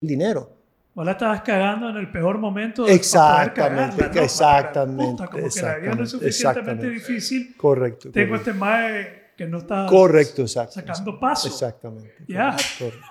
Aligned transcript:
dinero. 0.00 0.50
Vos 0.94 1.06
la 1.06 1.12
estabas 1.12 1.42
cagando 1.42 1.90
en 1.90 1.96
el 1.96 2.10
peor 2.10 2.38
momento. 2.38 2.86
Exactamente, 2.88 3.96
cagarla, 3.96 4.14
¿no? 4.14 4.22
exactamente. 4.22 5.12
Puta, 5.12 5.26
como 5.28 5.48
que 5.48 5.62
la 5.62 5.76
vida 5.76 5.94
no 5.94 6.02
es 6.02 6.14
exactamente, 6.14 6.18
suficientemente 6.18 6.26
exactamente. 6.28 6.90
difícil. 6.90 7.56
Correcto. 7.56 8.10
Tengo 8.10 8.28
correcto. 8.30 8.50
este 8.50 8.58
mae 8.58 9.18
que 9.36 9.46
no 9.46 9.58
está 9.58 9.86
Correcto, 9.86 10.42
exacto. 10.42 10.72
sacando 10.72 11.20
paso. 11.20 11.46
Exactamente. 11.46 12.14
Ya. 12.26 12.56
correcto. 12.78 13.06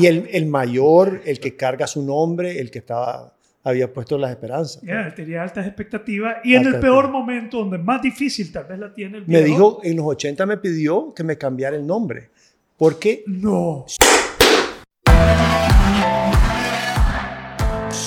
Y 0.00 0.06
el, 0.06 0.26
el 0.32 0.46
mayor, 0.46 1.20
el 1.26 1.38
que 1.38 1.54
carga 1.54 1.86
su 1.86 2.02
nombre, 2.02 2.58
el 2.58 2.70
que 2.70 2.78
estaba, 2.78 3.34
había 3.62 3.92
puesto 3.92 4.16
las 4.16 4.30
esperanzas. 4.30 4.82
Ya, 4.82 5.02
él 5.02 5.14
tenía 5.14 5.42
altas 5.42 5.66
expectativas. 5.66 6.36
Y 6.44 6.54
en 6.54 6.66
el 6.66 6.80
peor 6.80 7.10
momento, 7.10 7.58
donde 7.58 7.76
más 7.76 8.00
difícil 8.00 8.50
tal 8.50 8.64
vez 8.64 8.78
la 8.78 8.94
tiene 8.94 9.18
el 9.18 9.28
Me 9.28 9.42
dijo, 9.42 9.80
en 9.84 9.98
los 9.98 10.06
80 10.06 10.46
me 10.46 10.56
pidió 10.56 11.12
que 11.12 11.22
me 11.24 11.36
cambiara 11.36 11.76
el 11.76 11.86
nombre. 11.86 12.30
Porque 12.78 13.22
No. 13.26 13.84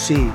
Sí, 0.06 0.30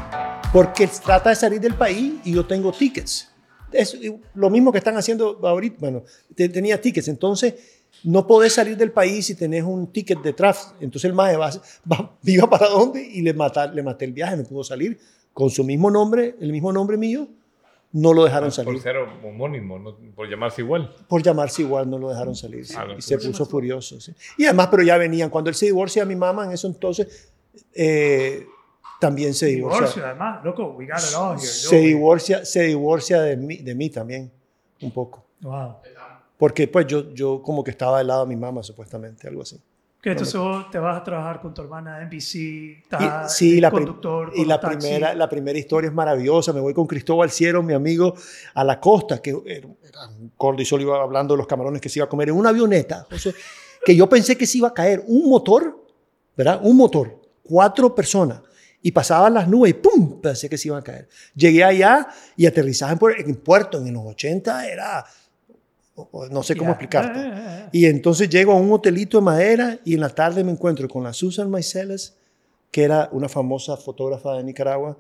porque 0.53 0.89
trata 0.89 1.31
de 1.31 1.37
salir 1.37 1.61
del 1.61 1.75
país 1.75 2.15
y 2.25 2.33
yo 2.33 2.45
tengo 2.47 2.73
tickets. 2.73 3.31
Es 3.73 3.97
lo 4.35 4.51
mismo 4.51 4.73
que 4.73 4.79
están 4.79 4.97
haciendo 4.97 5.39
ahorita. 5.47 5.77
Bueno, 5.79 6.03
te- 6.35 6.49
tenía 6.49 6.81
tickets, 6.81 7.07
entonces 7.09 7.55
no 8.03 8.27
podés 8.27 8.55
salir 8.55 8.77
del 8.77 8.91
país 8.91 9.27
si 9.27 9.35
tenés 9.37 9.63
un 9.63 9.87
ticket 9.93 10.21
de 10.23 10.33
tráfico. 10.33 10.75
Entonces 10.81 11.09
el 11.09 11.15
maje 11.15 11.37
va, 11.37 11.51
va- 11.91 12.17
iba 12.25 12.51
para 12.51 12.69
dónde 12.69 13.01
y 13.07 13.23
le, 13.23 13.33
mata- 13.33 13.69
le 13.73 13.83
maté 13.83 14.07
el 14.07 14.13
viaje, 14.13 14.37
no 14.37 14.43
pudo 14.45 14.65
salir. 14.65 14.99
Con 15.33 15.51
su 15.51 15.63
mismo 15.63 15.89
nombre, 15.91 16.35
el 16.41 16.51
mismo 16.51 16.73
nombre 16.73 16.97
mío, 16.97 17.29
no 17.93 18.13
lo 18.13 18.25
dejaron 18.25 18.49
Por 18.49 18.53
salir. 18.65 18.81
ser 18.81 18.97
homónimo, 18.97 19.79
no- 19.79 19.97
por 20.17 20.29
llamarse 20.29 20.63
igual. 20.63 20.93
Por 21.07 21.23
llamarse 21.23 21.63
igual, 21.63 21.89
no 21.89 21.97
lo 21.99 22.09
dejaron 22.09 22.35
salir. 22.35 22.67
sí. 22.67 22.75
Ah, 22.77 22.87
no, 22.87 22.99
y 22.99 23.03
se 23.03 23.17
puso 23.19 23.47
furioso. 23.47 24.01
sí. 24.01 24.13
Y 24.37 24.47
además, 24.47 24.67
pero 24.69 24.83
ya 24.83 24.97
venían. 24.97 25.31
Cuando 25.31 25.49
él 25.49 25.55
se 25.55 25.67
divorcia 25.67 26.03
a 26.03 26.07
mi 26.07 26.17
mamá, 26.17 26.47
en 26.47 26.53
eso 26.53 26.67
entonces, 26.67 27.31
eh, 27.73 28.45
también 29.01 29.35
se 29.35 29.47
divorcia. 29.47 29.81
Divorcio, 29.81 30.07
además. 30.07 30.45
Loco, 30.45 30.75
we 30.77 30.87
got 30.87 30.99
it 30.99 31.15
all 31.17 31.37
here. 31.37 31.47
se 31.47 31.77
divorcia, 31.79 32.45
se 32.45 32.63
divorcia 32.65 33.21
de 33.23 33.37
mí, 33.37 33.57
de 33.57 33.75
mí 33.75 33.91
también, 33.91 34.31
un 34.83 34.91
poco. 34.91 35.25
Wow. 35.41 35.77
Porque 36.37 36.69
pues 36.69 36.87
yo, 36.87 37.13
yo 37.13 37.43
como 37.43 37.65
que 37.65 37.71
estaba 37.71 37.99
del 37.99 38.07
lado 38.07 38.25
de 38.25 38.35
mi 38.35 38.37
mamá, 38.37 38.63
supuestamente, 38.63 39.29
algo 39.29 39.43
así. 39.43 39.61
Que 40.01 40.13
entonces 40.13 40.41
vos 40.41 40.71
te 40.71 40.79
vas 40.79 40.99
a 40.99 41.05
trabajar 41.05 41.43
con 41.43 41.53
tu 41.53 41.61
hermana 41.61 42.01
en 42.01 42.09
NBC, 42.09 42.35
Y, 42.37 42.73
estás 42.83 43.37
sí, 43.37 43.61
la, 43.61 43.71
conductor, 43.71 44.33
y 44.33 44.39
con 44.39 44.49
la 44.49 44.55
los 44.55 44.61
taxis. 44.63 44.79
primera, 44.79 45.15
la 45.15 45.29
primera 45.29 45.59
historia 45.59 45.89
es 45.89 45.95
maravillosa. 45.95 46.55
Me 46.55 46.61
voy 46.61 46.73
con 46.73 46.87
Cristóbal 46.87 47.31
Ciero, 47.31 47.63
mi 47.63 47.75
amigo, 47.75 48.15
a 48.55 48.65
la 48.65 48.81
costa, 48.81 49.21
que 49.21 49.37
era 49.45 49.69
era 49.91 50.09
un 50.09 50.33
gordo 50.39 50.63
y 50.63 50.65
solo 50.65 50.83
iba 50.83 51.03
hablando 51.03 51.35
de 51.35 51.39
los 51.39 51.47
camarones 51.47 51.83
que 51.83 51.91
se 51.91 51.99
iba 51.99 52.07
a 52.07 52.09
comer 52.09 52.31
en 52.31 52.37
una 52.37 52.49
avioneta, 52.49 53.07
José, 53.11 53.35
que 53.85 53.95
yo 53.95 54.09
pensé 54.09 54.37
que 54.39 54.47
se 54.47 54.59
iba 54.59 54.69
a 54.69 54.75
caer 54.75 55.05
un 55.07 55.29
motor, 55.29 55.85
¿verdad? 56.35 56.61
Un 56.63 56.79
motor, 56.79 57.21
cuatro 57.43 57.95
personas, 57.95 58.41
y 58.83 58.93
pasaban 58.93 59.35
las 59.35 59.47
nubes 59.49 59.71
y 59.71 59.75
¡pum! 59.75 60.21
Pensé 60.21 60.49
que 60.49 60.57
se 60.57 60.69
iban 60.69 60.81
a 60.81 60.85
caer. 60.85 61.09
Llegué 61.35 61.63
allá 61.65 62.09
y 62.37 62.47
aterrizaje 62.47 62.93
en, 62.95 62.99
puer- 62.99 63.25
en 63.27 63.35
puerto 63.37 63.79
en 63.79 63.93
los 63.93 64.05
80 64.07 64.69
era, 64.69 65.05
o- 65.95 66.09
o 66.13 66.27
no 66.29 66.43
sé 66.43 66.57
cómo 66.57 66.71
explicarte. 66.71 67.21
Eh, 67.21 67.25
eh, 67.27 67.33
eh. 67.65 67.69
Y 67.73 67.85
entonces 67.87 68.29
llego 68.31 68.53
a 68.53 68.57
un 68.57 68.73
hotelito 68.73 69.19
de 69.19 69.25
madera 69.25 69.79
y 69.85 69.95
en 69.95 70.01
la 70.01 70.09
tarde 70.09 70.43
me 70.45 70.53
encuentro 70.53 70.89
con 70.89 71.05
la 71.05 71.13
Susan 71.13 71.51
Maiceles, 71.51 72.17
que 72.71 72.85
era 72.85 73.09
una 73.13 73.29
famosa 73.29 73.77
fotógrafa 73.77 74.35
de 74.37 74.45
Nicaragua, 74.45 74.97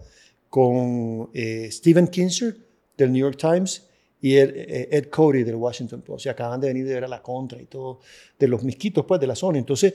con 0.48 1.30
eh, 1.32 1.68
Steven 1.70 2.08
Kinzer 2.08 2.56
del 2.98 3.12
New 3.12 3.20
York 3.20 3.38
Times 3.38 3.86
y 4.20 4.36
Ed, 4.36 4.52
Ed 4.90 5.06
Cody 5.08 5.44
del 5.44 5.54
Washington 5.54 6.02
Post. 6.02 6.26
Y 6.26 6.28
acaban 6.28 6.60
de 6.60 6.68
venir 6.68 6.86
de 6.86 6.94
ver 6.94 7.04
a 7.04 7.08
la 7.08 7.22
contra 7.22 7.60
y 7.62 7.66
todo, 7.66 8.00
de 8.38 8.48
los 8.48 8.62
misquitos, 8.62 9.06
pues, 9.06 9.20
de 9.20 9.26
la 9.26 9.34
zona. 9.36 9.58
Entonces, 9.58 9.94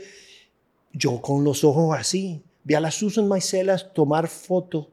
yo 0.94 1.22
con 1.22 1.44
los 1.44 1.64
ojos 1.66 1.96
así, 1.98 2.42
vi 2.66 2.74
a 2.74 2.80
la 2.82 2.92
Susan 2.92 3.26
Maiceles 3.28 3.94
tomar 3.94 4.28
foto, 4.28 4.92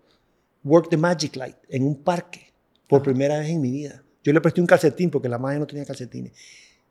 Work 0.62 0.90
the 0.90 0.96
Magic 0.96 1.34
Light, 1.34 1.56
en 1.68 1.82
un 1.84 1.96
parque, 1.96 2.52
por 2.86 3.02
primera 3.02 3.38
vez 3.40 3.48
en 3.48 3.60
mi 3.60 3.70
vida. 3.72 4.04
Yo 4.22 4.32
le 4.32 4.40
presté 4.40 4.60
un 4.60 4.66
calcetín 4.68 5.10
porque 5.10 5.28
la 5.28 5.38
madre 5.38 5.58
no 5.58 5.66
tenía 5.66 5.84
calcetines 5.84 6.32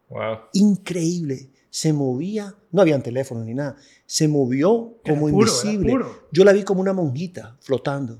Wow. 0.09 0.40
increíble. 0.53 1.50
Se 1.70 1.94
movía, 1.94 2.53
no 2.72 2.81
habían 2.81 3.02
teléfono 3.02 3.46
ni 3.46 3.53
nada. 3.53 3.78
Se 4.06 4.28
movió 4.28 4.97
como 5.06 5.22
puro, 5.30 5.47
invisible. 5.47 5.90
puro. 5.90 6.28
Yo 6.30 6.44
la 6.44 6.52
vi 6.52 6.64
como 6.64 6.81
una 6.81 6.91
monjita 6.91 7.56
flotando. 7.62 8.20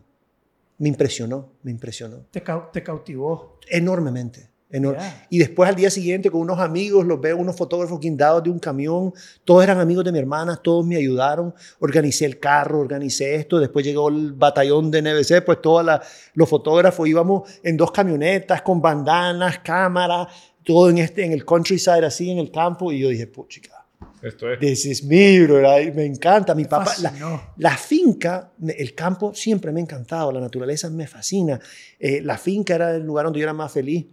Me 0.78 0.88
impresionó, 0.88 1.50
me 1.64 1.72
impresionó. 1.72 2.20
Te, 2.32 2.42
te 2.72 2.82
cautivó. 2.84 3.60
Enormemente. 3.70 4.51
Ya. 4.94 5.28
Y 5.30 5.38
después 5.40 5.70
al 5.70 5.76
día 5.76 5.90
siguiente 5.90 6.32
con 6.32 6.42
unos 6.42 6.60
amigos, 6.60 7.06
los 7.06 7.20
veo 7.20 7.38
unos 7.38 7.56
fotógrafos 7.56 8.00
guindados 8.00 8.44
de 8.44 8.50
un 8.50 8.60
camión. 8.60 9.14
Todos 9.44 9.64
eran 9.64 9.80
amigos 9.80 10.06
de 10.06 10.12
mi 10.12 10.20
hermana, 10.20 10.56
todos 10.56 10.86
me 10.86 10.96
ayudaron. 10.96 11.54
Organicé 11.80 12.26
el 12.26 12.40
carro, 12.40 12.80
organicé 12.80 13.36
esto. 13.36 13.60
Después 13.60 13.86
llegó 13.86 14.10
el 14.10 14.34
batallón 14.34 14.90
de 14.92 15.02
NBC, 15.02 15.44
pues 15.46 15.62
todos 15.62 15.86
los 16.34 16.50
fotógrafos 16.50 17.08
íbamos 17.08 17.50
en 17.64 17.76
dos 17.78 17.92
camionetas 17.92 18.62
con 18.62 18.82
bandanas, 18.82 19.60
cámaras, 19.60 20.28
todo 20.64 20.90
en, 20.90 21.00
este, 21.00 21.26
en 21.26 21.32
el 21.32 21.44
countryside, 21.44 22.06
así 22.06 22.30
en 22.30 22.38
el 22.40 22.52
campo. 22.52 22.92
Y 22.92 23.00
yo 23.00 23.10
dije, 23.10 23.28
puchica, 23.28 23.86
Esto 24.22 24.52
es. 24.52 24.60
this 24.60 24.86
is 24.86 25.04
me, 25.04 25.42
bro. 25.44 25.60
Me 25.94 26.06
encanta. 26.06 26.54
Mi 26.56 26.66
papá, 26.66 26.94
la, 27.02 27.54
la 27.58 27.76
finca, 27.78 28.52
me- 28.60 28.74
el 28.74 28.94
campo 28.94 29.34
siempre 29.34 29.72
me 29.72 29.80
ha 29.80 29.84
encantado, 29.84 30.32
la 30.32 30.40
naturaleza 30.40 30.90
me 30.90 31.08
fascina. 31.08 31.60
Eh, 32.00 32.22
la 32.22 32.38
finca 32.38 32.76
era 32.76 32.96
el 32.96 33.04
lugar 33.04 33.26
donde 33.26 33.40
yo 33.40 33.44
era 33.44 33.54
más 33.54 33.72
feliz. 33.72 34.06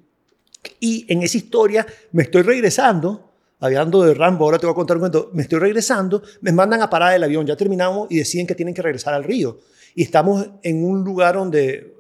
Y 0.80 1.06
en 1.12 1.22
esa 1.22 1.36
historia 1.36 1.86
me 2.12 2.24
estoy 2.24 2.42
regresando, 2.42 3.32
hablando 3.60 4.02
de 4.02 4.14
Rambo, 4.14 4.44
ahora 4.44 4.58
te 4.58 4.66
voy 4.66 4.72
a 4.72 4.74
contar 4.74 4.96
un 4.96 5.00
cuento, 5.00 5.30
me 5.32 5.42
estoy 5.42 5.58
regresando, 5.58 6.22
me 6.40 6.52
mandan 6.52 6.82
a 6.82 6.90
parar 6.90 7.14
el 7.14 7.24
avión, 7.24 7.46
ya 7.46 7.56
terminamos 7.56 8.08
y 8.10 8.18
deciden 8.18 8.46
que 8.46 8.54
tienen 8.54 8.74
que 8.74 8.82
regresar 8.82 9.14
al 9.14 9.24
río. 9.24 9.58
Y 9.94 10.02
estamos 10.02 10.48
en 10.62 10.84
un 10.84 11.04
lugar 11.04 11.34
donde 11.34 11.94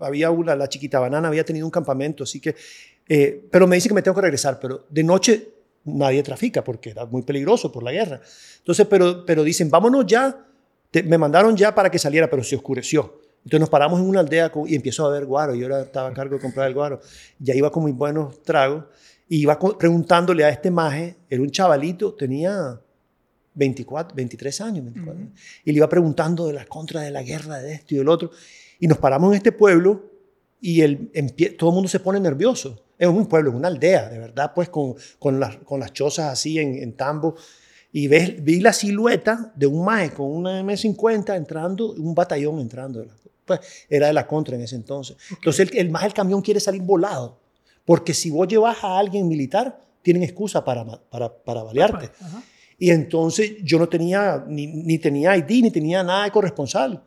había 0.00 0.30
una, 0.30 0.54
la 0.54 0.68
chiquita 0.68 1.00
banana 1.00 1.28
había 1.28 1.44
tenido 1.44 1.66
un 1.66 1.70
campamento, 1.70 2.24
así 2.24 2.40
que, 2.40 2.54
eh, 3.08 3.46
pero 3.50 3.66
me 3.66 3.76
dice 3.76 3.88
que 3.88 3.94
me 3.94 4.02
tengo 4.02 4.14
que 4.14 4.22
regresar, 4.22 4.58
pero 4.60 4.86
de 4.88 5.02
noche 5.02 5.48
nadie 5.84 6.22
trafica 6.22 6.62
porque 6.62 6.90
era 6.90 7.06
muy 7.06 7.22
peligroso 7.22 7.70
por 7.70 7.82
la 7.82 7.92
guerra. 7.92 8.20
Entonces, 8.58 8.86
pero, 8.88 9.24
pero 9.24 9.42
dicen, 9.44 9.70
vámonos 9.70 10.06
ya, 10.06 10.46
me 11.04 11.18
mandaron 11.18 11.56
ya 11.56 11.74
para 11.74 11.90
que 11.90 11.98
saliera, 11.98 12.28
pero 12.30 12.42
se 12.42 12.56
oscureció. 12.56 13.20
Entonces 13.46 13.60
nos 13.60 13.70
paramos 13.70 14.00
en 14.00 14.08
una 14.08 14.18
aldea 14.18 14.50
y 14.66 14.74
empiezo 14.74 15.06
a 15.06 15.10
ver 15.10 15.24
guaro. 15.24 15.54
Yo 15.54 15.66
era, 15.66 15.82
estaba 15.82 16.08
a 16.08 16.12
cargo 16.12 16.34
de 16.34 16.40
comprar 16.40 16.66
el 16.66 16.74
guaro. 16.74 17.00
Ya 17.38 17.54
iba 17.54 17.70
con 17.70 17.84
muy 17.84 17.92
buenos 17.92 18.42
tragos. 18.42 18.86
Y 19.28 19.36
iba 19.42 19.56
preguntándole 19.78 20.44
a 20.44 20.48
este 20.48 20.68
maje, 20.68 21.16
era 21.30 21.40
un 21.40 21.48
chavalito, 21.52 22.12
tenía 22.14 22.80
24, 23.54 24.16
23 24.16 24.60
años. 24.62 24.84
24, 24.86 25.22
Ujú. 25.22 25.32
Y 25.64 25.70
le 25.70 25.76
iba 25.76 25.88
preguntando 25.88 26.48
de 26.48 26.54
las 26.54 26.66
contras 26.66 27.04
de 27.04 27.12
la 27.12 27.22
guerra, 27.22 27.60
de 27.60 27.74
esto 27.74 27.94
y 27.94 27.98
del 27.98 28.08
otro. 28.08 28.32
Y 28.80 28.88
nos 28.88 28.98
paramos 28.98 29.30
en 29.30 29.36
este 29.36 29.52
pueblo 29.52 30.10
y 30.60 30.80
el, 30.80 31.12
todo 31.56 31.70
el 31.70 31.74
mundo 31.74 31.88
se 31.88 32.00
pone 32.00 32.18
nervioso. 32.18 32.82
Es 32.98 33.06
un 33.06 33.26
pueblo, 33.26 33.50
es 33.50 33.56
una 33.56 33.68
aldea, 33.68 34.08
de 34.08 34.18
verdad, 34.18 34.50
pues 34.56 34.70
con, 34.70 34.96
con, 35.20 35.38
las, 35.38 35.58
con 35.58 35.78
las 35.78 35.92
chozas 35.92 36.32
así 36.32 36.58
en, 36.58 36.82
en 36.82 36.96
tambo. 36.96 37.36
Y 37.92 38.08
ves, 38.08 38.42
vi 38.42 38.58
la 38.58 38.72
silueta 38.72 39.52
de 39.54 39.68
un 39.68 39.84
maje 39.84 40.10
con 40.10 40.32
una 40.32 40.60
M50 40.60 41.36
entrando, 41.36 41.92
un 41.92 42.12
batallón 42.12 42.58
entrando. 42.58 43.06
Pues 43.46 43.60
era 43.88 44.08
de 44.08 44.12
la 44.12 44.26
contra 44.26 44.56
en 44.56 44.62
ese 44.62 44.76
entonces. 44.76 45.16
Entonces 45.30 45.70
el, 45.70 45.78
el 45.78 45.90
maje 45.90 46.06
del 46.06 46.14
camión 46.14 46.42
quiere 46.42 46.60
salir 46.60 46.82
volado. 46.82 47.40
Porque 47.84 48.12
si 48.12 48.30
vos 48.30 48.48
llevas 48.48 48.82
a 48.82 48.98
alguien 48.98 49.28
militar, 49.28 49.80
tienen 50.02 50.24
excusa 50.24 50.64
para, 50.64 50.84
para, 50.84 51.32
para 51.32 51.62
balearte. 51.62 52.10
Y 52.78 52.90
entonces 52.90 53.54
yo 53.62 53.78
no 53.78 53.88
tenía, 53.88 54.44
ni, 54.46 54.66
ni 54.66 54.98
tenía 54.98 55.36
ID, 55.36 55.62
ni 55.62 55.70
tenía 55.70 56.02
nada 56.02 56.24
de 56.24 56.30
corresponsal. 56.30 57.02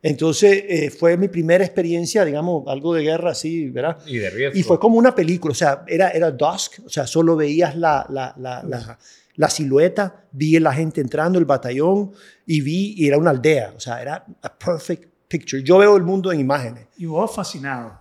Entonces 0.00 0.64
eh, 0.68 0.90
fue 0.90 1.16
mi 1.16 1.28
primera 1.28 1.64
experiencia, 1.64 2.24
digamos, 2.24 2.68
algo 2.68 2.94
de 2.94 3.02
guerra 3.02 3.32
así, 3.32 3.68
¿verdad? 3.68 3.98
Y 4.06 4.18
de 4.18 4.30
riesgo. 4.30 4.58
Y 4.58 4.62
fue 4.62 4.78
como 4.78 4.96
una 4.96 5.14
película, 5.14 5.52
o 5.52 5.54
sea, 5.54 5.84
era, 5.88 6.10
era 6.10 6.30
dusk, 6.30 6.80
o 6.86 6.88
sea, 6.88 7.06
solo 7.06 7.34
veías 7.34 7.74
la, 7.76 8.06
la, 8.08 8.32
la, 8.38 8.62
la, 8.62 8.98
la 9.34 9.50
silueta, 9.50 10.24
vi 10.30 10.56
a 10.56 10.60
la 10.60 10.72
gente 10.72 11.00
entrando, 11.00 11.38
el 11.38 11.46
batallón, 11.46 12.12
y 12.46 12.60
vi, 12.60 12.94
y 12.96 13.08
era 13.08 13.18
una 13.18 13.30
aldea, 13.30 13.72
o 13.76 13.80
sea, 13.80 14.00
era 14.00 14.24
a 14.40 14.58
perfect 14.58 15.17
picture. 15.28 15.62
Yo 15.62 15.78
veo 15.78 15.96
el 15.96 16.02
mundo 16.02 16.32
en 16.32 16.40
imágenes, 16.40 16.86
Y 16.96 17.06
vos 17.06 17.34
fascinado. 17.34 17.98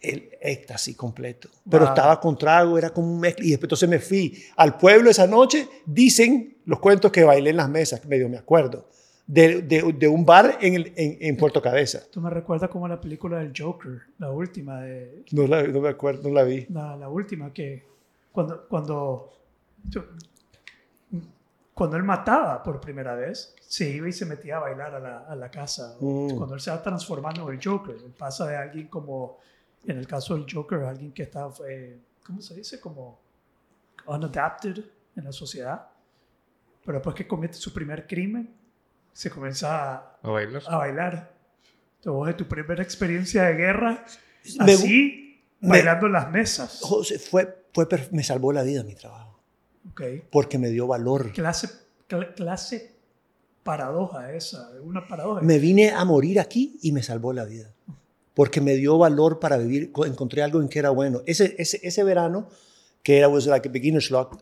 el 0.00 0.28
éxtasis 0.40 0.96
completo. 0.96 1.48
Pero 1.70 1.84
Wow. 1.84 1.94
estaba 1.94 2.20
con 2.20 2.36
trago, 2.36 2.76
era 2.76 2.90
como 2.90 3.10
un 3.10 3.20
mezcla. 3.20 3.44
Y 3.44 3.50
después 3.50 3.64
entonces 3.64 3.88
me 3.88 3.98
fui 3.98 4.44
al 4.56 4.76
pueblo 4.76 5.08
esa 5.08 5.26
noche, 5.26 5.66
dicen 5.86 6.58
los 6.66 6.78
cuentos 6.78 7.10
que 7.10 7.24
bailé 7.24 7.50
en 7.50 7.56
las 7.56 7.70
mesas, 7.70 8.04
medio 8.04 8.28
me 8.28 8.36
acuerdo, 8.36 8.86
de, 9.26 9.62
de, 9.62 9.94
de 9.98 10.06
un 10.08 10.26
bar 10.26 10.58
en, 10.60 10.74
el- 10.74 10.92
en, 10.96 11.16
en 11.20 11.36
Puerto 11.38 11.62
Cabeza. 11.62 12.02
Tú 12.10 12.20
me 12.20 12.28
recuerdas 12.28 12.68
como 12.68 12.86
la 12.86 13.00
película 13.00 13.38
del 13.38 13.52
Joker, 13.56 14.02
la 14.18 14.30
última 14.30 14.82
de 14.82 15.24
No, 15.32 15.46
la, 15.46 15.62
no 15.62 15.80
me 15.80 15.88
acuerdo, 15.88 16.28
no 16.28 16.34
la 16.34 16.42
vi. 16.42 16.66
la, 16.68 16.96
la 16.96 17.08
última 17.08 17.50
que 17.54 17.82
cuando 18.30 18.66
cuando 18.68 19.32
yo- 19.88 20.04
cuando 21.74 21.96
él 21.96 22.02
mataba 22.04 22.62
por 22.62 22.80
primera 22.80 23.14
vez 23.14 23.54
se 23.60 23.90
iba 23.90 24.08
y 24.08 24.12
se 24.12 24.24
metía 24.26 24.56
a 24.58 24.60
bailar 24.60 24.94
a 24.94 25.00
la, 25.00 25.18
a 25.20 25.34
la 25.34 25.50
casa 25.50 25.96
Mm. 26.00 26.36
cuando 26.36 26.54
él 26.54 26.60
se 26.60 26.70
va 26.70 26.82
transformando 26.82 27.48
en 27.48 27.54
el 27.58 27.60
Joker 27.64 27.96
él 27.96 28.14
pasa 28.16 28.46
de 28.46 28.56
alguien 28.56 28.86
como 28.88 29.38
en 29.86 29.98
el 29.98 30.06
caso 30.06 30.34
del 30.34 30.46
Joker 30.50 30.80
alguien 30.84 31.12
que 31.12 31.24
está 31.24 31.48
eh, 31.68 31.98
¿cómo 32.24 32.40
se 32.40 32.54
dice? 32.54 32.80
como 32.80 33.18
unadapted 34.06 34.84
en 35.16 35.24
la 35.24 35.32
sociedad 35.32 35.86
pero 36.84 36.98
después 36.98 37.16
que 37.16 37.26
comete 37.26 37.54
su 37.54 37.72
primer 37.72 38.06
crimen, 38.06 38.54
se 39.10 39.30
comienza 39.30 39.94
a, 39.94 40.18
A 40.22 40.28
bailar. 40.28 40.62
a 40.66 40.76
bailar. 40.76 41.32
Entonces, 41.96 42.36
tu 42.36 42.44
primera 42.46 42.82
experiencia 42.82 43.44
de 43.44 43.54
guerra, 43.54 44.04
Me- 44.60 44.72
así, 44.74 45.42
me- 45.60 45.68
bailando 45.70 46.08
en 46.08 46.12
las 46.12 46.30
mesas. 46.30 46.80
José, 46.82 47.18
fue, 47.18 47.64
fue, 47.72 47.88
me 48.12 48.22
salvó 48.22 48.52
la 48.52 48.62
vida 48.62 48.82
mi 48.82 48.94
trabajo, 48.94 49.33
Ok. 49.90 50.02
porque 50.30 50.58
me 50.58 50.68
dio 50.70 50.86
valor. 50.86 51.32
Clase, 51.32 51.68
cl- 52.08 52.34
clase 52.34 52.92
paradoja 53.62 54.32
esa, 54.34 54.70
una 54.82 55.06
paradoja. 55.06 55.40
Me 55.42 55.58
vine 55.58 55.90
a 55.90 56.04
morir 56.04 56.38
aquí 56.40 56.78
y 56.82 56.92
me 56.92 57.02
salvó 57.02 57.32
la 57.32 57.44
vida. 57.44 57.72
Porque 58.34 58.60
me 58.60 58.74
dio 58.74 58.98
valor 58.98 59.38
para 59.38 59.56
vivir. 59.58 59.92
Co- 59.92 60.06
Encontré 60.06 60.42
algo 60.42 60.60
en 60.60 60.68
que 60.68 60.78
era 60.80 60.90
bueno. 60.90 61.22
Ese, 61.26 61.54
ese, 61.58 61.80
ese 61.82 62.02
verano, 62.04 62.48
que 63.02 63.18
era 63.18 63.28
was 63.28 63.46
like 63.46 63.68
a 63.68 63.72
beginner's 63.72 64.10
luck, 64.10 64.38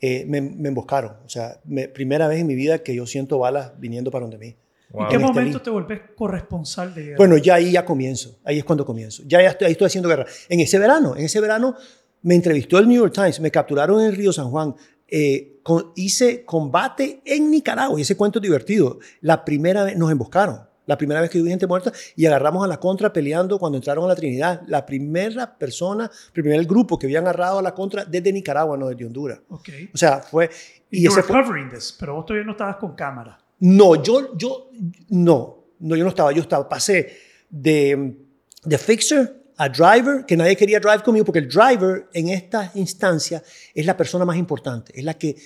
eh, 0.00 0.24
me, 0.26 0.40
me 0.40 0.68
emboscaron. 0.68 1.16
O 1.24 1.28
sea, 1.28 1.60
me- 1.64 1.88
primera 1.88 2.28
vez 2.28 2.40
en 2.40 2.46
mi 2.46 2.54
vida 2.54 2.78
que 2.82 2.94
yo 2.94 3.06
siento 3.06 3.38
balas 3.38 3.72
viniendo 3.78 4.10
para 4.10 4.22
donde 4.22 4.38
mí. 4.38 4.56
Wow. 4.90 5.02
¿En 5.04 5.08
qué 5.08 5.16
este 5.16 5.26
momento 5.26 5.62
te 5.62 5.70
volvés 5.70 6.00
corresponsal 6.14 6.94
de 6.94 7.02
guerra? 7.02 7.16
Bueno, 7.16 7.36
ya 7.38 7.54
ahí 7.54 7.72
ya 7.72 7.84
comienzo. 7.84 8.38
Ahí 8.44 8.58
es 8.58 8.64
cuando 8.64 8.84
comienzo. 8.86 9.22
Ya, 9.26 9.42
ya 9.42 9.48
estoy, 9.50 9.66
ahí 9.66 9.72
estoy 9.72 9.86
haciendo 9.86 10.08
guerra. 10.08 10.26
En 10.48 10.60
ese 10.60 10.78
verano, 10.78 11.16
en 11.16 11.24
ese 11.24 11.40
verano 11.40 11.74
me 12.22 12.34
entrevistó 12.34 12.78
el 12.78 12.88
New 12.88 13.00
York 13.00 13.12
Times, 13.14 13.40
me 13.40 13.50
capturaron 13.50 14.00
en 14.00 14.06
el 14.06 14.16
Río 14.16 14.32
San 14.32 14.50
Juan. 14.50 14.74
eh, 15.14 15.58
con- 15.62 15.92
hice 15.94 16.42
combate 16.46 17.20
en 17.26 17.50
Nicaragua 17.50 17.98
y 17.98 18.02
ese 18.02 18.16
cuento 18.16 18.38
es 18.38 18.42
divertido. 18.42 18.98
La 19.20 19.44
primera 19.44 19.84
vez 19.84 19.94
nos 19.96 20.10
emboscaron. 20.10 20.60
La 20.86 20.96
primera 20.96 21.20
vez 21.20 21.28
que 21.30 21.40
vi 21.40 21.50
gente 21.50 21.66
muerta 21.66 21.92
y 22.16 22.24
agarramos 22.26 22.64
a 22.64 22.66
la 22.66 22.80
contra 22.80 23.12
peleando 23.12 23.58
cuando 23.58 23.76
entraron 23.76 24.04
a 24.06 24.08
la 24.08 24.14
Trinidad. 24.16 24.62
La 24.66 24.86
primera 24.86 25.56
persona, 25.58 26.10
primer 26.32 26.64
grupo 26.64 26.98
que 26.98 27.06
había 27.06 27.18
agarrado 27.20 27.58
a 27.58 27.62
la 27.62 27.74
contra 27.74 28.04
desde 28.06 28.32
Nicaragua, 28.32 28.76
no 28.78 28.88
desde 28.88 29.04
Honduras. 29.04 29.40
Ok. 29.50 29.68
O 29.94 29.98
sea, 29.98 30.18
fue... 30.20 30.48
Y 30.90 31.02
Y 31.02 31.06
ese 31.06 31.22
fue, 31.22 31.42
this, 31.70 31.94
pero 32.00 32.14
vos 32.14 32.24
todavía 32.26 32.46
no 32.46 32.52
estabas 32.52 32.76
con 32.76 32.94
cámara. 32.94 33.38
no, 33.60 34.02
yo, 34.02 34.34
yo, 34.36 34.70
no, 35.10 35.64
no, 35.78 35.94
yo 35.94 36.04
no 36.04 36.08
estaba, 36.10 36.32
yo 36.32 36.40
estaba, 36.40 36.66
pasé 36.68 37.16
de, 37.50 38.16
de 38.64 38.78
fixer 38.78 39.41
a 39.64 39.68
driver, 39.68 40.24
que 40.26 40.36
nadie 40.36 40.56
quería 40.56 40.80
drive 40.80 41.02
conmigo, 41.02 41.24
porque 41.24 41.38
el 41.40 41.48
driver 41.48 42.08
en 42.12 42.28
esta 42.30 42.70
instancia 42.74 43.42
es 43.74 43.86
la 43.86 43.96
persona 43.96 44.24
más 44.24 44.36
importante, 44.36 44.92
es 44.98 45.04
la 45.04 45.14
que 45.14 45.36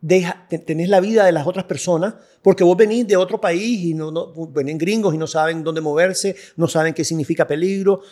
deja, 0.00 0.46
te- 0.48 0.58
tenés 0.58 0.88
la 0.88 1.00
vida 1.00 1.24
de 1.24 1.32
las 1.32 1.46
otras 1.46 1.64
personas, 1.64 2.14
porque 2.42 2.62
vos 2.64 2.76
venís 2.76 3.06
de 3.06 3.16
otro 3.16 3.40
país 3.40 3.80
y 3.84 3.94
no, 3.94 4.10
no, 4.10 4.32
venís 4.48 4.76
gringos 4.78 5.14
y 5.14 5.18
no 5.18 5.26
saben 5.26 5.64
dónde 5.64 5.80
moverse, 5.80 6.36
no 6.56 6.68
saben 6.68 6.92
qué 6.92 7.02
significa 7.04 7.46
peligro, 7.46 8.02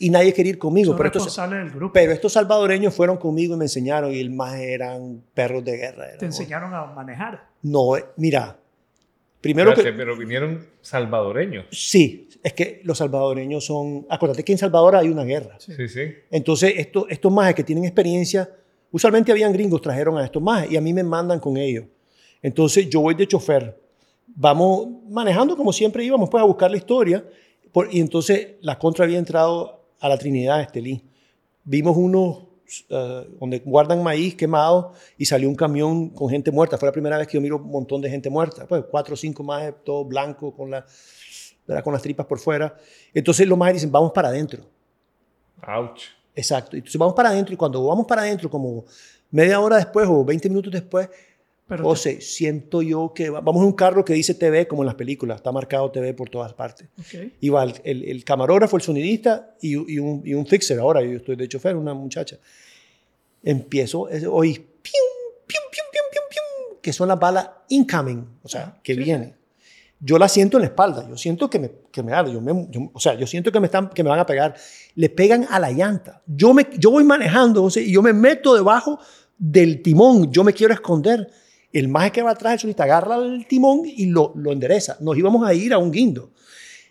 y 0.00 0.10
nadie 0.10 0.32
quería 0.32 0.50
ir 0.50 0.58
conmigo. 0.58 0.94
Pero 0.96 1.08
estos, 1.08 1.36
del 1.50 1.70
grupo. 1.70 1.92
pero 1.92 2.12
estos 2.12 2.32
salvadoreños 2.34 2.94
fueron 2.94 3.16
conmigo 3.16 3.54
y 3.54 3.58
me 3.58 3.64
enseñaron, 3.64 4.12
y 4.12 4.20
el 4.20 4.30
más 4.30 4.54
eran 4.60 5.22
perros 5.34 5.64
de 5.64 5.76
guerra. 5.76 6.04
Te 6.06 6.14
eran- 6.14 6.24
enseñaron 6.26 6.72
a 6.72 6.86
manejar. 6.86 7.48
No, 7.62 7.96
eh, 7.96 8.04
mira, 8.16 8.56
primero 9.40 9.70
Espérate, 9.70 9.90
que... 9.92 9.98
Pero 9.98 10.16
vinieron 10.16 10.64
salvadoreños. 10.82 11.66
Sí, 11.72 12.27
es 12.42 12.52
que 12.52 12.80
los 12.84 12.98
salvadoreños 12.98 13.64
son. 13.64 14.06
Acuérdate 14.08 14.44
que 14.44 14.52
en 14.52 14.58
Salvador 14.58 14.96
hay 14.96 15.08
una 15.08 15.24
guerra. 15.24 15.56
Sí. 15.58 15.72
Sí. 15.88 16.00
Entonces, 16.30 16.74
esto, 16.76 17.06
estos 17.08 17.32
majes 17.32 17.54
que 17.54 17.64
tienen 17.64 17.84
experiencia, 17.84 18.48
usualmente 18.92 19.32
habían 19.32 19.52
gringos, 19.52 19.80
trajeron 19.82 20.16
a 20.18 20.24
estos 20.24 20.42
majes 20.42 20.70
y 20.72 20.76
a 20.76 20.80
mí 20.80 20.92
me 20.92 21.02
mandan 21.02 21.40
con 21.40 21.56
ellos. 21.56 21.84
Entonces, 22.42 22.88
yo 22.88 23.00
voy 23.00 23.14
de 23.14 23.26
chofer. 23.26 23.78
Vamos 24.26 24.88
manejando 25.08 25.56
como 25.56 25.72
siempre 25.72 26.04
íbamos, 26.04 26.28
pues 26.30 26.40
a 26.42 26.46
buscar 26.46 26.70
la 26.70 26.76
historia. 26.76 27.24
Por- 27.72 27.92
y 27.92 28.00
entonces, 28.00 28.48
la 28.60 28.78
contra 28.78 29.04
había 29.04 29.18
entrado 29.18 29.84
a 29.98 30.08
la 30.08 30.16
Trinidad 30.16 30.60
Estelí. 30.60 31.02
Vimos 31.64 31.96
unos 31.96 32.44
eh, 32.90 33.26
donde 33.40 33.60
guardan 33.60 34.02
maíz 34.02 34.34
quemado 34.34 34.92
y 35.16 35.24
salió 35.24 35.48
un 35.48 35.54
camión 35.54 36.10
con 36.10 36.28
gente 36.28 36.50
muerta. 36.50 36.76
Fue 36.78 36.86
la 36.86 36.92
primera 36.92 37.16
vez 37.18 37.26
que 37.26 37.34
yo 37.34 37.40
miro 37.40 37.56
un 37.56 37.70
montón 37.70 38.00
de 38.00 38.10
gente 38.10 38.30
muerta. 38.30 38.66
Pues 38.66 38.84
cuatro 38.90 39.14
o 39.14 39.16
cinco 39.16 39.42
más, 39.42 39.72
todo 39.84 40.04
blanco, 40.04 40.54
con, 40.54 40.70
la, 40.70 40.84
¿verdad? 41.68 41.84
con 41.84 41.92
las 41.92 42.02
tripas 42.02 42.26
por 42.26 42.40
fuera. 42.40 42.76
Entonces 43.14 43.46
los 43.46 43.56
más 43.56 43.72
dicen, 43.72 43.92
vamos 43.92 44.10
para 44.10 44.28
adentro. 44.28 44.64
Ouch. 45.66 46.00
Exacto. 46.34 46.76
Entonces 46.76 46.98
vamos 46.98 47.14
para 47.14 47.28
adentro 47.30 47.54
y 47.54 47.56
cuando 47.56 47.84
vamos 47.86 48.06
para 48.06 48.22
adentro, 48.22 48.48
como 48.50 48.84
media 49.30 49.60
hora 49.60 49.76
después 49.76 50.06
o 50.08 50.24
20 50.24 50.48
minutos 50.48 50.72
después, 50.72 51.08
Pero 51.66 51.84
José, 51.84 52.20
siento 52.22 52.80
yo 52.80 53.12
que 53.14 53.28
va- 53.28 53.40
vamos 53.42 53.60
en 53.60 53.66
un 53.66 53.72
carro 53.74 54.02
que 54.02 54.14
dice 54.14 54.32
TV 54.34 54.66
como 54.66 54.82
en 54.82 54.86
las 54.86 54.94
películas, 54.94 55.36
está 55.36 55.52
marcado 55.52 55.90
TV 55.90 56.14
por 56.14 56.30
todas 56.30 56.54
partes. 56.54 56.88
te- 57.10 57.24
ok. 57.26 57.32
Iba 57.40 57.62
el, 57.64 57.74
el- 57.84 58.04
el 58.04 58.24
camarógrafo, 58.24 58.76
el 58.76 58.82
sonidista 58.82 59.54
y, 59.60 59.72
y 59.94 59.98
un, 59.98 60.22
y 60.24 60.32
un 60.32 60.46
fixer. 60.46 60.78
Ahora 60.78 61.02
yo 61.02 61.18
estoy 61.18 61.36
de 61.36 61.46
chofer, 61.46 61.76
una 61.76 61.92
muchacha. 61.92 62.38
Empiezo, 63.42 64.00
oí, 64.02 64.54
pium, 64.54 64.64
pium, 65.46 65.62
pium, 65.70 65.86
pium, 65.92 66.04
pium, 66.10 66.24
pium, 66.30 66.80
que 66.80 66.92
son 66.92 67.08
las 67.08 67.18
balas 67.20 67.48
incoming, 67.68 68.26
o 68.42 68.48
sea, 68.48 68.74
Ah, 68.76 68.80
que 68.82 68.94
sí. 68.94 69.00
vienen. 69.02 69.36
Yo 70.00 70.16
la 70.18 70.28
siento 70.28 70.56
en 70.58 70.62
la 70.62 70.66
espalda, 70.68 71.06
yo 71.08 71.16
siento 71.16 71.50
que 71.50 71.58
me, 71.58 71.70
que 71.90 72.02
me 72.02 72.12
arde, 72.12 72.32
yo 72.32 72.40
me- 72.40 72.68
yo- 72.70 72.90
o 72.92 73.00
sea, 73.00 73.14
yo 73.14 73.26
siento 73.26 73.50
que 73.50 73.58
me, 73.58 73.66
están, 73.66 73.88
que 73.90 74.04
me 74.04 74.10
van 74.10 74.20
a 74.20 74.26
pegar. 74.26 74.54
Le 74.94 75.08
pegan 75.10 75.46
a 75.50 75.58
la 75.58 75.70
llanta. 75.72 76.22
Yo, 76.26 76.54
me, 76.54 76.66
yo 76.78 76.90
voy 76.92 77.02
manejando 77.04 77.62
José, 77.62 77.82
y 77.82 77.92
yo 77.92 78.00
me 78.02 78.12
meto 78.12 78.54
debajo 78.54 78.98
del 79.36 79.82
timón, 79.82 80.30
yo 80.32 80.44
me 80.44 80.52
quiero 80.52 80.72
esconder. 80.74 81.28
El 81.72 81.88
maje 81.88 82.12
que 82.12 82.22
va 82.22 82.30
atrás, 82.30 82.54
el 82.54 82.58
solista, 82.60 82.84
agarra 82.84 83.16
el 83.16 83.46
timón 83.46 83.82
y 83.84 84.06
lo, 84.06 84.32
lo 84.36 84.52
endereza. 84.52 84.96
Nos 85.00 85.18
íbamos 85.18 85.46
a 85.46 85.52
ir 85.52 85.74
a 85.74 85.78
un 85.78 85.90
guindo. 85.90 86.30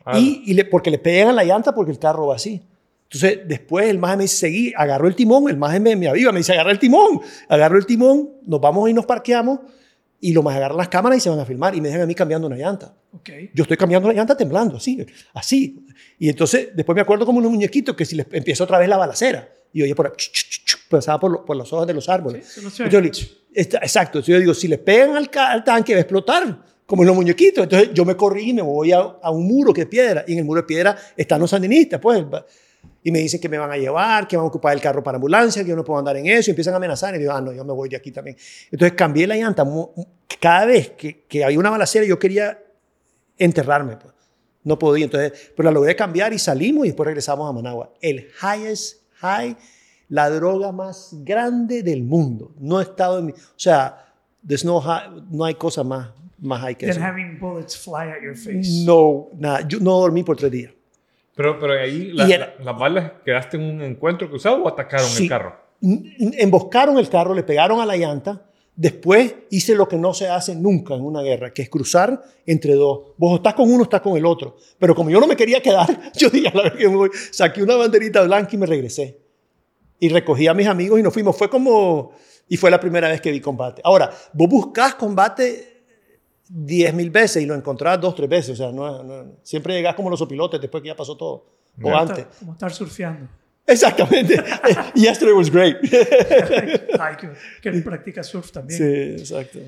Ah, 0.06 0.20
Y, 0.20 0.44
y 0.46 0.54
le, 0.54 0.66
porque 0.66 0.92
le 0.92 1.00
pegan 1.00 1.30
a 1.30 1.34
la 1.34 1.44
llanta 1.44 1.74
porque 1.74 1.92
el 1.92 1.98
carro 2.00 2.28
va 2.28 2.36
así. 2.36 2.62
Entonces, 3.10 3.40
después 3.48 3.88
el 3.90 3.98
maje 4.00 4.18
me 4.18 4.24
dice, 4.24 4.36
seguí, 4.38 4.74
agarró 4.76 5.08
el 5.08 5.16
timón, 5.16 5.50
el 5.50 5.58
maje 5.58 5.80
me, 5.80 5.96
me 5.96 6.08
aviva, 6.10 6.32
me 6.34 6.40
dice, 6.40 6.52
agarra 6.54 6.72
el 6.72 6.78
timón, 6.80 7.22
agarro 7.48 7.78
el 7.78 7.86
timón, 7.86 8.30
nos 8.46 8.60
vamos 8.62 8.90
y 8.90 8.94
nos 8.94 9.06
parqueamos, 9.06 9.60
y 10.20 10.34
los 10.34 10.44
majes 10.44 10.58
agarran 10.58 10.78
las 10.78 10.88
cámaras 10.88 11.18
y 11.18 11.22
se 11.22 11.30
van 11.30 11.40
a 11.40 11.46
filmar, 11.46 11.76
y 11.76 11.82
me 11.82 11.88
dejan 11.90 12.02
a 12.04 12.06
mí 12.06 12.16
cambiando 12.16 12.48
una 12.48 12.56
llanta. 12.58 12.94
Ok. 13.12 13.30
Yo 13.54 13.64
estoy 13.64 13.78
cambiando 13.78 14.08
la 14.08 14.14
llanta 14.16 14.36
temblando, 14.36 14.78
así, 14.78 15.06
así. 15.34 15.86
Y 16.20 16.30
entonces, 16.30 16.70
después 16.76 16.96
me 16.96 17.02
acuerdo 17.02 17.26
como 17.26 17.40
unos 17.40 17.52
muñequitos 17.52 17.96
que 17.96 18.06
si 18.06 18.16
les 18.16 18.26
empieza 18.32 18.64
otra 18.64 18.80
vez 18.80 18.90
la 18.90 18.98
balacera, 18.98 19.48
y 19.74 19.84
oye, 19.84 19.94
por, 19.94 20.08
ahí, 20.08 20.14
ch, 20.18 20.32
ch, 20.32 20.66
ch, 20.66 20.90
pasaba 20.90 21.20
por, 21.20 21.32
lo- 21.32 21.46
por 21.46 21.56
las 21.56 21.72
hojas 21.72 21.86
de 21.88 21.94
los 21.94 22.08
árboles. 22.10 22.48
Sí, 22.48 22.62
lo 22.62 22.90
yo 22.90 23.00
le- 23.02 23.12
está- 23.54 23.78
exacto, 23.80 24.18
entonces 24.20 24.34
yo 24.34 24.40
digo, 24.40 24.54
si 24.54 24.68
le 24.68 24.78
pegan 24.80 25.16
al, 25.16 25.30
al 25.36 25.64
tanque 25.64 25.94
va 25.94 25.98
a 26.00 26.02
explotar, 26.02 26.64
como 26.86 27.04
en 27.04 27.08
los 27.08 27.16
muñequitos. 27.18 27.64
Entonces 27.66 27.90
yo 27.94 28.06
me 28.06 28.16
corrí 28.16 28.50
y 28.50 28.54
me 28.54 28.62
voy 28.62 28.94
a, 28.94 29.00
a 29.00 29.30
un 29.30 29.46
muro 29.46 29.74
que 29.74 29.82
es 29.82 29.88
piedra, 29.88 30.24
y 30.28 30.32
en 30.34 30.40
el 30.40 30.46
muro 30.46 30.62
de 30.62 30.68
piedra 30.68 30.98
están 31.18 31.40
los 31.42 31.50
sandinistas, 31.50 32.00
pues. 32.00 32.24
Y 33.08 33.12
me 33.12 33.20
dicen 33.20 33.40
que 33.40 33.48
me 33.48 33.58
van 33.58 33.72
a 33.72 33.78
llevar, 33.78 34.28
que 34.28 34.36
van 34.36 34.44
a 34.44 34.50
ocupar 34.50 34.74
el 34.74 34.82
carro 34.82 35.02
para 35.02 35.16
ambulancia, 35.16 35.64
que 35.64 35.70
yo 35.70 35.78
no 35.78 35.84
puedo 35.86 35.98
andar 35.98 36.18
en 36.18 36.26
eso, 36.26 36.50
y 36.50 36.52
empiezan 36.52 36.74
a 36.74 36.78
amenazar, 36.78 37.16
y 37.16 37.20
digo, 37.20 37.32
ah, 37.32 37.40
no, 37.40 37.54
yo 37.54 37.64
me 37.64 37.72
voy 37.72 37.88
de 37.88 37.96
aquí 37.96 38.12
también. 38.12 38.36
Entonces 38.70 38.98
cambié 38.98 39.26
la 39.26 39.38
llanta. 39.38 39.66
Cada 40.42 40.66
vez 40.66 40.90
que, 40.90 41.24
que 41.26 41.46
había 41.46 41.58
una 41.58 41.70
balacera, 41.70 42.06
yo 42.06 42.20
quería 42.20 42.60
enterrarme, 43.38 43.96
pues. 43.96 44.14
No 44.66 44.78
podía, 44.78 45.06
entonces, 45.06 45.54
pero 45.56 45.70
la 45.70 45.72
logré 45.72 45.96
cambiar 45.96 46.34
y 46.34 46.40
salimos 46.40 46.84
y 46.86 46.90
después 46.90 47.08
regresamos 47.08 47.50
a 47.50 47.54
Managua. 47.54 47.94
El 48.02 48.28
highest 48.44 49.04
high, 49.22 49.56
la 50.10 50.30
droga 50.30 50.74
más 50.74 51.12
grande 51.24 51.84
del 51.84 52.04
mundo. 52.04 52.52
No 52.60 52.82
he 52.82 52.84
estado 52.84 53.20
en 53.20 53.28
mi, 53.28 53.32
o 53.32 53.36
sea, 53.56 54.06
there's 54.46 54.66
no, 54.66 54.82
high- 54.82 55.24
no 55.32 55.46
hay 55.46 55.54
cosa 55.56 55.82
más, 55.86 56.10
más 56.40 56.60
high 56.60 56.76
que 56.76 56.90
eso. 56.90 57.00
having 57.00 57.40
bullets 57.40 57.78
fly 57.78 58.10
at 58.10 58.22
your 58.22 58.36
face. 58.36 58.84
No, 58.86 59.30
nada, 59.38 59.66
yo 59.66 59.80
no 59.80 59.92
dormí 60.02 60.24
por 60.24 60.36
tres 60.36 60.52
días. 60.52 60.74
Pero, 61.38 61.58
pero 61.60 61.74
ahí 61.74 62.12
la- 62.12 62.28
era- 62.28 62.56
la- 62.60 62.66
las 62.66 62.78
balas 62.80 63.12
quedaste 63.24 63.56
en 63.58 63.64
un 63.64 63.82
encuentro 63.84 64.28
cruzado 64.30 64.62
o 64.64 64.68
atacaron 64.68 65.08
Sí. 65.08 65.24
el 65.24 65.30
carro. 65.30 65.56
Emboscaron 66.38 66.98
el 66.98 67.08
carro, 67.10 67.34
le 67.34 67.44
pegaron 67.44 67.80
a 67.80 67.86
la 67.86 67.96
llanta. 67.96 68.44
Después 68.76 69.34
hice 69.50 69.74
lo 69.74 69.88
que 69.88 69.98
no 69.98 70.14
se 70.14 70.28
hace 70.28 70.54
nunca 70.56 70.94
en 70.94 71.02
una 71.04 71.22
guerra, 71.22 71.52
que 71.52 71.64
es 71.64 71.70
cruzar 71.70 72.22
entre 72.46 72.74
dos. 72.76 73.14
Vos 73.18 73.38
estás 73.38 73.54
con 73.56 73.72
uno, 73.72 73.84
estás 73.84 74.02
con 74.02 74.16
el 74.18 74.26
otro. 74.26 74.56
Pero 74.78 74.94
como 74.94 75.10
yo 75.10 75.20
no 75.20 75.26
me 75.28 75.36
quería 75.36 75.62
quedar, 75.62 75.88
yo 76.16 76.30
dije, 76.30 76.48
a 76.50 76.54
la 76.56 76.64
vez 76.64 76.74
que 76.74 76.88
me 76.90 76.96
voy, 76.96 77.10
saqué 77.32 77.64
una 77.64 77.76
banderita 77.76 78.22
blanca 78.24 78.50
y 78.54 78.58
me 78.58 78.66
regresé. 78.68 79.20
Y 80.00 80.10
recogí 80.10 80.46
a 80.48 80.54
mis 80.54 80.68
amigos 80.68 81.00
y 81.00 81.04
nos 81.04 81.14
fuimos. 81.14 81.36
Fue 81.38 81.50
como... 81.50 82.12
Y 82.50 82.56
fue 82.56 82.72
la 82.72 82.80
primera 82.80 83.10
vez 83.10 83.20
que 83.20 83.30
vi 83.32 83.42
combate. 83.42 83.82
Ahora, 83.84 84.10
vos 84.34 84.48
buscás 84.48 84.96
combate 84.96 85.77
10 86.50 86.94
mil 86.94 87.10
veces 87.10 87.44
y 87.44 87.46
lo 87.46 87.56
encontrás 87.56 88.00
dos, 88.00 88.16
tres 88.16 88.30
veces. 88.30 88.52
O 88.52 88.56
sea, 88.56 88.72
no, 88.72 89.04
no- 89.04 89.34
siempre 89.44 89.74
llegás 89.74 89.96
como 89.96 90.10
los 90.10 90.22
opilotes 90.22 90.60
después 90.62 90.82
que 90.82 90.88
ya 90.90 90.96
pasó 90.96 91.16
todo. 91.16 91.46
O 91.82 91.96
antes. 91.96 92.26
Como 92.40 92.54
estar 92.54 92.72
surfeando. 92.74 93.28
Exactamente. 93.66 94.42
Yesterday 94.96 95.34
was 95.34 95.52
great. 95.52 95.78
Ay, 97.00 97.16
que, 97.18 97.30
que 97.62 97.72
practica 97.82 98.24
surf 98.24 98.52
también. 98.52 98.78
Sí, 98.78 99.22
exacto. 99.22 99.60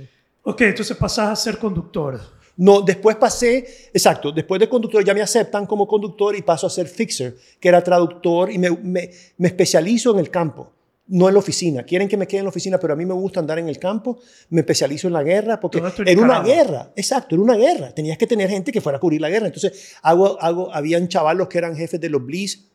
Ok, 0.44 0.62
entonces 0.62 0.96
pasás 0.98 1.30
a 1.30 1.36
ser 1.36 1.58
conductor. 1.58 2.20
No, 2.58 2.82
después 2.82 3.16
pasé, 3.16 3.90
exacto, 3.94 4.34
después 4.34 4.60
de 4.60 4.68
conductor 4.68 5.02
ya 5.04 5.14
me 5.14 5.22
aceptan 5.22 5.66
como 5.66 5.88
conductor 5.88 6.36
y 6.36 6.42
paso 6.42 6.68
a 6.68 6.70
ser 6.70 6.88
fixer, 6.88 7.38
que 7.58 7.70
era 7.70 7.82
traductor 7.82 8.52
y 8.52 8.58
me, 8.58 8.70
me, 8.72 9.12
me 9.38 9.48
especializo 9.48 10.12
en 10.12 10.20
el 10.20 10.30
campo, 10.30 10.70
no 11.10 11.28
en 11.28 11.34
la 11.34 11.40
oficina. 11.40 11.84
Quieren 11.84 12.08
que 12.08 12.18
me 12.18 12.28
quede 12.28 12.40
en 12.40 12.46
la 12.46 12.50
oficina, 12.50 12.80
pero 12.80 12.94
a 12.94 12.96
mí 12.96 13.06
me 13.06 13.14
gusta 13.14 13.40
andar 13.40 13.60
en 13.60 13.68
el 13.68 13.78
campo, 13.78 14.20
me 14.50 14.62
especializo 14.62 15.08
en 15.08 15.14
la 15.14 15.24
guerra, 15.24 15.60
porque 15.60 15.82
era 16.06 16.22
una 16.22 16.42
guerra, 16.42 16.92
exacto, 16.96 17.36
era 17.36 17.44
una 17.44 17.56
guerra. 17.56 17.94
Tenías 17.94 18.18
que 18.18 18.28
tener 18.28 18.50
gente 18.50 18.72
que 18.72 18.80
fuera 18.80 18.98
a 18.98 19.00
cubrir 19.00 19.20
la 19.20 19.30
guerra. 19.30 19.48
Entonces, 19.48 19.96
hago, 20.02 20.42
hago, 20.42 20.74
habían 20.74 21.08
chavalos 21.08 21.48
que 21.48 21.58
eran 21.58 21.76
jefes 21.76 22.00
de 22.00 22.10
los 22.10 22.24
Bliss 22.26 22.68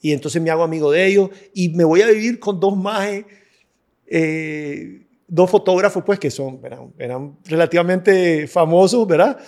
y 0.00 0.12
entonces 0.12 0.40
me 0.42 0.50
hago 0.50 0.62
amigo 0.62 0.90
de 0.90 1.06
ellos 1.06 1.30
y 1.52 1.70
me 1.70 1.84
voy 1.84 2.02
a 2.02 2.06
vivir 2.06 2.38
con 2.38 2.58
dos 2.58 2.76
majes 2.76 3.24
eh, 4.06 5.00
dos 5.26 5.50
fotógrafos, 5.50 6.04
pues, 6.04 6.18
que 6.18 6.30
son, 6.30 6.60
eran, 6.64 6.92
eran 6.98 7.38
relativamente 7.44 8.46
famosos, 8.46 9.06
¿verdad? 9.06 9.38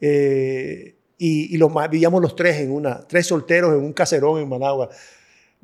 Eh, 0.00 0.96
y, 1.18 1.54
y 1.54 1.58
los 1.58 1.70
vivíamos 1.90 2.20
los 2.20 2.36
tres 2.36 2.56
en 2.56 2.72
una, 2.72 3.06
tres 3.06 3.26
solteros 3.26 3.72
en 3.72 3.84
un 3.84 3.92
caserón 3.92 4.40
en 4.40 4.48
Managua, 4.48 4.90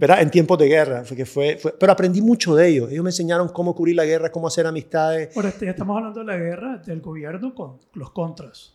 ¿verdad? 0.02 0.20
En 0.20 0.32
tiempos 0.32 0.58
de 0.58 0.66
guerra, 0.66 1.04
fue 1.04 1.16
que 1.16 1.24
fue, 1.24 1.56
fue- 1.58 1.76
pero 1.78 1.92
aprendí 1.92 2.20
mucho 2.20 2.56
de 2.56 2.66
ellos. 2.66 2.90
Ellos 2.90 3.04
me 3.04 3.10
enseñaron 3.10 3.48
cómo 3.50 3.72
cubrir 3.72 3.94
la 3.94 4.04
guerra, 4.04 4.32
cómo 4.32 4.48
hacer 4.48 4.66
amistades. 4.66 5.36
Ahora, 5.36 5.54
ya 5.60 5.70
estamos 5.70 5.96
hablando 5.96 6.18
de 6.18 6.26
la 6.26 6.36
guerra 6.36 6.78
del 6.84 7.00
gobierno 7.00 7.54
con 7.54 7.78
los 7.94 8.10
contras. 8.10 8.74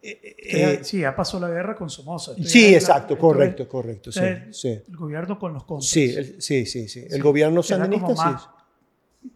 Eh, 0.00 0.36
ya- 0.52 0.72
eh, 0.74 0.84
sí, 0.84 1.00
ya 1.00 1.16
pasó 1.16 1.40
la 1.40 1.48
guerra 1.48 1.74
con 1.74 1.90
Somoza. 1.90 2.34
Sí, 2.44 2.70
la- 2.70 2.76
exacto, 2.76 3.18
correcto, 3.18 3.68
correcto, 3.68 4.12
sí, 4.12 4.20
el- 4.20 4.54
sí. 4.54 4.68
El 4.88 4.96
gobierno 4.96 5.36
con 5.36 5.52
los 5.52 5.64
contras. 5.64 5.90
Sí, 5.90 6.14
el- 6.16 6.40
sí, 6.40 6.64
sí, 6.64 6.88
sí. 6.88 7.04
El 7.10 7.20
gobierno 7.22 7.60
sandinista, 7.64 8.14
más 8.14 8.42
sí. 8.42 8.48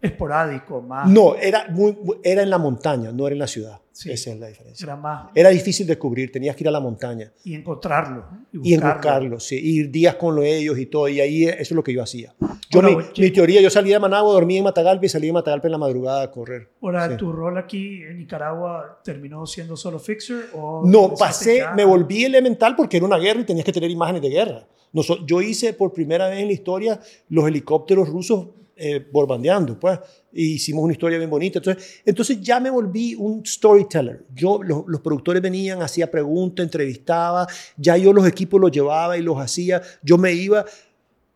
Esporádico, 0.00 0.80
más. 0.82 1.08
No, 1.10 1.34
era, 1.36 1.66
muy, 1.70 1.96
era 2.22 2.42
en 2.42 2.50
la 2.50 2.58
montaña, 2.58 3.10
no 3.12 3.26
era 3.26 3.34
en 3.34 3.38
la 3.40 3.46
ciudad. 3.46 3.80
Sí. 3.92 4.10
Esa 4.10 4.32
es 4.32 4.40
la 4.40 4.48
diferencia. 4.48 4.84
Era 4.84 4.96
más. 4.96 5.28
Era 5.36 5.50
difícil 5.50 5.86
de 5.86 5.96
cubrir, 5.96 6.32
tenías 6.32 6.56
que 6.56 6.64
ir 6.64 6.68
a 6.68 6.72
la 6.72 6.80
montaña 6.80 7.32
Y 7.44 7.54
encontrarlo. 7.54 8.24
y 8.52 8.76
buscarlo, 8.76 9.38
sí, 9.38 9.56
ir 9.56 9.88
días 9.90 10.16
con 10.16 10.42
ellos 10.42 10.76
y 10.78 10.86
todo, 10.86 11.08
y 11.08 11.20
ahí 11.20 11.44
eso 11.44 11.56
es 11.60 11.70
lo 11.72 11.84
que 11.84 11.92
yo 11.92 12.02
hacía. 12.02 12.34
Yo, 12.70 12.80
Ahora, 12.80 12.88
mi, 12.88 12.94
oye, 12.96 13.22
mi 13.22 13.30
teoría, 13.30 13.60
yo 13.60 13.70
salía 13.70 13.94
de 13.94 14.00
Managua, 14.00 14.32
dormía 14.32 14.58
en 14.58 14.64
Matagalpa 14.64 15.06
y 15.06 15.08
salía 15.08 15.28
de 15.28 15.34
Matagalpa 15.34 15.68
en 15.68 15.72
la 15.72 15.78
madrugada 15.78 16.22
a 16.24 16.30
correr. 16.32 16.70
Ahora, 16.82 17.08
Sí. 17.10 17.16
¿tu 17.16 17.30
rol 17.30 17.56
aquí 17.56 18.02
en 18.02 18.18
Nicaragua 18.18 19.00
terminó 19.04 19.46
siendo 19.46 19.76
solo 19.76 20.00
fixer? 20.00 20.46
O 20.54 20.82
No, 20.84 21.14
pasé, 21.14 21.58
ya- 21.58 21.72
me 21.74 21.84
volví 21.84 22.24
elemental 22.24 22.74
porque 22.74 22.96
era 22.96 23.06
una 23.06 23.18
guerra 23.18 23.42
y 23.42 23.44
tenías 23.44 23.64
que 23.64 23.72
tener 23.72 23.90
imágenes 23.92 24.22
de 24.22 24.28
guerra. 24.30 24.66
Noso- 24.92 25.24
yo 25.24 25.40
hice 25.40 25.72
por 25.72 25.92
primera 25.92 26.28
vez 26.28 26.40
en 26.40 26.46
la 26.48 26.52
historia 26.52 27.00
los 27.28 27.46
helicópteros 27.46 28.08
rusos 28.08 28.48
eh, 28.76 29.06
bombardeando, 29.12 29.78
pues, 29.78 30.00
y 30.32 30.54
hicimos 30.54 30.82
una 30.84 30.92
historia 30.92 31.16
bien 31.16 31.30
bonita. 31.30 31.60
Entonces, 31.60 32.02
entonces 32.04 32.40
ya 32.40 32.58
me 32.58 32.70
volví 32.70 33.14
un 33.14 33.44
storyteller. 33.46 34.24
Yo, 34.34 34.62
los, 34.62 34.84
los 34.86 35.00
productores 35.00 35.40
venían, 35.40 35.80
hacía 35.80 36.10
preguntas, 36.10 36.64
entrevistaba, 36.64 37.46
ya 37.76 37.96
yo 37.96 38.12
los 38.12 38.26
equipos 38.26 38.60
los 38.60 38.72
llevaba 38.72 39.16
y 39.16 39.22
los 39.22 39.38
hacía. 39.38 39.80
Yo 40.02 40.18
me 40.18 40.32
iba, 40.32 40.64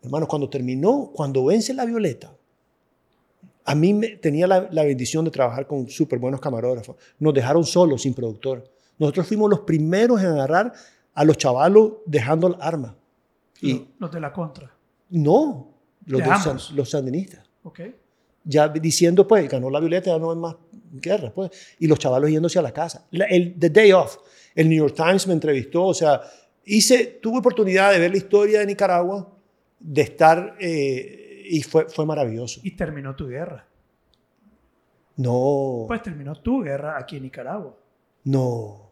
hermano, 0.02 0.26
cuando 0.26 0.50
terminó, 0.50 1.12
cuando 1.14 1.44
vence 1.44 1.72
la 1.74 1.84
Violeta, 1.84 2.34
a 3.64 3.74
mí 3.74 3.94
me, 3.94 4.08
tenía 4.16 4.46
la, 4.46 4.68
la 4.72 4.82
bendición 4.82 5.24
de 5.24 5.30
trabajar 5.30 5.66
con 5.66 5.88
súper 5.88 6.18
buenos 6.18 6.40
camarógrafos. 6.40 6.96
Nos 7.18 7.34
dejaron 7.34 7.64
solos, 7.64 8.02
sin 8.02 8.14
productor. 8.14 8.68
Nosotros 8.98 9.28
fuimos 9.28 9.48
los 9.48 9.60
primeros 9.60 10.20
en 10.20 10.26
agarrar 10.26 10.72
a 11.14 11.24
los 11.24 11.36
chavalos 11.36 11.92
dejando 12.04 12.48
el 12.48 12.56
arma. 12.60 12.96
Y 13.60 13.86
los 13.98 14.10
de 14.10 14.20
la 14.20 14.32
contra. 14.32 14.72
no, 15.10 15.77
los, 16.08 16.22
san- 16.42 16.76
los 16.76 16.90
sandinistas. 16.90 17.48
Ya 18.44 18.68
diciendo, 18.68 19.26
pues, 19.28 19.48
ganó 19.48 19.68
la 19.70 19.78
Violeta, 19.80 20.10
ya 20.10 20.18
no 20.18 20.30
hay 20.32 20.38
más 20.38 20.56
guerra, 20.92 21.30
pues. 21.34 21.50
Y 21.78 21.86
los 21.86 21.98
chavalos 21.98 22.30
yéndose 22.30 22.58
a 22.58 22.62
la 22.62 22.72
casa. 22.72 23.06
La- 23.10 23.26
el 23.26 23.58
The 23.58 23.70
Day 23.70 23.92
Off, 23.92 24.16
el 24.54 24.68
New 24.68 24.78
York 24.78 24.94
Times 24.96 25.26
me 25.26 25.34
entrevistó, 25.34 25.84
o 25.84 25.94
sea, 25.94 26.20
hice, 26.64 27.18
tuve 27.22 27.38
oportunidad 27.38 27.92
de 27.92 27.98
ver 27.98 28.10
la 28.10 28.16
historia 28.16 28.60
de 28.60 28.66
Nicaragua, 28.66 29.30
de 29.78 30.02
estar, 30.02 30.56
eh, 30.60 31.44
y 31.50 31.62
fue, 31.62 31.88
fue 31.88 32.04
maravilloso. 32.06 32.60
Y 32.64 32.74
terminó 32.74 33.14
tu 33.14 33.26
guerra. 33.28 33.66
No, 35.16 35.84
Pues 35.88 36.02
terminó 36.02 36.34
tu 36.40 36.62
guerra 36.62 36.96
aquí 36.98 37.16
en 37.16 37.24
Nicaragua. 37.24 37.76
no. 38.24 38.87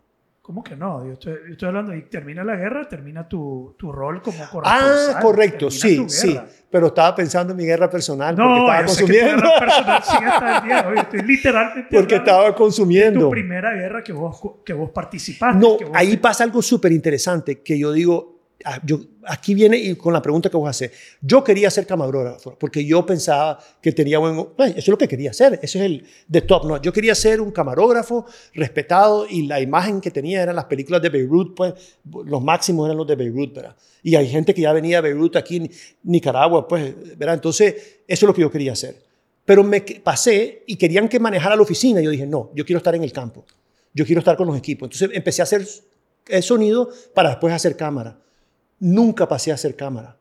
¿Cómo 0.47 0.63
que 0.63 0.77
no? 0.77 1.05
Yo 1.05 1.15
estoy, 1.15 1.33
yo 1.45 1.53
estoy 1.55 1.67
hablando, 1.69 1.93
y 1.93 2.03
termina 2.03 2.45
la 2.45 2.55
guerra, 2.55 2.89
termina 2.89 3.29
tu, 3.29 3.75
tu 3.77 3.91
rol 3.91 4.23
como 4.23 4.45
Ah, 4.45 4.49
corresponsal. 4.53 5.21
correcto, 5.23 5.69
termina 5.69 6.09
sí, 6.09 6.29
sí. 6.29 6.41
Pero 6.71 6.87
estaba 6.87 7.17
pensando 7.17 7.53
en 7.53 7.57
mi 7.57 7.65
guerra 7.65 7.91
personal 7.91 8.37
porque 8.37 8.49
No, 8.49 8.59
estaba 8.61 8.83
yo 8.83 8.89
sé 8.89 9.05
que 9.07 9.13
tu 9.13 9.19
consumiendo. 9.19 9.43
guerra 9.43 9.59
personal 9.59 10.03
sigue 10.05 10.27
hasta 10.27 10.59
el 10.59 10.65
día 10.65 10.83
de 10.83 10.89
hoy. 10.89 10.99
Estoy 10.99 11.23
literalmente 11.23 11.89
Porque 11.97 12.15
estaba 12.15 12.55
consumiendo. 12.55 13.21
tu 13.21 13.31
primera 13.31 13.73
guerra 13.75 14.05
que 14.05 14.13
vos, 14.13 14.41
que 14.65 14.73
vos 14.73 14.91
participaste. 14.91 15.59
No, 15.61 15.71
vos 15.71 15.91
ahí 15.93 16.17
pasa 16.17 16.45
algo 16.45 16.63
súper 16.63 16.93
interesante 16.93 17.61
que 17.63 17.77
yo 17.77 17.91
digo, 17.93 18.36
ah, 18.36 18.36
yo, 18.85 19.01
aquí 19.25 19.55
viene 19.55 19.77
y 19.77 19.95
con 19.95 20.13
la 20.13 20.21
pregunta 20.21 20.51
que 20.51 20.57
vos 20.57 20.69
haces. 20.69 20.91
Yo 21.21 21.45
quería 21.45 21.71
ser 21.71 21.87
camarógrafo 21.87 22.57
porque 22.59 22.85
yo 22.85 23.05
pensaba 23.05 23.59
que 23.81 23.93
tenía 23.93 24.19
buen... 24.19 24.47
pues, 24.57 24.71
eso 24.71 24.79
es 24.79 24.89
lo 24.89 24.99
que 24.99 25.09
quería 25.09 25.31
hacer, 25.31 25.59
eso 25.63 25.79
es 25.79 25.85
el 25.85 26.07
de 26.27 26.41
top. 26.43 26.67
No, 26.67 26.81
yo 26.83 26.93
quería 26.93 27.15
ser 27.15 27.41
un 27.41 27.53
camarógrafo 27.53 28.27
respetado 28.55 29.27
y 29.29 29.47
la 29.47 29.61
imagen 29.61 30.01
que 30.01 30.11
tenía 30.11 30.43
eran 30.43 30.57
las 30.57 30.65
películas 30.65 31.01
de 31.03 31.11
Beirut, 31.11 31.55
pues 31.55 31.75
los 32.25 32.43
máximos 32.43 32.87
eran 32.87 32.97
los 32.97 33.07
de 33.07 33.17
Beirut, 33.17 33.55
¿verdad? 33.55 33.77
Y 34.03 34.17
hay 34.17 34.29
gente 34.29 34.55
que 34.55 34.63
ya 34.63 34.73
venía 34.73 35.01
de 35.01 35.13
Beirut 35.13 35.37
aquí 35.37 35.57
en 35.57 35.71
Nicaragua, 36.03 36.67
pues, 36.67 36.95
¿verdad? 37.17 37.35
Entonces, 37.35 37.75
eso 38.07 38.27
es 38.27 38.29
lo 38.29 38.35
que 38.35 38.43
yo 38.43 38.51
quería 38.51 38.73
hacer. 38.73 39.03
Pero 39.45 39.63
me 39.63 39.81
pasé 39.81 40.65
y 40.67 40.77
querían 40.77 41.09
que 41.09 41.21
manejara 41.21 41.55
la 41.55 41.63
oficina. 41.63 42.01
Yo 42.01 42.11
dije, 42.11 42.27
no, 42.27 42.51
yo 42.55 42.65
quiero 42.65 42.79
estar 42.79 42.95
en 42.97 43.05
el 43.05 43.13
campo. 43.13 43.45
Yo 43.95 44.05
quiero 44.05 44.19
estar 44.19 44.37
con 44.37 44.49
los 44.49 44.59
equipos. 44.59 44.87
Entonces 44.87 45.17
empecé 45.17 45.43
a 45.43 45.45
hacer 45.45 45.67
el 46.27 46.43
sonido 46.43 46.91
para 47.15 47.31
después 47.31 47.55
hacer 47.55 47.77
cámara. 47.77 48.19
Nunca 48.79 49.29
pasé 49.29 49.51
a 49.51 49.55
hacer 49.55 49.75
cámara. 49.77 50.17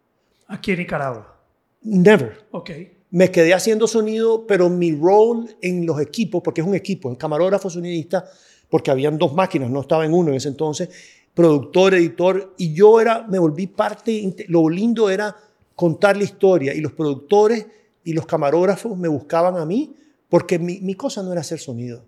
Aquí 0.47 0.71
en 0.71 0.79
Nicaragua. 0.79 1.35
Never. 1.81 2.45
Ok. 2.51 2.71
Me 3.11 3.31
quedé 3.31 3.53
haciendo 3.53 3.87
sonido, 3.87 4.45
pero 4.47 4.69
mi 4.69 4.93
role 4.93 5.55
en 5.61 5.85
los 5.85 6.01
equipos, 6.01 6.41
porque 6.43 6.61
es 6.61 6.67
un 6.67 6.75
equipo, 6.75 7.09
en 7.09 7.15
camarógrafo, 7.15 7.69
sonidista, 7.69 8.25
porque 8.69 8.91
habían 8.91 9.17
dos 9.17 9.33
máquinas, 9.33 9.69
no 9.69 9.81
estaba 9.81 10.05
en 10.05 10.13
uno 10.13 10.31
en 10.31 10.35
ese 10.35 10.49
entonces, 10.49 10.89
productor, 11.33 11.93
editor, 11.93 12.53
y 12.57 12.73
yo 12.73 12.99
era, 12.99 13.25
me 13.27 13.39
volví 13.39 13.67
parte, 13.67 14.35
lo 14.47 14.69
lindo 14.69 15.09
era 15.09 15.35
contar 15.75 16.17
la 16.17 16.23
historia, 16.23 16.73
y 16.73 16.81
los 16.81 16.93
productores 16.93 17.67
y 18.03 18.13
los 18.13 18.25
camarógrafos 18.25 18.97
me 18.97 19.07
buscaban 19.07 19.57
a 19.57 19.65
mí, 19.65 19.95
porque 20.27 20.59
mi, 20.59 20.79
mi 20.81 20.95
cosa 20.95 21.21
no 21.23 21.31
era 21.31 21.41
hacer 21.41 21.59
sonido. 21.59 22.03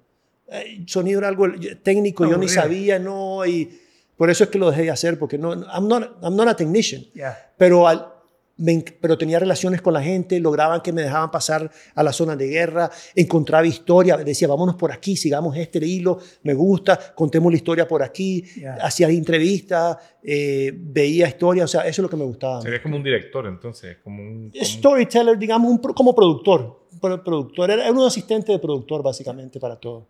Eh, 0.48 0.84
sonido 0.88 1.20
era 1.20 1.27
algo 1.27 1.46
técnico, 1.84 2.25
yo 2.25 2.38
ni 2.38 2.48
sabía, 2.48 3.00
no, 3.00 3.46
y 3.46 3.70
por 4.17 4.29
eso 4.29 4.43
es 4.43 4.50
que 4.50 4.57
lo 4.57 4.69
dejé 4.71 4.83
de 4.83 4.91
hacer, 4.91 5.17
porque 5.19 5.38
no, 5.38 5.53
I'm 5.53 5.88
not, 5.88 6.17
I'm 6.24 6.36
not 6.36 6.47
a 6.47 6.55
technician 6.55 7.03
Ya. 7.13 7.38
pero, 7.57 7.88
al- 7.88 8.13
me 8.59 8.83
pero 9.00 9.15
tenía 9.19 9.38
relaciones 9.38 9.83
con 9.83 9.93
la 9.93 10.01
gente, 10.01 10.39
lograban 10.39 10.81
que 10.81 10.91
me 10.91 11.03
dejaban 11.03 11.29
pasar 11.29 11.69
a 11.93 12.01
la 12.01 12.12
zona 12.12 12.36
de 12.36 12.47
guerra, 12.47 12.89
encontraba 13.13 13.67
historia, 13.67 14.17
decía, 14.17 14.47
vámonos 14.47 14.74
por 14.75 14.91
aquí, 14.91 15.15
sigamos 15.15 15.55
este 15.55 15.77
hilo, 15.86 16.17
me 16.41 16.55
gusta, 16.55 17.00
contemos 17.13 17.51
la 17.51 17.57
historia 17.57 17.88
por 17.88 18.01
aquí, 18.01 18.43
Ya. 18.59 18.74
hacía 18.81 19.09
entrevistas, 19.09 19.97
eh, 20.24 20.71
veía 20.75 21.27
historias, 21.27 21.65
o 21.65 21.67
sea, 21.67 21.81
eso 21.81 22.01
es 22.01 22.03
lo 22.03 22.09
que 22.09 22.15
me 22.17 22.25
gustaba. 22.25 22.55
a 22.55 22.57
mí. 22.57 22.63
Sería 22.63 22.81
como 22.81 22.95
un 22.97 23.03
director, 23.03 23.45
entonces, 23.45 23.97
como 24.03 24.24
un... 24.24 24.50
como 24.50 24.65
Storyteller, 24.65 25.38
digamos, 25.38 25.69
un 25.69 25.77
como 25.77 26.15
productor, 26.15 26.79
pro- 27.00 27.24
productor, 27.24 27.69
era, 27.69 27.83
era 27.83 27.91
un 27.91 28.07
asistente 28.07 28.51
de 28.53 28.57
productor 28.57 29.03
básicamente 29.03 29.59
para 29.59 29.75
todo. 29.75 30.07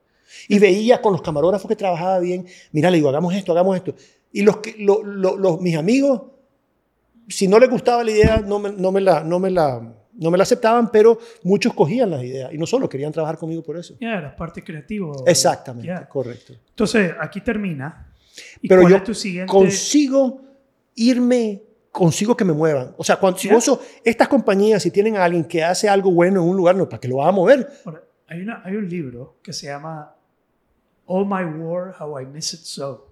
Y 0.48 0.60
veía 0.60 1.02
con 1.02 1.14
los 1.14 1.22
camarógrafos 1.22 1.68
que 1.70 1.76
trabajaba 1.76 2.20
bien, 2.20 2.46
mira, 2.72 2.90
le 2.92 2.98
digo, 2.98 3.10
hagamos 3.10 3.34
esto, 3.34 3.52
hagamos 3.52 3.76
esto. 3.78 3.94
Y 4.32 4.42
los, 4.44 4.58
que, 4.58 4.76
lo- 4.80 5.04
lo- 5.04 5.38
los, 5.38 5.62
mis 5.62 5.76
amigos, 5.78 6.22
si 7.28 7.48
no 7.48 7.60
les 7.60 7.70
gustaba 7.70 8.04
la 8.04 8.12
idea, 8.12 8.42
no 8.46 8.60
me, 8.60 8.72
no 8.72 8.92
me 8.92 9.02
la, 9.02 9.24
no 9.24 9.40
me 9.40 9.50
la, 9.52 9.82
no 10.14 10.32
me 10.32 10.38
la 10.38 10.44
aceptaban, 10.44 10.90
pero 10.92 11.18
muchos 11.44 11.74
cogían 11.74 12.10
las 12.12 12.24
ideas 12.24 12.52
y 12.54 12.58
no 12.58 12.66
solo 12.66 12.88
querían 12.90 13.12
trabajar 13.12 13.38
conmigo 13.38 13.62
por 13.64 13.78
eso. 13.78 13.96
Ya, 14.00 14.16
era 14.18 14.36
parte 14.36 14.64
creativo. 14.64 15.24
Exactamente, 15.26 15.88
Ya. 15.88 16.08
correcto. 16.08 16.54
Entonces, 16.70 17.14
aquí 17.20 17.42
termina. 17.42 18.14
¿Y 18.62 18.68
Pero 18.68 18.82
cuál 18.82 18.92
yo 18.92 18.98
es 18.98 19.04
tu 19.04 19.14
siguiente? 19.14 19.52
consigo 19.52 20.42
irme, 20.96 21.62
consigo 21.92 22.36
que 22.38 22.46
me 22.46 22.54
muevan. 22.54 22.94
O 22.98 23.04
sea, 23.04 23.16
cuando, 23.18 23.40
si 23.40 23.48
Ya. 23.48 23.56
vos 23.56 23.64
sos- 23.64 23.80
estas 24.04 24.28
compañías, 24.28 24.82
si 24.84 24.92
tienen 24.92 25.16
a 25.18 25.24
alguien 25.26 25.44
que 25.46 25.64
hace 25.64 25.90
algo 25.90 26.12
bueno 26.12 26.42
en 26.44 26.50
un 26.50 26.56
lugar, 26.58 26.76
no, 26.76 26.88
¿para 26.88 27.00
qué 27.00 27.08
lo 27.08 27.18
vas 27.18 27.28
a 27.30 27.32
mover? 27.32 27.68
Ahora, 27.86 28.04
hay, 28.28 28.42
una, 28.42 28.62
hay 28.64 28.76
un 28.76 28.88
libro 28.90 29.38
que 29.44 29.54
se 29.54 29.68
llama 29.68 30.14
All 31.08 31.26
My 31.26 31.44
War, 31.62 31.96
How 32.00 32.20
I 32.22 32.26
Miss 32.26 32.54
It 32.54 32.60
So, 32.62 33.08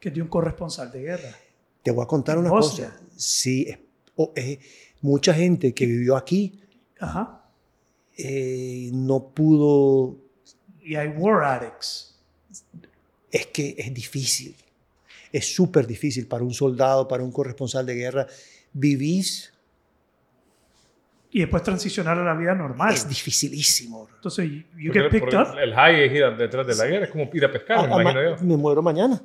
que 0.00 0.08
es 0.08 0.14
de 0.14 0.22
un 0.22 0.28
corresponsal 0.28 0.90
de 0.90 1.00
guerra. 1.02 1.34
Te 1.82 1.90
voy 1.90 2.02
a 2.04 2.06
contar 2.06 2.38
una 2.38 2.50
Bosnia. 2.50 2.90
cosa. 2.90 3.00
Sí, 3.16 3.66
es- 3.68 3.78
o- 4.16 4.32
eh, 4.34 4.58
mucha 5.02 5.32
gente 5.34 5.72
que 5.74 5.86
vivió 5.86 6.16
aquí 6.16 6.60
Ajá. 7.00 7.44
eh, 8.16 8.90
no 8.92 9.28
pudo. 9.28 10.16
Y 10.82 10.94
hay 10.96 11.08
War 11.08 11.44
Addicts. 11.44 12.14
Es 13.30 13.46
que 13.46 13.74
es 13.78 13.92
difícil. 13.92 14.54
Es 15.32 15.52
súper 15.54 15.86
difícil 15.86 16.26
para 16.26 16.44
un 16.44 16.54
soldado, 16.54 17.08
para 17.08 17.24
un 17.24 17.32
corresponsal 17.32 17.84
de 17.86 17.94
guerra. 17.96 18.26
Vivís, 18.72 19.52
Y 21.36 21.40
después 21.40 21.64
transicionar 21.64 22.16
a 22.16 22.22
la 22.24 22.34
vida 22.34 22.54
normal. 22.54 22.94
es 22.94 23.08
dificilísimo. 23.08 24.06
Entonces, 24.14 24.48
you, 24.48 24.92
porque- 24.92 25.00
get 25.00 25.10
picked 25.10 25.34
up. 25.34 25.58
El 25.58 25.74
high 25.74 26.04
es 26.04 26.12
ir 26.12 26.36
detrás 26.36 26.64
de 26.64 26.74
la 26.76 26.86
guerra, 26.86 27.04
es 27.06 27.10
como 27.10 27.28
ir 27.32 27.44
a 27.44 27.50
pescar, 27.50 27.78
me 27.88 27.94
Ah, 27.94 28.00
imagino 28.02 28.20
ama- 28.20 28.38
yo. 28.38 28.44
me 28.46 28.56
muero 28.56 28.80
mañana. 28.82 29.20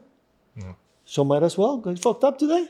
Ujú. 0.57 0.75
So 1.05 1.23
might 1.23 1.43
as 1.43 1.55
well 1.55 1.79
get 1.85 1.99
fucked 2.01 2.27
up 2.27 2.37
today. 2.37 2.67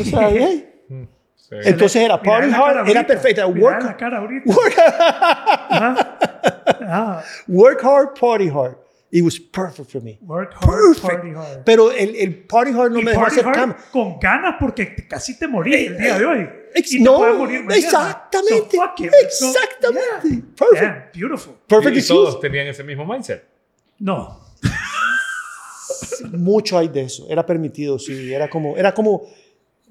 O 0.00 0.04
sea, 0.04 0.30
hey. 0.30 0.66
Mm, 0.88 1.02
sí. 1.36 1.56
Entonces 1.62 1.96
era 2.02 2.20
party 2.22 2.50
hard, 2.50 2.88
era 2.88 3.06
perfecta. 3.06 3.46
Work, 3.46 3.82
la 3.84 3.96
cara 3.98 4.18
ahorita. 4.18 4.44
work, 4.56 4.74
Ajá. 4.78 6.18
Ah, 6.88 7.22
work 7.48 7.82
hard, 7.84 8.18
party 8.18 8.48
hard. 8.48 8.76
It 9.14 9.22
was 9.22 9.38
perfect 9.38 9.90
for 9.90 10.00
me. 10.02 10.18
Work 10.22 10.54
hard, 10.54 10.94
Perfect. 10.94 11.02
party 11.02 11.30
hard. 11.34 11.64
Pero 11.66 11.92
el, 11.92 12.16
el 12.16 12.44
party 12.46 12.70
hard 12.72 12.92
no 12.92 13.00
Y 13.00 13.04
me 13.04 13.10
dejó 13.10 13.26
hacer 13.26 13.44
cama. 13.44 13.76
con 13.92 14.18
ganas 14.18 14.54
porque 14.58 15.06
casi 15.06 15.38
te 15.38 15.46
morís 15.46 15.88
el 15.88 15.98
día 15.98 16.18
de 16.18 16.24
hoy. 16.24 16.48
Ex- 16.74 16.92
y 16.94 17.00
no, 17.02 17.18
puedes 17.18 17.36
morir 17.36 17.62
mañana. 17.62 17.76
exactamente. 17.76 18.74
So, 18.74 18.82
fuck 18.82 19.00
it, 19.00 19.12
exactamente. 19.22 20.28
Yeah. 20.30 20.42
Perfect. 20.56 20.80
Damn, 20.82 21.02
beautiful. 21.12 21.54
Perfect 21.66 21.96
y, 21.98 22.08
todos 22.08 22.40
tenían 22.40 22.66
ese 22.68 22.82
mismo 22.82 23.04
mindset. 23.04 23.44
No. 23.98 24.40
Mucho 26.32 26.78
hay 26.78 26.88
de 26.88 27.02
eso. 27.02 27.26
Era 27.28 27.44
permitido, 27.44 27.98
sí. 27.98 28.32
Era 28.32 28.48
como, 28.48 28.76
era 28.78 28.94
como, 28.94 29.26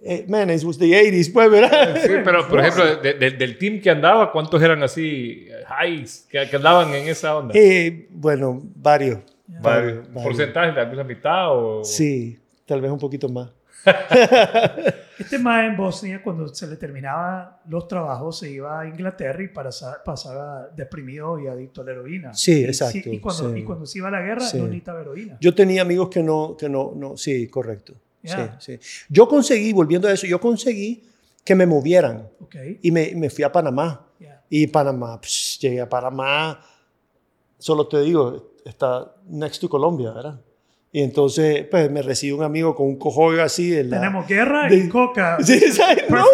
eh, 0.03 0.25
man, 0.27 0.49
it 0.49 0.63
was 0.63 0.77
the 0.77 0.85
80s, 0.85 1.31
pues, 1.31 1.49
¿verdad? 1.51 1.97
Sí, 2.01 2.11
pero 2.23 2.47
por 2.47 2.59
ejemplo, 2.65 2.95
de- 2.97 3.13
de- 3.13 3.31
del 3.31 3.57
team 3.57 3.79
que 3.81 3.89
andaba, 3.89 4.31
¿cuántos 4.31 4.61
eran 4.61 4.81
así 4.83 5.47
highs 5.83 6.27
que, 6.29 6.47
que 6.49 6.55
andaban 6.55 6.93
en 6.93 7.07
esa 7.07 7.37
onda? 7.37 7.53
Eh, 7.55 8.07
bueno, 8.09 8.59
varios. 8.75 9.19
Varios. 9.47 9.63
varios, 9.63 10.07
varios. 10.07 10.23
¿Porcentaje? 10.23 10.71
¿Tal 10.73 10.87
vez 10.87 10.97
la 10.97 11.03
mitad? 11.03 11.47
O... 11.51 11.83
Sí, 11.83 12.39
tal 12.65 12.81
vez 12.81 12.89
un 12.91 12.99
poquito 12.99 13.27
más. 13.29 13.49
Este 15.19 15.37
más 15.37 15.65
en 15.65 15.77
Bosnia, 15.77 16.21
cuando 16.23 16.47
se 16.47 16.65
le 16.65 16.77
terminaban 16.77 17.49
los 17.69 17.87
trabajos, 17.87 18.39
se 18.39 18.49
iba 18.49 18.79
a 18.79 18.87
Inglaterra 18.87 19.43
y 19.43 19.49
pasa- 19.49 20.01
pasaba 20.03 20.67
deprimido 20.75 21.37
y 21.39 21.45
adicto 21.47 21.81
a 21.81 21.83
la 21.85 21.91
heroína. 21.91 22.33
Sí, 22.33 22.61
Y 22.61 22.65
exacto, 22.65 22.97
y, 23.05 23.19
cuando, 23.19 23.53
sí. 23.53 23.59
y 23.59 23.63
cuando 23.63 23.85
se 23.85 23.99
iba 23.99 24.07
a 24.07 24.11
la 24.11 24.21
guerra, 24.21 24.41
Sí. 24.41 24.57
no 24.57 24.63
necesitaba 24.63 25.01
heroína. 25.01 25.37
Yo 25.39 25.53
tenía 25.53 25.83
amigos 25.83 26.09
que 26.09 26.23
no, 26.23 26.55
que 26.57 26.67
no, 26.69 26.93
no, 26.95 27.17
sí, 27.17 27.47
correcto. 27.49 27.93
Yeah. 28.23 28.57
Sí, 28.59 28.77
sí. 28.77 29.05
Yo 29.09 29.27
conseguí, 29.27 29.73
volviendo 29.73 30.07
a 30.07 30.13
eso, 30.13 30.27
yo 30.27 30.39
conseguí 30.39 31.03
que 31.43 31.55
me 31.55 31.65
movieran 31.65 32.29
ok. 32.39 32.55
y 32.81 32.91
me, 32.91 33.13
me 33.15 33.29
fui 33.29 33.43
a 33.43 33.51
Panamá. 33.51 34.07
Yeah. 34.19 34.43
Y 34.49 34.67
Panamá, 34.67 35.19
psh, 35.21 35.59
llegué 35.59 35.81
a 35.81 35.89
Panamá, 35.89 36.59
solo 37.57 37.87
te 37.87 38.01
digo, 38.01 38.53
está 38.65 39.15
next 39.27 39.61
to 39.61 39.69
Colombia, 39.69 40.11
¿verdad? 40.11 40.39
Y 40.93 41.01
entonces, 41.01 41.65
pues 41.71 41.89
me 41.89 42.01
recibió 42.01 42.35
un 42.35 42.43
amigo 42.43 42.75
con 42.75 42.85
un 42.85 42.97
cojoyo 42.97 43.41
así. 43.41 43.69
De 43.69 43.85
la, 43.85 43.99
Tenemos 44.01 44.27
guerra 44.27 44.67
de- 44.67 44.75
y 44.75 44.89
coca. 44.89 45.37
Sí, 45.43 45.59
¿sabes? 45.71 46.03
No. 46.09 46.25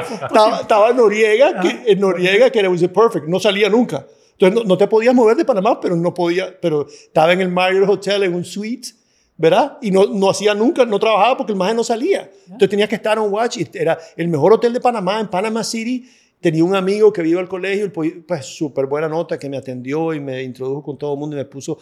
Estaba, 0.00 0.60
estaba 0.60 0.92
Noriega, 0.92 1.60
que, 1.60 1.82
en 1.92 1.98
Noriega, 1.98 2.48
que 2.50 2.60
era 2.60 2.70
un 2.70 2.78
perfect, 2.78 3.26
no 3.26 3.40
salía 3.40 3.68
nunca. 3.68 4.06
Entonces 4.32 4.54
no, 4.54 4.64
no 4.68 4.78
te 4.78 4.86
podías 4.86 5.14
mover 5.14 5.36
de 5.36 5.44
Panamá, 5.44 5.80
pero 5.80 5.96
no 5.96 6.14
podía, 6.14 6.58
pero 6.60 6.86
estaba 6.88 7.32
en 7.32 7.40
el 7.40 7.48
Marriott 7.50 7.88
Hotel 7.88 8.22
en 8.24 8.34
un 8.34 8.44
suite, 8.44 8.88
¿verdad? 9.36 9.78
Y 9.82 9.90
no, 9.90 10.06
no 10.06 10.30
hacía 10.30 10.54
nunca, 10.54 10.84
no 10.84 10.98
trabajaba 10.98 11.36
porque 11.36 11.52
el 11.52 11.58
maje 11.58 11.74
no 11.74 11.82
salía. 11.84 12.30
Entonces 12.44 12.68
tenías 12.70 12.88
que 12.88 12.94
estar 12.96 13.18
on 13.18 13.32
watch 13.32 13.58
y 13.58 13.68
era 13.74 13.98
el 14.16 14.28
mejor 14.28 14.52
hotel 14.52 14.72
de 14.72 14.80
Panamá, 14.80 15.20
en 15.20 15.28
Panama 15.28 15.62
City. 15.64 16.08
Tenía 16.40 16.62
un 16.64 16.74
amigo 16.74 17.12
que 17.12 17.26
iba 17.26 17.40
al 17.40 17.48
colegio, 17.48 17.90
pues 17.92 18.44
súper 18.44 18.86
buena 18.86 19.08
nota, 19.08 19.38
que 19.38 19.48
me 19.48 19.56
atendió 19.56 20.12
y 20.12 20.20
me 20.20 20.42
introdujo 20.42 20.82
con 20.82 20.98
todo 20.98 21.14
el 21.14 21.18
mundo 21.18 21.36
y 21.36 21.38
me 21.38 21.44
puso, 21.46 21.78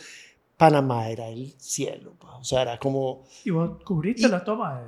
Panamá 0.56 1.08
era 1.08 1.26
el 1.28 1.52
cielo, 1.58 2.14
pa. 2.18 2.36
o 2.36 2.44
sea, 2.44 2.62
era 2.62 2.78
como, 2.78 3.24
Y 3.44 3.50
vos 3.50 3.82
cubriste 3.84 4.28
la 4.28 4.44
toma 4.44 4.80
de, 4.80 4.86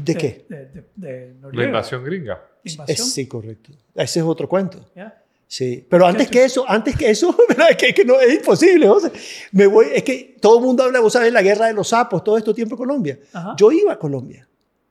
¿de 0.00 0.12
de- 0.14 0.18
qué? 0.18 0.46
De, 0.48 0.56
de, 0.66 0.84
de 0.94 1.34
La 1.34 1.40
Noriega. 1.40 1.66
invasión 1.66 2.04
gringa. 2.04 2.40
Invasión. 2.62 2.94
Es, 3.08 3.12
sí, 3.12 3.26
correcto. 3.26 3.72
Ese 3.94 4.20
es 4.20 4.24
otro 4.24 4.48
cuento. 4.48 4.78
Yeah. 4.94 5.22
Sí, 5.48 5.86
pero 5.88 6.06
antes 6.06 6.28
que 6.28 6.44
eso, 6.44 6.64
antes 6.66 6.96
que 6.96 7.10
eso. 7.10 7.34
Es 7.70 7.76
que, 7.76 7.94
que 7.94 8.04
no 8.04 8.20
es 8.20 8.34
imposible, 8.34 8.86
José. 8.88 9.10
Me 9.52 9.66
voy, 9.66 9.86
es 9.94 10.02
que 10.02 10.36
todo 10.40 10.58
el 10.58 10.64
mundo 10.64 10.82
habla, 10.82 11.00
vos 11.00 11.12
sabes, 11.12 11.32
la 11.32 11.42
guerra 11.42 11.66
de 11.66 11.72
los 11.72 11.88
sapos, 11.88 12.22
todo 12.22 12.36
esto 12.36 12.54
tiempo 12.54 12.74
en 12.74 12.78
Colombia. 12.78 13.18
Ajá. 13.32 13.54
Yo 13.58 13.72
iba 13.72 13.92
a 13.92 13.98
Colombia. 13.98 14.48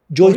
Yo, 0.08 0.30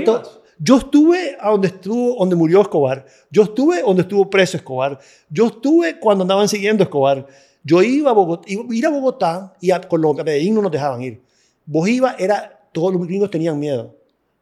yo 0.58 0.76
estuve 0.76 1.36
a 1.40 1.50
donde 1.50 1.68
estuvo, 1.68 2.16
donde 2.18 2.36
murió 2.36 2.60
Escobar. 2.60 3.06
Yo 3.30 3.42
estuve 3.42 3.82
donde 3.82 4.02
estuvo 4.02 4.28
preso 4.28 4.56
Escobar. 4.56 4.98
Yo 5.30 5.46
estuve 5.46 5.98
cuando 5.98 6.22
andaban 6.22 6.48
siguiendo 6.48 6.82
Escobar. 6.82 7.26
Yo 7.62 7.82
iba 7.82 8.10
a 8.10 8.14
Bogotá, 8.14 8.50
iba 8.50 8.62
a 8.62 8.74
ir 8.74 8.86
a 8.86 8.90
Bogotá 8.90 9.56
y 9.60 9.70
a 9.70 9.80
Colombia. 9.80 10.22
A 10.22 10.24
Medellín 10.24 10.54
no 10.54 10.62
nos 10.62 10.72
dejaban 10.72 11.02
ir. 11.02 11.22
Vos 11.64 11.88
ibas, 11.88 12.16
era, 12.18 12.60
todos 12.72 12.92
los 12.92 13.06
gringos 13.06 13.30
tenían 13.30 13.58
miedo. 13.58 13.94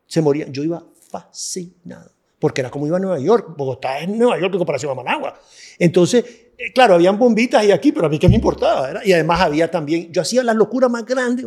Se 0.07 0.23
morían. 0.23 0.53
Yo 0.53 0.63
iba 0.63 0.83
fascinado. 1.11 2.11
Porque 2.39 2.61
era 2.61 2.71
como 2.71 2.87
iba 2.87 2.97
a 2.97 3.01
Nueva 3.01 3.19
York. 3.19 3.55
Bogotá 3.57 3.99
es 3.99 4.09
Nueva 4.09 4.39
York 4.39 4.53
en 4.55 4.59
comparación 4.59 4.93
a 4.93 4.95
Managua. 4.95 5.39
Entonces, 5.79 6.25
eh, 6.59 6.73
claro, 6.73 6.95
habían 6.95 7.19
bombitas 7.19 7.61
ahí 7.61 7.71
aquí, 7.71 7.93
pero 7.93 8.07
a 8.07 8.09
mí 8.09 8.19
qué 8.19 8.29
me 8.29 8.37
importaba. 8.37 8.83
¿verdad? 8.83 9.03
Y 9.05 9.13
además 9.13 9.41
había 9.41 9.71
también, 9.71 10.11
yo 10.13 10.23
hacía 10.23 10.43
las 10.43 10.57
locuras 10.57 10.91
más 10.91 11.05
grandes 11.05 11.47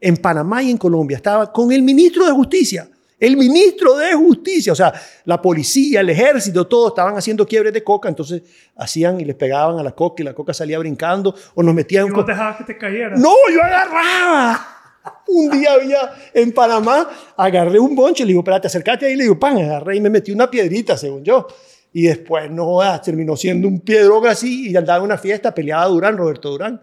en 0.00 0.16
Panamá 0.16 0.62
y 0.62 0.70
en 0.70 0.78
Colombia. 0.78 1.16
Estaba 1.16 1.52
con 1.52 1.72
el 1.72 1.82
ministro 1.82 2.26
de 2.26 2.32
Justicia. 2.32 2.88
El 3.18 3.36
ministro 3.36 3.96
de 3.96 4.14
Justicia, 4.14 4.72
o 4.72 4.74
sea, 4.74 4.92
la 5.26 5.40
policía, 5.40 6.00
el 6.00 6.10
ejército, 6.10 6.66
todos 6.66 6.88
estaban 6.88 7.16
haciendo 7.16 7.46
quiebres 7.46 7.72
de 7.72 7.84
coca, 7.84 8.08
entonces 8.08 8.42
hacían 8.74 9.20
y 9.20 9.24
les 9.24 9.36
pegaban 9.36 9.78
a 9.78 9.82
la 9.84 9.92
coca 9.92 10.24
y 10.24 10.24
la 10.24 10.34
coca 10.34 10.52
salía 10.52 10.76
brincando 10.80 11.32
o 11.54 11.62
nos 11.62 11.72
metían 11.72 12.08
Y 12.08 12.10
vos 12.10 12.26
dejabas 12.26 12.56
que 12.56 12.64
te 12.64 12.76
cayera. 12.76 13.16
no, 13.16 13.32
yo 13.54 13.62
agarraba. 13.62 14.66
Un 15.28 15.50
día 15.50 15.72
había 15.72 15.98
en 16.34 16.50
Panamá, 16.52 17.08
agarré 17.36 17.78
un 17.78 17.94
bonche, 17.94 18.24
le 18.24 18.28
digo, 18.28 18.40
espérate, 18.40 18.66
acércate 18.66 19.06
ahí, 19.06 19.14
le 19.14 19.22
digo, 19.22 19.38
pan, 19.38 19.56
agarré 19.56 19.96
y 19.96 20.00
me 20.00 20.10
metí 20.10 20.32
una 20.32 20.50
piedrita, 20.50 20.96
según 20.96 21.22
yo. 21.22 21.46
Y 21.92 22.02
después, 22.04 22.50
no, 22.50 22.80
ah, 22.80 23.00
terminó 23.02 23.36
siendo 23.36 23.68
un 23.68 23.80
piedrón 23.80 24.26
así 24.26 24.70
y 24.70 24.76
andaba 24.76 24.98
en 24.98 25.04
una 25.04 25.18
fiesta, 25.18 25.54
peleaba 25.54 25.86
Durán, 25.86 26.16
Roberto 26.16 26.50
Durán. 26.50 26.80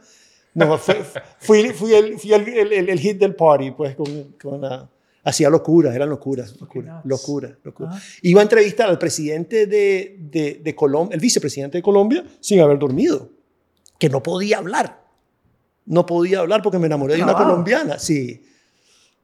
No, 0.53 0.77
fue- 0.77 1.03
fui, 1.39 1.69
fui, 1.69 1.93
el, 1.93 2.19
fui 2.19 2.33
el, 2.33 2.47
el- 2.47 2.89
el- 2.89 2.99
hit 2.99 3.17
del 3.19 3.35
party, 3.35 3.71
pues, 3.71 3.95
con, 3.95 4.35
con 4.41 4.61
la- 4.61 4.89
hacía 5.23 5.49
locuras, 5.49 5.95
eran 5.95 6.09
locuras, 6.09 6.59
locuras, 6.59 7.03
locuras, 7.05 7.51
locuras. 7.63 7.95
Ajá. 7.95 8.03
Iba 8.23 8.41
a 8.41 8.43
entrevistar 8.43 8.89
al 8.89 8.97
presidente 8.99 9.67
de, 9.67 10.15
de, 10.19 10.61
de 10.63 10.75
Colombia, 10.75 11.15
el 11.15 11.21
vicepresidente 11.21 11.77
de 11.79 11.81
Colombia, 11.81 12.23
sin 12.39 12.59
haber 12.61 12.77
dormido, 12.79 13.29
que 13.97 14.09
no 14.09 14.21
podía 14.23 14.57
hablar. 14.59 15.03
No 15.85 16.05
podía 16.05 16.39
hablar 16.39 16.61
porque 16.61 16.77
me 16.79 16.85
enamoré 16.87 17.15
de 17.15 17.23
una 17.23 17.31
Trabajo. 17.31 17.49
colombiana, 17.49 17.97
sí. 17.99 18.43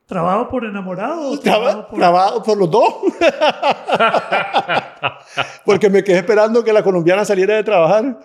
¿Trabajo 0.05 0.49
por 0.49 0.65
enamorado 0.65 1.39
trabajo 1.39 1.87
por...? 1.87 1.99
Trabajado 1.99 2.43
por 2.43 2.57
los 2.57 2.69
dos. 2.69 2.93
porque 5.65 5.89
me 5.89 6.03
quedé 6.03 6.17
esperando 6.17 6.63
que 6.63 6.71
la 6.71 6.83
colombiana 6.83 7.25
saliera 7.25 7.55
de 7.55 7.63
trabajar. 7.63 8.19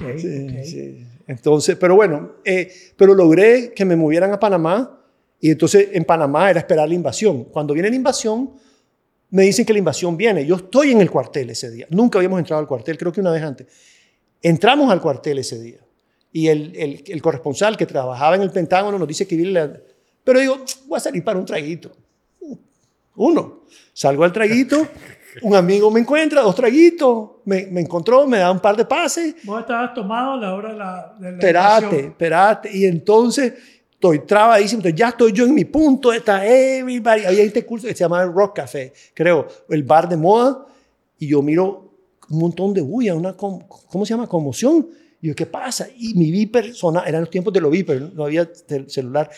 Ok, 0.00 0.18
Sí, 0.18 0.46
ok. 0.48 0.64
sí. 0.64 1.06
Entonces, 1.26 1.76
pero 1.76 1.96
bueno, 1.96 2.32
eh, 2.44 2.70
pero 2.96 3.14
logré 3.14 3.72
que 3.72 3.84
me 3.84 3.96
movieran 3.96 4.32
a 4.32 4.38
Panamá 4.38 5.00
y 5.40 5.50
entonces 5.50 5.88
en 5.92 6.04
Panamá 6.04 6.50
era 6.50 6.60
esperar 6.60 6.88
la 6.88 6.94
invasión. 6.94 7.44
Cuando 7.44 7.72
viene 7.72 7.88
la 7.88 7.96
invasión, 7.96 8.52
me 9.30 9.44
dicen 9.44 9.64
que 9.64 9.72
la 9.72 9.78
invasión 9.78 10.16
viene. 10.16 10.44
Yo 10.44 10.56
estoy 10.56 10.92
en 10.92 11.00
el 11.00 11.10
cuartel 11.10 11.50
ese 11.50 11.70
día. 11.70 11.86
Nunca 11.90 12.18
habíamos 12.18 12.38
entrado 12.38 12.60
al 12.60 12.68
cuartel, 12.68 12.98
creo 12.98 13.12
que 13.12 13.20
una 13.20 13.30
vez 13.30 13.42
antes. 13.42 13.66
Entramos 14.42 14.90
al 14.92 15.00
cuartel 15.00 15.38
ese 15.38 15.58
día 15.58 15.78
y 16.30 16.48
el, 16.48 16.72
el, 16.76 17.04
el 17.06 17.22
corresponsal 17.22 17.76
que 17.78 17.86
trabajaba 17.86 18.36
en 18.36 18.42
el 18.42 18.50
Pentágono 18.50 18.98
nos 18.98 19.08
dice 19.08 19.26
que 19.26 19.36
viene 19.36 19.52
la... 19.52 19.72
Pero 20.24 20.40
digo, 20.40 20.64
voy 20.86 20.96
a 20.96 21.00
salir 21.00 21.22
para 21.22 21.38
un 21.38 21.44
traguito. 21.44 21.92
Uno. 23.16 23.60
Salgo 23.92 24.24
al 24.24 24.32
traguito, 24.32 24.88
un 25.42 25.54
amigo 25.54 25.90
me 25.90 26.00
encuentra, 26.00 26.42
dos 26.42 26.54
traguitos, 26.54 27.30
me, 27.44 27.66
me 27.66 27.80
encontró, 27.80 28.26
me 28.26 28.38
da 28.38 28.50
un 28.50 28.58
par 28.60 28.76
de 28.76 28.84
pases 28.84 29.36
Vos 29.44 29.60
estabas 29.60 29.94
tomado 29.94 30.32
a 30.32 30.36
la 30.36 30.54
hora 30.54 30.72
de 30.72 30.78
la, 30.78 31.16
de 31.18 31.30
la 31.30 31.38
espérate, 31.38 31.84
invasión. 31.84 32.10
espérate. 32.10 32.76
Y 32.76 32.84
entonces 32.86 33.52
estoy 33.92 34.20
trabadísimo, 34.20 34.80
entonces 34.80 34.98
ya 34.98 35.10
estoy 35.10 35.32
yo 35.32 35.44
en 35.44 35.54
mi 35.54 35.64
punto, 35.64 36.12
está 36.12 36.44
everybody. 36.44 37.24
Había 37.24 37.42
este 37.42 37.64
curso 37.64 37.86
que 37.86 37.94
se 37.94 38.00
llama 38.00 38.24
Rock 38.24 38.56
Café, 38.56 38.92
creo, 39.14 39.46
el 39.68 39.84
bar 39.84 40.08
de 40.08 40.16
moda, 40.16 40.66
y 41.18 41.28
yo 41.28 41.40
miro 41.40 41.92
un 42.28 42.38
montón 42.38 42.74
de 42.74 42.80
bulla, 42.80 43.14
una, 43.14 43.36
¿cómo 43.36 44.04
se 44.04 44.10
llama? 44.10 44.26
Conmoción. 44.26 44.88
Y 45.20 45.28
yo, 45.28 45.34
¿qué 45.36 45.46
pasa? 45.46 45.86
Y 45.96 46.14
mi 46.14 46.30
viper 46.30 46.74
sonaba, 46.74 47.06
eran 47.06 47.22
los 47.22 47.30
tiempos 47.30 47.52
de 47.52 47.60
los 47.60 47.70
viper, 47.70 48.12
no 48.12 48.24
había 48.24 48.48
celular. 48.88 49.30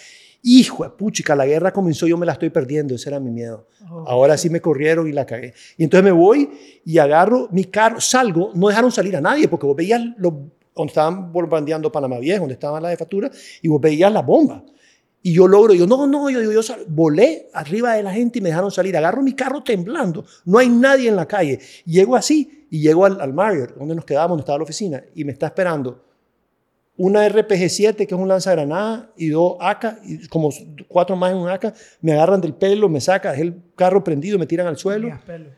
Hijo 0.48 0.84
de 0.84 0.90
puchica, 0.90 1.34
la 1.34 1.44
guerra 1.44 1.72
comenzó, 1.72 2.06
yo 2.06 2.16
me 2.16 2.24
la 2.24 2.32
estoy 2.32 2.50
perdiendo, 2.50 2.94
ese 2.94 3.08
era 3.08 3.18
mi 3.18 3.30
miedo. 3.32 3.66
Oh, 3.90 4.04
Ahora 4.06 4.36
sí 4.38 4.48
me 4.48 4.60
corrieron 4.60 5.08
y 5.08 5.12
la 5.12 5.26
cagué. 5.26 5.54
Y 5.76 5.82
entonces 5.82 6.04
me 6.04 6.12
voy 6.12 6.48
y 6.84 6.98
agarro 6.98 7.48
mi 7.50 7.64
carro, 7.64 8.00
salgo, 8.00 8.52
no 8.54 8.68
dejaron 8.68 8.92
salir 8.92 9.16
a 9.16 9.20
nadie 9.20 9.48
porque 9.48 9.66
vos 9.66 9.74
veías 9.74 10.00
los, 10.18 10.32
donde 10.72 10.90
estaban 10.90 11.32
bombardeando 11.32 11.90
Panamá 11.90 12.20
Viejo, 12.20 12.40
donde 12.40 12.54
estaban 12.54 12.80
las 12.80 12.92
jefatura, 12.92 13.28
y 13.60 13.66
vos 13.66 13.80
veías 13.80 14.12
la 14.12 14.22
bomba. 14.22 14.62
Y 15.20 15.32
yo 15.32 15.48
logro, 15.48 15.74
yo 15.74 15.84
no, 15.88 16.06
no, 16.06 16.30
yo, 16.30 16.40
yo, 16.40 16.52
yo 16.52 16.62
sal- 16.62 16.84
volé 16.86 17.48
arriba 17.52 17.94
de 17.94 18.04
la 18.04 18.12
gente 18.12 18.38
y 18.38 18.42
me 18.42 18.50
dejaron 18.50 18.70
salir. 18.70 18.96
Agarro 18.96 19.22
mi 19.22 19.32
carro 19.32 19.64
temblando, 19.64 20.24
no 20.44 20.58
hay 20.58 20.68
nadie 20.68 21.08
en 21.08 21.16
la 21.16 21.26
calle. 21.26 21.58
Llego 21.84 22.14
así 22.14 22.68
y 22.70 22.78
llego 22.80 23.04
al, 23.04 23.20
al 23.20 23.32
Marriott, 23.34 23.74
donde 23.74 23.96
nos 23.96 24.04
quedábamos, 24.04 24.30
donde 24.36 24.42
estaba 24.42 24.58
la 24.58 24.64
oficina, 24.64 25.02
y 25.16 25.24
me 25.24 25.32
está 25.32 25.46
esperando 25.46 26.04
una 26.96 27.28
RPG-7, 27.28 27.94
que 27.94 28.04
es 28.04 28.12
un 28.12 28.28
lanzagranadas, 28.28 29.06
y 29.16 29.28
dos 29.28 29.56
AK, 29.60 29.98
y 30.04 30.26
como 30.28 30.50
cuatro 30.88 31.16
más 31.16 31.32
en 31.32 31.38
un 31.38 31.48
AK, 31.48 31.74
me 32.00 32.12
agarran 32.12 32.40
del 32.40 32.54
pelo, 32.54 32.88
me 32.88 33.00
sacan, 33.00 33.32
dejé 33.32 33.44
el 33.44 33.62
carro 33.74 34.02
prendido, 34.02 34.38
me 34.38 34.46
tiran 34.46 34.66
al 34.66 34.78
suelo. 34.78 35.18
pelo. 35.26 35.50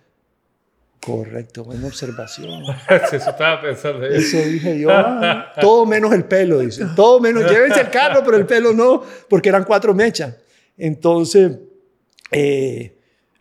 Correcto, 1.01 1.65
buena 1.65 1.87
observación. 1.87 2.65
Eso 3.13 3.31
estaba 3.31 3.61
pensando. 3.61 4.05
Eso 4.05 4.37
dije 4.39 4.81
yo. 4.81 4.91
ah, 4.91 5.53
todo 5.61 5.87
menos 5.87 6.13
el 6.13 6.25
pelo, 6.25 6.59
dice. 6.59 6.85
Todo 6.97 7.21
menos, 7.21 7.51
llévense 7.51 7.81
el 7.81 7.91
carro, 7.91 8.23
pero 8.25 8.37
el 8.37 8.47
pelo 8.47 8.73
no, 8.73 9.03
porque 9.29 9.49
eran 9.49 9.65
cuatro 9.65 9.95
mechas. 9.95 10.37
Entonces, 10.77 11.57
eh, 12.33 12.98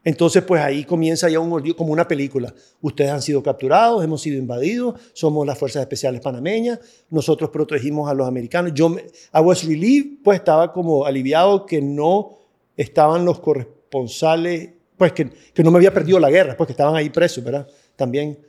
Entonces, 0.09 0.41
pues 0.43 0.61
ahí 0.61 0.85
comienza 0.85 1.27
ya 1.27 1.37
un 1.41 1.51
ordeal 1.51 1.75
como 1.75 1.91
una 1.91 2.07
película. 2.07 2.53
Ustedes 2.81 3.11
han 3.11 3.21
sido 3.21 3.43
capturados, 3.43 4.01
hemos 4.05 4.21
sido 4.21 4.37
invadidos, 4.39 4.95
somos 5.11 5.45
las 5.45 5.57
Fuerzas 5.57 5.81
Especiales 5.81 6.21
Panameñas, 6.21 6.79
nosotros 7.09 7.49
protegimos 7.49 8.09
a 8.09 8.13
los 8.13 8.25
americanos. 8.25 8.71
Yo, 8.73 8.87
me- 8.87 9.01
I 9.01 9.39
was 9.41 9.65
relieved, 9.65 10.19
pues 10.23 10.39
estaba 10.39 10.71
como 10.71 11.05
aliviado 11.05 11.65
que 11.65 11.81
no 11.81 12.37
estaban 12.77 13.25
los 13.25 13.41
corresponsales, 13.41 14.69
pues 14.97 15.11
que, 15.11 15.29
que 15.53 15.61
no 15.61 15.71
me 15.71 15.77
había 15.77 15.93
perdido 15.93 16.19
la 16.21 16.29
guerra, 16.29 16.55
pues 16.55 16.67
que 16.67 16.71
estaban 16.73 16.95
ahí 16.95 17.09
presos, 17.09 17.43
¿verdad? 17.43 17.67
También. 17.97 18.39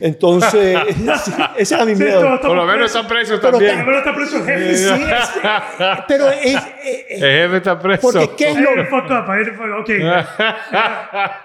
Entonces, 0.00 0.76
sí, 1.24 1.32
ese 1.56 1.74
era 1.74 1.84
mi 1.84 1.94
Sí, 1.94 2.02
miedo. 2.02 2.20
todos 2.20 2.40
Por 2.40 2.56
lo 2.56 2.64
menos 2.64 2.86
están 2.86 3.06
presos 3.06 3.38
Pero 3.40 3.52
también. 3.52 3.84
Pero 3.84 3.98
está 3.98 4.14
preso 4.14 4.36
el 4.38 4.44
jefe. 4.44 4.76
Sí, 4.76 4.84
es- 4.94 5.98
pero 6.08 6.28
es, 6.30 6.56
es- 6.84 7.22
El 7.22 7.42
jefe 7.42 7.56
está 7.58 7.78
preso. 7.78 8.02
porque 8.02 8.30
¿qué 8.36 8.50
es 8.50 8.56
lo, 8.58 8.70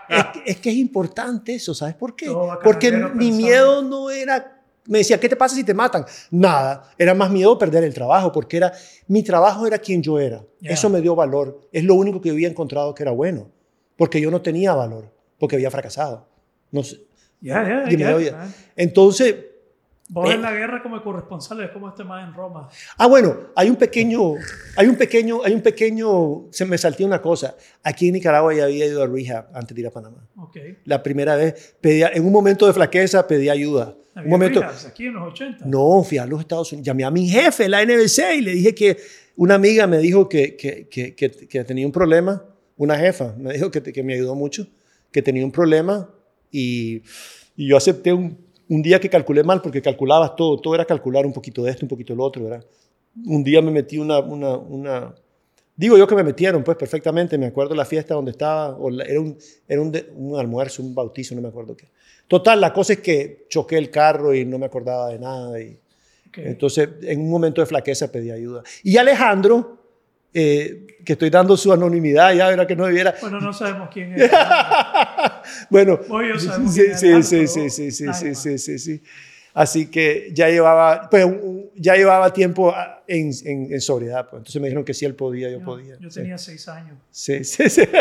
es, 0.10 0.25
que- 0.34 0.43
es 0.45 0.58
que 0.58 0.69
es 0.69 0.75
importante 0.75 1.56
eso, 1.56 1.73
¿sabes 1.73 1.95
por 1.95 2.15
qué? 2.15 2.27
Porque 2.63 2.91
mi 2.91 3.32
miedo 3.32 3.82
no 3.82 4.10
era, 4.10 4.62
me 4.86 4.99
decía, 4.99 5.19
¿qué 5.19 5.30
te 5.30 5.36
pasa 5.36 5.56
si 5.56 5.63
te 5.63 5.73
matan? 5.73 6.06
Nada, 6.32 6.89
era 6.97 7.13
más 7.13 7.30
miedo 7.30 7.58
perder 7.58 7.84
el 7.84 7.93
trabajo, 7.93 8.32
porque 8.32 8.58
era, 8.58 8.71
mi 9.08 9.23
trabajo 9.23 9.67
era 9.67 9.77
quien 9.77 10.01
yo 10.01 10.19
era. 10.19 10.41
Ya. 10.62 10.71
Eso 10.71 10.89
me 10.89 11.01
dio 11.01 11.15
valor. 11.15 11.60
Es 11.71 11.84
lo 11.84 11.95
único 11.95 12.21
que 12.21 12.30
había 12.32 12.47
encontrado 12.47 12.93
que 12.95 13.03
era 13.03 13.12
bueno, 13.12 13.49
porque 13.97 14.19
yo 14.21 14.32
no 14.32 14.41
tenía 14.41 14.73
valor, 14.73 15.12
porque 15.39 15.56
había 15.56 15.71
fracasado. 15.71 16.27
No 16.71 16.84
sé, 16.84 16.97
Ya, 17.41 17.67
ya, 17.67 17.86
dime, 17.86 18.04
ya. 18.04 18.15
oye. 18.15 18.32
Ah. 18.34 18.47
Entonces, 18.76 19.36
Vos 20.10 20.30
Eh. 20.30 20.36
en 20.36 20.41
la 20.41 20.54
guerra 20.54 20.82
como 20.82 21.04
corresponsal 21.04 21.62
es 21.63 21.71
como 21.71 21.89
este 21.89 22.06
más 22.06 22.26
en 22.26 22.34
Roma. 22.34 22.69
Ah, 22.97 23.08
bueno, 23.08 23.36
hay 23.58 23.69
un 23.69 23.76
pequeño, 23.76 24.36
hay 24.78 24.88
un 24.88 24.95
pequeño, 24.95 25.41
hay 25.43 25.52
un 25.54 25.60
pequeño, 25.62 26.45
se 26.50 26.63
me 26.63 26.78
saltó 26.78 27.04
una 27.06 27.21
cosa. 27.21 27.58
Aquí 27.84 28.08
en 28.08 28.13
Nicaragua 28.13 28.54
ya 28.54 28.63
había 28.63 28.86
ido 28.86 29.04
a 29.04 29.08
rehab 29.08 29.50
antes 29.54 29.76
de 29.76 29.82
ir 29.82 29.88
a 29.88 29.91
Panamá. 29.91 30.26
Ok. 30.38 30.56
La 30.86 31.04
primera 31.04 31.36
vez, 31.36 31.76
pedía, 31.82 32.10
en 32.13 32.26
un 32.26 32.32
momento 32.32 32.65
de 32.65 32.71
flaqueza 32.71 33.28
pedí 33.28 33.50
ayuda. 33.50 33.95
Un 34.15 34.30
momento, 34.30 34.62
aquí 34.88 35.08
en 35.08 35.13
los 35.15 35.28
80. 35.34 35.65
no, 35.65 36.02
fui 36.04 36.17
a 36.17 36.26
los 36.26 36.39
Estados 36.39 36.71
Unidos, 36.71 36.88
llamé 36.88 37.04
a 37.04 37.12
mi 37.12 37.28
jefe, 37.28 37.67
la 37.67 37.82
NBC, 37.84 38.36
y 38.38 38.41
le 38.41 38.52
dije 38.52 38.73
que 38.73 38.95
una 39.36 39.56
amiga 39.56 39.88
me 39.88 39.97
dijo 39.97 40.30
que, 40.30 40.56
que, 40.56 40.88
que, 40.88 41.15
que, 41.15 41.30
que 41.32 41.63
tenía 41.65 41.86
un 41.86 41.91
problema, 41.91 42.43
una 42.78 42.97
jefa 42.97 43.36
me 43.38 43.52
dijo 43.52 43.69
que, 43.69 43.84
que 43.84 44.04
me 44.04 44.13
ayudó 44.13 44.36
mucho, 44.36 44.67
que 45.12 45.21
tenía 45.21 45.43
un 45.43 45.52
problema 45.52 46.10
y, 46.60 47.04
y 47.56 47.67
yo 47.70 47.78
acepté 47.78 48.12
un, 48.13 48.38
un 48.70 48.82
día 48.82 49.00
que 49.00 49.10
calculé 49.10 49.43
mal, 49.43 49.62
porque 49.62 49.82
calculabas 49.82 50.36
todo, 50.36 50.60
todo 50.60 50.76
era 50.76 50.86
calcular 50.86 51.26
un 51.26 51.34
poquito 51.34 51.63
de 51.63 51.72
esto, 51.72 51.86
un 51.86 51.89
poquito 51.89 52.13
de 52.13 52.17
lo 52.17 52.24
otro, 52.24 52.43
¿verdad? 52.43 52.65
Un 53.26 53.43
día 53.43 53.62
me 53.62 53.72
metí 53.72 53.98
una, 53.98 54.20
una, 54.20 54.58
una 54.58 55.15
digo 55.76 55.98
yo 55.98 56.08
que 56.08 56.15
me 56.15 56.24
metieron, 56.24 56.63
pues 56.63 56.76
perfectamente, 56.78 57.38
me 57.38 57.46
acuerdo 57.48 57.76
la 57.76 57.86
fiesta 57.86 58.13
donde 58.15 58.32
estaba, 58.32 58.76
o 58.78 58.89
la- 58.89 59.04
era, 59.06 59.20
un, 59.22 59.38
era 59.67 59.82
un, 59.82 59.91
de- 59.91 60.10
un 60.15 60.38
almuerzo, 60.39 60.82
un 60.84 60.93
bautizo, 60.96 61.36
no 61.36 61.41
me 61.41 61.48
acuerdo 61.50 61.76
qué. 61.78 61.88
Total, 62.28 62.60
la 62.60 62.74
cosa 62.74 62.93
es 62.93 63.00
que 63.00 63.46
choqué 63.50 63.78
el 63.78 63.89
carro 63.89 64.34
y 64.34 64.43
no 64.46 64.58
me 64.60 64.65
acordaba 64.65 65.10
de 65.10 65.20
nada 65.20 65.62
y... 65.62 65.80
Ok. 66.28 66.38
Entonces, 66.39 66.89
en 67.04 67.22
un 67.22 67.30
momento 67.30 67.62
de 67.62 67.67
flaqueza 67.67 68.12
pedí 68.12 68.32
ayuda. 68.32 68.62
Y 68.84 68.98
Alejandro, 68.98 69.78
eh, 70.34 70.86
que 71.06 71.13
estoy 71.13 71.30
dando 71.30 71.56
su 71.56 71.72
anonimidad, 71.72 72.34
ya 72.34 72.52
era 72.52 72.67
que 72.67 72.76
no 72.76 72.86
debiera. 72.86 73.15
Bueno, 73.22 73.39
no 73.39 73.54
sabemos 73.54 73.89
quién 73.93 74.13
es. 74.20 74.30
bueno, 75.70 76.00
sí, 76.38 76.48
sí, 76.68 77.24
sí, 77.24 77.24
sí, 77.24 77.48
sí, 77.48 77.70
sí, 77.70 77.92
sí, 78.13 78.36
sí, 78.36 78.58
sí, 78.58 78.80
sí. 78.80 79.02
Así 79.54 79.88
que 79.88 80.30
ya 80.34 80.50
llevaba, 80.50 81.08
pues, 81.10 81.26
ya 81.76 81.96
llevaba 81.96 82.32
tiempo 82.32 82.72
ah, 82.76 83.02
en, 83.08 83.32
en- 83.44 83.74
en 83.74 83.82
sobriedad. 83.82 84.28
Pues. 84.30 84.42
Entonces 84.42 84.62
me 84.62 84.68
dijeron 84.68 84.86
que 84.86 84.94
si 84.94 85.04
él 85.06 85.16
podía, 85.16 85.50
yo 85.50 85.58
Yo- 85.60 85.66
podía. 85.66 85.98
Yo 86.00 86.12
Sí. 86.12 86.20
tenía 86.20 86.38
seis 86.38 86.68
años. 86.68 86.96
Sí, 87.10 87.44
sí, 87.44 87.68
sí. 87.68 87.82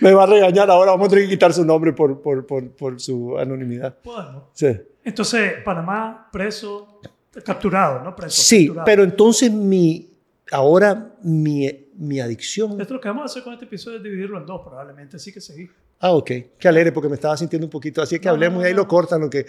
me 0.00 0.12
va 0.12 0.22
a 0.22 0.26
regañar 0.26 0.70
ahora, 0.70 0.92
vamos 0.92 1.08
a 1.08 1.10
tener 1.10 1.24
que 1.24 1.30
quitar 1.30 1.52
su 1.52 1.64
nombre 1.64 1.92
por, 1.92 2.20
por, 2.22 2.46
por, 2.46 2.70
por 2.70 3.00
su 3.00 3.36
anonimidad. 3.38 3.96
Podemos. 3.98 4.44
Sí. 4.52 4.68
Entonces, 5.04 5.54
Panamá, 5.64 6.28
preso, 6.32 7.00
capturado, 7.44 8.02
¿no? 8.04 8.14
Preso. 8.14 8.40
Sí, 8.42 8.66
capturado. 8.66 8.84
pero 8.86 9.02
entonces 9.04 9.50
mi, 9.50 10.08
ahora 10.52 11.14
mi, 11.22 11.68
mi 12.00 12.18
adicción... 12.18 12.80
Esto 12.80 12.94
lo 12.94 13.00
que 13.00 13.08
vamos 13.08 13.22
a 13.22 13.26
hacer 13.26 13.42
con 13.42 13.52
este 13.52 13.66
episodio 13.66 13.98
es 13.98 14.02
dividirlo 14.02 14.38
en 14.38 14.46
dos, 14.46 14.62
probablemente. 14.62 15.16
Así 15.16 15.32
que 15.32 15.40
seguí. 15.40 15.68
Ah, 16.00 16.12
ok. 16.12 16.30
Qué 16.58 16.66
alegre 16.68 16.92
porque 16.92 17.08
me 17.10 17.14
estaba 17.14 17.36
sintiendo 17.36 17.66
un 17.66 17.70
poquito. 17.70 18.00
Así 18.00 18.18
que 18.18 18.24
No, 18.26 18.32
hablemos 18.32 18.58
no, 18.58 18.62
y 18.64 18.66
ahí 18.68 18.72
no. 18.72 18.78
lo 18.78 18.88
cortan. 18.88 19.20
lo 19.20 19.28
que... 19.30 19.44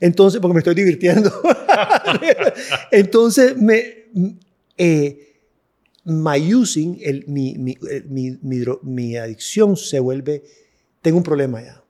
Entonces, 0.00 0.38
porque 0.40 0.52
me 0.54 0.58
estoy 0.60 0.74
divirtiendo. 0.74 1.32
Entonces, 2.90 3.56
me, 3.56 4.04
eh, 4.76 5.34
my 6.04 6.54
using, 6.54 6.98
el, 7.02 7.24
mi, 7.26 7.56
mi, 7.58 7.72
eh, 7.90 8.04
mi, 8.08 8.36
mi 8.82 9.16
adicción 9.16 9.76
se 9.76 10.00
vuelve, 10.00 10.42
tengo 11.02 11.16
un 11.18 11.24
problema 11.24 11.62
ya. 11.62 11.82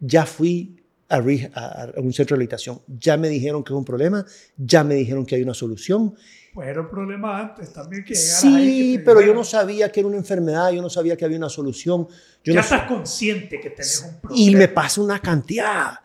Ya 0.00 0.26
fui 0.26 0.76
a, 1.08 1.16
a- 1.16 1.84
a 1.96 2.00
un 2.00 2.12
centro 2.12 2.34
de 2.34 2.40
rehabilitación. 2.40 2.80
Ya 2.86 3.16
me 3.16 3.28
dijeron 3.28 3.64
que 3.64 3.72
es 3.72 3.76
un 3.78 3.84
problema. 3.84 4.24
Ya 4.56 4.84
me 4.84 4.94
dijeron 4.94 5.24
que 5.26 5.36
hay 5.36 5.42
una 5.42 5.54
solución. 5.54 6.14
Pues 6.58 6.70
era 6.70 6.80
un 6.80 6.90
problema 6.90 7.38
antes 7.38 7.72
también 7.72 8.02
que 8.04 8.14
ahí, 8.14 8.18
Sí, 8.18 8.96
que 8.96 9.02
pero 9.04 9.20
yo 9.20 9.32
no 9.32 9.44
sabía 9.44 9.92
que 9.92 10.00
era 10.00 10.08
una 10.08 10.16
enfermedad. 10.16 10.72
Yo 10.72 10.82
no 10.82 10.90
sabía 10.90 11.16
que 11.16 11.24
había 11.24 11.38
una 11.38 11.48
solución. 11.48 12.08
Yo 12.42 12.52
Ya 12.52 12.54
no 12.54 12.60
estás 12.62 12.82
consciente 12.88 13.60
que 13.60 13.70
tenés 13.70 14.02
un 14.02 14.20
problema. 14.20 14.42
y 14.42 14.56
me 14.56 14.66
pasa 14.66 15.00
una 15.00 15.20
cantidad. 15.20 16.00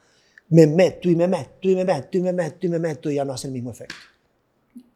Me 0.49 0.67
meto 0.67 1.09
y 1.09 1.15
me 1.15 1.27
meto 1.27 1.67
y 1.67 1.75
me 1.75 1.83
meto 1.83 2.19
y 2.19 2.21
me 2.21 2.33
meto 2.33 2.67
y 2.67 2.69
me 2.69 2.77
meto 2.77 3.09
y 3.09 3.15
ya 3.15 3.25
no 3.25 3.33
hace 3.33 3.47
el 3.47 3.53
mismo 3.53 3.71
efecto. 3.71 3.95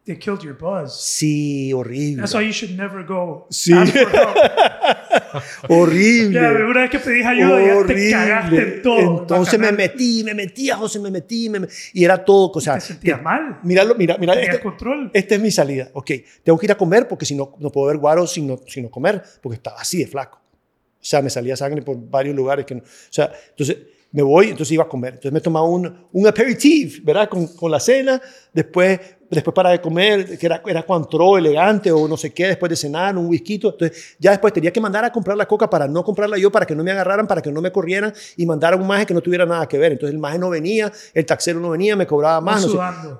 They 0.07 0.17
killed 0.17 0.41
your 0.41 0.57
buzz. 0.57 0.99
Sí, 0.99 1.71
horrible. 1.73 2.21
That's 2.21 2.33
why 2.33 2.45
you 2.45 2.51
should 2.53 2.75
never 2.77 3.05
go. 3.05 3.45
Sí. 3.51 3.73
ask 3.73 3.91
for 3.93 4.09
help. 4.09 4.35
horrible. 5.69 6.33
Ya, 6.33 6.49
una 6.51 6.81
vez 6.81 6.89
que 6.89 6.99
pedís 6.99 7.25
ayuda, 7.25 7.61
ya 7.65 7.85
te 7.85 8.11
cagaste 8.11 8.57
en 8.61 8.81
todo. 8.81 9.19
Entonces 9.21 9.59
me 9.59 9.71
metí, 9.71 10.23
me 10.23 10.33
metía, 10.33 10.77
José, 10.77 10.99
me 10.99 11.11
metí, 11.11 11.49
me 11.49 11.59
me- 11.59 11.67
y 11.93 12.03
era 12.03 12.23
todo, 12.23 12.51
o 12.53 12.61
sea, 12.61 12.75
Te 12.75 12.81
sentías 12.81 13.21
mal. 13.21 13.59
Míralo, 13.63 13.95
mira, 13.95 14.17
mira, 14.17 14.33
este, 14.33 14.59
control. 14.61 15.11
esta 15.13 15.35
es 15.35 15.41
mi 15.41 15.51
salida. 15.51 15.89
Ok, 15.93 16.11
tengo 16.43 16.57
que 16.57 16.65
ir 16.67 16.71
a 16.71 16.77
comer 16.77 17.07
porque 17.07 17.25
si 17.25 17.35
no, 17.35 17.55
no 17.59 17.69
puedo 17.71 17.87
ver 17.87 17.97
guaro 17.97 18.25
sin 18.27 18.47
no, 18.47 18.59
sin 18.67 18.83
no 18.83 18.89
comer, 18.89 19.21
porque 19.41 19.55
estaba 19.57 19.79
así 19.81 19.97
de 19.99 20.07
flaco. 20.07 20.39
O 20.39 21.03
sea, 21.09 21.21
me 21.21 21.29
salía 21.29 21.55
sangre 21.55 21.81
por 21.81 21.97
varios 22.09 22.35
lugares. 22.35 22.65
Que 22.65 22.75
no- 22.75 22.81
o 22.81 22.85
sea, 23.09 23.31
entonces 23.49 23.77
me 24.11 24.23
voy, 24.23 24.49
entonces 24.49 24.71
iba 24.71 24.83
a 24.85 24.87
comer. 24.89 25.15
Entonces 25.15 25.33
me 25.33 25.41
tomaba 25.41 25.67
un, 25.67 26.07
un 26.13 26.27
aperitif, 26.27 27.03
¿verdad? 27.03 27.27
Con, 27.29 27.47
con 27.47 27.69
la 27.71 27.79
cena. 27.79 28.21
Después, 28.53 28.99
después 29.29 29.53
para 29.53 29.69
de 29.71 29.81
comer, 29.81 30.37
que 30.37 30.45
era, 30.45 30.61
era 30.65 30.83
cuantro 30.83 31.37
elegante 31.37 31.91
o 31.91 32.07
no 32.07 32.15
sé 32.17 32.31
qué, 32.33 32.47
después 32.47 32.69
de 32.69 32.75
cenar, 32.75 33.17
un 33.17 33.27
whisky. 33.27 33.55
Entonces 33.55 34.15
ya 34.19 34.31
después 34.31 34.53
tenía 34.53 34.71
que 34.71 34.79
mandar 34.79 35.03
a 35.05 35.11
comprar 35.11 35.35
la 35.37 35.45
coca 35.45 35.69
para 35.69 35.87
no 35.87 36.03
comprarla 36.03 36.37
yo, 36.37 36.51
para 36.51 36.65
que 36.65 36.75
no 36.75 36.83
me 36.83 36.91
agarraran, 36.91 37.27
para 37.27 37.41
que 37.41 37.51
no 37.51 37.61
me 37.61 37.71
corrieran 37.71 38.13
y 38.37 38.45
mandar 38.45 38.73
a 38.73 38.77
un 38.77 38.87
maje 38.87 39.05
que 39.05 39.13
no 39.13 39.21
tuviera 39.21 39.45
nada 39.45 39.67
que 39.67 39.77
ver. 39.77 39.91
Entonces 39.93 40.13
el 40.13 40.19
maje 40.19 40.39
no 40.39 40.49
venía, 40.49 40.91
el 41.13 41.25
taxero 41.25 41.59
no 41.59 41.71
venía, 41.71 41.95
me 41.95 42.07
cobraba 42.07 42.39
más. 42.41 42.61
no 42.65 42.71
sé. 42.71 42.77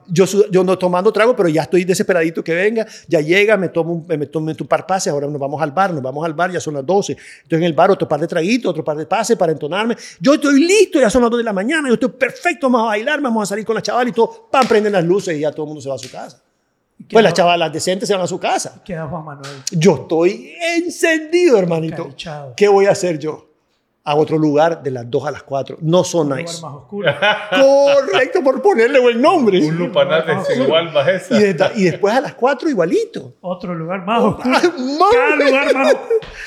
Yo, 0.08 0.26
yo 0.52 0.64
no 0.64 0.78
tomando 0.78 1.12
trago, 1.12 1.36
pero 1.36 1.50
ya 1.50 1.64
estoy 1.64 1.84
desesperadito 1.84 2.44
que 2.44 2.54
venga. 2.54 2.86
Ya 3.08 3.20
llega, 3.22 3.58
me 3.58 3.70
tomo, 3.70 3.94
un- 3.94 4.06
me 4.08 4.26
tomo 4.28 4.48
un 4.50 4.68
par 4.68 4.86
pases. 4.86 5.12
Ahora 5.12 5.28
nos 5.28 5.40
vamos 5.40 5.62
al 5.62 5.72
bar, 5.72 5.94
nos 5.94 6.02
vamos 6.02 6.26
al 6.26 6.34
bar, 6.34 6.52
ya 6.52 6.60
son 6.60 6.76
las 6.76 6.86
12. 6.86 7.14
Entonces 7.14 7.58
en 7.60 7.64
el 7.64 7.74
bar 7.74 7.92
otro 7.92 8.08
par 8.08 8.20
de 8.20 8.28
traguitos, 8.28 8.70
otro 8.70 8.84
par 8.84 8.96
de 8.98 9.06
pases 9.06 9.36
para 9.38 9.52
entonarme. 9.52 9.96
Yo 10.20 10.36
estoy 10.36 10.60
listo, 10.64 11.00
ya 11.00 11.10
son 11.10 11.22
las 11.22 11.32
2 11.32 11.40
de 11.40 11.44
la 11.44 11.54
mañana, 11.54 11.88
yo 11.90 11.96
estoy 11.96 12.10
perfecto, 12.10 12.68
vamos 12.70 12.82
a 12.84 12.86
bailar, 12.92 13.22
vamos 13.22 13.44
a 13.44 13.46
salir 13.48 13.66
con 13.66 13.76
la 13.76 13.82
chaval 13.82 14.08
y 14.08 14.12
todo. 14.14 14.48
Pam, 14.52 14.68
prenden 14.68 14.94
las 14.94 15.04
luces 15.04 15.36
y 15.38 15.42
ya 15.42 15.52
todo 15.52 15.64
el 15.64 15.68
mundo 15.68 15.82
se 15.82 15.90
va 15.90 15.97
a 15.98 16.00
su 16.08 16.12
casa. 16.12 16.42
Pues 17.12 17.24
las 17.24 17.34
chavalas 17.34 17.72
decentes 17.72 18.08
se 18.08 18.16
van 18.16 18.24
a 18.24 18.28
su 18.28 18.40
casa. 18.40 18.82
Queda 18.84 19.06
Juan 19.08 19.24
Manuel. 19.24 19.52
Yo 19.72 19.96
estoy 20.02 20.56
encendido, 20.76 21.58
hermanito. 21.60 22.04
Calichado. 22.04 22.54
¿Qué 22.56 22.68
voy 22.68 22.86
a 22.88 22.92
hacer 22.92 23.20
yo? 23.20 23.44
A 24.04 24.16
otro 24.16 24.38
lugar 24.38 24.82
de 24.82 24.90
las 24.90 25.10
2 25.12 25.28
a 25.28 25.32
las 25.32 25.44
4. 25.44 25.78
No 25.82 26.04
son 26.06 26.32
Un 26.32 26.38
nice. 26.38 26.56
lugar 26.58 26.72
más 26.72 26.82
oscuro. 26.82 27.12
Correcto, 27.52 28.42
por 28.42 28.62
ponerle 28.62 29.00
buen 29.00 29.22
nombre. 29.22 29.60
Un 29.66 29.78
lupanar 29.78 30.26
desigual 30.26 30.92
más 30.94 31.08
esa. 31.10 31.38
Y, 31.38 31.44
de- 31.54 31.72
y 31.76 31.84
después 31.84 32.14
a 32.16 32.22
las 32.22 32.34
4 32.34 32.70
igualito. 32.70 33.34
Otro 33.42 33.76
lugar 33.76 34.06
más 34.06 34.22
oscuro. 34.24 34.56
Mami. 34.78 35.14
Cada 35.14 35.36
lugar 35.36 35.74
más 35.76 35.96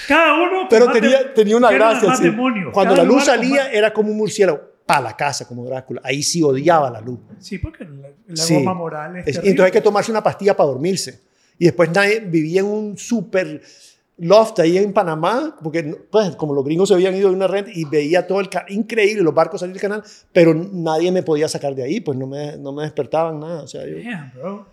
Cada 0.09 0.35
uno 0.35 0.67
Pero 0.71 0.91
tenía, 0.91 1.35
tenía 1.35 1.57
una 1.59 1.71
gracia. 1.71 2.09
más 2.09 2.19
sí. 2.19 2.25
demonio. 2.25 2.73
Cuando 2.73 2.95
Cada 2.95 3.07
la 3.07 3.13
luz 3.13 3.25
salía 3.25 3.65
más- 3.65 3.73
era 3.75 3.93
como 3.93 4.11
un 4.11 4.17
murciélago. 4.17 4.70
Para 4.93 5.01
la 5.03 5.17
casa, 5.17 5.47
como 5.47 5.65
Drácula. 5.65 6.01
Ahí 6.05 6.23
sí 6.23 6.43
odiaba 6.43 6.91
la 6.91 7.01
luz. 7.01 7.19
Sí, 7.39 7.59
porque 7.59 7.85
la, 7.85 8.09
la 8.27 8.37
Sí. 8.37 8.55
goma 8.55 8.75
moral 8.75 9.17
es 9.19 9.27
Es- 9.29 9.37
entonces 9.37 9.65
hay 9.67 9.71
que 9.73 9.81
tomarse 9.81 10.11
una 10.11 10.23
pastilla 10.23 10.57
para 10.57 10.69
dormirse. 10.69 11.21
Y 11.59 11.67
después 11.67 11.91
nadie 11.93 12.21
vivía 12.21 12.61
en 12.61 12.67
un 12.67 12.99
super 12.99 13.61
loft 14.19 14.59
ahí 14.61 14.77
en 14.79 14.93
Panamá, 14.93 15.57
porque 15.63 15.83
pues, 16.11 16.35
como 16.37 16.55
los 16.55 16.65
gringos 16.65 16.89
se 16.89 16.95
habían 16.95 17.15
ido 17.15 17.29
de 17.31 17.35
una 17.37 17.47
renta 17.47 17.71
y 17.75 17.85
veía 17.85 18.27
todo 18.27 18.41
el 18.41 18.49
increíble, 18.69 19.23
los 19.23 19.35
barcos 19.35 19.61
salir 19.61 19.75
del 19.75 19.81
canal, 19.81 20.03
pero 20.33 20.53
nadie 20.55 21.11
me 21.13 21.23
podía 21.23 21.49
sacar 21.49 21.75
de 21.75 21.83
ahí, 21.85 22.01
pues 22.01 22.19
no 22.19 22.27
me, 22.27 22.57
no 22.59 22.73
me 22.73 22.83
despertaban 22.83 23.41
nada. 23.41 23.63
O 23.63 23.67
sea, 23.69 23.87
yo, 23.87 23.97
Damn, 23.99 24.33
bro. 24.35 24.67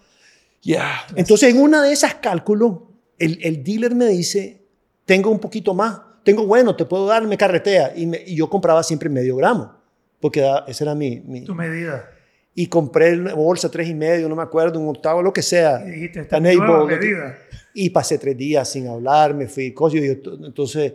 Yeah. 0.61 1.01
Entonces, 1.15 1.53
en 1.53 1.61
una 1.61 1.81
de 1.83 1.91
esas 1.93 2.15
cálculos, 2.15 2.73
el, 3.19 3.39
el 3.43 3.63
dealer 3.63 3.95
me 3.95 4.07
dice, 4.07 4.65
tengo 5.05 5.29
un 5.29 5.39
poquito 5.39 5.73
más, 5.73 6.01
tengo 6.23 6.45
bueno, 6.45 6.75
te 6.75 6.83
puedo 6.85 7.05
dar, 7.05 7.25
me 7.25 7.37
carretea. 7.37 7.93
Y, 7.95 8.05
me- 8.05 8.21
y 8.25 8.35
yo 8.35 8.49
compraba 8.49 8.83
siempre 8.83 9.07
medio 9.09 9.35
gramo, 9.37 9.76
porque 10.19 10.43
esa 10.67 10.83
era 10.83 10.95
mi... 10.95 11.19
mi- 11.21 11.45
Tu 11.45 11.53
medida. 11.55 12.09
y 12.55 12.67
compré 12.67 13.17
una 13.19 13.33
bolsa 13.35 13.69
tres 13.69 13.87
y 13.87 13.93
medio, 13.93 14.27
no 14.27 14.35
me 14.35 14.41
acuerdo, 14.43 14.79
un 14.79 14.89
octavo, 14.89 15.21
lo 15.21 15.31
que 15.31 15.41
sea. 15.43 15.83
Y 15.85 15.91
dijiste, 15.91 16.21
esta 16.21 16.39
nueva 16.39 16.85
medida. 16.85 17.37
Y 17.73 17.89
pasé 17.91 18.17
tres 18.17 18.35
días 18.35 18.67
sin 18.67 18.87
hablar, 18.87 19.33
me 19.35 19.47
fui, 19.47 19.71
cosas, 19.73 20.01
entonces 20.01 20.93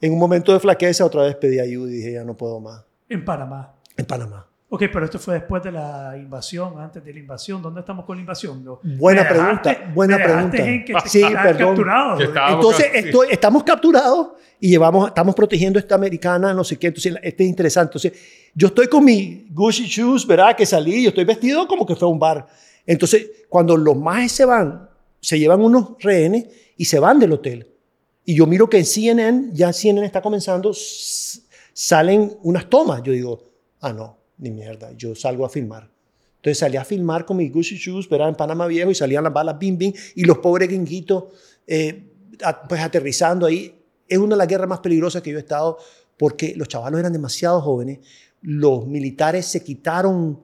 en 0.00 0.12
un 0.12 0.18
momento 0.18 0.52
de 0.52 0.58
flaqueza 0.60 1.04
otra 1.04 1.22
vez 1.24 1.36
pedí 1.36 1.58
ayuda 1.60 1.90
y 1.90 1.94
dije, 1.96 2.12
ya 2.12 2.24
no 2.24 2.34
puedo 2.36 2.58
más, 2.60 2.82
En 3.08 3.24
Panamá. 3.24 3.74
en 3.96 4.06
Panamá. 4.06 4.48
Ok, 4.74 4.84
pero 4.90 5.04
esto 5.04 5.18
fue 5.18 5.34
después 5.34 5.62
de 5.62 5.70
la 5.70 6.14
invasión, 6.16 6.78
antes 6.80 7.04
de 7.04 7.12
la 7.12 7.18
invasión. 7.18 7.60
¿Dónde 7.60 7.80
estamos 7.80 8.06
con 8.06 8.16
la 8.16 8.20
invasión? 8.22 8.64
Lo- 8.64 8.80
Buena 8.82 9.22
dejaste- 9.22 9.28
pregunta, 9.68 9.92
buena 9.94 10.16
pregunta. 10.16 10.56
en 10.56 10.84
que 10.86 10.94
Sí, 11.04 11.20
perdón. 11.20 11.66
capturado. 11.68 12.16
Que 12.16 12.24
estaba- 12.24 12.52
Entonces, 12.54 12.86
sí. 12.90 12.98
esto- 12.98 13.22
estamos 13.24 13.64
capturados 13.64 14.28
y 14.58 14.70
llevamos, 14.70 15.08
estamos 15.08 15.34
protegiendo 15.34 15.78
a 15.78 15.80
esta 15.82 15.94
americana, 15.94 16.54
no 16.54 16.64
sé 16.64 16.78
qué. 16.78 16.86
Entonces, 16.86 17.14
este 17.22 17.44
es 17.44 17.50
interesante. 17.50 17.90
Entonces, 17.98 18.12
yo 18.54 18.68
estoy 18.68 18.86
con 18.86 19.04
mi 19.04 19.46
Gucci 19.50 19.84
shoes, 19.86 20.26
¿verdad? 20.26 20.56
Que 20.56 20.64
salí, 20.64 21.02
yo 21.02 21.10
estoy 21.10 21.24
vestido 21.24 21.68
como 21.68 21.84
que 21.84 21.94
fue 21.94 22.08
a 22.08 22.10
un 22.10 22.18
bar. 22.18 22.46
Entonces, 22.86 23.30
cuando 23.50 23.76
los 23.76 23.94
majes 23.94 24.32
se 24.32 24.46
van, 24.46 24.88
se 25.20 25.38
llevan 25.38 25.60
unos 25.60 25.96
rehenes 26.00 26.46
y 26.78 26.86
se 26.86 26.98
van 26.98 27.18
del 27.18 27.32
hotel. 27.32 27.68
Y 28.24 28.36
yo 28.36 28.46
miro 28.46 28.70
que 28.70 28.78
en 28.78 28.86
CNN, 28.86 29.50
ya 29.52 29.70
CNN 29.70 30.06
está 30.06 30.22
comenzando, 30.22 30.72
salen 31.72 32.38
unas 32.42 32.68
tomas. 32.70 33.02
Yo 33.02 33.12
digo, 33.12 33.42
ah, 33.80 33.92
no, 33.92 34.18
ni 34.38 34.50
mierda, 34.50 34.92
yo 34.96 35.14
salgo 35.14 35.44
a 35.44 35.48
filmar. 35.48 35.90
Entonces 36.36 36.58
salí 36.58 36.76
a 36.76 36.84
filmar 36.84 37.24
con 37.24 37.36
mis 37.36 37.52
Gucci 37.52 37.76
shoes, 37.76 38.08
¿verdad? 38.08 38.30
En 38.30 38.34
Panamá 38.34 38.66
Viejo 38.66 38.90
y 38.90 38.94
salían 38.94 39.22
las 39.22 39.32
balas 39.32 39.58
bim 39.58 39.78
bim 39.78 39.92
y 40.16 40.24
los 40.24 40.38
pobres 40.38 40.68
gringuitos 40.68 41.24
eh, 41.66 42.02
pues 42.68 42.80
aterrizando 42.80 43.46
ahí. 43.46 43.72
Es 44.08 44.18
una 44.18 44.34
de 44.34 44.38
las 44.38 44.48
guerras 44.48 44.68
más 44.68 44.80
peligrosas 44.80 45.22
que 45.22 45.30
yo 45.30 45.36
he 45.36 45.40
estado 45.40 45.78
porque 46.16 46.54
los 46.56 46.68
chavalos 46.68 46.98
eran 47.00 47.12
demasiado 47.12 47.60
jóvenes, 47.60 48.00
los 48.42 48.86
militares 48.86 49.46
se 49.46 49.62
quitaron 49.62 50.42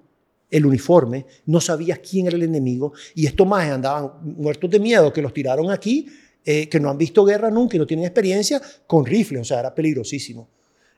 el 0.51 0.67
uniforme, 0.67 1.27
no 1.47 1.61
sabías 1.61 1.99
quién 1.99 2.27
era 2.27 2.37
el 2.37 2.43
enemigo 2.45 2.93
y 3.15 3.27
estos 3.27 3.47
más 3.47 3.69
andaban 3.69 4.13
muertos 4.23 4.71
de 4.71 4.79
miedo 4.79 5.13
que 5.13 5.21
los 5.21 5.35
tiraron 5.35 5.71
aquí, 5.71 6.07
eh, 6.45 6.69
que 6.69 6.81
no 6.81 6.89
han 6.89 6.97
visto 6.97 7.25
guerra 7.25 7.51
nunca 7.51 7.77
y 7.77 7.79
no 7.79 7.87
tienen 7.87 8.07
experiencia, 8.07 8.63
con 8.87 9.05
rifles, 9.05 9.43
o 9.43 9.45
sea, 9.45 9.61
era 9.61 9.75
peligrosísimo. 9.75 10.49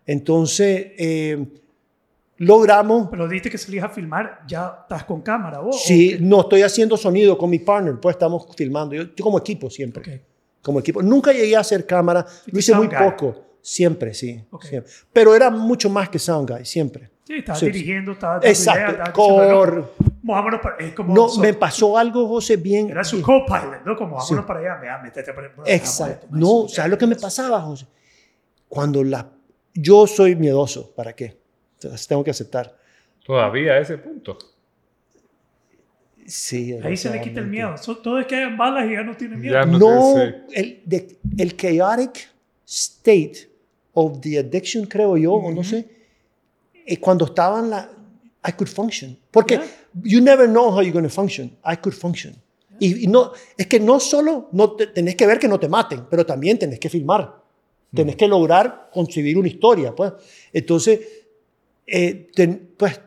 Entonces, 0.06 0.92
eh, 0.98 1.46
logramos 2.40 3.08
Pero 3.10 3.28
dijiste 3.28 3.50
que 3.50 3.58
salías 3.58 3.84
a 3.84 3.88
filmar, 3.90 4.40
ya 4.46 4.78
estás 4.82 5.04
con 5.04 5.20
cámara 5.20 5.60
vos. 5.60 5.76
¿o 5.76 5.78
Sí, 5.78 6.16
no 6.20 6.40
estoy 6.40 6.62
haciendo 6.62 6.96
sonido 6.96 7.36
con 7.36 7.50
mi 7.50 7.58
partner, 7.58 8.00
pues 8.00 8.14
estamos 8.16 8.46
filmando. 8.56 8.94
Yo, 8.94 9.02
yo 9.14 9.22
como 9.24 9.38
equipo 9.38 9.68
siempre. 9.68 10.00
Ok. 10.16 10.20
Como 10.62 10.80
equipo. 10.80 11.02
Nunca 11.02 11.32
llegué 11.32 11.54
a 11.56 11.60
hacer 11.60 11.86
cámara, 11.86 12.24
lo 12.46 12.58
hice 12.58 12.74
muy 12.74 12.86
guy. 12.86 12.96
poco. 12.98 13.46
Siempre, 13.62 14.14
sí. 14.14 14.42
Ok. 14.50 14.64
siempre. 14.64 14.90
Pero 15.12 15.34
era 15.34 15.50
mucho 15.50 15.90
más 15.90 16.08
que 16.08 16.18
sound 16.18 16.50
guy, 16.50 16.64
siempre. 16.64 17.10
Sí, 17.26 17.34
estabas 17.36 17.60
Sí, 17.60 17.66
dirigiendo, 17.66 18.12
ideas, 18.12 18.40
Exacto. 18.42 18.80
diciendo, 18.92 19.12
Cor- 19.12 19.74
"No, 19.76 20.10
Movámonos 20.22 20.60
para... 20.60 20.76
Es 20.78 20.94
como... 20.94 21.14
No, 21.14 21.34
me 21.36 21.54
pasó 21.54 21.96
algo, 21.96 22.26
José, 22.26 22.56
bien. 22.56 22.90
Era 22.90 23.04
su 23.04 23.22
co-pilot, 23.22 23.84
¿no? 23.86 23.96
Como 23.96 24.16
vámonos 24.16 24.26
Sí. 24.28 24.46
para 24.46 24.60
allá, 24.60 24.76
vea, 24.80 24.98
métete 24.98 25.32
para 25.32 25.52
Exacto. 25.66 26.26
No, 26.30 26.66
¿sabes 26.68 26.90
lo 26.90 26.98
que 26.98 27.06
me 27.06 27.16
pasaba, 27.16 27.60
José? 27.60 27.86
Cuando 28.68 29.04
la... 29.04 29.30
Yo 29.74 30.06
soy 30.06 30.34
miedoso, 30.36 30.92
¿para 30.94 31.12
qué? 31.14 31.39
Entonces, 31.82 32.06
tengo 32.06 32.22
que 32.22 32.30
aceptar. 32.30 32.76
Todavía 33.24 33.72
a 33.72 33.78
ese 33.78 33.96
punto. 33.96 34.36
Sí. 36.26 36.74
Ahí 36.84 36.96
se 36.96 37.10
le 37.10 37.20
quita 37.20 37.40
el 37.40 37.46
miedo. 37.46 37.76
So- 37.78 37.96
todo 37.98 38.20
es 38.20 38.26
que 38.26 38.36
hayan 38.36 38.56
balas 38.56 38.88
y 38.88 38.92
ya 38.92 39.02
no 39.02 39.16
tiene 39.16 39.36
miedo. 39.36 39.54
Ya 39.54 39.64
no 39.64 39.78
No, 39.78 40.18
el, 40.52 40.82
de- 40.84 41.18
el 41.38 41.56
chaotic 41.56 42.28
state 42.66 43.50
of 43.94 44.20
the 44.20 44.38
addiction, 44.38 44.86
creo 44.86 45.16
yo, 45.16 45.32
o 45.32 45.50
no 45.50 45.64
sé, 45.64 45.88
eh, 46.86 46.98
cuando 47.00 47.24
estaban 47.24 47.70
la, 47.70 47.90
I 48.46 48.52
could 48.52 48.68
function. 48.68 49.18
Porque 49.30 49.54
Yeah. 49.54 49.64
you 50.04 50.20
never 50.20 50.46
know 50.46 50.70
how 50.70 50.80
you're 50.82 50.92
going 50.92 51.02
to 51.04 51.08
function. 51.10 51.56
I 51.64 51.76
could 51.76 51.94
function. 51.96 52.36
Y, 52.78 53.04
y 53.04 53.06
no, 53.08 53.32
es 53.56 53.66
que 53.66 53.80
no 53.80 53.98
solo 54.00 54.48
no 54.52 54.72
te- 54.72 54.86
tenés 54.88 55.16
que 55.16 55.26
ver 55.26 55.38
que 55.38 55.48
no 55.48 55.58
te 55.58 55.68
maten, 55.68 56.04
pero 56.08 56.24
también 56.24 56.58
tenés 56.58 56.78
que 56.78 56.88
filmar. 56.88 57.40
Tenés 57.92 58.14
que 58.14 58.28
lograr 58.28 58.88
concebir 58.92 59.36
una 59.36 59.48
historia, 59.48 59.92
pues. 59.92 60.12
Entonces, 60.52 61.00
eh, 61.90 62.30
ten- 62.34 62.70
pues, 62.76 63.00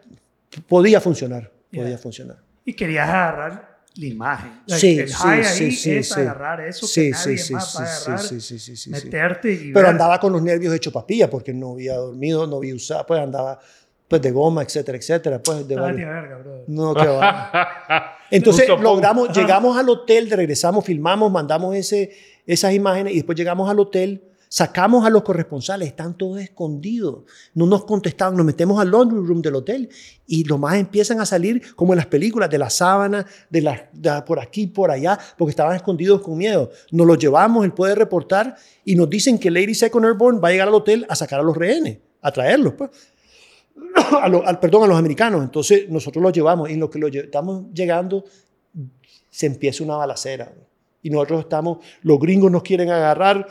podía 0.68 1.00
funcionar, 1.02 1.52
podía 1.72 1.90
Yeah. 1.90 1.98
funcionar. 1.98 2.38
Y 2.66 2.74
querías 2.74 3.10
agarrar 3.10 3.80
la 3.96 4.06
imagen. 4.06 4.52
Like, 4.68 4.80
Sí, 4.80 5.00
el 5.00 5.08
sí, 5.10 5.14
high 5.16 5.44
sí, 5.44 5.64
ahí 5.66 5.72
sí, 5.72 5.92
es 5.98 6.10
sí. 6.10 6.20
agarrar 6.20 6.62
eso 6.62 6.88
Sí, 6.88 7.02
que 7.06 7.10
nadie 7.12 7.38
sí, 7.38 7.44
sí, 7.46 7.54
más 7.54 7.76
va 7.78 7.84
a 7.84 7.86
sí, 7.88 8.02
agarrar, 8.12 8.26
sí, 8.26 8.42
sí, 8.42 8.60
sí, 8.60 8.76
sí, 8.76 8.76
sí. 8.76 8.90
meterte 8.90 9.52
y 9.52 9.58
Pero 9.72 9.86
ver. 9.86 9.86
andaba 9.88 10.20
con 10.20 10.34
los 10.34 10.42
nervios 10.42 10.74
hechos 10.74 10.92
papilla 10.94 11.30
porque 11.30 11.54
no 11.54 11.74
había 11.74 11.96
dormido, 11.96 12.48
no 12.48 12.58
había 12.58 12.76
usado, 12.76 13.06
pues 13.06 13.20
andaba 13.22 13.60
pues 14.08 14.22
de 14.22 14.32
goma, 14.32 14.62
etcétera, 14.64 14.98
etcétera. 14.98 15.42
Pues 15.42 15.68
de 15.68 15.76
de 15.76 15.82
verga. 15.82 16.44
No, 16.68 16.94
qué 16.94 17.08
va. 17.08 18.18
Entonces 18.32 18.68
logramos, 18.68 19.36
llegamos 19.36 19.78
al 19.78 19.90
hotel, 19.90 20.30
regresamos, 20.30 20.86
filmamos, 20.86 21.32
mandamos 21.32 21.76
ese, 21.76 22.12
esas 22.46 22.74
imágenes 22.74 23.14
y 23.14 23.18
después 23.18 23.38
llegamos 23.38 23.70
al 23.70 23.80
hotel, 23.80 24.24
sacamos 24.54 25.04
a 25.04 25.10
los 25.10 25.24
corresponsales, 25.24 25.88
están 25.88 26.16
todos 26.16 26.40
escondidos, 26.40 27.24
no 27.56 27.66
nos 27.66 27.86
contestaban, 27.86 28.38
nos 28.38 28.46
metemos 28.46 28.80
al 28.80 28.92
laundry 28.92 29.18
room 29.18 29.42
del 29.42 29.56
hotel 29.56 29.90
y 30.28 30.44
los 30.44 30.60
más 30.60 30.76
empiezan 30.76 31.20
a 31.20 31.26
salir 31.26 31.74
como 31.76 31.94
en 31.94 31.98
las 31.98 32.06
películas, 32.06 32.52
de 32.52 32.60
la 32.60 32.70
sábana, 32.70 33.26
de 33.50 33.84
por 34.28 34.40
aquí, 34.40 34.68
por 34.68 34.92
allá, 34.92 35.18
porque 35.40 35.50
estaban 35.50 35.76
escondidos 35.76 36.22
con 36.22 36.38
miedo. 36.38 36.70
Nos 36.92 37.08
los 37.08 37.18
llevamos, 37.18 37.66
él 37.66 37.74
puede 37.74 37.96
reportar 37.96 38.56
y 38.86 38.96
nos 38.96 39.10
dicen 39.10 39.40
que 39.40 39.50
Lady 39.50 39.74
Second 39.74 40.06
Airborne 40.06 40.40
va 40.40 40.50
a 40.50 40.52
llegar 40.52 40.68
al 40.68 40.76
hotel 40.76 41.08
a 41.10 41.16
sacar 41.16 41.40
a 41.40 41.44
los 41.44 41.58
rehenes, 41.58 41.98
a 42.22 42.32
traerlos, 42.32 42.74
pues 42.74 42.92
al, 44.22 44.60
perdón, 44.60 44.84
a 44.84 44.88
los 44.88 45.00
americanos. 45.00 45.42
Entonces 45.42 45.90
nosotros 45.90 46.22
los 46.22 46.32
llevamos 46.32 46.70
y 46.70 46.74
en 46.74 46.80
lo 46.80 46.92
que 46.92 47.00
estamos 47.24 47.74
llegando 47.74 48.24
se 49.32 49.48
empieza 49.48 49.84
una 49.84 49.96
balacera. 49.96 50.54
Y 51.02 51.10
nosotros 51.10 51.40
estamos, 51.40 51.80
los 52.04 52.20
gringos 52.20 52.52
nos 52.52 52.62
quieren 52.62 52.92
agarrar, 52.92 53.48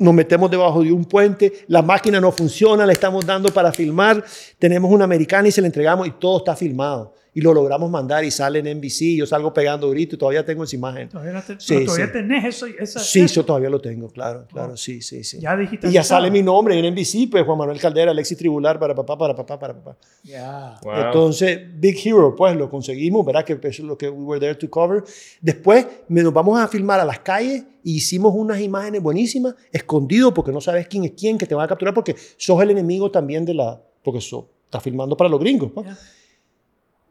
nos 0.00 0.14
metemos 0.14 0.50
debajo 0.50 0.82
de 0.82 0.90
un 0.90 1.04
puente, 1.04 1.52
la 1.68 1.82
máquina 1.82 2.20
no 2.20 2.32
funciona, 2.32 2.86
le 2.86 2.94
estamos 2.94 3.24
dando 3.24 3.52
para 3.52 3.70
filmar, 3.70 4.24
tenemos 4.58 4.90
una 4.90 5.04
americana 5.04 5.46
y 5.48 5.52
se 5.52 5.60
la 5.60 5.66
entregamos 5.66 6.08
y 6.08 6.12
todo 6.12 6.38
está 6.38 6.56
filmado. 6.56 7.14
Y 7.32 7.40
lo 7.42 7.54
logramos 7.54 7.88
mandar 7.90 8.24
y 8.24 8.30
sale 8.32 8.58
en 8.58 8.66
NBC, 8.78 9.16
yo 9.16 9.24
salgo 9.24 9.54
pegando 9.54 9.88
grito 9.90 10.16
y 10.16 10.18
todavía 10.18 10.44
tengo 10.44 10.64
esa 10.64 10.74
imagen. 10.74 11.08
Todavía, 11.08 11.32
no 11.32 11.42
te- 11.42 11.60
Sí, 11.60 11.84
todavía 11.84 12.06
sí. 12.06 12.12
tenés 12.12 12.44
eso. 12.44 12.66
Esa, 12.66 12.98
Sí, 12.98 13.20
eso. 13.20 13.34
yo 13.36 13.44
todavía 13.44 13.70
lo 13.70 13.80
tengo, 13.80 14.08
claro, 14.08 14.46
claro, 14.52 14.76
sí, 14.76 15.00
sí, 15.00 15.22
sí. 15.22 15.38
Ya 15.38 15.54
Y 15.54 15.58
digitalizado. 15.60 15.92
ya 15.92 16.02
sale 16.02 16.30
mi 16.30 16.42
nombre 16.42 16.76
en 16.76 16.84
NBC, 16.92 17.28
pues 17.30 17.44
Juan 17.44 17.56
Manuel 17.58 17.78
Caldera, 17.78 18.10
Alexis 18.10 18.36
Tribular, 18.36 18.80
para 18.80 18.94
papá, 18.96 19.16
para 19.16 19.36
papá, 19.36 19.58
para 19.60 19.74
papá. 19.74 19.96
Ya. 20.24 20.80
Wow. 20.82 20.92
Entonces, 21.06 21.60
Big 21.78 21.96
Hero, 22.04 22.34
pues 22.36 22.56
lo 22.56 22.68
conseguimos, 22.68 23.24
¿verdad? 23.24 23.44
Que 23.44 23.52
eso 23.54 23.68
es 23.68 23.78
lo 23.80 23.96
que 23.96 24.08
we 24.08 24.24
were 24.24 24.40
there 24.40 24.54
to 24.56 24.68
cover. 24.68 25.04
Después 25.40 25.86
me- 26.08 26.22
nos 26.24 26.32
vamos 26.32 26.58
a 26.60 26.66
filmar 26.66 26.98
a 26.98 27.04
las 27.04 27.20
calles 27.20 27.62
y 27.84 27.94
hicimos 27.96 28.32
unas 28.34 28.60
imágenes 28.60 29.00
buenísimas, 29.02 29.54
escondido 29.72 30.34
porque 30.34 30.50
no 30.52 30.60
sabes 30.60 30.88
quién 30.88 31.04
es 31.04 31.12
quién, 31.12 31.38
que 31.38 31.46
te 31.46 31.54
van 31.54 31.64
a 31.64 31.68
capturar 31.68 31.94
porque 31.94 32.16
sos 32.36 32.60
el 32.62 32.70
enemigo 32.72 33.10
también 33.10 33.44
de 33.44 33.54
la... 33.54 33.80
porque 34.02 34.20
sos, 34.20 34.46
estás 34.64 34.82
filmando 34.82 35.16
para 35.16 35.30
los 35.30 35.38
gringos. 35.38 35.70
pues. 35.72 35.86
Ya. 35.86 35.96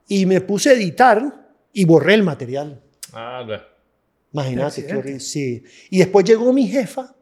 Y 0.09 0.25
me 0.25 0.41
puse 0.41 0.71
a 0.71 0.73
editar 0.73 1.49
y 1.71 1.85
borré 1.85 2.15
el 2.15 2.23
material. 2.23 2.81
Ah, 3.13 3.45
ya. 3.47 3.65
Imagínate, 4.33 4.85
qué 4.85 4.95
horrible. 4.95 5.19
Sí. 5.21 5.63
Y 5.89 5.99
después 5.99 6.25
llegó 6.25 6.51
mi 6.51 6.67
jefa. 6.67 7.15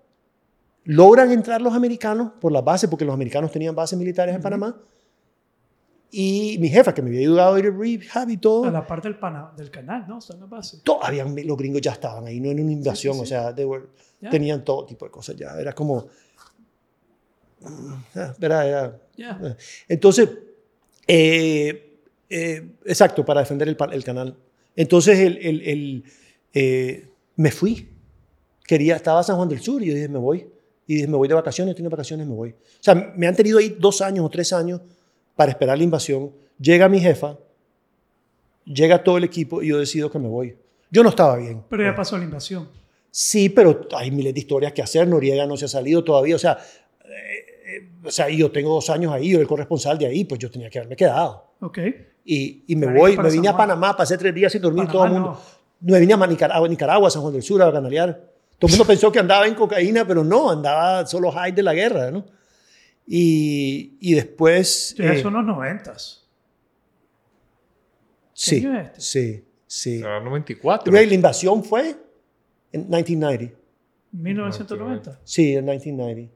Logran 0.86 1.32
entrar 1.32 1.62
los 1.62 1.73
americanos 1.73 2.32
por 2.39 2.52
la 2.52 2.62
base, 2.62 2.88
porque 2.88 3.04
los 3.06 3.13
americanos 3.13 3.52
tenían 3.52 3.76
bases 3.76 4.00
militares 4.00 4.34
en 4.34 4.41
Panamá. 4.41 4.82
Y 6.10 6.58
mi 6.60 6.69
jefa, 6.69 6.93
que 6.93 7.02
me 7.02 7.10
había 7.10 7.19
ayudado 7.19 7.56
a 7.56 7.60
ir 7.60 7.65
al 7.65 7.78
rehab 7.78 8.30
y 8.30 8.38
todo, 8.38 8.63
A 8.63 8.71
la 8.71 8.88
parte 8.88 9.10
del, 9.10 9.19
pana- 9.19 9.52
del 9.58 9.69
canal, 9.69 10.06
¿no? 10.08 10.19
Está 10.19 10.34
en 10.36 10.39
la 10.39 10.45
base. 10.45 10.78
todavía 10.82 11.26
los 11.26 11.58
gringos 11.58 11.82
ya 11.82 11.91
estaban 11.91 12.26
ahí, 12.26 12.39
no 12.39 12.50
en 12.50 12.62
una 12.62 12.71
invasión, 12.71 13.13
sí, 13.15 13.19
sí. 13.19 13.23
o 13.23 13.26
sea, 13.28 13.54
they 13.54 13.65
were- 13.65 13.88
Ya. 14.21 14.30
tenían 14.30 14.63
todo 14.63 14.86
tipo 14.86 15.04
de 15.06 15.12
cosas 15.12 15.36
ya. 15.36 15.60
Era 15.60 15.73
como. 15.73 16.08
mm, 17.62 17.93
ah, 18.15 18.34
Era, 18.39 18.65
era- 18.65 19.02
Ya. 19.17 19.58
entonces, 19.89 20.30
eh, 21.06 21.87
eh, 22.30 22.76
exacto, 22.86 23.24
para 23.26 23.42
defender 23.42 23.68
el, 23.68 24.04
canal. 24.04 24.36
Entonces, 24.76 25.20
el, 25.20 25.38
el- 25.38 26.04
eh, 26.54 27.08
me 27.36 27.52
fui. 27.52 27.90
Quería, 28.66 28.96
estaba 28.96 29.24
San 29.24 29.36
Juan 29.38 29.48
del 29.50 29.60
Sur 29.62 29.82
y 29.84 29.88
yo 29.88 29.94
dije, 29.94 30.10
me 30.10 30.18
voy. 30.20 30.48
Y 30.88 30.96
dije, 30.96 31.08
me 31.08 31.18
voy 31.18 31.28
de 31.28 31.34
vacaciones, 31.34 31.76
tengo 31.76 31.90
vacaciones, 31.90 32.26
me 32.28 32.34
voy. 32.34 32.50
O 32.52 32.56
sea, 32.82 32.96
me 33.16 33.28
han 33.28 33.36
tenido 33.36 33.60
ahí 33.60 33.76
dos 33.80 34.02
años 34.02 34.26
o 34.26 34.30
tres 34.30 34.54
años 34.54 34.82
para 35.36 35.52
esperar 35.52 35.78
la 35.78 35.84
invasión. 35.84 36.32
Llega 36.60 36.90
mi 36.90 37.00
jefa, 37.00 37.38
llega 38.66 39.04
todo 39.04 39.18
el 39.18 39.24
equipo 39.24 39.62
y 39.62 39.68
yo 39.68 39.78
decido 39.80 40.10
que 40.10 40.20
me 40.20 40.28
voy. 40.28 40.56
Yo 40.90 41.04
no 41.04 41.10
estaba 41.10 41.38
bien. 41.38 41.63
Pero 41.70 41.84
ya 41.84 41.96
pasó 41.96 42.18
la 42.18 42.24
invasión. 42.24 42.70
Sí, 43.12 43.50
pero 43.50 43.88
hay 43.96 44.12
miles 44.12 44.34
de 44.34 44.40
historias 44.40 44.74
que 44.74 44.82
hacer. 44.82 45.08
Noriega 45.08 45.46
no 45.46 45.58
se 45.58 45.66
ha 45.66 45.68
salido 45.68 46.04
todavía. 46.04 46.36
O 46.36 46.40
sea, 46.40 46.58
eh, 47.06 47.78
eh, 47.78 47.90
o 48.04 48.12
sea, 48.12 48.30
yo 48.30 48.52
tengo 48.52 48.74
dos 48.74 48.90
años 48.90 49.12
ahí, 49.12 49.32
yo 49.32 49.40
el 49.42 49.48
corresponsal 49.48 49.98
de 49.98 50.06
ahí, 50.08 50.24
pues 50.24 50.40
yo 50.40 50.50
tenía 50.50 50.70
que 50.70 50.80
haberme 50.80 50.96
quedado. 50.96 51.54
Ok. 51.62 51.80
Y, 52.30 52.66
y 52.68 52.76
me 52.76 52.88
voy, 52.94 53.16
me 53.18 53.30
vine 53.32 53.46
San 53.48 53.56
a. 53.56 53.58
Panamá, 53.58 53.96
pasé 53.96 54.18
tres 54.18 54.36
días 54.36 54.52
sin 54.52 54.62
dormir, 54.62 54.86
Panamá 54.88 54.92
todo 54.94 55.06
el 55.06 55.12
mundo. 55.13 55.40
no. 55.82 55.92
Me 55.94 56.00
vine 56.00 56.13
a 56.13 56.28
Nicaragua, 56.28 56.68
Nicaragua, 56.68 57.10
San 57.10 57.22
Juan 57.22 57.34
del 57.34 57.42
Sur, 57.44 57.62
a 57.62 57.72
canalear. 57.72 58.12
Todo 58.60 58.68
el 58.68 58.72
mundo 58.72 58.86
pensó 58.86 59.12
que 59.12 59.20
andaba 59.20 59.48
en 59.48 59.54
cocaína, 59.56 60.06
pero 60.06 60.24
no, 60.24 60.50
andaba 60.50 61.06
solo 61.06 61.32
high 61.32 61.52
de 61.54 61.63
la 61.63 61.74
guerra, 61.74 62.12
¿no? 62.12 62.26
Y, 63.06 63.96
y 64.02 64.13
después... 64.16 64.94
Ya 64.98 65.13
eh, 65.13 65.22
son 65.22 65.34
los 65.36 65.46
noventas. 65.46 66.26
sí, 68.34 68.58
este? 68.58 69.00
sí, 69.00 69.46
sí. 69.66 70.02
Ah, 70.06 70.20
94. 70.20 70.92
Güey, 70.92 71.06
La 71.08 71.13
invasión 71.13 71.63
fue 71.63 71.96
En 72.74 72.90
1990. 72.90 73.56
1990. 74.12 75.20
Sí, 75.24 75.56
en 75.56 75.63
1990. 75.66 76.34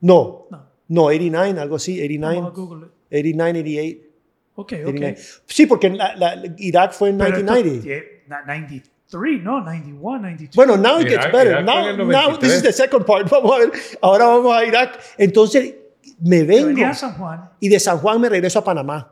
No, 0.00 0.46
No. 0.50 0.66
no, 0.88 1.02
89, 1.04 1.60
algo 1.60 1.76
así, 1.76 1.94
Vamos 2.18 2.44
a 2.44 2.48
89, 2.48 2.50
Google. 2.54 2.86
it. 2.86 2.92
89, 3.10 3.58
88. 3.60 4.13
Ok, 4.56 4.72
89. 4.72 5.16
ok. 5.18 5.42
Sí, 5.46 5.66
porque 5.66 5.90
la- 5.90 6.14
la- 6.16 6.42
Irak 6.58 6.92
fue 6.92 7.08
en 7.10 7.18
Pero 7.18 7.36
esto- 7.38 7.52
1990. 7.52 7.84
yeah, 7.86 8.02
na- 8.28 8.44
93, 8.46 9.42
no, 9.42 9.60
91, 9.60 10.18
92. 10.20 10.54
Bueno, 10.56 10.76
now 10.76 10.98
it 11.00 11.08
gets 11.08 11.14
Irak- 11.26 11.32
better. 11.32 11.52
Irak 11.52 11.64
Now, 11.64 11.96
now 12.06 12.38
this 12.38 12.50
93. 12.50 12.56
is 12.56 12.62
the 12.62 12.72
second 12.72 13.04
part. 13.04 13.28
Vamos 13.30 13.52
a 13.54 13.58
ver. 13.58 13.72
Ahora 14.00 14.26
vamos 14.26 14.54
a 14.56 14.64
Irak. 14.64 14.98
Entonces 15.18 15.74
me 16.20 16.42
vengo 16.44 16.86
a 16.86 16.94
San 16.94 17.14
Juan. 17.14 17.50
y 17.60 17.68
de 17.68 17.80
San 17.80 17.98
Juan 17.98 18.20
me 18.20 18.28
regreso 18.28 18.58
a 18.60 18.64
Panamá. 18.64 19.10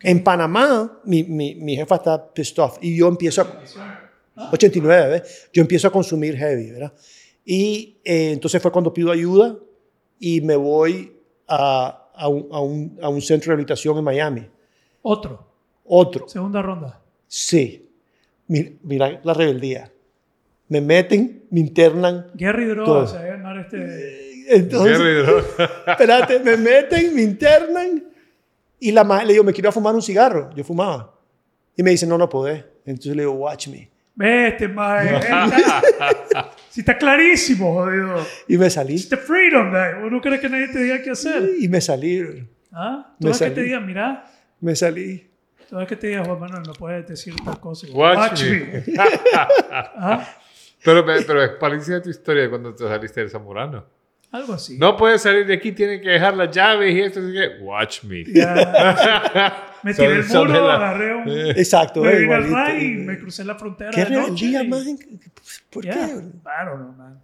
En 0.00 0.22
Panamá 0.22 1.00
mi, 1.04 1.22
mi, 1.24 1.54
mi 1.54 1.76
jefa 1.76 1.96
está 1.96 2.32
pissed 2.32 2.58
off 2.58 2.78
y 2.82 2.96
yo 2.96 3.08
empiezo 3.08 3.42
a 3.42 4.50
89, 4.52 5.08
¿ves? 5.10 5.48
Yo 5.52 5.62
empiezo 5.62 5.88
a 5.88 5.90
consumir 5.92 6.36
heavy, 6.36 6.70
¿verdad? 6.72 6.92
Y 7.44 7.98
eh, 8.04 8.32
entonces 8.32 8.60
fue 8.60 8.70
cuando 8.70 8.92
pido 8.92 9.10
ayuda 9.10 9.56
y 10.18 10.40
me 10.42 10.56
voy 10.56 11.16
a, 11.48 12.05
a, 12.16 12.28
un, 12.28 12.48
a, 12.50 12.60
un, 12.60 12.98
a 13.02 13.08
un 13.08 13.20
centro 13.20 13.46
de 13.46 13.56
rehabilitación 13.56 13.98
en 13.98 14.04
Miami. 14.04 14.46
Otro, 15.02 15.46
Otro. 15.84 16.28
segunda 16.28 16.62
ronda. 16.62 17.00
Sí. 17.28 17.88
Mira, 18.48 18.70
mira 18.82 19.20
la 19.22 19.34
rebeldía. 19.34 19.92
Me 20.68 20.80
meten, 20.80 21.44
me 21.50 21.60
internan. 21.60 22.30
Guerra 22.34 22.62
y 22.62 22.66
Todo. 22.74 22.84
drogas, 22.84 23.14
¿eh? 23.14 23.36
No 23.38 23.50
era 23.52 23.60
este... 23.62 24.26
Entonces, 24.48 24.96
Qué 24.96 25.02
ruido. 25.02 25.38
espérate, 25.86 26.40
me 26.40 26.56
meten, 26.56 27.14
me 27.14 27.22
internan. 27.22 28.04
Y 28.78 28.92
la 28.92 29.04
madre 29.04 29.26
le 29.26 29.32
digo, 29.34 29.44
me 29.44 29.52
quiero 29.52 29.72
fumar 29.72 29.94
un 29.94 30.02
cigarro. 30.02 30.50
Yo 30.54 30.62
fumaba. 30.64 31.14
Y 31.76 31.82
me 31.82 31.90
dice, 31.90 32.06
no, 32.06 32.16
no 32.18 32.28
podés. 32.28 32.64
Entonces 32.84 33.16
le 33.16 33.22
digo, 33.22 33.32
watch 33.32 33.68
me. 33.68 33.90
Vete, 34.16 34.66
mae. 34.68 35.20
Si 36.70 36.80
está 36.80 36.98
clarísimo, 36.98 37.72
jodido. 37.72 38.26
Y 38.48 38.58
me 38.58 38.68
salí. 38.68 38.96
It's 38.96 39.08
the 39.08 39.16
freedom, 39.16 39.70
man. 39.72 40.02
Uno 40.04 40.20
cree 40.20 40.38
que 40.38 40.48
nadie 40.48 40.68
te 40.68 40.78
diga 40.82 41.00
qué 41.02 41.10
hacer. 41.12 41.48
Y 41.58 41.68
me 41.68 41.80
salí. 41.80 42.46
¿Ah? 42.70 43.14
Me 43.18 43.20
Tú 43.20 43.28
ves 43.28 43.38
que 43.38 43.44
salí. 43.44 43.54
te 43.54 43.62
digan, 43.62 43.86
mira, 43.86 44.24
Me 44.60 44.76
salí. 44.76 45.30
tú 45.70 45.76
ves 45.76 45.88
que 45.88 45.96
te 45.96 46.08
diga, 46.08 46.22
Juan 46.24 46.38
Manuel, 46.38 46.62
no 46.66 46.74
puedes 46.74 47.06
decir 47.08 47.34
tal 47.42 47.58
cosa. 47.60 47.86
Watch 47.92 48.42
me. 48.44 48.84
¿Ah? 48.98 50.28
Pero, 50.84 51.04
pero 51.06 51.42
es 51.42 51.50
parecida 51.52 52.02
tu 52.02 52.10
historia 52.10 52.42
de 52.42 52.50
cuando 52.50 52.74
te 52.74 52.84
saliste 52.84 53.20
del 53.20 53.30
Zamorano. 53.30 53.86
Algo 54.32 54.52
así. 54.54 54.76
No 54.78 54.96
puedes 54.96 55.22
salir 55.22 55.46
de 55.46 55.54
aquí, 55.54 55.72
tiene 55.72 56.00
que 56.00 56.10
dejar 56.10 56.36
las 56.36 56.54
llaves 56.54 56.94
y 56.94 57.00
esto. 57.00 57.20
así 57.20 57.32
que, 57.32 57.62
Watch 57.62 58.02
me. 58.04 58.24
Me 59.82 59.94
tiré 59.94 60.14
el 60.18 60.26
muro, 60.26 60.66
la- 60.66 60.74
agarré 60.76 61.14
un... 61.14 61.28
Exacto. 61.56 62.00
Me 62.02 62.12
eh, 62.12 62.18
vine 62.20 62.34
al. 62.34 62.50
RAI 62.50 62.84
y 62.84 62.90
me 62.96 63.18
crucé 63.18 63.44
la 63.44 63.54
frontera 63.54 63.90
¿Qué 63.92 64.04
rebeldía, 64.04 64.62
y- 64.64 64.68
man? 64.68 64.84
¿Por 65.70 65.84
Ya, 65.84 65.92
qué? 65.94 66.22
Claro, 66.42 66.78
no, 66.78 66.92
man. 66.92 67.20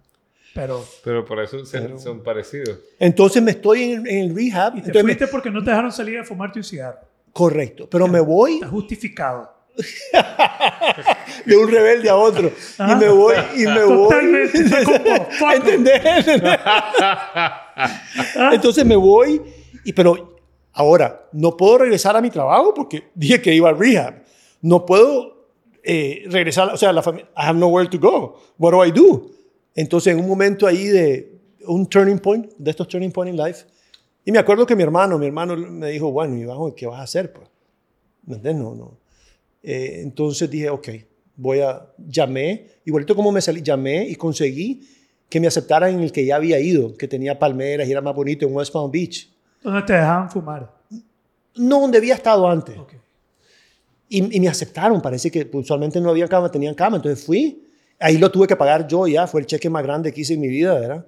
Pero... 0.53 0.85
Pero 1.03 1.25
por 1.25 1.41
eso 1.41 1.65
se- 1.65 1.81
Pero- 1.81 1.99
son 1.99 2.23
parecidos. 2.23 2.79
Entonces 2.99 3.43
me 3.43 3.51
estoy 3.51 3.83
en, 3.93 4.07
en 4.07 4.29
el 4.29 4.35
rehab. 4.35 4.73
Y 4.77 4.81
te 4.81 4.87
entonces 4.87 5.03
me- 5.03 5.13
fuiste 5.15 5.27
porque 5.27 5.49
no 5.51 5.61
te 5.63 5.71
dejaron 5.71 5.91
salir 5.91 6.19
a 6.19 6.23
fumarte 6.23 6.59
un 6.59 6.63
cigarro. 6.63 6.99
correcto. 7.33 7.89
Pero 7.89 8.07
me 8.07 8.21
voy 8.21 8.53
Está 8.55 8.67
justificado. 8.67 9.53
de 11.45 11.57
un 11.57 11.69
rebelde 11.69 12.09
a 12.09 12.15
otro. 12.15 12.51
Ah. 12.77 12.91
Y 12.91 12.95
me 12.95 13.09
voy, 13.09 13.35
y 13.55 13.65
me 13.65 13.83
voy. 13.85 14.09
Totalmente, 14.09 14.57
'em. 14.59 15.53
¿Entendés? 15.55 16.01
Entonces 18.53 18.85
me 18.85 18.95
voy, 18.95 19.41
y, 19.83 19.93
pero 19.93 20.37
ahora 20.73 21.27
no 21.31 21.57
puedo 21.57 21.79
regresar 21.79 22.15
a 22.15 22.21
mi 22.21 22.29
trabajo 22.29 22.73
porque 22.73 23.09
dije 23.15 23.41
que 23.41 23.53
iba 23.53 23.69
al 23.69 23.77
rehab. 23.77 24.23
No 24.61 24.85
puedo 24.85 25.47
eh, 25.83 26.23
regresar, 26.27 26.73
o 26.73 26.77
sea, 26.77 26.93
la 26.93 27.01
familia, 27.01 27.27
I 27.35 27.47
have 27.47 27.59
nowhere 27.59 27.89
to 27.89 27.99
go. 27.99 28.39
What 28.57 28.71
do 28.71 28.85
I 28.85 28.91
do? 28.91 29.29
Entonces 29.75 30.13
en 30.13 30.19
un 30.19 30.27
momento 30.27 30.67
ahí 30.67 30.85
de 30.85 31.39
un 31.65 31.87
turning 31.87 32.19
point, 32.19 32.51
de 32.57 32.71
estos 32.71 32.87
turning 32.87 33.11
point 33.11 33.33
in 33.33 33.37
life, 33.37 33.65
y 34.25 34.31
me 34.31 34.39
acuerdo 34.39 34.65
que 34.65 34.75
mi 34.75 34.83
hermano, 34.83 35.17
mi 35.17 35.25
hermano 35.25 35.57
me 35.57 35.89
dijo, 35.89 36.11
bueno, 36.11 36.37
y 36.37 36.45
bajo, 36.45 36.73
¿qué 36.75 36.87
vas 36.87 36.99
a 36.99 37.03
hacer? 37.03 37.33
Pues? 37.33 37.47
¿Me 38.25 38.35
entiendes? 38.35 38.63
No, 38.63 38.75
no. 38.75 38.97
Eh, 39.63 40.01
entonces 40.03 40.49
dije, 40.49 40.69
ok, 40.69 40.89
voy 41.37 41.61
a, 41.61 41.87
llamé, 41.97 42.67
igualito 42.85 43.15
como 43.15 43.31
me 43.31 43.41
salí, 43.41 43.61
llamé 43.61 44.07
y 44.07 44.15
conseguí 44.15 44.87
que 45.29 45.39
me 45.39 45.47
aceptaran 45.47 45.95
en 45.95 46.01
el 46.01 46.11
que 46.11 46.25
ya 46.25 46.35
había 46.35 46.59
ido, 46.59 46.95
que 46.95 47.07
tenía 47.07 47.39
palmeras 47.39 47.87
y 47.87 47.91
era 47.91 48.01
más 48.01 48.13
bonito 48.13 48.45
en 48.45 48.53
West 48.53 48.71
Palm 48.71 48.91
Beach. 48.91 49.29
Donde 49.63 49.81
te 49.81 49.93
dejaban 49.93 50.29
fumar. 50.29 50.71
No 51.55 51.81
donde 51.81 51.97
había 51.97 52.15
estado 52.15 52.47
antes. 52.47 52.75
Y, 54.09 54.35
y 54.35 54.39
me 54.39 54.47
aceptaron, 54.47 55.01
parece 55.01 55.31
que 55.31 55.49
usualmente 55.53 55.99
no 55.99 56.09
había 56.09 56.27
cama, 56.27 56.51
tenían 56.51 56.75
cama, 56.75 56.97
entonces 56.97 57.25
fui. 57.25 57.67
Ahí 57.99 58.17
lo 58.17 58.29
tuve 58.29 58.45
que 58.45 58.55
pagar 58.55 58.85
yo 58.85 59.07
ya, 59.07 59.25
fue 59.25 59.41
el 59.41 59.47
cheque 59.47 59.69
más 59.69 59.81
grande 59.81 60.11
que 60.11 60.21
hice 60.21 60.33
en 60.33 60.41
mi 60.41 60.49
vida, 60.49 60.77
¿verdad? 60.77 61.05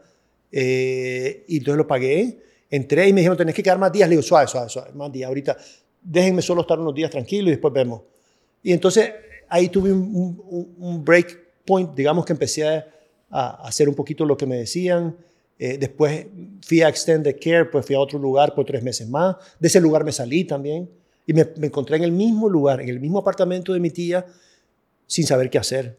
Eh, 0.51 1.43
y 1.47 1.57
entonces 1.57 1.77
lo 1.77 1.85
pagué, 1.85 2.39
entré 2.69 3.09
y 3.09 3.13
me 3.13 3.19
dijeron, 3.19 3.37
tenés 3.37 3.53
que 3.53 3.61
quedar 3.61 3.77
más 3.77 3.91
días. 3.91 4.07
Le 4.07 4.13
digo, 4.13 4.23
suave, 4.23 4.47
suave, 4.47 4.69
suave, 4.69 4.91
más 4.93 5.11
días. 5.11 5.27
Ahorita 5.27 5.57
déjenme 6.01 6.41
solo 6.41 6.61
estar 6.61 6.79
unos 6.79 6.95
días 6.95 7.11
tranquilo 7.11 7.49
y 7.49 7.51
después 7.51 7.73
vemos. 7.73 8.01
Y 8.65 8.73
entonces 8.73 9.11
ahí 9.47 9.69
tuve 9.69 9.93
un, 9.93 10.39
un, 10.49 10.75
un 10.79 11.05
break 11.05 11.63
point, 11.63 11.95
digamos 11.95 12.25
que 12.25 12.33
empecé 12.33 12.67
a, 12.67 12.87
a 13.29 13.67
hacer 13.67 13.87
un 13.87 13.93
poquito 13.93 14.25
lo 14.25 14.35
que 14.35 14.47
me 14.47 14.57
decían. 14.57 15.15
Eh, 15.59 15.77
después 15.77 16.25
fui 16.63 16.81
a 16.81 16.89
Extended 16.89 17.37
Care, 17.39 17.65
pues 17.65 17.85
fui 17.85 17.93
a 17.95 17.99
otro 17.99 18.17
lugar 18.17 18.55
por 18.55 18.65
tres 18.65 18.81
meses 18.81 19.07
más. 19.07 19.35
De 19.59 19.67
ese 19.67 19.79
lugar 19.79 20.03
me 20.03 20.11
salí 20.11 20.45
también. 20.45 20.89
Y 21.27 21.33
me, 21.33 21.47
me 21.57 21.67
encontré 21.67 21.97
en 21.97 22.03
el 22.05 22.11
mismo 22.11 22.49
lugar, 22.49 22.81
en 22.81 22.89
el 22.89 22.99
mismo 22.99 23.19
apartamento 23.19 23.71
de 23.71 23.79
mi 23.79 23.91
tía, 23.91 24.25
sin 25.05 25.27
saber 25.27 25.51
qué 25.51 25.59
hacer. 25.59 25.97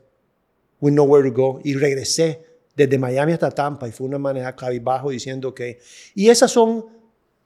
With 0.81 0.93
nowhere 0.93 1.31
to 1.31 1.35
go. 1.35 1.61
Y 1.63 1.75
regresé 1.75 2.45
desde 2.75 2.99
Miami 2.99 3.33
hasta 3.33 3.53
Tampa 3.53 3.87
y 3.87 3.93
fue 3.93 4.09
una 4.09 4.19
manera 4.19 4.57
cabizbajo 4.57 5.11
diciendo 5.11 5.55
que... 5.55 5.79
Y 6.17 6.31
esas 6.31 6.51
son 6.51 6.85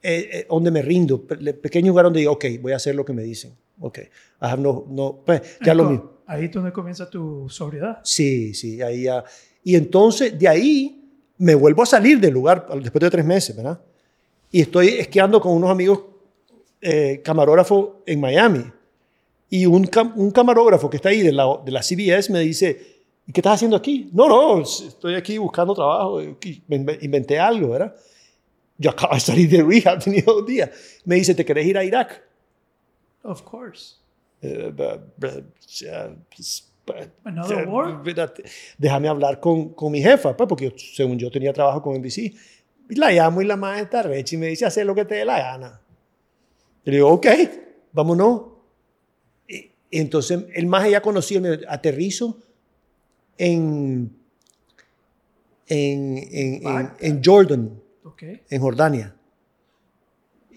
eh, 0.03 0.31
eh, 0.33 0.47
donde 0.49 0.71
me 0.71 0.81
rindo, 0.81 1.27
pe- 1.27 1.53
pequeños 1.53 1.89
lugares 1.89 2.07
donde 2.07 2.21
digo, 2.21 2.33
ok, 2.33 2.47
voy 2.63 2.73
a 2.73 2.77
hacer 2.77 2.95
lo 2.95 3.05
que 3.05 3.13
me 3.13 3.23
dicen. 3.23 3.53
Ok, 3.81 3.99
I 3.99 4.09
have 4.41 4.61
no, 4.63 4.85
no, 4.89 5.21
pues, 5.25 5.59
ya 5.65 5.73
Ahí 5.73 5.79
lo 5.79 5.85
mismo. 5.91 6.11
Ahí 6.27 6.45
es 6.45 6.53
donde 6.53 6.73
comienza 6.73 7.09
tu 7.11 7.49
sobriedad. 7.49 8.01
Sí, 8.05 8.55
sí, 8.55 8.81
ahí 8.83 9.05
ya. 9.05 9.25
Y 9.65 9.75
entonces 9.75 10.39
de 10.39 10.47
ahí 10.49 11.03
me 11.39 11.55
vuelvo 11.55 11.83
a 11.83 11.87
salir 11.87 12.21
del 12.21 12.35
lugar 12.35 12.67
después 12.81 13.01
de 13.01 13.11
tres 13.11 13.25
meses, 13.25 13.57
¿verdad? 13.57 13.81
Y 14.53 14.61
estoy 14.61 14.89
esquiando 14.89 15.41
con 15.41 15.53
unos 15.53 15.71
amigos 15.71 16.01
eh, 16.81 17.21
camarógrafos 17.25 17.89
en 18.07 18.21
Miami. 18.21 18.65
Y 19.49 19.67
un, 19.67 19.85
cam- 19.87 20.13
un 20.17 20.31
camarógrafo 20.31 20.89
que 20.89 20.97
está 20.97 21.09
ahí 21.09 21.23
de 21.23 21.33
la, 21.33 21.47
de 21.65 21.73
la 21.73 21.83
CBS 21.83 22.31
me 22.33 22.41
dice, 22.41 23.01
¿y 23.27 23.33
qué 23.33 23.41
estás 23.41 23.55
haciendo 23.55 23.77
aquí? 23.77 24.09
No, 24.13 24.29
no, 24.29 24.61
estoy 24.63 25.15
aquí 25.15 25.39
buscando 25.39 25.75
trabajo. 25.75 26.21
inventé 26.21 27.39
algo, 27.39 27.71
¿verdad? 27.71 27.95
Yo 28.79 28.91
acabo 28.91 29.15
de 29.15 29.21
salir 29.21 29.49
de 29.51 29.63
rehab, 29.63 29.99
tenía 30.05 30.23
dos 30.25 30.47
días. 30.47 30.71
Me 31.05 31.17
dice, 31.17 31.35
¿te 31.35 31.45
querés 31.45 31.67
ir 31.67 31.77
a 31.77 31.85
Irak? 31.85 32.23
Of 33.23 33.43
course. 33.43 33.97
Eh, 34.43 34.73
b- 34.75 35.45
Another 37.25 37.69
war? 37.69 38.03
Déjame 38.79 39.09
hablar 39.09 39.39
con, 39.39 39.75
con 39.75 39.93
mi 39.93 40.01
jefa, 40.03 40.37
pues, 40.37 40.49
porque 40.49 40.75
según 40.77 41.19
yo 41.19 41.31
tenía 41.31 41.53
trabajo 41.53 41.83
con 41.83 41.95
NBC. 41.97 42.19
Y 42.89 42.95
la 42.97 43.13
llamo 43.13 43.41
y 43.43 43.45
la 43.45 43.57
madre 43.57 43.83
está 43.83 44.03
recha 44.03 44.35
y 44.35 44.39
me 44.39 44.49
dice, 44.49 44.65
haz 44.67 44.77
lo 44.79 44.95
que 44.95 45.05
te 45.05 45.17
dé 45.17 45.25
la 45.25 45.39
gana. 45.39 45.81
Y 46.85 46.91
le 46.91 46.97
digo, 46.97 47.11
ok, 47.11 47.27
vámonos. 47.93 48.43
Y, 49.47 49.71
entonces 49.93 50.45
el 50.55 50.67
más 50.67 50.89
ya 50.91 51.01
conocido, 51.01 51.43
me 51.43 51.61
aterrizo 51.69 52.39
en, 53.39 54.11
en, 55.69 56.19
en, 56.33 56.67
en, 56.67 56.91
en 56.99 57.21
Jordan, 57.25 57.81
Ok. 58.05 58.23
en 58.49 58.61
Jordania. 58.61 59.15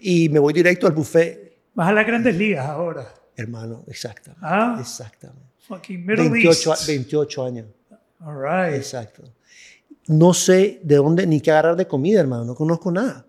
Y 0.00 0.28
me 0.30 0.38
voy 0.40 0.52
directo 0.52 0.86
al 0.88 0.92
buffet, 0.92 1.43
Vas 1.74 1.88
a 1.88 1.92
las 1.92 2.06
grandes 2.06 2.36
ligas 2.36 2.66
ahora. 2.66 3.12
hermano, 3.36 3.82
exactamente. 3.88 4.40
Ah. 4.46 4.76
Exactamente. 4.80 5.42
Fucking 5.66 6.04
Middle 6.06 6.28
28, 6.28 6.70
a- 6.72 6.74
East. 6.74 6.86
28 6.86 7.44
años. 7.44 7.66
All 8.20 8.36
right. 8.40 8.74
Exacto. 8.76 9.22
No 10.06 10.32
sé 10.34 10.80
de 10.82 10.96
dónde 10.96 11.26
ni 11.26 11.40
qué 11.40 11.50
agarrar 11.50 11.76
de 11.76 11.86
comida, 11.86 12.20
hermano. 12.20 12.44
No 12.44 12.54
conozco 12.54 12.90
nada. 12.92 13.24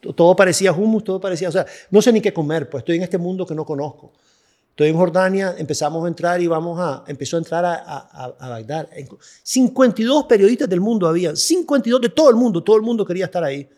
To- 0.00 0.12
Todo 0.14 0.34
parecía 0.36 0.72
hummus, 0.72 1.02
todo 1.04 1.20
parecía. 1.20 1.48
O 1.48 1.52
sea, 1.52 1.66
no 1.90 2.00
sé 2.00 2.12
ni 2.12 2.20
qué 2.20 2.32
comer, 2.32 2.70
pues 2.70 2.82
estoy 2.82 2.96
en 2.96 3.02
este 3.02 3.18
mundo 3.18 3.44
que 3.44 3.54
no 3.54 3.64
conozco. 3.64 4.12
Estoy 4.70 4.88
en 4.90 4.96
Jordania, 4.96 5.56
empezamos 5.58 6.04
a 6.04 6.08
entrar 6.08 6.40
y 6.40 6.46
vamos 6.46 6.78
a. 6.80 7.02
Empezó 7.08 7.36
a 7.36 7.40
entrar 7.40 7.64
a, 7.64 7.74
a, 7.74 8.34
a- 8.38 8.48
Bagdad. 8.48 8.88
En- 8.92 9.08
52 9.42 10.24
periodistas 10.26 10.68
del 10.68 10.80
mundo 10.80 11.08
había, 11.08 11.34
52 11.34 12.00
de 12.00 12.08
todo 12.10 12.30
el 12.30 12.36
mundo, 12.36 12.62
todo 12.62 12.76
el 12.76 12.82
mundo 12.82 13.04
quería 13.04 13.24
estar 13.24 13.42
ahí. 13.42 13.68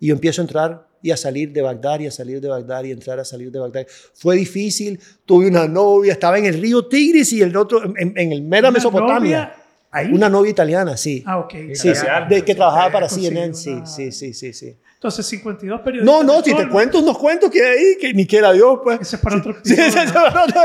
Y 0.00 0.08
yo 0.08 0.14
empiezo 0.14 0.42
a 0.42 0.44
entrar 0.44 0.88
y 1.02 1.10
a 1.10 1.16
salir 1.16 1.52
de 1.52 1.62
Bagdad 1.62 2.00
y 2.00 2.06
a 2.06 2.10
salir 2.10 2.40
de 2.40 2.48
Bagdad 2.48 2.84
y 2.84 2.90
entrar 2.90 3.18
a 3.18 3.24
salir 3.24 3.50
de 3.50 3.58
Bagdad. 3.58 3.86
Fue 4.14 4.36
difícil, 4.36 5.00
tuve 5.24 5.46
una 5.48 5.66
novia, 5.66 6.12
estaba 6.12 6.38
en 6.38 6.46
el 6.46 6.60
río 6.60 6.86
Tigris 6.86 7.32
y 7.32 7.42
el 7.42 7.56
otro, 7.56 7.82
en, 7.96 8.12
en 8.16 8.32
el 8.32 8.42
mera 8.42 8.68
¿Una 8.68 8.76
Mesopotamia. 8.78 9.16
novia 9.18 9.54
ahí? 9.90 10.12
Una 10.12 10.28
novia 10.28 10.50
italiana, 10.50 10.96
sí. 10.96 11.22
Ah, 11.26 11.38
ok. 11.38 11.50
Sí, 11.52 11.74
sí, 11.74 11.88
Italiana. 11.88 12.26
de 12.28 12.44
que 12.44 12.54
trabajaba 12.54 12.92
para 12.92 13.08
CNN, 13.08 13.54
sí, 13.54 13.70
una- 13.70 13.86
sí, 13.86 14.12
sí, 14.12 14.34
sí, 14.34 14.52
sí. 14.52 14.76
Entonces, 15.00 15.24
52 15.28 15.80
periodistas. 15.80 16.14
No, 16.14 16.22
no, 16.22 16.42
si 16.44 16.54
te 16.54 16.68
cuento 16.68 16.98
unos 16.98 17.16
cuentos 17.16 17.50
que 17.50 17.62
hay 17.64 17.78
ahí, 17.78 17.96
que 17.98 18.12
ni 18.12 18.26
quiera 18.26 18.52
Dios, 18.52 18.80
pues. 18.84 19.00
Ese 19.00 19.16
es 19.16 19.22
para 19.22 19.36
otro 19.38 19.54
Sí, 19.64 19.72
episodio, 19.72 19.88
ese 19.88 20.02
es 20.04 20.14
¿no? 20.14 20.22
para 20.22 20.44
otro. 20.44 20.60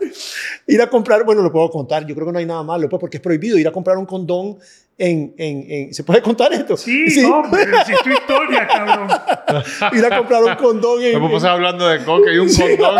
ir 0.68 0.80
a 0.80 0.86
comprar, 0.88 1.22
bueno, 1.22 1.42
lo 1.42 1.52
puedo 1.52 1.68
contar, 1.70 2.06
yo 2.06 2.14
creo 2.14 2.28
que 2.28 2.32
no 2.32 2.38
hay 2.38 2.46
nada 2.46 2.62
malo, 2.62 2.88
pues, 2.88 2.98
porque 2.98 3.18
es 3.18 3.22
prohibido 3.22 3.58
ir 3.58 3.68
a 3.68 3.70
comprar 3.70 3.98
un 3.98 4.06
condón 4.06 4.56
en, 4.96 5.34
en, 5.36 5.66
en- 5.70 5.92
¿se 5.94 6.02
puede 6.02 6.22
contar 6.22 6.50
esto? 6.54 6.78
Sí, 6.78 7.04
no, 7.20 7.40
hombre, 7.40 7.66
si 7.84 7.92
es 7.92 8.02
tu 8.02 8.08
historia, 8.10 8.66
cabrón. 8.66 9.08
ir 9.98 10.04
a 10.06 10.16
comprar 10.16 10.44
un 10.44 10.54
condón 10.54 11.02
en, 11.02 11.12
Vamos 11.12 11.30
a 11.30 11.34
pasar 11.34 11.50
hablando 11.50 11.86
de 11.88 12.02
coca 12.04 12.32
y 12.32 12.38
un 12.38 12.48
condón. 12.48 12.96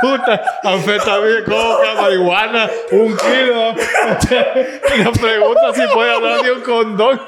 Puta, 0.00 0.40
anfetamina, 0.62 1.44
coca, 1.44 1.94
marihuana, 2.00 2.70
un 2.92 3.16
kilo. 3.16 3.74
Y 4.96 5.02
nos 5.02 5.18
pregunta 5.18 5.72
si 5.74 5.82
puede 5.92 6.12
hablar 6.14 6.42
de 6.42 6.52
un 6.52 6.60
condón. 6.60 7.20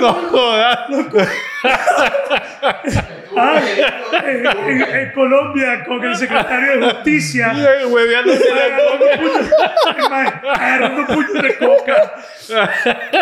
No 0.00 0.12
jodas. 0.12 0.78
Ah, 3.34 3.60
en, 4.26 4.46
en- 4.46 4.82
en 4.96 5.12
Colombia, 5.12 5.84
con 5.86 6.04
el 6.04 6.14
secretario 6.16 6.78
de 6.78 6.90
Justicia, 6.92 7.52
agarrando 8.52 8.98
coca. 8.98 9.16
puños, 9.18 9.50
agarrando 10.54 11.06
puños 11.06 11.42
de 11.42 11.56
coca, 11.56 12.14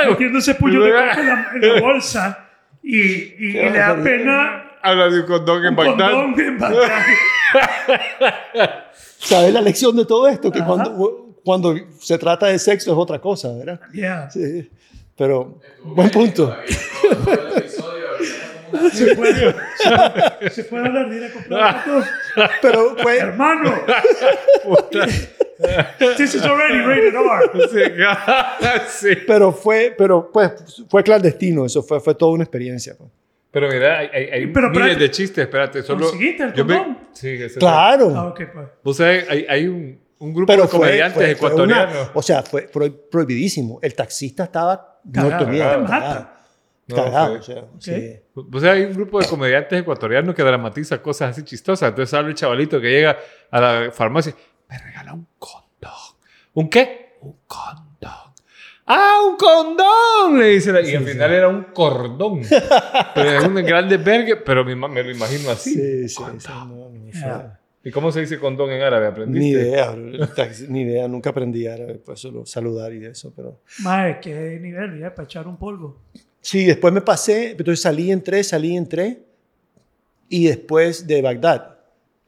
metiéndose 0.08 0.54
puños 0.56 0.84
de 0.84 0.90
coca 0.90 1.12
en 1.20 1.26
la, 1.28 1.50
en 1.54 1.74
la 1.74 1.80
bolsa 1.80 2.38
y, 2.82 2.98
y- 3.00 3.36
y 3.38 3.52
le 3.52 3.78
da 3.78 3.94
pena 4.02 4.69
Habla 4.82 5.08
de 5.08 5.20
un 5.20 5.26
condón 5.26 5.64
en 5.64 5.76
Bagdad. 5.76 6.10
condón 6.12 6.40
en 6.40 6.58
Bagdad. 6.58 7.02
¿Sabes 9.18 9.52
la 9.52 9.60
lección 9.60 9.96
de 9.96 10.04
todo 10.06 10.26
esto? 10.28 10.50
Que 10.50 10.64
cuando, 10.64 11.34
cuando 11.44 11.74
se 12.00 12.16
trata 12.18 12.46
de 12.46 12.58
sexo 12.58 12.92
es 12.92 12.98
otra 12.98 13.18
cosa, 13.20 13.52
¿verdad? 13.52 13.80
Yeah. 13.92 14.30
Sí, 14.30 14.70
pero, 15.16 15.60
buen 15.82 16.10
punto. 16.10 16.56
Se 18.92 19.16
puede, 19.16 19.54
se, 19.76 20.50
se 20.50 20.64
puede 20.64 20.86
hablar 20.86 21.10
de 21.10 21.16
ir 21.16 21.24
a 21.24 21.32
comprar 21.32 21.84
fotos. 21.84 22.04
Pero 22.62 22.96
fue, 22.96 23.18
Hermano, 23.18 23.72
this 26.16 26.34
is 26.34 26.42
already 26.44 26.78
rated 26.80 27.14
R. 27.14 27.50
Sí, 27.68 29.08
sí. 29.08 29.16
pero 29.26 29.52
fue, 29.52 29.94
pero 29.96 30.30
pues, 30.32 30.84
fue 30.88 31.02
clandestino, 31.02 31.66
eso 31.66 31.82
fue, 31.82 32.00
fue 32.00 32.14
toda 32.14 32.32
una 32.32 32.44
experiencia. 32.44 32.94
pues. 32.96 33.10
Pero 33.50 33.68
mira, 33.68 33.98
hay, 33.98 34.06
hay, 34.12 34.24
hay 34.30 34.46
Pero 34.46 34.70
miles 34.70 34.82
espérate. 34.82 35.02
de 35.02 35.10
chistes, 35.10 35.38
espérate. 35.44 35.82
Solo, 35.82 36.06
¿Conseguiste 36.06 36.42
el 36.44 36.52
yo 36.54 36.64
me- 36.64 36.76
condón? 36.78 36.98
Sí, 37.12 37.28
ese- 37.30 37.58
Claro. 37.58 38.12
Ah, 38.16 38.26
ok, 38.28 38.40
pues. 38.52 38.68
Vos 38.84 38.96
sabés, 38.96 39.28
hay, 39.28 39.44
hay 39.48 39.66
un, 39.66 40.00
un 40.20 40.32
grupo 40.34 40.52
Pero 40.52 40.62
de 40.62 40.68
fue, 40.68 40.78
comediantes 40.78 41.14
fue- 41.16 41.34
fue 41.50 41.62
una- 41.64 41.82
ecuatorianos. 41.82 42.10
o 42.14 42.22
sea, 42.22 42.42
fue 42.42 42.62
pro- 42.62 43.08
prohibidísimo. 43.10 43.78
El 43.82 43.94
taxista 43.94 44.44
estaba 44.44 45.00
Cagado, 45.12 45.28
muerto 45.30 45.44
de 45.46 45.50
miedo, 45.50 45.64
cagado. 45.64 45.86
cagado. 45.86 46.30
No, 46.86 46.96
Cagado, 46.96 47.28
fue- 47.28 47.38
o 47.38 47.42
sea, 47.42 47.64
sí. 47.78 48.16
O 48.52 48.60
sea, 48.60 48.72
hay 48.72 48.82
un 48.84 48.92
grupo 48.94 49.20
de 49.20 49.26
comediantes 49.26 49.80
ecuatorianos 49.80 50.34
que 50.34 50.42
dramatiza 50.42 51.00
cosas 51.02 51.30
así 51.30 51.44
chistosas. 51.44 51.88
Entonces 51.90 52.12
habla 52.14 52.28
el 52.30 52.34
chavalito 52.34 52.80
que 52.80 52.88
llega 52.90 53.16
a 53.50 53.60
la 53.60 53.90
farmacia. 53.92 54.34
Me 54.68 54.78
regala 54.78 55.12
un 55.14 55.26
condón. 55.38 55.90
¿Un 56.54 56.68
qué? 56.68 57.16
Un 57.20 57.36
condón. 57.46 57.89
¡Ah, 58.92 59.18
un 59.30 59.36
condón! 59.36 60.38
Le 60.40 60.48
dice. 60.48 60.72
la- 60.72 60.80
y 60.82 60.94
al 60.94 61.04
final 61.06 61.32
era 61.32 61.48
un 61.48 61.64
cordón. 61.72 62.40
pero 63.14 63.30
es 63.38 63.44
un 63.44 63.54
grande 63.54 63.96
vergue. 63.98 64.36
Pero 64.36 64.64
me, 64.64 64.74
me 64.74 65.02
lo 65.04 65.10
imagino 65.12 65.50
así. 65.50 65.74
Sí, 65.74 66.08
sí, 66.08 66.14
Condón. 66.16 66.40
sí, 66.40 66.48
no, 66.48 66.90
fue- 67.12 67.20
Yeah. 67.20 67.60
¿Y 67.82 67.90
cómo 67.92 68.12
se 68.12 68.20
dice 68.20 68.38
condón 68.38 68.70
en 68.72 68.82
árabe? 68.82 69.06
¿Aprendiste? 69.06 69.40
Ni 69.40 69.50
idea, 69.50 69.96
ni 70.68 70.82
idea, 70.82 71.08
nunca 71.08 71.30
aprendí 71.30 71.66
árabe, 71.66 71.94
pues 71.94 72.20
solo 72.20 72.44
saludar 72.44 72.92
y 72.92 73.06
eso, 73.06 73.32
pero... 73.34 73.60
Mae, 73.78 74.20
qué 74.20 74.58
nivel, 74.60 75.00
ya, 75.00 75.14
para 75.14 75.24
echar 75.24 75.46
un 75.48 75.56
polvo. 75.56 75.96
Sí, 76.42 76.66
después 76.66 76.92
me 76.92 77.00
pasé, 77.00 77.52
entonces 77.52 77.80
salí, 77.80 78.10
entré, 78.12 78.44
salí, 78.44 78.76
entré, 78.76 79.22
y 80.28 80.46
después 80.48 81.06
de 81.06 81.22
Bagdad, 81.22 81.78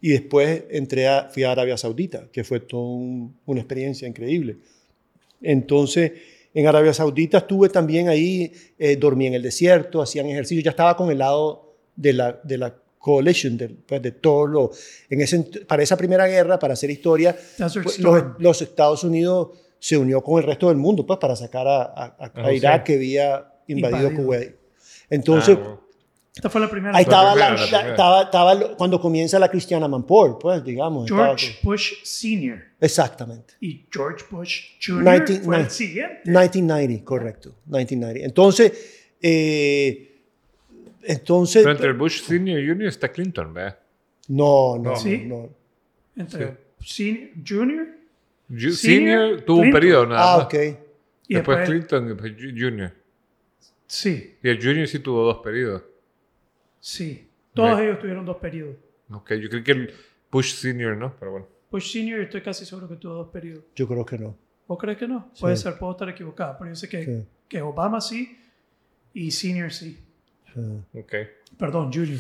y 0.01 0.09
después 0.13 0.65
entré 0.71 1.07
a, 1.07 1.29
fui 1.29 1.45
a 1.45 1.53
Arabia 1.53 1.77
Saudita, 1.77 2.29
que 2.33 2.45
fue 2.45 2.61
toda 2.61 2.85
un- 2.85 3.37
una 3.45 3.61
experiencia 3.61 4.09
increíble. 4.09 4.57
Entonces, 5.43 6.13
en 6.55 6.67
Arabia 6.67 6.93
Saudita 6.95 7.39
estuve 7.39 7.69
también 7.69 8.09
ahí, 8.09 8.53
eh, 8.79 8.97
dormí 8.97 9.27
en 9.27 9.35
el 9.35 9.43
desierto, 9.43 10.03
hacían 10.03 10.27
ejercicio, 10.27 10.63
ya 10.63 10.71
estaba 10.71 10.97
con 10.97 11.11
el 11.11 11.19
lado 11.19 11.75
de 11.97 12.13
la, 12.13 12.41
de 12.45 12.59
la 12.59 12.75
coalition, 12.99 13.57
de, 13.57 13.69
pues, 13.69 14.01
de 14.03 14.13
todo 14.13 14.47
lo... 14.47 14.71
En 15.11 15.21
ese, 15.21 15.41
para 15.67 15.83
esa 15.83 15.97
primera 15.97 16.27
guerra, 16.27 16.59
para 16.59 16.75
hacer 16.75 16.91
historia, 16.91 17.37
pues, 17.83 17.99
los, 18.39 18.63
Estados 18.63 19.03
Unidos 19.05 19.49
se 19.79 19.97
unió 19.97 20.23
con 20.23 20.41
el 20.41 20.47
resto 20.47 20.69
del 20.69 20.77
mundo 20.77 21.05
pues, 21.05 21.19
para 21.19 21.35
sacar 21.35 21.67
a, 21.67 21.83
a- 21.83 22.17
a- 22.19 22.25
a 22.27 22.33
Ah, 22.35 22.53
Irak 22.53 22.85
que 22.85 22.95
había 22.95 23.53
invadido, 23.67 24.01
Invadido. 24.11 24.23
Kuwait. 24.25 24.55
Entonces, 25.11 25.57
Ah, 25.59 25.63
bueno. 25.63 25.83
Esta 26.35 26.49
fue 26.49 26.61
la 26.63 26.71
primera. 26.71 26.97
ahí 26.97 27.03
estaba, 27.03 27.33
primera, 27.33 27.51
la- 27.51 27.55
la 27.57 27.61
la- 27.61 27.67
primera. 27.69 27.91
estaba, 27.91 28.23
estaba 28.23 28.77
cuando 28.77 28.99
comienza 29.01 29.39
la 29.39 29.51
Cristiana 29.51 29.87
Manpower, 29.87 30.35
pues, 30.41 30.65
digamos. 30.65 31.07
George 31.09 31.59
Bush 31.63 31.93
Sr. 32.05 32.63
exactamente. 32.81 33.55
y 33.61 33.87
George 33.93 34.25
Bush 34.31 34.63
Jr. 34.85 35.05
19 35.27 35.45
fue 35.45 35.61
el 35.61 35.71
siguiente. 35.71 36.21
1990, 36.25 37.05
correcto. 37.05 37.55
1990. 37.67 38.25
Entonces, 38.25 39.13
eh, 39.21 40.21
entonces... 41.03 41.63
Pero 41.63 41.73
entre 41.75 41.89
el 41.89 41.95
Bush 41.95 42.23
Senior 42.23 42.61
y 42.61 42.67
Junior 42.69 42.89
está 42.89 43.09
Clinton, 43.13 43.53
¿verdad? 43.53 43.79
No, 44.29 44.79
no, 44.79 44.97
Sí. 44.97 45.25
no. 45.27 45.51
Entre 46.17 46.57
senior, 46.81 47.29
Junior 47.47 47.87
Ju- 48.51 48.71
Senior, 48.73 48.75
Senior 48.75 49.41
tuvo 49.43 49.57
un 49.59 49.63
Clinton. 49.65 49.81
periodo 49.81 50.07
nada 50.07 50.35
Ah, 50.35 50.37
más. 50.39 50.47
ok. 50.47 50.55
y 50.55 51.35
Después 51.35 51.59
después, 51.59 51.69
Clinton 51.69 52.05
y 52.05 52.09
después 52.09 52.33
Ju- 52.37 52.55
Junior. 52.59 52.93
Sí, 53.87 54.37
Y 54.43 54.49
el 54.49 54.57
Junior 54.63 54.87
sí 54.89 54.99
tuvo 55.01 55.25
dos 55.25 55.39
periodos. 55.39 55.83
Sí. 56.83 57.29
Todos 57.55 57.71
Right. 57.79 57.89
ellos 57.89 57.99
tuvieron 58.01 58.25
dos 58.27 58.37
periodos. 58.39 58.77
Ok, 59.11 59.35
yo 59.35 59.49
creo 59.51 59.63
que 59.63 59.73
el 59.73 59.95
Bush 60.31 60.55
Senior, 60.55 60.97
¿no? 60.97 61.15
Pero 61.19 61.31
bueno. 61.33 61.47
Bush 61.71 61.93
Senior 61.93 62.21
estoy 62.21 62.41
casi 62.43 62.65
seguro 62.67 62.89
que 62.89 62.97
tuvo 62.97 63.15
dos 63.15 63.29
periodos. 63.29 63.65
Yo 63.77 63.87
creo 63.87 64.05
que 64.07 64.19
no. 64.19 64.37
¿Vos 64.67 64.79
crees 64.79 64.97
que 64.99 65.07
no? 65.07 65.31
Puede 65.39 65.57
Sí. 65.57 65.63
ser, 65.65 65.79
puedo 65.79 65.93
estar 65.93 66.09
equivocado, 66.09 66.57
pero 66.59 66.71
yo 66.71 66.75
sé 66.77 66.89
que, 66.89 67.05
Sí. 67.05 67.27
que 67.49 67.61
Obama 67.63 68.01
sí 68.01 68.39
y 69.13 69.31
Senior 69.31 69.71
sí. 69.71 69.99
Ah. 70.57 70.81
Ok. 70.95 71.13
Perdón, 71.59 71.93
Junior. 71.93 72.19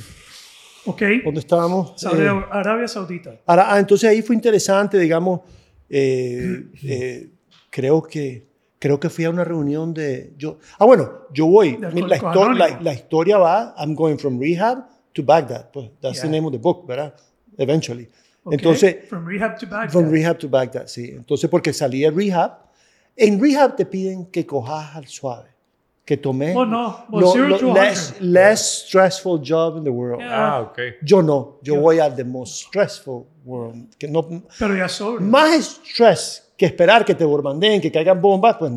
Ok. 0.84 1.02
¿Dónde 1.24 1.40
estábamos? 1.40 1.94
Saudi- 2.00 2.22
Eh, 2.22 2.44
Arabia 2.50 2.88
Saudita. 2.88 3.40
Ahora, 3.46 3.72
ah, 3.72 3.78
entonces 3.78 4.08
ahí 4.10 4.20
fue 4.20 4.34
interesante, 4.36 4.98
digamos, 4.98 5.40
eh, 5.88 6.64
eh, 6.84 7.30
creo 7.70 8.02
que 8.02 8.46
creo 8.82 8.98
que 8.98 9.08
fui 9.08 9.24
a 9.24 9.30
una 9.30 9.44
reunión 9.44 9.94
de 9.94 10.32
yo. 10.36 10.58
Ah, 10.80 10.84
bueno, 10.84 11.28
yo 11.32 11.46
voy. 11.46 11.78
La, 11.78 12.92
historia 12.92 13.38
va. 13.38 13.76
I'm 13.78 13.94
going 13.94 14.16
from 14.16 14.40
rehab 14.40 14.84
to 15.12 15.22
Baghdad. 15.22 15.70
Pues, 15.72 15.88
that's 16.00 16.20
the 16.20 16.26
Yeah. 16.26 16.32
name 16.32 16.46
of 16.46 16.52
the 16.52 16.58
book, 16.58 16.84
¿verdad? 16.88 17.14
Eventually. 17.56 18.08
Ok. 18.42 18.54
Entonces, 18.54 19.08
From 19.08 19.24
rehab 19.24 19.56
to 19.56 19.66
Baghdad. 19.68 19.90
from 19.92 20.10
rehab 20.10 20.36
to 20.40 20.48
Baghdad, 20.48 20.88
sí. 20.88 21.10
Entonces, 21.16 21.48
porque 21.48 21.72
salí 21.72 22.00
de 22.00 22.10
rehab. 22.10 22.58
En 23.14 23.40
rehab 23.40 23.76
te 23.76 23.86
piden 23.86 24.26
que 24.26 24.44
cojas 24.44 24.96
al 24.96 25.06
suave, 25.06 25.50
que 26.04 26.16
tomes 26.16 26.54
Oh, 26.56 26.64
no. 26.64 27.04
Well, 27.10 27.22
lo- 27.24 27.32
zero 27.32 27.48
lo 27.48 27.58
to 27.58 27.72
less, 27.74 28.14
100. 28.18 28.32
less 28.32 28.84
stressful 28.88 29.40
job 29.42 29.76
in 29.78 29.84
the 29.84 29.90
world. 29.90 30.20
Yeah. 30.20 30.54
Ah, 30.56 30.60
ok. 30.62 30.78
Yo 31.02 31.22
no, 31.22 31.58
yo 31.62 31.74
Yo- 31.76 31.80
voy 31.80 31.98
al 32.00 32.14
the 32.16 32.24
most 32.24 32.66
stressful 32.66 33.24
world. 33.44 33.88
Que 33.98 34.08
no, 34.08 34.28
Pero 34.58 34.76
ya 34.76 34.88
sobre. 34.88 35.24
más 35.24 35.52
estrés 35.54 36.52
que 36.56 36.66
esperar 36.66 37.04
que 37.04 37.14
te 37.14 37.24
bombardeen, 37.24 37.80
que 37.80 37.90
caigan 37.92 38.20
bombas, 38.20 38.56
pues, 38.58 38.72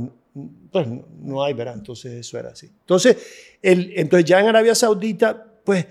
pues 0.71 0.87
no 1.19 1.43
hay, 1.43 1.53
¿verdad? 1.53 1.75
Entonces 1.75 2.11
eso 2.13 2.37
era 2.37 2.49
así. 2.49 2.67
Entonces, 2.67 3.17
el, 3.61 3.93
entonces 3.95 4.25
ya 4.25 4.39
en 4.39 4.47
Arabia 4.47 4.75
Saudita, 4.75 5.45
pues 5.63 5.85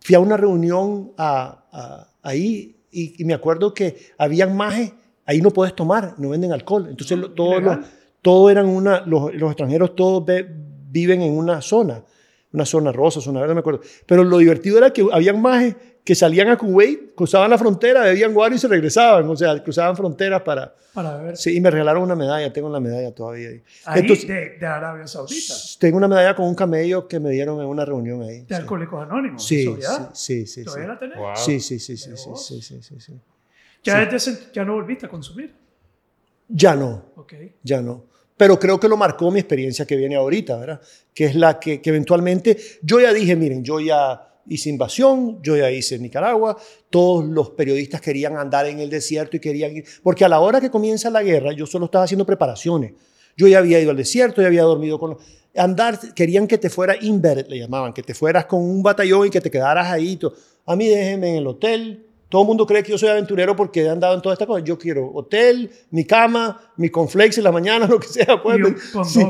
fui 0.00 0.14
a 0.14 0.20
una 0.20 0.36
reunión 0.36 1.12
a- 1.16 1.64
a- 1.72 2.08
ahí 2.22 2.76
y, 2.90 3.22
y 3.22 3.24
me 3.24 3.32
acuerdo 3.34 3.72
que 3.72 3.96
habían 4.18 4.54
majes, 4.56 4.92
ahí 5.24 5.40
no 5.40 5.50
puedes 5.50 5.74
tomar, 5.74 6.14
no 6.18 6.28
venden 6.30 6.52
alcohol. 6.52 6.86
Entonces 6.90 7.16
los, 7.18 7.30
ilegal. 7.36 7.84
todos 8.20 8.50
eran 8.50 8.66
una, 8.66 9.00
los, 9.06 9.34
los 9.34 9.50
extranjeros 9.50 9.94
todos 9.96 10.24
ve- 10.24 10.46
viven 10.94 11.20
en 11.22 11.36
una 11.36 11.60
zona, 11.60 12.04
una 12.52 12.64
zona 12.64 12.92
rosa, 12.92 13.20
zona 13.20 13.40
verde, 13.40 13.50
no 13.50 13.56
me 13.56 13.60
acuerdo. 13.60 13.80
Pero 14.06 14.22
lo 14.22 14.38
divertido 14.38 14.78
era 14.78 14.92
que 14.92 15.04
habían 15.12 15.42
majes 15.42 15.74
que 16.04 16.14
salían 16.14 16.48
a 16.48 16.56
Kuwait, 16.58 17.14
cruzaban 17.14 17.50
la 17.50 17.56
frontera, 17.58 18.02
bebían 18.02 18.32
guaro 18.34 18.54
y 18.54 18.58
se 18.58 18.68
regresaban. 18.68 19.28
O 19.28 19.34
sea, 19.36 19.60
cruzaban 19.62 19.96
fronteras 19.96 20.42
para... 20.42 20.74
Para 20.92 21.16
ver. 21.16 21.36
Sí, 21.36 21.56
y 21.56 21.60
me 21.60 21.70
regalaron 21.70 22.02
una 22.04 22.14
medalla, 22.14 22.52
tengo 22.52 22.68
la 22.68 22.78
medalla 22.78 23.12
todavía 23.12 23.48
ahí. 23.48 23.62
Ahí 23.86 24.00
Entonces, 24.02 24.28
de, 24.28 24.50
de 24.60 24.66
Arabia 24.66 25.06
Saudita. 25.08 25.54
tengo 25.80 25.96
una 25.96 26.06
medalla 26.06 26.36
con 26.36 26.46
un 26.46 26.54
camello 26.54 27.08
que 27.08 27.18
me 27.18 27.30
dieron 27.30 27.58
en 27.60 27.66
una 27.66 27.84
reunión 27.84 28.22
ahí. 28.22 28.40
De 28.42 28.46
sí. 28.48 28.54
Alcohólicos 28.54 29.02
Anónimos. 29.02 29.44
Sí, 29.44 29.56
sí, 29.60 29.64
¿Sobriedad? 29.64 30.10
sí, 30.12 30.46
sí, 30.46 30.60
sí. 30.60 30.64
¿Todavía 30.64 30.86
la 30.88 30.98
tenés? 30.98 31.18
Wow. 31.18 31.36
Sí, 31.36 31.58
sí, 31.58 31.78
sí, 31.80 31.96
sí, 31.96 32.10
¿De 32.10 32.16
sí, 32.16 32.30
sí, 32.36 32.62
sí, 32.62 32.82
sí, 32.82 33.00
sí. 33.00 33.12
Ya, 33.82 34.04
Sí. 34.04 34.08
desde 34.12 34.52
ya 34.52 34.64
no 34.64 34.74
volviste 34.74 35.06
a 35.06 35.08
consumir. 35.08 35.52
Ya 36.48 36.74
no, 36.76 37.06
Ok. 37.16 37.32
ya 37.62 37.80
no. 37.80 38.04
Pero 38.44 38.60
creo 38.60 38.78
que 38.78 38.90
lo 38.90 38.98
marcó 38.98 39.30
mi 39.30 39.40
experiencia 39.40 39.86
que 39.86 39.96
viene 39.96 40.16
ahorita, 40.16 40.58
¿verdad? 40.58 40.78
Que 41.14 41.24
es 41.24 41.34
la 41.34 41.58
que, 41.58 41.80
eventualmente 41.82 42.58
yo 42.82 43.00
ya 43.00 43.10
dije, 43.10 43.36
miren, 43.36 43.64
yo 43.64 43.80
ya 43.80 44.34
hice 44.46 44.68
invasión, 44.68 45.42
yo 45.42 45.56
ya 45.56 45.70
hice 45.70 45.98
Nicaragua, 45.98 46.54
todos 46.90 47.24
los 47.24 47.52
periodistas 47.52 48.02
querían 48.02 48.36
andar 48.36 48.66
en 48.66 48.80
el 48.80 48.90
desierto 48.90 49.38
y 49.38 49.40
querían 49.40 49.78
ir, 49.78 49.86
porque 50.02 50.26
a 50.26 50.28
la 50.28 50.40
hora 50.40 50.60
que 50.60 50.70
comienza 50.70 51.08
la 51.08 51.22
guerra 51.22 51.52
yo 51.54 51.64
solo 51.64 51.86
estaba 51.86 52.04
haciendo 52.04 52.26
preparaciones. 52.26 52.92
Yo 53.34 53.48
ya 53.48 53.60
había 53.60 53.80
ido 53.80 53.92
al 53.92 53.96
desierto, 53.96 54.42
ya 54.42 54.48
había 54.48 54.64
dormido 54.64 54.98
con 54.98 55.16
andar, 55.56 55.98
querían 56.12 56.46
que 56.46 56.58
te 56.58 56.68
fuera 56.68 56.96
embedded, 57.00 57.46
le 57.46 57.60
llamaban, 57.60 57.94
que 57.94 58.02
te 58.02 58.12
fueras 58.12 58.44
con 58.44 58.60
un 58.60 58.82
batallón 58.82 59.28
y 59.28 59.30
que 59.30 59.40
te 59.40 59.50
quedaras 59.50 59.90
ahí. 59.90 60.18
A 60.66 60.76
mí 60.76 60.86
déjenme 60.86 61.30
en 61.30 61.36
el 61.36 61.46
hotel. 61.46 62.08
Todo 62.34 62.42
el 62.42 62.48
mundo 62.48 62.66
cree 62.66 62.82
que 62.82 62.90
yo 62.90 62.98
soy 62.98 63.10
aventurero 63.10 63.54
porque 63.54 63.82
he 63.82 63.88
andado 63.88 64.12
en 64.12 64.20
todas 64.20 64.34
estas 64.34 64.48
cosas. 64.48 64.64
Yo 64.64 64.76
quiero 64.76 65.08
hotel, 65.14 65.70
mi 65.92 66.04
cama, 66.04 66.60
mi 66.76 66.88
conflex 66.90 67.38
en 67.38 67.44
la 67.44 67.52
mañana, 67.52 67.86
lo 67.90 68.00
que 68.00 68.08
sea. 68.08 68.42
pues. 68.42 68.58
Y 68.58 68.62
un 68.62 68.76
Sí, 69.04 69.24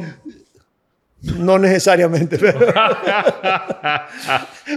no 1.39 1.59
necesariamente, 1.59 2.39
pero... 2.39 2.59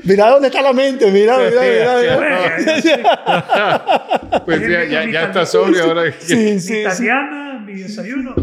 mira 0.03 0.29
dónde 0.29 0.47
está 0.47 0.61
la 0.61 0.73
mente, 0.73 1.09
mira, 1.09 1.37
mira, 1.37 1.61
mira. 1.61 2.57
mira. 2.83 4.41
Pues 4.45 4.59
ya, 4.61 4.83
ya, 4.83 5.09
ya 5.09 5.23
está 5.27 5.45
sobrio 5.45 5.85
ahora. 5.85 6.11
Sí, 6.19 6.35
Mi 6.35 6.59
sí, 6.59 6.67
sí. 6.67 6.79
italiana, 6.81 7.63
mi 7.65 7.75
desayuno. 7.75 8.35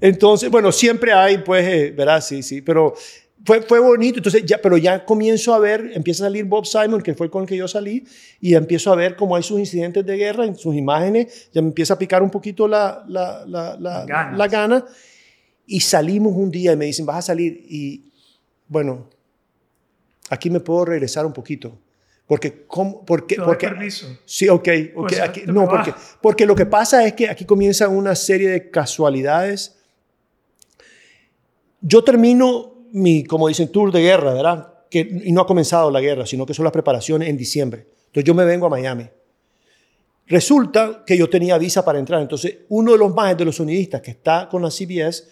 Entonces, 0.00 0.48
bueno, 0.48 0.70
siempre 0.70 1.12
hay, 1.12 1.38
pues, 1.38 1.66
eh, 1.66 1.92
¿verdad? 1.96 2.20
Sí, 2.20 2.44
sí, 2.44 2.62
pero 2.62 2.94
fue, 3.44 3.62
fue 3.62 3.78
bonito. 3.78 4.18
Entonces, 4.18 4.44
ya, 4.46 4.58
pero 4.58 4.76
ya 4.78 5.04
comienzo 5.04 5.54
a 5.54 5.58
ver, 5.58 5.90
empieza 5.94 6.24
a 6.24 6.26
salir 6.28 6.44
Bob 6.44 6.64
Simon, 6.66 7.02
que 7.02 7.14
fue 7.14 7.30
con 7.30 7.42
el 7.42 7.48
que 7.48 7.56
yo 7.56 7.68
salí, 7.68 8.04
y 8.40 8.54
empiezo 8.54 8.92
a 8.92 8.96
ver 8.96 9.16
cómo 9.16 9.36
hay 9.36 9.42
sus 9.42 9.58
incidentes 9.58 10.04
de 10.06 10.16
guerra, 10.16 10.44
en 10.46 10.56
sus 10.56 10.74
imágenes, 10.74 11.50
ya 11.52 11.60
me 11.62 11.68
empieza 11.68 11.94
a 11.94 11.98
picar 11.98 12.22
un 12.22 12.30
poquito 12.30 12.66
la, 12.66 13.04
la, 13.08 13.44
la, 13.46 13.76
la, 13.78 14.04
la 14.32 14.48
gana. 14.48 14.84
Y 15.66 15.80
salimos 15.80 16.34
un 16.36 16.50
día 16.50 16.72
y 16.72 16.76
me 16.76 16.84
dicen, 16.86 17.06
vas 17.06 17.16
a 17.18 17.22
salir. 17.22 17.64
Y 17.68 18.10
bueno, 18.68 19.08
aquí 20.30 20.50
me 20.50 20.60
puedo 20.60 20.84
regresar 20.84 21.24
un 21.26 21.32
poquito. 21.32 21.78
Porque, 22.26 22.64
¿cómo? 22.66 23.04
porque, 23.04 23.36
porque 23.36 23.68
permiso. 23.68 24.06
Sí, 24.24 24.48
ok. 24.48 24.68
ok, 24.94 25.08
Pues, 25.08 25.20
aquí- 25.20 25.42
no, 25.46 25.68
porque, 25.68 25.92
porque 26.22 26.46
lo 26.46 26.54
que 26.54 26.64
pasa 26.66 27.04
es 27.06 27.12
que 27.12 27.28
aquí 27.28 27.44
comienza 27.44 27.88
una 27.88 28.14
serie 28.14 28.48
de 28.48 28.70
casualidades. 28.70 29.76
Yo 31.80 32.02
termino 32.02 32.73
mi, 32.94 33.24
como 33.24 33.48
dicen, 33.48 33.72
tour 33.72 33.90
de 33.90 34.00
guerra, 34.00 34.32
¿verdad? 34.32 34.72
Que, 34.88 35.00
y 35.24 35.32
no 35.32 35.40
ha 35.40 35.46
comenzado 35.46 35.90
la 35.90 36.00
guerra, 36.00 36.26
sino 36.26 36.46
que 36.46 36.54
son 36.54 36.62
las 36.64 36.72
preparaciones 36.72 37.28
en 37.28 37.36
diciembre. 37.36 37.88
Entonces 38.06 38.24
yo 38.24 38.34
me 38.34 38.44
vengo 38.44 38.66
a 38.66 38.70
Miami. 38.70 39.08
Resulta 40.26 41.02
que 41.04 41.18
yo 41.18 41.28
tenía 41.28 41.58
visa 41.58 41.84
para 41.84 41.98
entrar. 41.98 42.22
Entonces 42.22 42.58
uno 42.68 42.92
de 42.92 42.98
los 42.98 43.12
más 43.12 43.36
de 43.36 43.44
los 43.44 43.56
sonidistas 43.56 44.00
que 44.00 44.12
está 44.12 44.48
con 44.48 44.62
la 44.62 44.70
CBS 44.70 45.24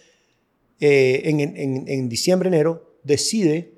eh, 0.79 1.21
en, 1.23 1.39
en, 1.39 1.87
en 1.87 2.09
diciembre, 2.09 2.49
enero, 2.49 2.97
decide 3.01 3.73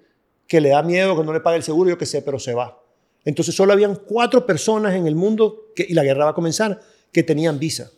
que 0.47 0.59
le 0.59 0.69
da 0.69 0.81
miedo, 0.81 1.15
que 1.15 1.23
no 1.23 1.31
le 1.31 1.39
pague 1.39 1.57
el 1.57 1.63
seguro, 1.63 1.89
yo 1.89 1.97
qué 1.97 2.07
sé, 2.07 2.23
pero 2.23 2.39
se 2.39 2.55
va. 2.55 2.81
Entonces 3.23 3.53
solo 3.53 3.73
habían 3.73 3.95
cuatro 3.95 4.45
personas 4.45 4.95
en 4.95 5.05
el 5.05 5.15
mundo, 5.15 5.67
y 5.77 5.93
la 5.93 6.03
guerra 6.03 6.25
va 6.25 6.31
a 6.31 6.35
comenzar, 6.35 6.81
que 7.11 7.21
tenían 7.21 7.59
visa. 7.59 7.91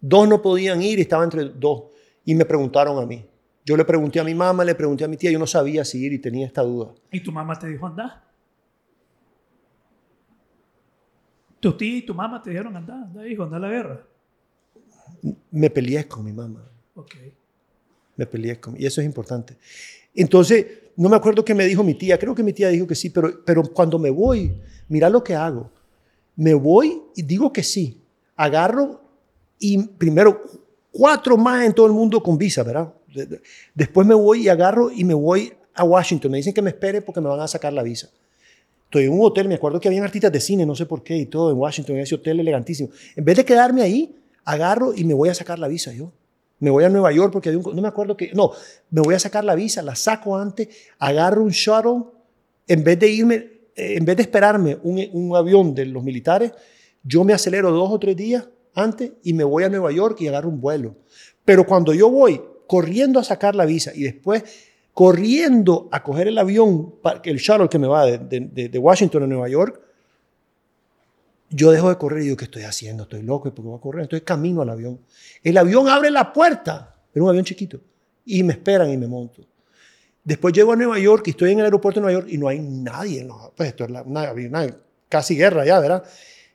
Dos 0.00 0.28
no 0.28 0.42
podían 0.42 0.82
ir 0.82 0.98
y 0.98 1.02
estaba 1.02 1.24
entre 1.24 1.44
dos. 1.44 1.84
Y 2.24 2.34
me 2.34 2.44
preguntaron 2.44 3.00
a 3.02 3.06
mí. 3.06 3.24
Yo 3.68 3.76
le 3.76 3.84
pregunté 3.84 4.18
a 4.18 4.24
mi 4.24 4.34
mamá, 4.34 4.64
le 4.64 4.74
pregunté 4.74 5.04
a 5.04 5.08
mi 5.08 5.18
tía, 5.18 5.30
yo 5.30 5.38
no 5.38 5.46
sabía 5.46 5.84
si 5.84 6.02
ir 6.02 6.14
y 6.14 6.18
tenía 6.18 6.46
esta 6.46 6.62
duda. 6.62 6.94
Y 7.12 7.20
tu 7.20 7.30
mamá 7.30 7.58
te 7.58 7.68
dijo, 7.68 7.86
anda. 7.86 8.24
Tu 11.60 11.76
tía 11.76 11.98
y 11.98 12.00
tu 12.06 12.14
mamá 12.14 12.42
te 12.42 12.48
dijeron, 12.48 12.74
anda, 12.74 12.94
anda, 12.94 13.28
hijo, 13.28 13.42
anda 13.42 13.58
a 13.58 13.60
la 13.60 13.68
guerra. 13.68 14.06
Me 15.50 15.68
peleé 15.68 16.08
con 16.08 16.24
mi 16.24 16.32
mamá. 16.32 16.66
Ok. 16.94 17.16
Me 18.16 18.24
peleé 18.24 18.58
con 18.58 18.74
Y 18.80 18.86
eso 18.86 19.02
es 19.02 19.06
importante. 19.06 19.58
Entonces, 20.14 20.66
no 20.96 21.10
me 21.10 21.16
acuerdo 21.16 21.44
qué 21.44 21.54
me 21.54 21.66
dijo 21.66 21.84
mi 21.84 21.92
tía. 21.92 22.18
Creo 22.18 22.34
que 22.34 22.42
mi 22.42 22.54
tía 22.54 22.68
dijo 22.68 22.86
que 22.86 22.94
sí, 22.94 23.10
pero, 23.10 23.44
pero 23.44 23.62
cuando 23.64 23.98
me 23.98 24.08
voy, 24.08 24.50
mira 24.88 25.10
lo 25.10 25.22
que 25.22 25.34
hago. 25.34 25.70
Me 26.36 26.54
voy 26.54 27.02
y 27.14 27.20
digo 27.20 27.52
que 27.52 27.62
sí. 27.62 28.00
Agarro 28.34 29.02
y 29.58 29.76
primero 29.88 30.40
cuatro 30.90 31.36
más 31.36 31.66
en 31.66 31.74
todo 31.74 31.84
el 31.84 31.92
mundo 31.92 32.22
con 32.22 32.38
visa, 32.38 32.62
¿verdad? 32.62 32.94
De- 33.14 33.26
de- 33.26 33.40
Después 33.74 34.06
me 34.06 34.14
voy 34.14 34.42
y 34.44 34.48
agarro 34.48 34.90
y 34.90 35.04
me 35.04 35.14
voy 35.14 35.52
a 35.74 35.84
Washington. 35.84 36.30
Me 36.30 36.38
dicen 36.38 36.52
que 36.54 36.62
me 36.62 36.70
espere 36.70 37.02
porque 37.02 37.20
me 37.20 37.28
van 37.28 37.40
a 37.40 37.48
sacar 37.48 37.72
la 37.72 37.82
visa. 37.82 38.08
Estoy 38.84 39.04
en 39.04 39.12
un 39.12 39.20
hotel, 39.22 39.48
me 39.48 39.54
acuerdo 39.56 39.80
que 39.80 39.88
habían 39.88 40.04
artistas 40.04 40.32
de 40.32 40.40
cine, 40.40 40.64
no 40.64 40.74
sé 40.74 40.86
por 40.86 41.02
qué, 41.02 41.16
y 41.16 41.26
todo 41.26 41.50
en 41.50 41.58
Washington, 41.58 41.96
en 41.96 42.02
ese 42.02 42.14
hotel 42.14 42.40
elegantísimo. 42.40 42.88
En 43.16 43.24
vez 43.24 43.36
de 43.36 43.44
quedarme 43.44 43.82
ahí, 43.82 44.14
agarro 44.44 44.94
y 44.94 45.04
me 45.04 45.12
voy 45.14 45.28
a 45.28 45.34
sacar 45.34 45.58
la 45.58 45.68
visa 45.68 45.92
yo. 45.92 46.10
Me 46.60 46.70
voy 46.70 46.84
a 46.84 46.88
Nueva 46.88 47.12
York 47.12 47.30
porque 47.32 47.50
había 47.50 47.60
no 47.62 47.82
me 47.82 47.86
acuerdo 47.88 48.16
que, 48.16 48.32
no, 48.32 48.50
me 48.90 49.00
voy 49.02 49.14
a 49.14 49.18
sacar 49.18 49.44
la 49.44 49.54
visa, 49.54 49.82
la 49.82 49.94
saco 49.94 50.36
antes, 50.36 50.68
agarro 50.98 51.42
un 51.42 51.50
shuttle, 51.50 52.04
en 52.66 52.82
vez 52.82 52.98
de 52.98 53.08
irme, 53.10 53.34
eh, 53.76 53.96
en 53.98 54.04
vez 54.04 54.16
de 54.16 54.22
esperarme 54.22 54.78
un, 54.82 55.06
un 55.12 55.36
avión 55.36 55.74
de 55.74 55.84
los 55.86 56.02
militares, 56.02 56.52
yo 57.04 57.22
me 57.24 57.32
acelero 57.34 57.70
dos 57.70 57.90
o 57.92 57.98
tres 57.98 58.16
días 58.16 58.48
antes 58.74 59.12
y 59.22 59.34
me 59.34 59.44
voy 59.44 59.64
a 59.64 59.68
Nueva 59.68 59.92
York 59.92 60.20
y 60.20 60.28
agarro 60.28 60.48
un 60.48 60.60
vuelo. 60.60 60.96
Pero 61.44 61.64
cuando 61.66 61.92
yo 61.94 62.10
voy 62.10 62.40
corriendo 62.68 63.18
a 63.18 63.24
sacar 63.24 63.56
la 63.56 63.64
visa 63.64 63.90
y 63.92 64.04
después 64.04 64.44
corriendo 64.94 65.88
a 65.90 66.02
coger 66.02 66.28
el 66.28 66.38
avión, 66.38 66.94
el 67.24 67.38
shuttle 67.38 67.68
que 67.68 67.78
me 67.78 67.88
va 67.88 68.06
de, 68.06 68.78
Washington 68.78 69.24
a 69.24 69.26
Nueva 69.26 69.48
York, 69.48 69.80
yo 71.50 71.72
dejo 71.72 71.88
de 71.88 71.96
correr 71.96 72.20
y 72.20 72.24
digo, 72.24 72.36
¿qué 72.36 72.44
estoy 72.44 72.62
haciendo? 72.62 73.04
Estoy 73.04 73.22
loco, 73.22 73.44
¿por 73.54 73.64
qué 73.64 73.68
voy 73.68 73.78
a 73.78 73.80
correr? 73.80 74.02
Entonces 74.02 74.24
camino 74.24 74.60
al 74.62 74.68
avión. 74.70 75.00
El 75.42 75.56
avión 75.56 75.88
abre 75.88 76.10
la 76.10 76.32
puerta, 76.32 76.94
era 77.14 77.24
un 77.24 77.30
avión 77.30 77.44
chiquito, 77.44 77.80
y 78.24 78.42
me 78.42 78.52
esperan 78.52 78.90
y 78.92 78.96
me 78.96 79.06
monto. 79.06 79.42
Después 80.22 80.52
llego 80.52 80.72
a 80.72 80.76
Nueva 80.76 80.98
York 80.98 81.26
y 81.28 81.30
estoy 81.30 81.52
en 81.52 81.60
el 81.60 81.64
aeropuerto 81.64 82.00
de 82.00 82.02
Nueva 82.02 82.20
York 82.20 82.30
y 82.30 82.36
no 82.36 82.48
hay 82.48 82.60
nadie. 82.60 83.24
No, 83.24 83.50
pues 83.56 83.70
esto 83.70 83.86
es 83.86 84.74
casi 85.08 85.36
guerra 85.36 85.64
ya, 85.64 85.80
¿verdad? 85.80 86.04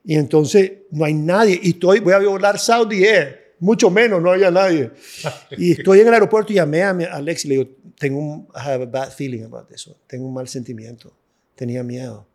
Y 0.03 0.15
entonces 0.15 0.71
no 0.91 1.05
hay 1.05 1.15
nadie. 1.15 1.59
Y 1.59 1.71
estoy, 1.71 1.99
voy 1.99 2.13
a 2.13 2.19
volar 2.19 2.59
Saudi 2.59 3.03
Air, 3.03 3.42
mucho 3.63 3.89
menos, 3.89 4.21
no 4.21 4.31
había 4.31 4.51
nadie. 4.51 4.91
Y 5.57 5.71
estoy 5.71 6.01
en 6.01 6.07
el 6.07 6.13
aeropuerto 6.13 6.51
y 6.51 6.55
llamé 6.55 6.83
a, 6.83 6.93
mi- 6.93 7.03
a 7.05 7.13
Alex 7.15 7.45
y 7.45 7.47
le 7.49 7.55
digo, 7.57 7.69
tengo 7.97 8.19
un, 8.19 8.47
I 8.55 8.59
have 8.69 8.83
a 8.83 8.85
bad 8.87 9.11
feeling 9.11 9.43
about 9.43 9.71
eso. 9.71 9.95
Tengo 10.07 10.27
un 10.27 10.33
mal 10.33 10.47
sentimiento. 10.47 11.13
Tenía 11.55 11.83
miedo. 11.83 12.27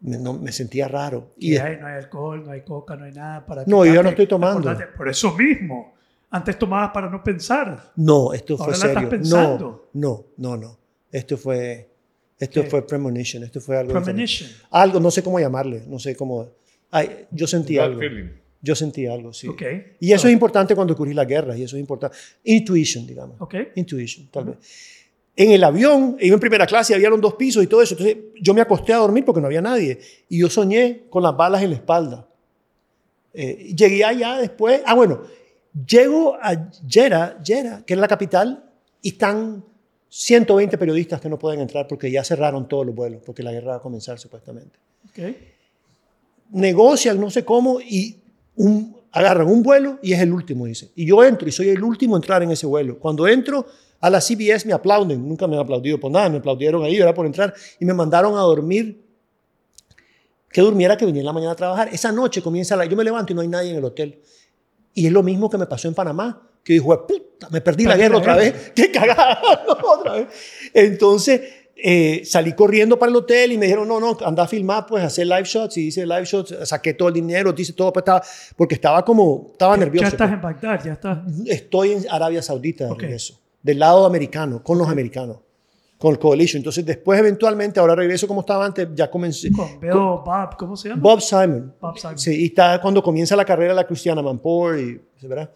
Me, 0.00 0.16
no, 0.16 0.32
me 0.32 0.50
sentía 0.52 0.88
raro. 0.88 1.30
Y 1.36 1.54
Y 1.54 1.56
hay, 1.58 1.76
no 1.76 1.86
hay 1.86 1.94
alcohol, 1.96 2.42
no 2.44 2.52
hay 2.52 2.62
coca, 2.62 2.96
no 2.96 3.04
hay 3.04 3.12
nada 3.12 3.44
para 3.44 3.64
No, 3.66 3.84
yo 3.84 3.94
ya 3.94 4.02
no 4.02 4.08
estoy 4.10 4.26
tomando. 4.26 4.72
Por 4.96 5.08
eso 5.08 5.32
mismo. 5.36 5.94
Antes 6.30 6.58
tomabas 6.58 6.90
para 6.92 7.10
no 7.10 7.22
pensar. 7.22 7.92
No, 7.96 8.32
esto 8.32 8.56
fue 8.56 8.66
Ahora 8.66 8.76
estás 8.76 8.92
serio. 8.94 9.20
No, 9.28 9.82
no, 9.92 10.24
no, 10.36 10.56
no. 10.56 10.78
Esto 11.10 11.36
fue, 11.36 11.90
esto 12.38 12.62
¿Qué? 12.62 12.70
fue 12.70 12.86
premonition. 12.86 13.42
Esto 13.42 13.60
fue 13.60 13.76
algo. 13.76 13.92
Premonition. 13.92 14.48
Algo, 14.70 15.00
no 15.00 15.10
sé 15.10 15.22
cómo 15.22 15.38
llamarle, 15.40 15.82
no 15.86 15.98
sé 15.98 16.14
cómo. 16.14 16.48
Ay, 16.92 17.26
yo 17.32 17.46
sentí 17.48 17.78
algo. 17.78 17.98
feeling. 18.00 18.30
Yo 18.62 18.74
sentí 18.74 19.06
algo, 19.06 19.32
sí. 19.32 19.48
Ok. 19.48 19.62
Y 20.00 20.12
eso 20.12 20.28
es 20.28 20.32
importante 20.32 20.74
cuando 20.74 20.92
ocurrir 20.94 21.14
la 21.14 21.24
guerra, 21.24 21.56
y 21.56 21.62
eso 21.62 21.76
es 21.76 21.80
importante. 21.80 22.16
Intuition, 22.44 23.06
digamos. 23.06 23.40
Ok. 23.40 23.54
Intuition, 23.74 24.28
tal 24.30 24.44
vez. 24.44 24.56
En 25.36 25.52
el 25.52 25.64
avión, 25.64 26.16
iba 26.20 26.34
en 26.34 26.40
primera 26.40 26.66
clase, 26.66 26.94
había 26.94 27.08
dos 27.08 27.34
pisos 27.34 27.64
y 27.64 27.66
todo 27.66 27.80
eso. 27.80 27.94
Entonces 27.94 28.16
yo 28.40 28.52
me 28.52 28.60
acosté 28.60 28.92
a 28.92 28.98
dormir 28.98 29.24
porque 29.24 29.40
no 29.40 29.46
había 29.46 29.62
nadie. 29.62 29.98
Y 30.28 30.40
yo 30.40 30.50
soñé 30.50 31.04
con 31.08 31.22
las 31.22 31.34
balas 31.34 31.62
en 31.62 31.70
la 31.70 31.76
espalda. 31.76 32.28
Eh, 33.32 33.72
llegué 33.74 34.04
allá 34.04 34.36
después. 34.36 34.82
Ah, 34.84 34.94
bueno, 34.94 35.22
llego 35.86 36.34
a 36.34 36.70
Jeddah, 36.86 37.38
Jeddah, 37.42 37.84
que 37.86 37.94
es 37.94 38.00
la 38.00 38.08
capital, 38.08 38.70
y 39.00 39.10
están 39.10 39.64
120 40.10 40.76
periodistas 40.76 41.20
que 41.20 41.28
no 41.28 41.38
pueden 41.38 41.60
entrar 41.60 41.86
porque 41.86 42.10
ya 42.10 42.24
cerraron 42.24 42.68
todos 42.68 42.84
los 42.84 42.94
vuelos, 42.94 43.22
porque 43.24 43.42
la 43.42 43.52
guerra 43.52 43.72
va 43.72 43.76
a 43.76 43.80
comenzar 43.80 44.18
supuestamente. 44.18 44.78
Ok. 45.08 45.36
Negocian, 46.50 47.20
no 47.20 47.30
sé 47.30 47.44
cómo, 47.44 47.80
y 47.80 48.16
un, 48.56 48.96
agarran 49.12 49.48
un 49.48 49.62
vuelo 49.62 49.98
y 50.02 50.12
es 50.12 50.20
el 50.20 50.32
último, 50.32 50.66
dice. 50.66 50.90
Y 50.94 51.06
yo 51.06 51.22
entro 51.24 51.48
y 51.48 51.52
soy 51.52 51.68
el 51.68 51.82
último 51.82 52.16
a 52.16 52.18
entrar 52.18 52.42
en 52.42 52.50
ese 52.50 52.66
vuelo. 52.66 52.98
Cuando 52.98 53.26
entro 53.26 53.66
a 54.00 54.10
la 54.10 54.20
CBS 54.20 54.66
me 54.66 54.72
aplauden, 54.72 55.26
nunca 55.26 55.46
me 55.46 55.56
han 55.56 55.62
aplaudido 55.62 55.98
por 55.98 56.10
nada, 56.10 56.28
me 56.28 56.38
aplaudieron 56.38 56.84
ahí, 56.84 56.96
era 56.96 57.12
por 57.12 57.26
entrar, 57.26 57.54
y 57.78 57.84
me 57.84 57.92
mandaron 57.92 58.36
a 58.36 58.40
dormir, 58.40 59.04
que 60.50 60.60
durmiera, 60.60 60.96
que 60.96 61.06
viniera 61.06 61.22
en 61.22 61.26
la 61.26 61.32
mañana 61.32 61.52
a 61.52 61.56
trabajar. 61.56 61.88
Esa 61.92 62.10
noche 62.10 62.42
comienza 62.42 62.76
la, 62.76 62.84
yo 62.84 62.96
me 62.96 63.04
levanto 63.04 63.32
y 63.32 63.36
no 63.36 63.42
hay 63.42 63.48
nadie 63.48 63.70
en 63.70 63.76
el 63.76 63.84
hotel. 63.84 64.20
Y 64.94 65.06
es 65.06 65.12
lo 65.12 65.22
mismo 65.22 65.48
que 65.48 65.58
me 65.58 65.66
pasó 65.66 65.86
en 65.86 65.94
Panamá, 65.94 66.48
que 66.64 66.72
dijo, 66.72 67.06
puta, 67.06 67.48
me 67.50 67.60
perdí 67.60 67.84
la 67.84 67.96
guerra 67.96 68.18
otra 68.18 68.36
guerra". 68.36 68.58
vez, 68.58 68.72
qué 68.74 68.90
cagada, 68.90 69.40
otra 69.84 70.12
vez. 70.14 70.28
Entonces, 70.74 71.42
eh, 71.82 72.22
salí 72.24 72.52
corriendo 72.52 72.98
para 72.98 73.10
el 73.10 73.16
hotel 73.16 73.52
y 73.52 73.58
me 73.58 73.66
dijeron, 73.66 73.88
no, 73.88 73.98
no, 74.00 74.16
anda 74.24 74.42
a 74.42 74.46
filmar, 74.48 74.86
pues, 74.86 75.02
hacer 75.04 75.26
live 75.26 75.44
shots. 75.44 75.76
Y 75.76 75.88
hice 75.88 76.06
live 76.06 76.24
shots, 76.24 76.54
saqué 76.64 76.94
todo 76.94 77.08
el 77.08 77.14
dinero, 77.14 77.54
hice 77.56 77.72
todo, 77.72 77.92
pues, 77.92 78.02
estaba, 78.02 78.22
porque 78.56 78.74
estaba 78.74 79.04
como, 79.04 79.48
estaba 79.52 79.76
nervioso. 79.76 80.02
Ya 80.02 80.08
estás 80.08 80.28
pues. 80.28 80.34
en 80.34 80.42
Bagdad, 80.42 80.84
ya 80.84 80.92
estás. 80.92 81.18
Estoy 81.46 81.92
en 81.92 82.06
Arabia 82.10 82.42
Saudita 82.42 82.84
de 82.86 82.90
Ok. 82.92 83.00
regreso, 83.02 83.40
del 83.62 83.78
lado 83.78 84.04
americano, 84.06 84.62
con 84.62 84.78
los 84.78 84.88
americanos, 84.88 85.38
con 85.98 86.12
el 86.12 86.18
Coalition. 86.18 86.60
Entonces, 86.60 86.84
después, 86.84 87.18
eventualmente, 87.18 87.80
ahora 87.80 87.94
regreso 87.94 88.26
como 88.28 88.40
estaba 88.40 88.66
antes, 88.66 88.88
ya 88.94 89.10
comencé. 89.10 89.50
Con 89.52 89.80
Bob, 89.80 90.56
¿cómo 90.56 90.76
se 90.76 90.88
llama? 90.90 91.02
Bob 91.02 91.20
Simon. 91.20 91.74
Bob 91.80 91.98
Simon. 91.98 92.18
Sí, 92.18 92.42
y 92.42 92.44
está 92.46 92.80
cuando 92.80 93.02
comienza 93.02 93.36
la 93.36 93.44
carrera 93.44 93.72
de 93.72 93.76
la 93.76 93.86
Cristiana 93.86 94.22
Manpower, 94.22 94.78
y, 94.78 95.00
¿verdad? 95.26 95.50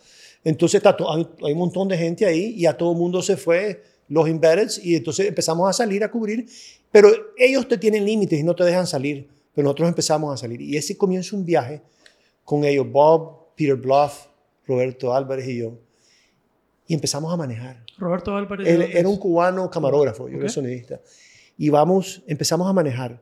Entonces 0.44 0.78
está 0.84 0.94
hay, 1.08 1.26
hay 1.42 1.52
un 1.52 1.58
montón 1.58 1.88
de 1.88 1.96
gente 1.96 2.26
ahí 2.26 2.54
y 2.56 2.66
a 2.66 2.76
todo 2.76 2.92
el 2.92 2.98
mundo 2.98 3.22
se 3.22 3.36
fue, 3.36 3.82
los 4.08 4.28
embeddeds, 4.28 4.78
y 4.84 4.96
entonces 4.96 5.26
empezamos 5.26 5.68
a 5.68 5.72
salir 5.72 6.04
a 6.04 6.10
cubrir, 6.10 6.46
pero 6.92 7.10
ellos 7.36 7.66
te 7.68 7.78
tienen 7.78 8.04
límites 8.04 8.38
y 8.38 8.42
no 8.42 8.54
te 8.54 8.64
dejan 8.64 8.86
salir, 8.86 9.28
pero 9.54 9.64
nosotros 9.64 9.88
empezamos 9.88 10.32
a 10.32 10.36
salir. 10.36 10.60
Y 10.60 10.76
ese 10.76 10.96
comienza 10.96 11.34
un 11.36 11.44
viaje 11.44 11.82
con 12.44 12.64
ellos, 12.64 12.86
Bob, 12.90 13.54
Peter 13.56 13.74
Bluff, 13.76 14.26
Roberto 14.66 15.14
Álvarez 15.14 15.48
y 15.48 15.58
yo. 15.58 15.78
y 16.86 16.92
empezamos 16.94 17.32
a 17.32 17.36
manejar. 17.36 17.82
Roberto 17.96 18.36
Álvarez. 18.36 18.68
Él 18.68 18.78
¿de 18.78 18.84
dónde 18.84 18.98
era 19.00 19.08
un 19.08 19.16
cubano 19.16 19.70
camarógrafo, 19.70 20.28
yo 20.28 20.38
era 20.38 20.48
sonidista. 20.50 21.00
Y 21.56 21.70
vamos, 21.70 22.22
empezamos 22.26 22.68
a 22.68 22.72
manejar 22.74 23.18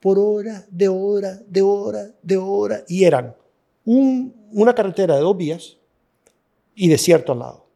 por 0.00 0.18
hora, 0.18 0.64
de 0.68 0.88
hora, 0.88 1.38
de 1.46 1.62
hora, 1.62 2.10
de 2.22 2.36
hora. 2.36 2.82
Y 2.88 3.04
eran 3.04 3.34
un- 3.84 4.34
una 4.52 4.74
carretera 4.74 5.14
de 5.14 5.20
dos 5.20 5.36
vías 5.36 5.76
y 6.74 6.88
desierto 6.88 7.32
al 7.32 7.38
lado. 7.38 7.66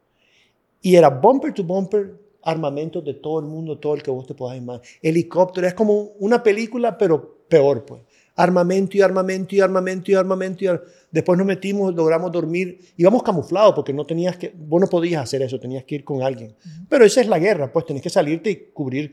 Y 0.83 0.97
era 0.97 1.09
bumper 1.09 1.53
to 1.55 1.63
bumper, 1.63 2.15
armamentos 2.43 3.05
de 3.05 3.15
todo 3.15 3.41
el 3.41 3.47
mundo, 3.47 3.79
todo 3.79 3.95
el 3.95 4.03
que 4.03 4.11
vos 4.11 4.27
te 4.27 4.35
puedas 4.35 4.57
imaginar. 4.57 4.87
Helicóptero, 5.03 5.67
es 5.67 5.75
como 5.75 6.13
una 6.19 6.43
película, 6.43 6.97
pero 6.97 7.39
peor, 7.49 7.85
pues. 7.85 8.03
Armamento 8.37 8.97
y 8.97 9.01
armamento 9.01 9.57
y 9.57 9.61
armamento 9.61 10.11
y 10.13 10.15
armamento. 10.15 10.65
Y 10.65 10.69
ar- 10.69 10.83
Después 11.11 11.37
nos 11.39 11.47
metimos, 11.47 11.95
logramos 11.95 12.31
dormir. 12.31 12.79
Íbamos 12.97 13.23
camuflados 13.23 13.75
porque 13.75 13.93
no 13.93 14.05
tenías 14.07 14.37
que, 14.37 14.53
vos 14.55 14.81
no 14.81 14.87
podías 14.87 15.23
hacer 15.23 15.43
eso, 15.43 15.59
tenías 15.59 15.83
que 15.85 15.97
ir 15.97 16.05
con 16.05 16.23
alguien. 16.23 16.55
Pero 16.89 17.05
esa 17.05 17.21
es 17.21 17.27
la 17.29 17.39
guerra, 17.39 17.73
pues 17.73 17.87
tenés 17.87 18.03
que 18.03 18.11
salirte 18.11 18.51
y 18.51 18.57
cubrir. 18.73 19.13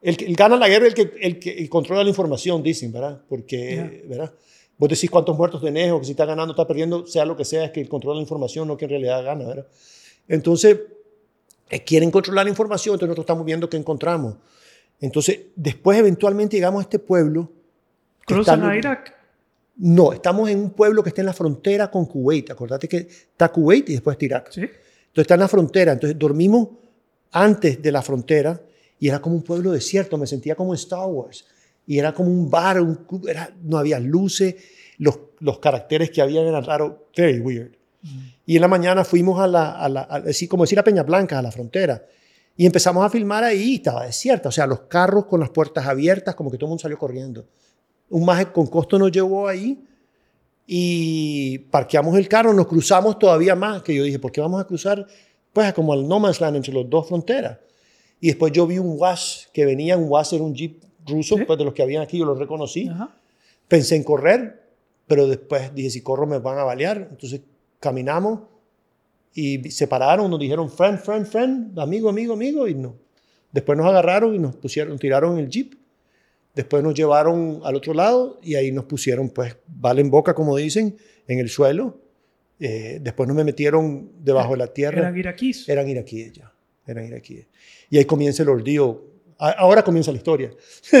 El 0.00 0.16
que 0.16 0.24
el 0.24 0.34
gana 0.34 0.56
la 0.56 0.68
guerra 0.68 0.86
es 0.86 0.94
el 0.94 1.10
que, 1.10 1.18
el 1.20 1.38
que 1.38 1.50
el 1.50 1.68
controla 1.68 2.02
la 2.02 2.08
información, 2.08 2.62
dicen, 2.62 2.90
¿verdad? 2.92 3.20
Porque, 3.28 4.04
¿verdad? 4.08 4.32
Vos 4.78 4.88
decís 4.88 5.10
cuántos 5.10 5.36
muertos 5.36 5.60
tenés 5.60 5.92
o 5.92 5.98
que 5.98 6.06
si 6.06 6.12
está 6.12 6.24
ganando, 6.24 6.52
está 6.52 6.66
perdiendo, 6.66 7.06
sea 7.06 7.26
lo 7.26 7.36
que 7.36 7.44
sea, 7.44 7.64
es 7.66 7.70
que 7.72 7.82
el 7.82 7.88
controla 7.90 8.16
la 8.16 8.22
información, 8.22 8.66
no 8.66 8.78
que 8.78 8.86
en 8.86 8.90
realidad 8.92 9.22
gana, 9.22 9.46
¿verdad? 9.46 9.66
Entonces, 10.28 10.78
quieren 11.78 12.10
controlar 12.10 12.44
la 12.44 12.50
información, 12.50 12.94
entonces 12.94 13.08
nosotros 13.08 13.24
estamos 13.24 13.44
viendo 13.46 13.68
qué 13.70 13.76
encontramos. 13.76 14.36
Entonces, 15.00 15.38
después 15.56 15.98
eventualmente 15.98 16.56
llegamos 16.56 16.80
a 16.80 16.82
este 16.82 16.98
pueblo. 16.98 17.50
Cruzan 18.26 18.62
a 18.64 18.76
Irak. 18.76 19.14
No, 19.76 20.12
estamos 20.12 20.50
en 20.50 20.58
un 20.58 20.70
pueblo 20.70 21.02
que 21.02 21.08
está 21.08 21.22
en 21.22 21.26
la 21.26 21.32
frontera 21.32 21.90
con 21.90 22.04
Kuwait. 22.06 22.50
Acordate 22.50 22.86
que 22.86 22.96
está 22.98 23.48
Kuwait 23.50 23.88
y 23.88 23.92
después 23.92 24.14
está 24.14 24.24
Irak. 24.26 24.50
Sí. 24.50 24.60
Entonces 24.60 25.22
está 25.22 25.34
en 25.34 25.40
la 25.40 25.48
frontera. 25.48 25.92
Entonces 25.92 26.18
dormimos 26.18 26.68
antes 27.32 27.80
de 27.80 27.90
la 27.92 28.02
frontera 28.02 28.60
y 28.98 29.08
era 29.08 29.20
como 29.20 29.36
un 29.36 29.42
pueblo 29.42 29.70
desierto. 29.72 30.18
Me 30.18 30.26
sentía 30.26 30.54
como 30.54 30.72
en 30.74 30.76
Star 30.78 31.06
Wars. 31.08 31.46
Y 31.86 31.98
era 31.98 32.12
como 32.12 32.28
un 32.28 32.50
bar, 32.50 32.80
un 32.80 32.94
club, 32.96 33.26
era- 33.26 33.54
no 33.62 33.78
había 33.78 33.98
luces. 33.98 34.54
Los, 34.98 35.18
los 35.38 35.58
caracteres 35.60 36.10
que 36.10 36.20
habían 36.20 36.44
eran 36.46 36.62
raros. 36.64 36.92
Very 37.16 37.40
weird. 37.40 37.72
Y 38.46 38.56
en 38.56 38.62
la 38.62 38.68
mañana 38.68 39.04
fuimos 39.04 39.38
a 39.40 39.46
la, 39.46 39.72
a 39.72 39.88
la- 39.88 40.00
a- 40.02 40.16
así 40.28 40.48
como 40.48 40.64
decir 40.64 40.78
a 40.78 40.84
Peña 40.84 41.02
Blanca, 41.02 41.38
a 41.38 41.42
la 41.42 41.50
frontera. 41.52 42.04
Y 42.56 42.66
empezamos 42.66 43.04
a 43.04 43.10
filmar 43.10 43.44
ahí, 43.44 43.76
estaba 43.76 44.04
desierta. 44.06 44.48
O 44.48 44.52
sea, 44.52 44.66
los 44.66 44.80
carros 44.80 45.26
con 45.26 45.40
las 45.40 45.50
puertas 45.50 45.86
abiertas, 45.86 46.34
como 46.34 46.50
que 46.50 46.56
todo 46.58 46.66
el 46.66 46.70
mundo 46.70 46.82
salió 46.82 46.98
corriendo. 46.98 47.46
Un 48.10 48.24
maje 48.24 48.46
con 48.52 48.66
costo 48.66 48.98
nos 48.98 49.12
llevó 49.12 49.46
ahí 49.48 49.82
y 50.66 51.58
parqueamos 51.70 52.16
el 52.16 52.28
carro, 52.28 52.52
nos 52.52 52.66
cruzamos 52.66 53.18
todavía 53.18 53.54
más, 53.54 53.82
que 53.82 53.94
yo 53.94 54.04
dije, 54.04 54.18
¿por 54.18 54.30
qué 54.32 54.40
vamos 54.40 54.60
a 54.60 54.66
cruzar? 54.66 55.06
Pues 55.52 55.72
como 55.72 55.92
al 55.92 56.06
No 56.06 56.20
Man's 56.20 56.40
Land 56.40 56.56
entre 56.56 56.72
las 56.74 56.88
dos 56.88 57.08
fronteras. 57.08 57.58
Y 58.20 58.28
después 58.28 58.52
yo 58.52 58.66
vi 58.66 58.78
un 58.78 58.96
WASH 58.98 59.46
que 59.52 59.64
venía, 59.64 59.96
un 59.96 60.08
WASH 60.08 60.34
era 60.34 60.44
un 60.44 60.54
jeep 60.54 60.82
ruso, 61.06 61.36
Sí. 61.36 61.44
pues 61.44 61.58
de 61.58 61.64
los 61.64 61.74
que 61.74 61.82
habían 61.82 62.02
aquí, 62.02 62.18
yo 62.18 62.24
lo 62.24 62.34
reconocí. 62.34 62.88
Ajá. 62.88 63.16
Pensé 63.66 63.96
en 63.96 64.04
correr, 64.04 64.62
pero 65.06 65.26
después 65.26 65.74
dije, 65.74 65.90
si 65.90 66.02
corro 66.02 66.26
me 66.26 66.38
van 66.38 66.58
a 66.58 66.64
balear. 66.64 67.08
Entonces 67.10 67.40
caminamos 67.80 68.40
y 69.34 69.70
se 69.70 69.86
pararon, 69.86 70.30
nos 70.30 70.38
dijeron, 70.40 70.70
friend, 70.70 70.98
friend, 70.98 71.26
friend, 71.26 71.78
amigo, 71.78 72.08
amigo, 72.08 72.34
amigo, 72.34 72.68
y 72.68 72.74
no. 72.74 72.96
Después 73.52 73.76
nos 73.78 73.86
agarraron 73.86 74.34
y 74.34 74.38
nos 74.38 74.54
pusieron, 74.56 74.98
tiraron 74.98 75.38
el 75.38 75.48
jeep. 75.48 75.74
Después 76.54 76.82
nos 76.82 76.94
llevaron 76.94 77.60
al 77.64 77.76
otro 77.76 77.94
lado 77.94 78.38
y 78.42 78.56
ahí 78.56 78.72
nos 78.72 78.84
pusieron, 78.84 79.30
pues, 79.30 79.56
bala 79.66 80.00
en 80.00 80.10
boca, 80.10 80.34
como 80.34 80.56
dicen, 80.56 80.96
en 81.28 81.38
el 81.38 81.48
suelo. 81.48 82.00
Eh, 82.58 82.98
después 83.00 83.26
nos 83.28 83.36
me 83.36 83.44
metieron 83.44 84.10
debajo 84.18 84.52
de 84.52 84.58
la 84.58 84.66
tierra. 84.66 84.98
Eran 84.98 85.16
iraquíes. 85.16 85.68
Eran 85.68 85.88
iraquíes 85.88 86.32
ya, 86.32 86.52
eran 86.86 87.06
iraquíes. 87.06 87.46
Y 87.88 87.98
ahí 87.98 88.04
comienza 88.04 88.42
el. 88.42 88.50
A- 89.38 89.52
Ahora 89.52 89.82
comienza 89.82 90.10
la 90.10 90.18
historia. 90.18 90.50
Ya 90.92 91.00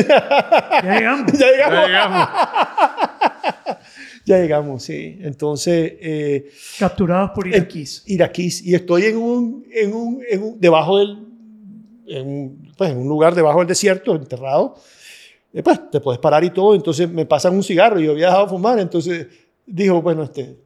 llegamos. 0.98 1.32
ya 1.38 1.50
llegamos. 1.50 1.74
Ya 1.74 1.86
llegamos. 1.86 2.28
Ya 4.26 4.38
llegamos, 4.38 4.82
sí. 4.82 5.18
Entonces, 5.22 5.92
eh, 6.00 6.50
Capturados 6.78 7.30
por 7.34 7.46
iraquíes. 7.46 8.02
iraquíes. 8.06 8.62
Y 8.64 8.74
estoy 8.74 9.04
en 9.04 9.16
un, 9.16 9.66
en 9.72 9.94
un, 9.94 10.22
en 10.28 10.42
un- 10.42 10.60
debajo 10.60 10.98
del, 10.98 11.18
en, 12.06 12.72
pues, 12.76 12.90
en 12.90 12.98
un 12.98 13.08
lugar 13.08 13.34
debajo 13.34 13.58
del 13.58 13.68
desierto, 13.68 14.14
enterrado. 14.14 14.74
Eh, 15.52 15.62
pues 15.62 15.90
te 15.90 16.00
puedes 16.00 16.20
parar 16.20 16.44
y 16.44 16.50
todo. 16.50 16.74
Entonces 16.74 17.10
me 17.10 17.26
pasan 17.26 17.54
un 17.54 17.62
cigarro 17.62 17.98
y 18.00 18.04
yo 18.04 18.12
había 18.12 18.26
dejado 18.26 18.44
de 18.44 18.50
fumar. 18.50 18.78
Entonces 18.78 19.26
dijo, 19.66 20.00
bueno, 20.02 20.22
este, 20.22 20.56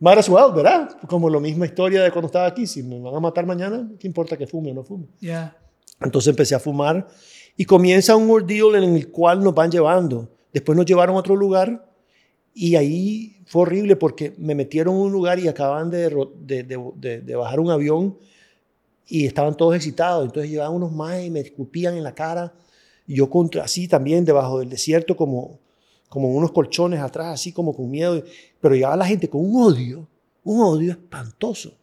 might 0.00 0.18
as 0.18 0.28
well, 0.28 0.52
¿verdad? 0.54 0.96
Como 1.08 1.28
la 1.30 1.38
misma 1.40 1.66
historia 1.66 2.02
de 2.02 2.10
cuando 2.10 2.26
estaba 2.26 2.46
aquí. 2.46 2.66
Si 2.66 2.82
me 2.82 2.98
van 2.98 3.14
a 3.14 3.20
matar 3.20 3.46
mañana, 3.46 3.88
¿qué 3.98 4.06
importa 4.06 4.36
que 4.36 4.46
fume 4.46 4.70
o 4.72 4.74
no 4.74 4.82
fume? 4.84 5.06
Ya. 5.20 5.56
Entonces 6.00 6.28
empecé 6.30 6.54
a 6.54 6.58
fumar 6.58 7.06
y 7.56 7.64
comienza 7.64 8.16
un 8.16 8.30
ordeal 8.30 8.74
en 8.82 8.96
el 8.96 9.10
cual 9.10 9.42
nos 9.42 9.54
van 9.54 9.70
llevando. 9.70 10.28
Después 10.52 10.76
nos 10.76 10.86
llevaron 10.86 11.16
a 11.16 11.18
otro 11.20 11.36
lugar 11.36 11.84
y 12.58 12.74
ahí 12.76 13.36
fue 13.44 13.62
horrible 13.62 13.96
porque 13.96 14.32
me 14.38 14.54
metieron 14.54 14.94
en 14.96 15.00
un 15.02 15.12
lugar 15.12 15.38
y 15.38 15.46
acaban 15.46 15.90
de, 15.90 16.08
ro- 16.08 16.32
de, 16.40 16.62
de- 16.62 16.90
de- 16.96 17.20
de 17.20 17.36
bajar 17.36 17.60
un 17.60 17.70
avión 17.70 18.16
y 19.06 19.26
estaban 19.26 19.54
todos 19.56 19.76
excitados. 19.76 20.24
Entonces 20.24 20.50
llevaban 20.50 20.74
unos 20.74 20.90
más 20.90 21.22
y 21.22 21.30
me 21.30 21.40
escupían 21.40 21.96
en 21.96 22.02
la 22.02 22.14
cara. 22.14 22.54
Y 23.06 23.16
yo 23.16 23.28
contra, 23.28 23.62
así 23.64 23.86
también 23.86 24.24
debajo 24.24 24.58
del 24.60 24.70
desierto 24.70 25.14
como, 25.16 25.58
como 26.08 26.28
unos 26.34 26.50
colchones 26.50 26.98
atrás, 27.00 27.34
así 27.34 27.52
como 27.52 27.76
con 27.76 27.90
miedo. 27.90 28.22
Pero 28.60 28.74
llegaba 28.74 28.96
la 28.96 29.06
gente 29.06 29.28
con 29.28 29.42
un 29.44 29.62
odio, 29.62 30.08
un 30.42 30.60
odio 30.62 30.92
espantoso. 30.92 31.74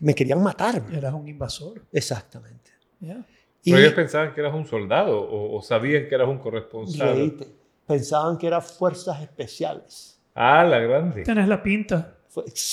Me 0.00 0.14
querían 0.14 0.42
matar. 0.42 0.82
Eras 0.92 1.12
un 1.14 1.28
invasor. 1.28 1.82
Exactamente. 1.92 2.70
Ya. 3.00 3.24
Y 3.62 3.70
Pero 3.70 3.82
ellos 3.82 3.94
pensaban 3.94 4.32
que 4.34 4.40
eras 4.40 4.54
un 4.54 4.66
soldado 4.66 5.20
o, 5.20 5.56
o 5.56 5.62
sabían 5.62 6.08
que 6.08 6.14
eras 6.14 6.28
un 6.28 6.38
corresponsal. 6.38 7.16
reíte. 7.16 7.46
Pensaban 7.86 8.36
que 8.38 8.46
eran 8.46 8.62
fuerzas 8.62 9.20
especiales. 9.22 10.20
Ah, 10.34 10.64
la 10.64 10.78
grande. 10.78 11.22
Tenés 11.22 11.48
la 11.48 11.62
pinta. 11.62 12.12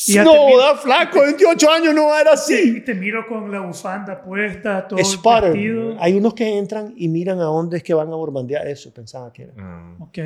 Ya 0.07 0.25
no, 0.25 0.33
miro- 0.47 0.57
da 0.59 0.75
flaco, 0.75 1.21
28 1.21 1.71
años 1.71 1.95
no 1.95 2.13
era 2.19 2.31
Y 2.31 2.33
así. 2.33 2.81
te 2.81 2.93
miro 2.93 3.25
con 3.25 3.49
la 3.49 3.61
bufanda 3.61 4.21
puesta, 4.21 4.85
todo 4.85 4.97
vestido. 4.97 5.95
Hay 5.99 6.17
unos 6.17 6.33
que 6.33 6.57
entran 6.57 6.93
y 6.97 7.07
miran 7.07 7.39
a 7.39 7.43
dónde 7.45 7.77
es 7.77 7.83
que 7.83 7.93
van 7.93 8.09
a 8.11 8.15
bombardear 8.15 8.67
eso, 8.67 8.93
pensaban 8.93 9.31
que 9.31 9.43
era. 9.43 9.53
Mm. 9.53 10.01
Ok. 10.01 10.17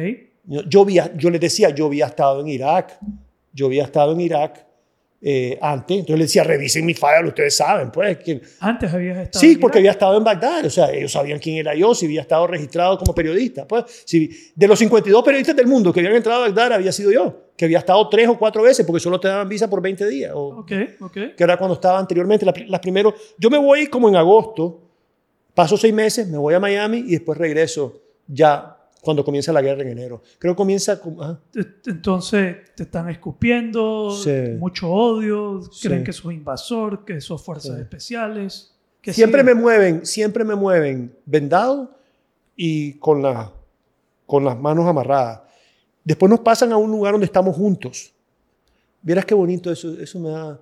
Yo, 0.45 0.61
yo, 0.63 0.81
había- 0.81 1.15
yo 1.15 1.29
les 1.29 1.39
decía, 1.41 1.69
yo 1.69 1.85
había 1.85 2.07
estado 2.07 2.41
en 2.41 2.47
Irak, 2.47 2.97
yo 3.53 3.67
había 3.67 3.83
estado 3.83 4.13
en 4.13 4.21
Irak 4.21 4.65
eh, 5.19 5.57
antes, 5.61 5.97
entonces 5.97 6.19
les 6.19 6.27
decía, 6.29 6.43
revisen 6.43 6.85
mi 6.85 6.93
file, 6.93 7.27
ustedes 7.29 7.55
saben, 7.55 7.89
pues. 7.91 8.17
Que, 8.19 8.39
Antes 8.59 8.93
habías 8.93 9.17
estado. 9.17 9.39
sí, 9.41 9.57
porque 9.57 9.77
Irak. 9.79 9.81
había 9.81 9.91
estado 9.91 10.17
en 10.17 10.23
Bagdad, 10.23 10.65
o 10.65 10.69
sea, 10.69 10.91
ellos 10.91 11.11
sabían 11.11 11.39
quién 11.39 11.57
era 11.57 11.73
yo, 11.73 11.95
si 11.95 12.05
había 12.05 12.21
estado 12.21 12.45
registrado 12.45 12.99
como 12.99 13.15
periodista. 13.15 13.67
Pues, 13.67 14.03
si, 14.05 14.29
de 14.55 14.67
los 14.67 14.77
52 14.77 15.23
periodistas 15.23 15.55
del 15.55 15.65
mundo 15.67 15.91
que 15.91 16.01
habían 16.01 16.15
entrado 16.15 16.43
a 16.43 16.47
Bagdad, 16.49 16.73
había 16.73 16.91
sido 16.91 17.11
yo, 17.11 17.51
que 17.57 17.65
había 17.65 17.79
estado 17.79 18.07
tres 18.09 18.27
o 18.29 18.37
cuatro 18.37 18.61
veces, 18.61 18.85
porque 18.85 18.99
solo 18.99 19.19
te 19.19 19.27
daban 19.27 19.49
visa 19.49 19.67
por 19.67 19.81
20 19.81 20.07
días. 20.07 20.31
O, 20.35 20.59
Ok, 20.59 20.71
ok. 21.01 21.13
que 21.35 21.43
era 21.43 21.57
cuando 21.57 21.73
estaba 21.73 21.97
anteriormente. 21.97 22.45
Las 22.67 22.79
primero, 22.79 23.15
yo 23.39 23.49
me 23.49 23.57
voy 23.57 23.87
como 23.87 24.07
en 24.09 24.15
agosto, 24.15 24.83
paso 25.55 25.75
seis 25.77 25.93
meses, 25.95 26.27
me 26.27 26.37
voy 26.37 26.53
a 26.53 26.59
Miami 26.59 26.99
y 26.99 27.11
después 27.13 27.39
regreso 27.39 28.01
ya 28.27 28.76
cuando 29.01 29.23
comienza 29.23 29.53
la 29.53 29.61
guerra 29.61 29.83
en 29.83 29.89
enero. 29.89 30.21
Creo 30.39 30.53
que 30.53 30.57
comienza... 30.57 30.99
con- 30.99 31.17
ah, 31.21 31.39
Te- 31.51 31.89
Entonces 31.91 32.57
te 32.75 32.83
están 32.83 33.09
escupiendo, 33.09 34.11
Sí. 34.11 34.31
mucho 34.59 34.89
odio, 34.91 35.61
Sí. 35.71 35.87
creen 35.87 36.03
que 36.03 36.11
sos 36.13 36.33
invasor, 36.33 37.05
que 37.05 37.21
sos 37.21 37.43
fuerzas 37.43 37.75
Sí. 37.75 37.81
especiales. 37.81 38.73
que 39.01 39.13
siempre 39.13 39.41
sigue. 39.41 39.55
me 39.55 39.61
mueven, 39.61 40.05
siempre 40.05 40.43
me 40.43 40.55
mueven 40.55 41.15
vendado 41.25 41.97
y 42.57 42.93
con, 42.95 43.21
la, 43.21 43.53
con 44.25 44.43
las 44.43 44.59
manos 44.59 44.85
amarradas. 44.85 45.41
Después 46.03 46.29
nos 46.29 46.41
pasan 46.41 46.73
a 46.73 46.77
un 46.77 46.91
lugar 46.91 47.13
donde 47.13 47.25
estamos 47.25 47.55
juntos. 47.55 48.13
Vieras 49.01 49.23
qué 49.25 49.33
bonito 49.33 49.71
eso, 49.71 49.97
eso 49.97 50.19
me 50.19 50.29
da... 50.31 50.59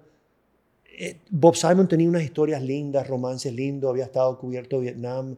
Eh, 0.97 1.21
Bob 1.31 1.55
Simon 1.55 1.87
tenía 1.87 2.07
unas 2.07 2.21
historias 2.23 2.61
lindas, 2.61 3.07
romances 3.07 3.51
lindos, 3.51 3.89
había 3.89 4.03
estado 4.05 4.37
cubierto 4.37 4.75
de 4.75 4.83
Vietnam, 4.83 5.35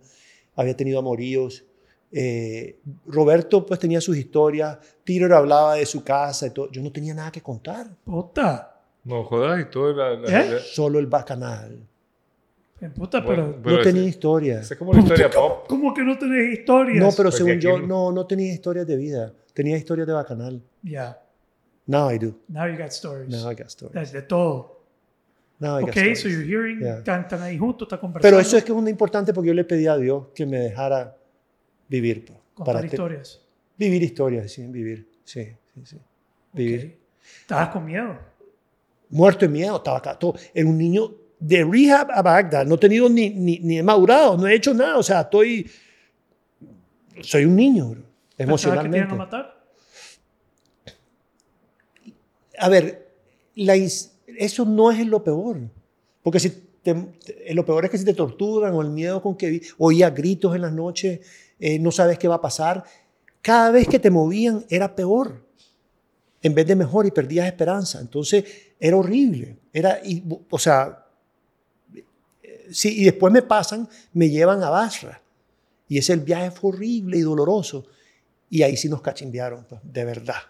había 0.55 0.75
tenido 0.75 0.99
amoríos. 0.99 1.63
Eh, 2.11 2.79
Roberto 3.07 3.65
pues 3.65 3.79
tenía 3.79 3.99
sus 3.99 4.15
historias, 4.17 4.77
Peter 5.03 5.31
hablaba 5.33 5.75
de 5.75 5.85
su 5.85 6.03
casa 6.03 6.47
y 6.47 6.51
todo. 6.51 6.71
Yo 6.71 6.81
no 6.81 6.91
tenía 6.91 7.13
nada 7.13 7.31
que 7.31 7.41
contar, 7.41 7.87
Puta, 8.05 8.73
No 9.03 9.23
jodas 9.23 9.61
y 9.61 9.65
todo. 9.69 9.93
La, 9.93 10.11
la- 10.15 10.41
¿Eh? 10.45 10.51
la- 10.51 10.59
solo 10.59 10.99
el 10.99 11.07
bacanal. 11.07 11.79
eh, 12.81 12.89
puta, 12.95 13.21
Bueno, 13.21 13.45
pero. 13.51 13.61
Pero 13.63 13.75
no 13.75 13.81
ese- 13.81 13.91
tenía 13.91 14.07
historia. 14.09 14.59
esa 14.61 14.73
es 14.73 14.77
como 14.77 14.93
la 14.93 14.99
historia 14.99 15.29
pop. 15.29 15.65
¿Cómo 15.67 15.93
que 15.93 16.03
no 16.03 16.17
tenés 16.17 16.59
historias? 16.59 16.99
No, 17.03 17.09
pero 17.15 17.29
Porque 17.29 17.37
según 17.37 17.59
yo, 17.59 17.79
no- 17.79 17.87
no, 17.87 18.11
no 18.11 18.27
tenía 18.27 18.53
historias 18.53 18.85
de 18.87 18.95
vida. 18.97 19.33
Tenía 19.53 19.75
historias 19.77 20.07
de 20.07 20.13
bacanal. 20.13 20.61
Ya, 20.83 21.19
Now 21.87 22.11
I 22.11 22.19
do. 22.19 22.35
now 22.49 22.67
you 22.67 22.77
got 22.77 22.89
stories. 22.91 23.29
Now 23.29 23.49
I 23.51 23.55
got 23.55 23.67
stories. 23.69 23.93
That's 23.93 24.11
de 24.11 24.21
todo. 24.21 24.77
Now 25.59 25.79
I 25.79 25.81
got 25.81 25.89
Ok, 25.89 26.15
so 26.15 26.27
you're 26.29 26.43
hearing, 26.45 26.79
Yeah. 26.79 26.97
están, 26.99 27.21
están 27.21 27.41
ahí 27.41 27.57
juntos, 27.57 27.87
están 27.87 27.99
conversando. 27.99 28.21
Pero 28.29 28.39
eso 28.39 28.57
es 28.57 28.63
que 28.63 28.71
es 28.71 28.77
muy 28.77 28.91
importante 28.91 29.33
porque 29.33 29.47
yo 29.47 29.53
le 29.55 29.63
pedí 29.63 29.87
a 29.87 29.97
Dios 29.97 30.25
que 30.35 30.45
me 30.45 30.59
dejara 30.59 31.15
vivir. 31.87 32.25
Contar 32.53 32.65
para 32.75 32.81
te- 32.81 32.87
historias. 32.87 33.41
vivir 33.77 34.03
historias, 34.03 34.51
sí, 34.51 34.65
vivir. 34.67 35.07
Sí, 35.23 35.45
sí, 35.75 35.81
sí. 35.85 35.97
Vivir. 36.53 36.97
Estabas 37.41 37.69
con 37.69 37.85
miedo. 37.85 38.17
Muerto 39.09 39.45
en 39.45 39.51
miedo, 39.51 39.77
estaba 39.77 39.97
acá. 39.97 40.17
Todo. 40.17 40.35
Era 40.53 40.67
un 40.67 40.77
niño 40.77 41.13
de 41.39 41.63
rehab 41.63 42.09
a 42.11 42.21
Bagdad, 42.21 42.65
no 42.65 42.75
he 42.75 42.77
tenido 42.79 43.07
ni, 43.09 43.29
ni, 43.29 43.59
ni 43.59 43.77
he 43.77 43.83
madurado, 43.83 44.37
no 44.37 44.47
he 44.47 44.55
hecho 44.55 44.73
nada, 44.73 44.97
o 44.97 45.03
sea, 45.03 45.21
estoy, 45.21 45.69
soy 47.21 47.45
un 47.45 47.55
niño, 47.55 47.89
bro, 47.89 48.01
¿Pensabas 48.35 48.83
que 48.83 48.89
te 48.89 48.97
iban 48.97 49.09
emocionalmente. 49.09 49.13
a 49.13 49.17
matar? 49.17 49.57
A 52.59 52.69
ver, 52.69 53.07
la 53.55 53.75
eso 53.75 54.65
no 54.65 54.91
es 54.91 55.05
lo 55.05 55.23
peor. 55.23 55.59
Porque 56.23 56.39
si 56.39 56.49
te- 56.81 56.93
te- 56.93 57.53
lo 57.53 57.65
peor 57.65 57.85
es 57.85 57.91
que 57.91 57.97
si 57.97 58.05
te 58.05 58.13
torturan 58.13 58.73
o 58.73 58.81
el 58.81 58.89
miedo 58.89 59.21
con 59.21 59.35
que 59.37 59.61
oía 59.77 60.09
gritos 60.09 60.55
en 60.55 60.61
las 60.61 60.73
noches, 60.73 61.19
eh, 61.59 61.79
no 61.79 61.91
sabes 61.91 62.17
qué 62.17 62.27
va 62.27 62.35
a 62.35 62.41
pasar. 62.41 62.83
Cada 63.41 63.71
vez 63.71 63.87
que 63.87 63.99
te 63.99 64.09
movían 64.09 64.65
era 64.69 64.95
peor 64.95 65.47
en 66.41 66.53
vez 66.53 66.67
de 66.67 66.75
mejor 66.75 67.05
y 67.05 67.11
perdías 67.11 67.47
esperanza. 67.47 67.99
Entonces 67.99 68.43
era 68.79 68.97
horrible. 68.97 69.57
Era, 69.73 69.99
y, 70.03 70.23
o 70.49 70.59
sea, 70.59 71.05
sí, 72.71 73.01
y 73.01 73.05
después 73.05 73.33
me 73.33 73.41
pasan, 73.41 73.87
me 74.13 74.29
llevan 74.29 74.63
a 74.63 74.69
Basra. 74.69 75.21
Y 75.87 75.97
ese 75.97 76.13
el 76.13 76.21
viaje 76.21 76.51
fue 76.51 76.71
horrible 76.71 77.17
y 77.17 77.21
doloroso. 77.21 77.85
Y 78.49 78.61
ahí 78.61 78.77
sí 78.77 78.89
nos 78.89 79.01
cachimbearon, 79.01 79.65
pues, 79.67 79.81
de 79.83 80.05
verdad. 80.05 80.41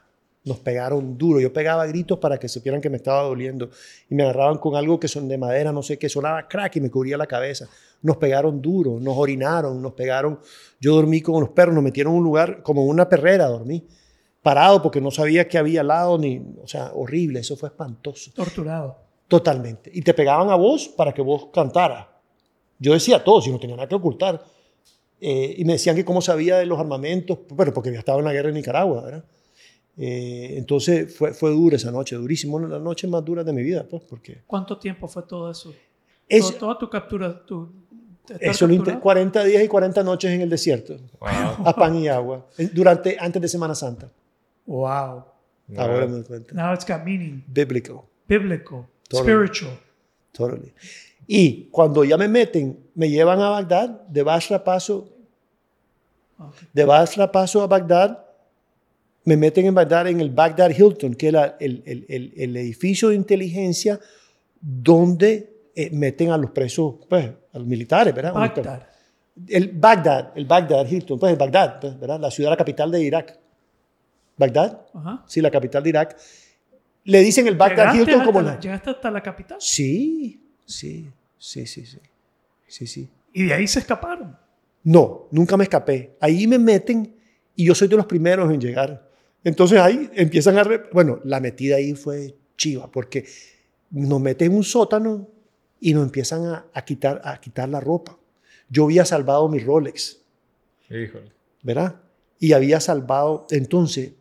Nos 0.43 0.60
pegaron 0.60 1.18
duro. 1.18 1.39
Yo 1.39 1.51
pegaba 1.51 1.86
gritos 1.88 2.20
para 2.20 2.38
que 2.38 2.47
supieran 2.47 2.82
que 2.82 2.89
me 2.89 2.97
estaba 2.97 3.24
doliendo. 3.24 3.70
Y 4.10 4.16
me 4.16 4.24
agarraban 4.24 4.58
con 4.58 4.76
algo 4.76 4.99
que 4.99 5.08
son 5.08 5.28
de 5.28 5.38
madera, 5.38 5.72
no 5.72 5.84
sé 5.84 5.97
qué, 5.97 6.10
sonaba 6.10 6.47
crack 6.47 6.78
y 6.78 6.82
me 6.82 6.89
cubría 6.89 7.18
la 7.18 7.28
cabeza. 7.28 7.68
Nos 8.01 8.17
pegaron 8.17 8.61
duro, 8.61 8.99
nos 8.99 9.17
orinaron, 9.17 9.81
nos 9.81 9.93
pegaron. 9.93 10.39
Yo 10.79 10.95
dormí 10.95 11.21
con 11.21 11.39
los 11.41 11.49
perros, 11.49 11.73
nos 11.75 11.83
metieron 11.83 12.13
en 12.13 12.19
un 12.19 12.23
lugar, 12.23 12.61
como 12.63 12.85
una 12.85 13.07
perrera 13.09 13.47
dormí. 13.47 13.83
Parado 14.41 14.81
porque 14.81 15.01
no 15.01 15.11
sabía 15.11 15.47
qué 15.47 15.57
había 15.57 15.81
al 15.81 15.87
lado, 15.87 16.17
ni, 16.17 16.37
o 16.63 16.67
sea, 16.67 16.91
horrible, 16.93 17.39
eso 17.39 17.57
fue 17.57 17.69
espantoso. 17.69 18.31
Torturado. 18.33 18.97
Totalmente. 19.27 19.91
Y 19.93 20.01
te 20.01 20.13
pegaban 20.13 20.49
a 20.49 20.55
vos 20.55 20.87
para 20.87 21.13
que 21.13 21.21
vos 21.21 21.47
cantaras. 21.51 22.07
Yo 22.79 22.93
decía 22.93 23.23
todo, 23.23 23.41
si 23.41 23.51
no 23.51 23.59
tenía 23.59 23.75
nada 23.75 23.89
que 23.89 23.95
ocultar. 23.95 24.41
Eh, 25.19 25.55
y 25.57 25.65
me 25.65 25.73
decían 25.73 25.95
que 25.95 26.05
cómo 26.05 26.21
sabía 26.21 26.57
de 26.57 26.65
los 26.67 26.79
armamentos, 26.79 27.39
bueno, 27.49 27.73
porque 27.73 27.89
había 27.89 27.99
estado 27.99 28.19
en 28.19 28.25
la 28.25 28.31
guerra 28.33 28.49
en 28.49 28.55
Nicaragua, 28.55 29.01
¿verdad? 29.03 29.25
Eh, 29.97 30.53
entonces 30.57 31.13
fue, 31.17 31.33
fue 31.33 31.49
dura 31.49 31.75
esa 31.75 31.91
noche, 31.91 32.15
durísimo, 32.15 32.55
una 32.57 32.67
de 32.67 32.73
las 32.73 32.81
noches 32.83 33.09
más 33.09 33.25
duras 33.25 33.43
de 33.45 33.51
mi 33.51 33.63
vida, 33.63 33.83
pues, 33.89 34.03
porque 34.07 34.43
¿Cuánto 34.45 34.77
tiempo 34.77 35.07
fue 35.07 35.23
todo 35.23 35.49
eso? 35.49 35.73
es, 36.29 36.45
Todo- 36.51 36.57
toda 36.59 36.77
tu 36.77 36.87
captura, 36.89 37.43
tu, 37.45 37.67
eso 38.39 38.67
lo 38.67 38.73
inter- 38.73 38.93
capturado? 38.95 39.01
40 39.03 39.43
días 39.45 39.63
y 39.63 39.67
40 39.67 40.03
noches 40.03 40.32
en 40.32 40.41
el 40.41 40.49
desierto, 40.49 40.97
Wow. 41.19 41.67
a 41.67 41.73
pan 41.75 41.95
y 41.95 42.07
agua, 42.07 42.45
durante, 42.73 43.17
antes 43.19 43.41
de 43.41 43.47
Semana 43.47 43.73
Santa. 43.75 44.09
Wow. 44.65 45.23
Ahora 45.78 46.05
me 46.05 46.13
doy 46.13 46.23
cuenta. 46.23 46.53
Now 46.53 46.73
it's 46.73 46.86
got 46.88 47.03
meaning. 47.03 47.43
Biblical. 47.47 48.01
Biblical. 48.28 48.86
Totally. 49.09 49.23
Spiritual. 49.32 49.80
Totally. 50.32 50.73
Y 51.28 51.65
cuando 51.71 52.03
ya 52.03 52.15
me 52.17 52.28
meten, 52.28 52.78
me 52.95 53.09
llevan 53.09 53.39
a 53.41 53.49
Bagdad, 53.49 54.01
de 54.07 54.23
Basra 54.23 54.63
paso, 54.63 55.09
de 56.73 56.86
Basra 56.86 57.32
paso 57.32 57.61
a 57.61 57.67
Bagdad, 57.67 58.23
me 59.25 59.36
meten 59.36 59.65
en 59.65 59.73
Bagdad 59.75 60.07
en 60.07 60.21
el 60.21 60.30
Bagdad 60.30 60.69
Hilton, 60.69 61.15
que 61.15 61.28
era 61.28 61.57
el, 61.59 61.82
el- 61.86 62.05
el- 62.07 62.34
el 62.38 62.55
edificio 62.57 63.09
de 63.09 63.15
inteligencia 63.15 63.99
donde 64.61 65.57
eh, 65.80 65.89
meten 65.91 66.32
a 66.32 66.38
los 66.38 66.49
presos, 66.51 66.95
pues, 67.07 67.30
a 67.53 67.57
los 67.59 67.67
militares, 67.67 68.13
¿verdad? 68.13 68.34
Bagdad. 68.34 68.88
El 69.47 69.67
Bagdad, 69.73 70.32
el 70.36 70.45
Bagdad 70.45 70.88
Hilton, 70.89 71.19
pues 71.19 71.32
el 71.32 71.38
Bagdad, 71.38 71.80
pues, 71.80 71.99
¿verdad? 71.99 72.19
La 72.19 72.32
ciudad, 72.32 72.49
la 72.49 72.57
capital 72.57 72.89
de 72.89 73.03
Irak. 73.03 73.39
¿Bagdad? 74.38 74.82
Ajá. 74.93 75.23
Sí, 75.28 75.41
la 75.41 75.51
capital 75.51 75.84
de 75.84 75.89
Irak. 75.89 76.17
Le 77.03 77.21
dicen 77.21 77.47
el 77.47 77.55
Bagdad 77.55 77.93
¿Llegaste 77.93 77.99
Hilton 77.99 78.13
hasta 78.15 78.25
como 78.25 78.41
la- 78.41 78.53
la... 78.55 78.59
¿Llegaste 78.59 78.89
hasta 78.89 79.11
la 79.11 79.21
capital? 79.21 79.57
Sí, 79.61 80.41
sí, 80.65 81.09
sí, 81.38 81.65
sí, 81.65 81.86
sí. 81.86 81.99
Sí, 82.67 82.88
sí. 82.88 83.09
Y 83.34 83.43
de 83.45 83.53
ahí 83.53 83.67
se 83.67 83.80
escaparon. 83.80 84.36
No, 84.84 85.28
nunca 85.32 85.55
me 85.57 85.63
escapé. 85.63 86.15
Ahí 86.19 86.47
me 86.47 86.57
meten 86.59 87.15
y 87.55 87.65
yo 87.65 87.73
soy 87.75 87.88
de 87.88 87.95
los 87.95 88.05
primeros 88.05 88.51
en 88.51 88.59
llegar. 88.59 89.07
Entonces 89.43 89.80
ahí 89.80 90.09
empiezan 90.15 90.57
a... 90.57 90.63
re- 90.63 90.84
Bueno, 90.91 91.19
la 91.23 91.39
metida 91.39 91.75
ahí 91.78 91.93
fue 91.93 92.36
chiva 92.57 92.89
porque 92.91 93.25
nos 93.91 94.19
meten 94.19 94.51
en 94.51 94.57
un 94.57 94.63
sótano 94.63 95.28
y 95.80 95.93
nos 95.93 96.03
empiezan 96.05 96.45
a, 96.45 96.65
a 96.73 96.86
quitar, 96.86 97.21
a 97.23 97.39
quitar 97.39 97.69
la 97.69 97.80
ropa. 97.80 98.17
Yo 98.69 98.86
había 98.86 99.05
salvado 99.05 99.47
mi 99.49 99.59
Rolex, 99.59 100.19
Híjole. 100.89 101.32
¿verdad? 101.63 101.95
Y 102.39 102.53
había 102.53 102.80
salvado, 102.80 103.45
entonces, 103.49 104.11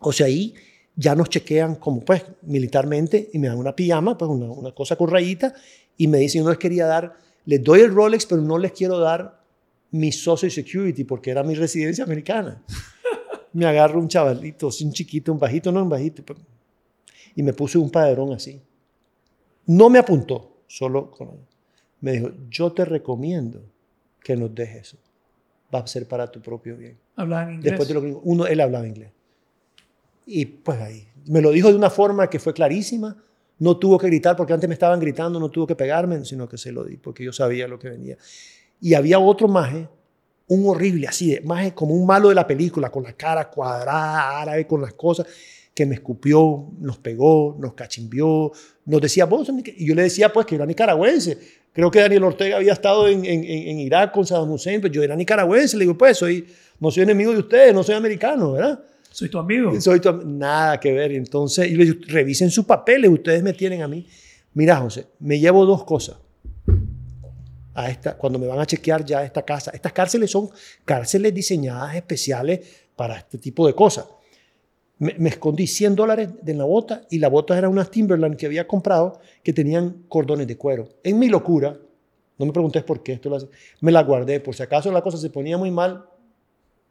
o 0.00 0.12
sea, 0.12 0.26
ahí 0.26 0.54
ya 0.96 1.14
nos 1.14 1.28
chequean 1.30 1.76
como 1.76 2.00
pues 2.04 2.24
militarmente 2.42 3.30
y 3.32 3.38
me 3.38 3.48
dan 3.48 3.58
una 3.58 3.74
pijama, 3.74 4.16
pues 4.18 4.30
una, 4.30 4.46
una 4.46 4.72
cosa 4.72 4.96
con 4.96 5.08
rayita 5.10 5.54
y 5.96 6.06
me 6.08 6.18
dicen, 6.18 6.40
yo 6.40 6.44
no 6.44 6.50
les 6.50 6.58
quería 6.58 6.86
dar, 6.86 7.14
les 7.46 7.62
doy 7.62 7.80
el 7.80 7.94
Rolex, 7.94 8.26
pero 8.26 8.42
no 8.42 8.58
les 8.58 8.72
quiero 8.72 8.98
dar 8.98 9.40
mi 9.90 10.10
Social 10.12 10.50
Security 10.50 11.04
porque 11.04 11.30
era 11.30 11.42
mi 11.42 11.54
residencia 11.54 12.04
americana. 12.04 12.62
me 13.52 13.66
agarro 13.66 14.00
un 14.00 14.08
chavalito, 14.08 14.68
un 14.82 14.92
chiquito, 14.92 15.32
un 15.32 15.38
bajito, 15.38 15.70
no 15.72 15.82
un 15.82 15.88
bajito, 15.88 16.22
pero- 16.24 16.40
y 17.34 17.42
me 17.42 17.52
puse 17.54 17.78
un 17.78 17.90
padrón 17.90 18.32
así. 18.34 18.60
No 19.66 19.88
me 19.88 19.98
apuntó, 19.98 20.51
solo 20.72 21.10
con... 21.10 21.28
Me 22.00 22.12
dijo, 22.12 22.30
yo 22.48 22.72
te 22.72 22.86
recomiendo 22.86 23.60
que 24.24 24.36
nos 24.36 24.54
dejes 24.54 24.88
eso. 24.88 24.96
Va 25.72 25.80
a 25.80 25.86
ser 25.86 26.08
para 26.08 26.30
tu 26.30 26.40
propio 26.40 26.76
bien. 26.76 26.98
Hablaban 27.14 27.54
inglés. 27.54 27.72
Después 27.72 27.88
de 27.88 27.94
lo 27.94 28.00
que 28.00 28.16
uno, 28.22 28.46
él 28.46 28.58
hablaba 28.58 28.86
inglés. 28.86 29.10
Y 30.24 30.46
pues 30.46 30.80
ahí, 30.80 31.06
me 31.26 31.42
lo 31.42 31.50
dijo 31.50 31.68
de 31.68 31.74
una 31.74 31.90
forma 31.90 32.28
que 32.30 32.38
fue 32.38 32.54
clarísima. 32.54 33.16
No 33.58 33.76
tuvo 33.76 33.98
que 33.98 34.06
gritar 34.06 34.34
porque 34.34 34.54
antes 34.54 34.66
me 34.66 34.72
estaban 34.72 34.98
gritando, 34.98 35.38
no 35.38 35.50
tuvo 35.50 35.66
que 35.66 35.76
pegarme, 35.76 36.24
sino 36.24 36.48
que 36.48 36.56
se 36.56 36.72
lo 36.72 36.84
di 36.84 36.96
porque 36.96 37.22
yo 37.22 37.32
sabía 37.32 37.68
lo 37.68 37.78
que 37.78 37.90
venía. 37.90 38.16
Y 38.80 38.94
había 38.94 39.18
otro 39.18 39.48
maje, 39.48 39.88
un 40.48 40.66
horrible 40.66 41.06
así, 41.06 41.34
de, 41.34 41.42
maje 41.42 41.74
como 41.74 41.94
un 41.94 42.06
malo 42.06 42.30
de 42.30 42.34
la 42.34 42.46
película, 42.46 42.90
con 42.90 43.02
la 43.02 43.12
cara 43.12 43.50
cuadrada, 43.50 44.40
árabe, 44.40 44.66
con 44.66 44.80
las 44.80 44.94
cosas, 44.94 45.26
que 45.74 45.86
me 45.86 45.94
escupió, 45.94 46.66
nos 46.80 46.98
pegó, 46.98 47.56
nos 47.58 47.74
cachimbió, 47.74 48.52
nos 48.84 49.00
decía, 49.00 49.24
vos, 49.24 49.46
sos 49.46 49.54
nica-". 49.56 49.72
y 49.76 49.86
yo 49.86 49.94
le 49.94 50.02
decía 50.02 50.32
pues 50.32 50.46
que 50.46 50.54
era 50.56 50.66
nicaragüense. 50.66 51.38
Creo 51.72 51.90
que 51.90 52.00
Daniel 52.00 52.24
Ortega 52.24 52.56
había 52.56 52.74
estado 52.74 53.08
en, 53.08 53.24
en, 53.24 53.42
en- 53.44 53.68
en 53.68 53.78
Irak 53.80 54.12
con 54.12 54.26
Saddam 54.26 54.50
Hussein, 54.50 54.80
pero 54.82 54.92
yo 54.92 55.02
era 55.02 55.16
nicaragüense. 55.16 55.76
Le 55.78 55.84
digo, 55.84 55.96
pues, 55.96 56.18
soy, 56.18 56.46
no 56.80 56.90
soy 56.90 57.04
enemigo 57.04 57.32
de 57.32 57.38
ustedes, 57.38 57.72
no 57.72 57.82
soy 57.82 57.94
americano, 57.94 58.52
¿verdad? 58.52 58.78
Soy 59.10 59.30
tu 59.30 59.38
amigo. 59.38 59.80
Soy 59.80 59.98
tu 60.00 60.12
nada 60.26 60.78
que 60.78 60.92
ver. 60.92 61.12
Entonces, 61.12 61.70
y 61.70 61.74
le 61.76 61.84
digo, 61.86 61.96
revisen 62.08 62.50
sus 62.50 62.66
papeles, 62.66 63.10
ustedes 63.10 63.42
me 63.42 63.54
tienen 63.54 63.80
a 63.80 63.88
mí. 63.88 64.06
Mira, 64.52 64.76
José, 64.76 65.06
me 65.20 65.38
llevo 65.40 65.64
dos 65.64 65.84
cosas. 65.84 66.16
A 67.74 67.88
esta, 67.88 68.18
cuando 68.18 68.38
me 68.38 68.46
van 68.46 68.58
a 68.58 68.66
chequear 68.66 69.02
ya 69.02 69.24
esta 69.24 69.42
casa. 69.42 69.70
Estas 69.72 69.94
cárceles 69.94 70.30
son 70.30 70.50
cárceles 70.84 71.32
diseñadas 71.32 71.96
especiales 71.96 72.60
para 72.94 73.16
este 73.16 73.38
tipo 73.38 73.66
de 73.66 73.74
cosas. 73.74 74.04
Me, 74.98 75.14
me 75.18 75.30
escondí 75.30 75.66
100 75.66 75.96
dólares 75.96 76.28
de 76.42 76.54
la 76.54 76.64
bota 76.64 77.02
y 77.10 77.18
la 77.18 77.28
bota 77.28 77.56
era 77.58 77.68
unas 77.68 77.90
Timberland 77.90 78.36
que 78.36 78.46
había 78.46 78.66
comprado 78.68 79.20
que 79.42 79.52
tenían 79.52 80.04
cordones 80.08 80.46
de 80.46 80.56
cuero. 80.56 80.88
En 81.02 81.18
mi 81.18 81.28
locura, 81.28 81.76
no 82.38 82.46
me 82.46 82.52
preguntes 82.52 82.84
por 82.84 83.02
qué, 83.02 83.14
esto 83.14 83.28
lo 83.28 83.36
hace, 83.36 83.48
me 83.80 83.90
la 83.90 84.02
guardé. 84.02 84.38
Por 84.40 84.54
si 84.54 84.62
acaso 84.62 84.92
la 84.92 85.02
cosa 85.02 85.16
se 85.18 85.30
ponía 85.30 85.58
muy 85.58 85.70
mal, 85.70 86.04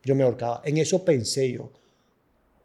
yo 0.04 0.14
me 0.16 0.24
ahorcaba. 0.24 0.62
En 0.66 0.78
eso 0.78 1.06
pensé 1.06 1.52
yo 1.54 1.72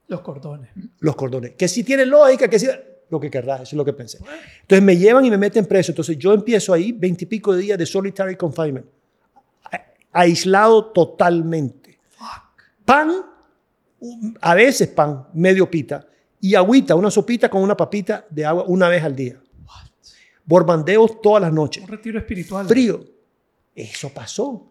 Los 0.09 0.21
cordones. 0.23 0.71
los 1.01 1.15
cordones. 1.17 1.53
Que 1.53 1.69
si 1.69 1.85
tiene 1.85 2.05
lógica, 2.07 2.49
que 2.49 2.59
si... 2.59 2.67
Lo 3.09 3.21
que 3.21 3.31
querrás, 3.31 3.61
eso 3.61 3.69
es 3.71 3.75
lo 3.75 3.85
que 3.85 3.93
pensé. 3.93 4.19
Entonces 4.63 4.83
me 4.83 4.97
llevan 4.97 5.25
y 5.25 5.31
me 5.31 5.39
meten 5.39 5.65
preso. 5.67 5.93
Entonces 5.93 6.19
yo 6.19 6.33
empiezo 6.33 6.73
ahí 6.73 6.91
veintipico 6.91 7.53
de 7.55 7.63
días 7.63 7.79
de 7.79 7.87
solitary 7.87 8.35
confinement. 8.35 8.85
A- 9.71 9.81
Aislado 10.11 10.87
totalmente. 10.87 12.01
Pan, 12.85 13.11
un- 13.11 13.23
a 14.41 14.55
veces 14.55 14.89
pan, 14.89 15.27
medio 15.35 15.71
pita. 15.71 16.07
Y 16.41 16.55
agüita, 16.55 16.95
una 16.95 17.11
sopita 17.11 17.49
con 17.49 17.63
una 17.63 17.77
papita 17.77 18.27
de 18.31 18.45
agua 18.45 18.65
una 18.67 18.89
vez 18.89 19.03
al 19.03 19.17
día. 19.17 19.41
Borbandeos 20.45 21.21
todas 21.21 21.43
las 21.43 21.53
noches. 21.53 21.83
Un 21.83 21.89
retiro 21.89 22.19
espiritual. 22.19 22.67
Frío. 22.67 23.05
Eso 23.75 24.11
pasó. 24.11 24.71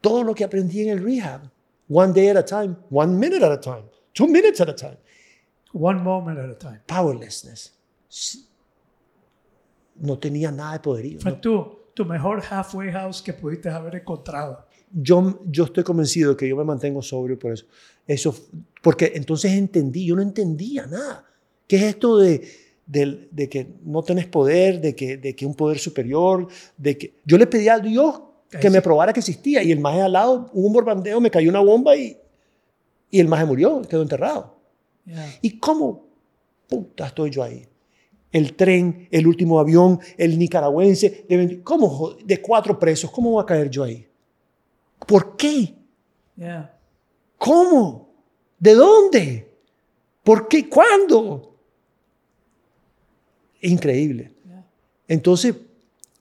Todo 0.00 0.24
lo 0.24 0.34
que 0.34 0.44
aprendí 0.44 0.82
en 0.82 0.98
el 0.98 1.04
rehab. 1.04 1.50
One 1.88 2.12
day 2.12 2.28
at 2.28 2.36
a 2.36 2.44
time. 2.44 2.76
One 2.90 3.14
minute 3.14 3.44
at 3.44 3.52
a 3.52 3.60
time. 3.60 3.84
Two 4.14 4.26
minutes 4.26 4.60
at 4.60 4.68
a 4.68 4.74
time 4.74 4.98
One 5.72 6.02
moment 6.02 6.38
at 6.38 6.50
a 6.50 6.54
time. 6.54 6.80
powerlessness. 6.86 7.74
No 9.96 10.18
tenía 10.18 10.50
nada 10.50 10.74
de 10.74 10.80
poderío. 10.80 11.20
Fue 11.20 11.32
¿no? 11.32 11.40
tu, 11.40 11.78
tu 11.94 12.04
mejor 12.04 12.42
halfway 12.42 12.90
house 12.92 13.22
que 13.22 13.32
pudiste 13.32 13.68
haber 13.68 13.96
encontrado. 13.96 14.66
Yo, 14.92 15.42
yo 15.46 15.64
estoy 15.64 15.84
convencido 15.84 16.36
que 16.36 16.48
yo 16.48 16.56
me 16.56 16.64
mantengo 16.64 17.02
sobrio 17.02 17.38
por 17.38 17.52
eso. 17.52 17.66
eso. 18.06 18.34
Porque 18.82 19.12
entonces 19.14 19.52
entendí, 19.52 20.06
yo 20.06 20.16
no 20.16 20.22
entendía 20.22 20.86
nada. 20.86 21.24
¿Qué 21.66 21.76
es 21.76 21.82
esto 21.84 22.18
de, 22.18 22.46
de, 22.86 23.28
de 23.30 23.48
que 23.48 23.66
no 23.84 24.02
tenés 24.02 24.26
poder, 24.26 24.80
de 24.80 24.94
que, 24.94 25.16
de 25.16 25.34
que 25.34 25.46
un 25.46 25.54
poder 25.54 25.78
superior, 25.78 26.48
de 26.76 26.98
que... 26.98 27.14
Yo 27.24 27.38
le 27.38 27.46
pedí 27.46 27.68
a 27.68 27.78
Dios 27.78 28.20
que 28.60 28.68
me 28.68 28.82
probara 28.82 29.14
que 29.14 29.20
existía 29.20 29.62
y 29.62 29.72
el 29.72 29.80
maje 29.80 30.02
al 30.02 30.12
lado, 30.12 30.50
hubo 30.52 30.66
un 30.66 30.72
borbandeo, 30.74 31.20
me 31.20 31.30
cayó 31.30 31.48
una 31.48 31.60
bomba 31.60 31.96
y, 31.96 32.18
y 33.10 33.18
el 33.18 33.26
maje 33.26 33.46
murió, 33.46 33.80
quedó 33.82 34.02
enterrado. 34.02 34.58
Yeah. 35.06 35.38
¿Y 35.40 35.58
cómo 35.58 36.06
puta 36.68 37.06
estoy 37.06 37.30
yo 37.30 37.42
ahí? 37.42 37.66
el 38.32 38.54
tren, 38.54 39.08
el 39.10 39.26
último 39.26 39.60
avión, 39.60 40.00
el 40.16 40.38
nicaragüense, 40.38 41.26
de, 41.28 41.36
20 41.36 41.62
¿cómo, 41.62 42.16
de 42.24 42.40
cuatro 42.40 42.78
presos, 42.78 43.10
¿cómo 43.10 43.32
voy 43.32 43.42
a 43.42 43.46
caer 43.46 43.70
yo 43.70 43.84
ahí? 43.84 44.06
¿Por 45.06 45.36
qué? 45.36 45.74
Yeah. 46.36 46.74
¿Cómo? 47.38 48.12
¿De 48.58 48.74
dónde? 48.74 49.52
¿Por 50.22 50.48
qué? 50.48 50.68
¿Cuándo? 50.68 51.56
Es 53.60 53.70
increíble. 53.70 54.32
Yeah. 54.46 54.64
Entonces, 55.08 55.54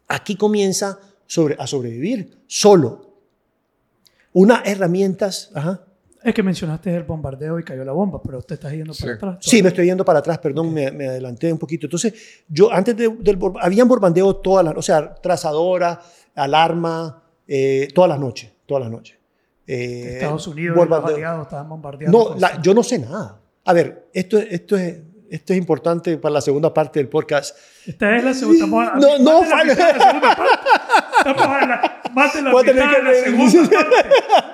aquí 0.07 0.35
comienza 0.35 0.99
sobre, 1.25 1.55
a 1.59 1.65
sobrevivir 1.67 2.37
solo. 2.47 3.09
Unas 4.33 4.61
herramientas. 4.65 5.51
Ajá. 5.53 5.85
Es 6.23 6.35
que 6.35 6.43
mencionaste 6.43 6.93
el 6.95 7.03
bombardeo 7.03 7.59
y 7.59 7.63
cayó 7.63 7.83
la 7.83 7.93
bomba, 7.93 8.21
pero 8.21 8.41
te 8.43 8.53
estás 8.53 8.71
yendo 8.73 8.93
Sí. 8.93 9.03
para 9.03 9.15
atrás. 9.15 9.37
Sí, 9.41 9.63
me 9.63 9.69
estoy 9.69 9.87
yendo 9.87 10.05
para 10.05 10.19
atrás, 10.19 10.37
perdón, 10.37 10.71
me, 10.71 10.91
me 10.91 11.07
adelanté 11.07 11.51
un 11.51 11.57
poquito. 11.57 11.87
Entonces, 11.87 12.13
yo 12.47 12.71
antes 12.71 12.95
de- 12.95 13.09
del 13.09 13.39
habían 13.59 13.87
bombardeo 13.87 14.35
todas 14.35 14.63
las, 14.63 14.77
o 14.77 14.81
sea, 14.83 15.15
trazadora, 15.15 15.99
alarma, 16.35 17.23
eh, 17.47 17.87
todas 17.95 18.09
las 18.09 18.19
noches, 18.19 18.51
todas 18.71 18.83
las 18.83 18.91
noches. 18.91 19.17
Eh, 19.67 20.13
Estados 20.15 20.47
Unidos 20.47 20.77
y 20.85 20.89
los 20.89 21.05
aliados 21.05 21.43
estaban 21.43 21.67
bombardeando. 21.69 22.29
No, 22.33 22.39
la- 22.39 22.61
yo 22.61 22.73
no 22.73 22.83
sé 22.83 22.99
nada. 22.99 23.39
A 23.65 23.73
ver, 23.73 24.07
esto, 24.13 24.37
esto, 24.39 24.75
es, 24.77 24.99
esto 25.29 25.53
es 25.53 25.59
importante 25.59 26.17
para 26.17 26.33
la 26.33 26.41
segunda 26.41 26.73
parte 26.73 26.99
del 26.99 27.09
podcast. 27.09 27.55
Esta 27.85 28.15
es 28.17 28.23
la 28.23 28.33
segunda. 28.33 28.65
a- 28.65 28.95
No, 28.97 29.19
no, 29.19 29.43
la 29.45 29.63
mitad 29.63 29.93
de 29.93 29.99
la 29.99 30.07
segunda 30.07 30.35
parte. 30.35 30.67
Estamos 31.17 31.67
la, 31.67 32.01
más 32.13 32.33
de 32.33 32.41
la 32.41 32.51
mitad 32.61 32.65
de 32.65 33.03
la 33.33 33.49
segunda 33.49 33.69
parte. 33.79 34.09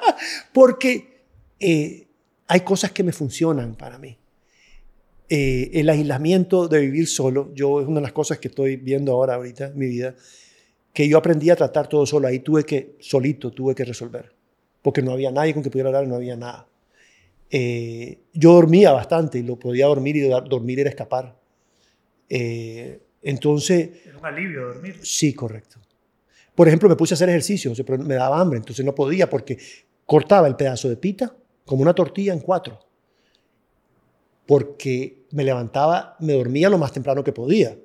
Porque 0.53 1.24
eh, 1.59 2.07
hay 2.47 2.59
cosas 2.61 2.91
que 2.91 3.03
me 3.03 3.11
funcionan 3.13 3.76
para 3.76 3.97
mí. 3.97 4.18
Eh, 5.30 5.72
el 5.74 5.89
aislamiento 5.89 6.68
de 6.68 6.80
vivir 6.82 7.07
solo, 7.07 7.51
yo 7.53 7.82
es 7.82 7.88
una 7.88 7.95
de 7.95 8.03
las 8.03 8.13
cosas 8.13 8.39
que 8.39 8.47
estoy 8.47 8.78
viendo 8.78 9.11
ahora, 9.11 9.36
ahorita 9.36 9.65
en 9.68 9.78
mi 9.78 9.88
vida, 9.88 10.15
que 10.98 11.08
yo 11.08 11.20
aprendí 11.20 11.52
a 11.52 11.56
tratar 11.56 11.88
todo 11.88 12.08
solo. 12.08 12.28
Ahí 12.28 12.39
tuve 12.39 12.64
que, 12.64 12.95
solito, 13.00 13.52
tuve 13.52 13.76
que 13.76 13.86
resolver. 13.86 14.34
Porque 14.82 15.04
no 15.04 15.12
había 15.12 15.30
nadie 15.30 15.54
con 15.54 15.62
que 15.62 15.70
pudiera 15.70 15.89
hablar, 15.89 16.08
no 16.08 16.16
había 16.16 16.36
nada. 16.36 16.68
Eh, 17.52 18.18
yo 18.34 18.54
dormía 18.54 18.91
bastante 18.93 19.38
y 19.38 19.43
lo 19.43 19.58
podía 19.60 19.86
dormir 19.86 20.16
y 20.16 20.22
do- 20.22 20.41
dormir 20.41 20.80
era 20.80 20.89
escapar. 20.89 21.36
Eh, 22.30 23.00
entonces, 23.22 23.91
Era 24.08 24.18
un 24.18 24.26
alivio 24.26 24.62
dormir. 24.74 24.95
Sí, 25.04 25.36
correcto. 25.36 25.78
Por 26.56 26.68
ejemplo, 26.68 26.89
me 26.89 26.95
puse 26.95 27.14
a 27.14 27.16
hacer 27.16 27.30
ejercicio, 27.30 27.72
pero 27.86 28.00
me 28.04 28.16
daba 28.16 28.41
hambre, 28.41 28.58
entonces 28.58 28.84
no 28.84 28.95
podía 28.95 29.30
porque 29.30 29.60
cortaba 30.04 30.48
el 30.48 30.56
pedazo 30.56 30.89
de 30.89 30.98
pita 30.98 31.32
como 31.64 31.84
una 31.84 31.93
tortilla 31.93 32.34
en 32.34 32.39
cuatro. 32.39 32.80
Porque 34.48 35.26
me 35.30 35.43
levantaba, 35.43 36.16
me 36.22 36.34
dormía 36.34 36.70
lo 36.72 36.80
más 36.80 36.91
temprano 36.91 37.24
que 37.24 37.34
podía, 37.34 37.78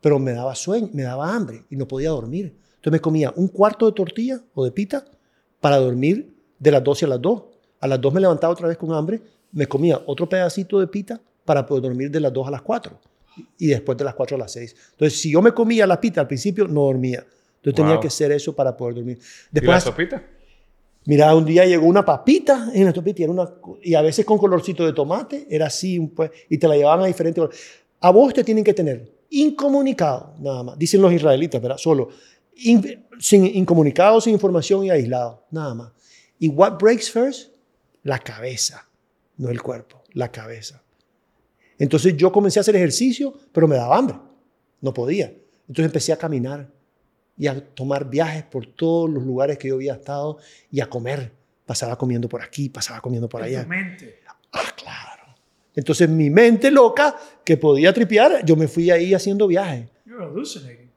pero 0.00 0.18
me 0.18 0.32
daba 0.32 0.54
sueño, 0.54 0.88
me 0.92 1.02
daba 1.02 1.34
hambre 1.34 1.64
y 1.70 1.76
no 1.76 1.86
podía 1.86 2.10
dormir. 2.10 2.54
Entonces 2.76 2.92
me 2.92 3.00
comía 3.00 3.32
un 3.36 3.48
cuarto 3.48 3.86
de 3.86 3.92
tortilla 3.92 4.40
o 4.54 4.64
de 4.64 4.70
pita 4.70 5.04
para 5.60 5.78
dormir 5.78 6.32
de 6.58 6.70
las 6.70 6.82
12 6.84 7.04
a 7.06 7.08
las 7.08 7.20
2. 7.20 7.42
A 7.80 7.86
las 7.88 8.00
2 8.00 8.14
me 8.14 8.20
levantaba 8.20 8.52
otra 8.52 8.68
vez 8.68 8.76
con 8.76 8.92
hambre, 8.92 9.20
me 9.52 9.66
comía 9.66 10.00
otro 10.06 10.28
pedacito 10.28 10.78
de 10.80 10.86
pita 10.86 11.20
para 11.44 11.66
poder 11.66 11.82
dormir 11.82 12.10
de 12.10 12.20
las 12.20 12.32
2 12.32 12.46
a 12.46 12.50
las 12.50 12.62
4 12.62 12.98
y 13.58 13.68
después 13.68 13.96
de 13.98 14.04
las 14.04 14.14
4 14.14 14.36
a 14.36 14.38
las 14.40 14.52
6. 14.52 14.74
Entonces, 14.92 15.20
si 15.20 15.32
yo 15.32 15.42
me 15.42 15.52
comía 15.52 15.86
la 15.86 16.00
pita 16.00 16.20
al 16.20 16.26
principio, 16.26 16.66
no 16.68 16.82
dormía. 16.82 17.24
Entonces 17.56 17.74
tenía 17.74 18.00
que 18.00 18.08
hacer 18.08 18.30
eso 18.32 18.54
para 18.54 18.76
poder 18.76 18.96
dormir. 18.96 19.18
¿Y 19.18 19.20
la 19.20 19.60
Después, 19.60 19.82
sopita? 19.82 20.22
mira, 21.06 21.34
un 21.34 21.44
día 21.44 21.64
llegó 21.64 21.86
una 21.86 22.04
papita 22.04 22.70
en 22.72 22.84
la 22.84 22.94
sopita 22.94 23.20
y, 23.20 23.24
era 23.24 23.32
una, 23.32 23.48
y 23.82 23.94
a 23.94 24.02
veces 24.02 24.24
con 24.24 24.38
colorcito 24.38 24.86
de 24.86 24.92
tomate, 24.92 25.46
era 25.50 25.66
así, 25.66 25.98
pues, 26.00 26.30
y 26.48 26.58
te 26.58 26.68
la 26.68 26.76
llevaban 26.76 27.04
a 27.04 27.06
diferentes. 27.06 27.44
A 28.00 28.10
vos 28.10 28.32
te 28.32 28.44
tienen 28.44 28.62
que 28.62 28.74
tener 28.74 29.17
incomunicado, 29.30 30.34
nada 30.40 30.62
más. 30.62 30.78
Dicen 30.78 31.00
los 31.02 31.12
israelitas, 31.12 31.60
¿verdad? 31.60 31.78
Solo. 31.78 32.08
In- 32.56 33.06
sin, 33.20 33.44
incomunicado, 33.46 34.20
sin 34.20 34.32
información 34.32 34.84
y 34.84 34.90
aislado, 34.90 35.46
nada 35.50 35.74
más. 35.74 35.92
¿Y 36.38 36.48
what 36.48 36.78
breaks 36.78 37.10
first? 37.10 37.54
La 38.02 38.18
cabeza, 38.18 38.88
no 39.36 39.48
el 39.50 39.60
cuerpo, 39.62 40.02
la 40.12 40.30
cabeza. 40.30 40.82
Entonces 41.78 42.16
yo 42.16 42.32
comencé 42.32 42.58
a 42.58 42.62
hacer 42.62 42.76
ejercicio, 42.76 43.34
pero 43.52 43.68
me 43.68 43.76
daba 43.76 43.96
hambre. 43.96 44.16
No 44.80 44.92
podía. 44.94 45.26
Entonces 45.62 45.84
empecé 45.86 46.12
a 46.12 46.16
caminar 46.16 46.70
y 47.36 47.46
a 47.46 47.64
tomar 47.74 48.08
viajes 48.08 48.44
por 48.44 48.66
todos 48.66 49.10
los 49.10 49.22
lugares 49.24 49.58
que 49.58 49.68
yo 49.68 49.74
había 49.74 49.94
estado 49.94 50.38
y 50.70 50.80
a 50.80 50.88
comer. 50.88 51.32
Pasaba 51.66 51.96
comiendo 51.98 52.28
por 52.28 52.40
aquí, 52.42 52.68
pasaba 52.68 53.00
comiendo 53.00 53.28
por 53.28 53.42
allá. 53.42 53.60
Ah, 54.52 54.72
claro. 54.76 55.17
Entonces 55.78 56.08
mi 56.08 56.28
mente 56.28 56.72
loca, 56.72 57.14
que 57.44 57.56
podía 57.56 57.92
tripear, 57.92 58.44
yo 58.44 58.56
me 58.56 58.66
fui 58.66 58.90
ahí 58.90 59.14
haciendo 59.14 59.46
viajes. 59.46 59.86
You're 60.04 60.24
hallucinating. 60.24 60.90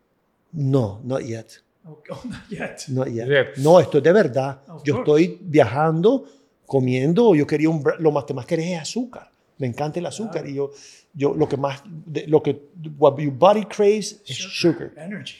No, 0.53 0.99
not 1.03 1.21
yet. 1.21 1.61
Oh, 1.85 2.01
not 2.25 2.49
yet. 2.49 2.79
Not 2.87 3.07
yet. 3.09 3.27
Yet. 3.27 3.57
No, 3.57 3.79
esto 3.79 3.99
es 3.99 4.03
de 4.03 4.11
verdad. 4.11 4.59
Of 4.67 4.83
Yo 4.83 5.03
course. 5.03 5.23
estoy 5.23 5.39
viajando, 5.43 6.25
comiendo, 6.65 7.35
yo 7.35 7.45
quería 7.45 7.69
un, 7.69 7.83
lo 7.99 8.11
más 8.11 8.23
que 8.25 8.33
más 8.33 8.47
querés 8.47 8.71
es 8.71 8.79
azúcar. 8.79 9.29
Me 9.59 9.67
encanta 9.67 9.99
el 9.99 10.05
azúcar 10.07 10.47
y 10.49 10.55
yo, 10.55 10.71
yo 11.13 11.35
lo 11.35 11.47
que 11.47 11.57
más, 11.57 11.83
de- 11.85 12.25
lo 12.25 12.41
que, 12.41 12.69
what 12.97 13.15
your 13.19 13.31
body 13.33 13.65
craves 13.65 14.19
es 14.25 14.35
sugar. 14.37 14.91
Energy. 14.97 15.35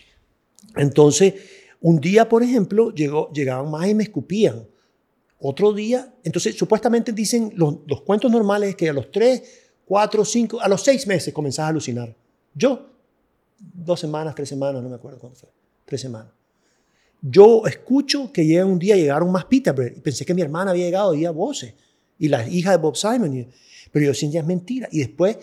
Entonces, 0.76 1.34
un 1.82 2.00
día, 2.00 2.30
por 2.30 2.44
ejemplo, 2.44 2.92
llegó, 2.94 3.32
llegaban 3.34 3.72
más 3.72 3.88
y 3.88 3.96
me 3.96 4.04
escupían. 4.04 4.68
Otro 5.42 5.74
día, 5.74 6.14
entonces 6.24 6.56
supuestamente 6.56 7.12
dicen 7.12 7.52
los, 7.56 8.02
cuentos 8.06 8.32
normales 8.32 8.70
es 8.70 8.76
que 8.76 8.90
a 8.90 8.94
los 8.94 9.12
3, 9.12 9.42
4, 9.86 10.24
5, 10.24 10.62
a 10.62 10.68
los 10.68 10.84
6 10.84 11.08
meses 11.08 11.34
comenzás 11.34 11.66
a 11.66 11.68
alucinar. 11.70 12.16
Yo, 12.54 12.90
dos 13.58 14.00
semanas, 14.00 14.36
tres 14.36 14.50
semanas, 14.50 14.84
no 14.84 14.90
me 14.90 14.96
acuerdo 14.96 15.18
cuándo 15.20 15.38
fue, 15.40 15.50
tres 15.86 16.02
semanas. 16.02 16.32
Yo 17.22 17.64
escucho 17.66 18.32
que 18.32 18.46
llega 18.46 18.66
un 18.66 18.80
día, 18.80 18.96
llegaron 18.96 19.32
más 19.32 19.46
Peterborough, 19.46 19.94
y 19.98 20.00
pensé 20.02 20.26
que 20.26 20.34
mi 20.34 20.42
hermana 20.42 20.72
había 20.72 20.86
llegado, 20.86 21.10
oía 21.10 21.32
voces, 21.32 21.74
y 22.20 22.28
la 22.28 22.48
hija 22.48 22.72
de 22.72 22.78
Bob 22.78 22.96
Simon, 22.96 23.36
y- 23.36 23.48
pero 23.92 24.06
yo 24.06 24.12
decía, 24.12 24.30
ya 24.30 24.40
es 24.42 24.46
mentira. 24.46 24.88
Y 24.92 25.00
después 25.00 25.38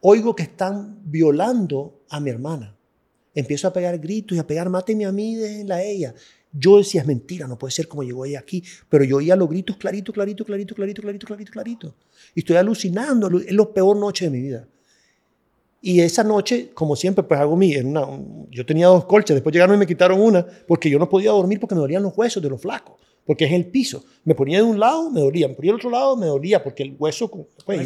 oigo 0.00 0.34
que 0.36 0.44
están 0.44 1.00
violando 1.04 2.02
a 2.08 2.20
mi 2.20 2.30
hermana. 2.30 2.76
Empiezo 3.34 3.68
a 3.68 3.72
pegar 3.72 3.98
gritos 3.98 4.36
y 4.36 4.40
a 4.40 4.46
pegar, 4.46 4.68
máteme 4.68 5.06
a 5.06 5.12
mí, 5.12 5.34
déjenla 5.34 5.76
a 5.76 5.82
ella. 5.82 6.14
Yo 6.52 6.78
decía, 6.78 7.02
es 7.02 7.06
mentira, 7.06 7.46
no 7.46 7.58
puede 7.58 7.72
ser 7.72 7.88
como 7.88 8.02
llegó 8.02 8.24
ella 8.24 8.38
aquí. 8.40 8.62
Pero 8.88 9.04
yo 9.04 9.16
oía 9.18 9.36
los 9.36 9.48
gritos 9.48 9.76
clarito, 9.76 10.12
clarito, 10.12 10.44
clarito, 10.44 10.74
clarito, 10.74 11.02
clarito, 11.02 11.26
clarito, 11.26 11.52
clarito. 11.52 11.94
Y 12.34 12.40
estoy 12.40 12.56
alucinando, 12.56 13.28
alu- 13.28 13.44
es 13.46 13.52
la 13.52 13.66
peor 13.66 13.96
noche 13.96 14.24
de 14.26 14.30
mi 14.30 14.40
vida. 14.40 14.66
Y 15.80 16.00
esa 16.00 16.24
noche, 16.24 16.70
como 16.74 16.96
siempre, 16.96 17.22
pues 17.22 17.38
hago 17.38 17.56
mi, 17.56 17.72
en 17.74 17.88
una, 17.88 18.04
un- 18.04 18.48
yo 18.50 18.66
tenía 18.66 18.88
dos 18.88 19.04
colchas, 19.04 19.34
después 19.36 19.52
llegaron 19.52 19.76
y 19.76 19.78
me 19.78 19.86
quitaron 19.86 20.20
una, 20.20 20.44
porque 20.66 20.90
yo 20.90 20.98
no 20.98 21.08
podía 21.08 21.30
dormir 21.30 21.60
porque 21.60 21.74
me 21.74 21.80
dolían 21.80 22.02
los 22.02 22.16
huesos 22.16 22.42
de 22.42 22.48
los 22.48 22.60
flacos, 22.60 22.96
porque 23.24 23.44
es 23.44 23.52
el 23.52 23.66
piso. 23.66 24.04
Me 24.24 24.34
ponía 24.34 24.58
de 24.58 24.64
un 24.64 24.80
lado, 24.80 25.10
me 25.10 25.20
dolía, 25.20 25.46
me 25.46 25.54
ponía 25.54 25.70
del 25.70 25.76
otro 25.76 25.90
lado, 25.90 26.16
me 26.16 26.26
dolía, 26.26 26.64
porque 26.64 26.82
el 26.82 26.96
hueso, 26.98 27.30
pues, 27.64 27.78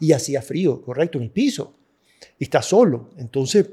y, 0.00 0.06
y 0.08 0.12
hacía 0.12 0.42
frío, 0.42 0.82
correcto, 0.82 1.16
en 1.18 1.24
el 1.24 1.30
piso. 1.30 1.74
Y 2.38 2.44
está 2.44 2.60
solo. 2.60 3.10
Entonces, 3.16 3.66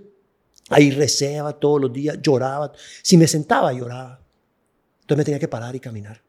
ahí 0.70 0.91
rezaba 0.91 1.53
todos 1.53 1.82
los 1.82 1.93
días, 1.93 2.20
lloraba. 2.22 2.72
Si 3.01 3.17
me 3.17 3.28
sentaba, 3.28 3.74
lloraba. 3.74 4.22
Entonces 5.01 5.17
me 5.17 5.26
tenía 5.26 5.39
que 5.39 5.47
parar 5.47 5.76
y 5.76 5.80
caminar. 5.80 6.22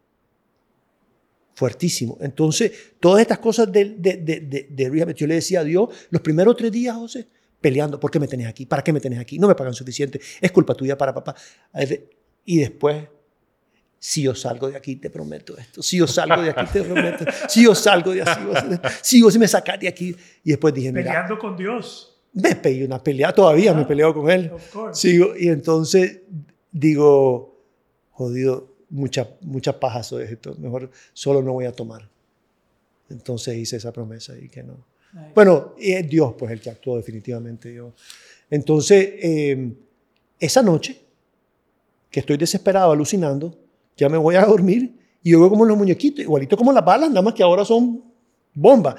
Fuertísimo. 1.55 2.16
Entonces, 2.20 2.95
todas 2.99 3.20
estas 3.20 3.38
cosas 3.38 3.70
de, 3.70 3.97
de, 3.99 4.16
de, 4.16 4.68
de, 4.70 5.14
yo 5.14 5.26
le 5.26 5.34
decía 5.34 5.61
a 5.61 5.64
Dios, 5.64 5.88
los 6.09 6.22
primeros 6.22 6.57
tres 6.57 6.72
días, 6.72 6.97
José, 6.97 7.28
peleando, 7.61 8.01
¿por 8.01 8.11
qué 8.11 8.18
me 8.18 8.26
tenés 8.26 8.47
aquí? 8.47 8.64
¿Para 8.64 8.82
qué 8.82 8.93
me 8.93 9.01
tenés 9.01 9.18
aquí? 9.18 9.38
No 9.38 9.47
me 9.47 9.55
pagan 9.55 9.74
suficiente, 9.74 10.20
es 10.41 10.51
culpa 10.51 10.74
tuya 10.74 10.97
para 10.97 11.12
papá. 11.12 11.34
Y 12.47 12.59
después, 12.59 13.07
si 13.99 14.22
yo 14.22 14.34
salgo 14.34 14.70
de 14.70 14.76
aquí, 14.76 14.97
te 14.97 15.11
prometo 15.11 15.57
esto. 15.59 15.82
Si 15.82 15.99
yo 15.99 16.07
salgo 16.07 16.41
de 16.41 16.51
aquí, 16.51 16.64
te 16.72 16.82
prometo. 16.82 17.26
Si 17.49 17.64
yo 17.64 17.74
salgo 17.74 18.12
de 18.12 18.22
aquí, 18.22 18.41
si 19.03 19.20
vos 19.20 19.36
me 19.36 19.47
sacás 19.47 19.78
de 19.78 19.88
aquí. 19.88 20.16
Y 20.43 20.51
después 20.51 20.72
dije, 20.72 20.91
Peleando 20.93 21.38
con 21.38 21.57
Dios. 21.57 22.18
Me 22.33 22.55
pegué 22.57 22.85
una 22.85 23.03
pelea, 23.03 23.33
todavía 23.33 23.74
me 23.74 23.83
Ah, 23.83 23.89
peleo 23.89 24.14
con 24.14 24.31
él. 24.31 24.53
Sigo, 24.93 25.37
y 25.37 25.49
entonces 25.49 26.20
digo, 26.70 27.59
jodido, 28.12 28.68
mucha, 28.91 29.28
mucha 29.41 29.78
paja 29.78 30.03
soy 30.03 30.24
esto, 30.24 30.55
mejor 30.59 30.91
solo 31.12 31.43
no 31.43 31.53
voy 31.53 31.66
a 31.66 31.72
tomar. 31.72 32.09
Entonces 33.09 33.57
hice 33.57 33.76
esa 33.76 33.93
promesa 33.93 34.37
y 34.39 34.49
que 34.49 34.62
no. 34.62 34.87
Nice. 35.12 35.33
Bueno, 35.35 35.74
y 35.78 35.93
es 35.93 36.09
Dios 36.09 36.35
pues 36.39 36.53
el 36.53 36.61
que 36.61 36.70
actuó 36.70 36.97
definitivamente. 36.97 37.74
Yo. 37.74 37.93
Entonces, 38.49 39.09
eh, 39.20 39.72
esa 40.39 40.62
noche, 40.62 41.01
que 42.11 42.20
estoy 42.20 42.37
desesperado, 42.37 42.93
alucinando, 42.93 43.57
ya 43.97 44.09
me 44.09 44.16
voy 44.18 44.37
a 44.37 44.45
dormir 44.45 44.97
y 45.22 45.31
yo 45.31 45.41
veo 45.41 45.51
como 45.51 45.64
los 45.64 45.76
muñequitos, 45.76 46.20
igualito 46.20 46.57
como 46.57 46.72
las 46.72 46.85
balas, 46.85 47.11
nada 47.11 47.22
más 47.22 47.35
que 47.35 47.43
ahora 47.43 47.64
son 47.64 48.03
bombas. 48.55 48.97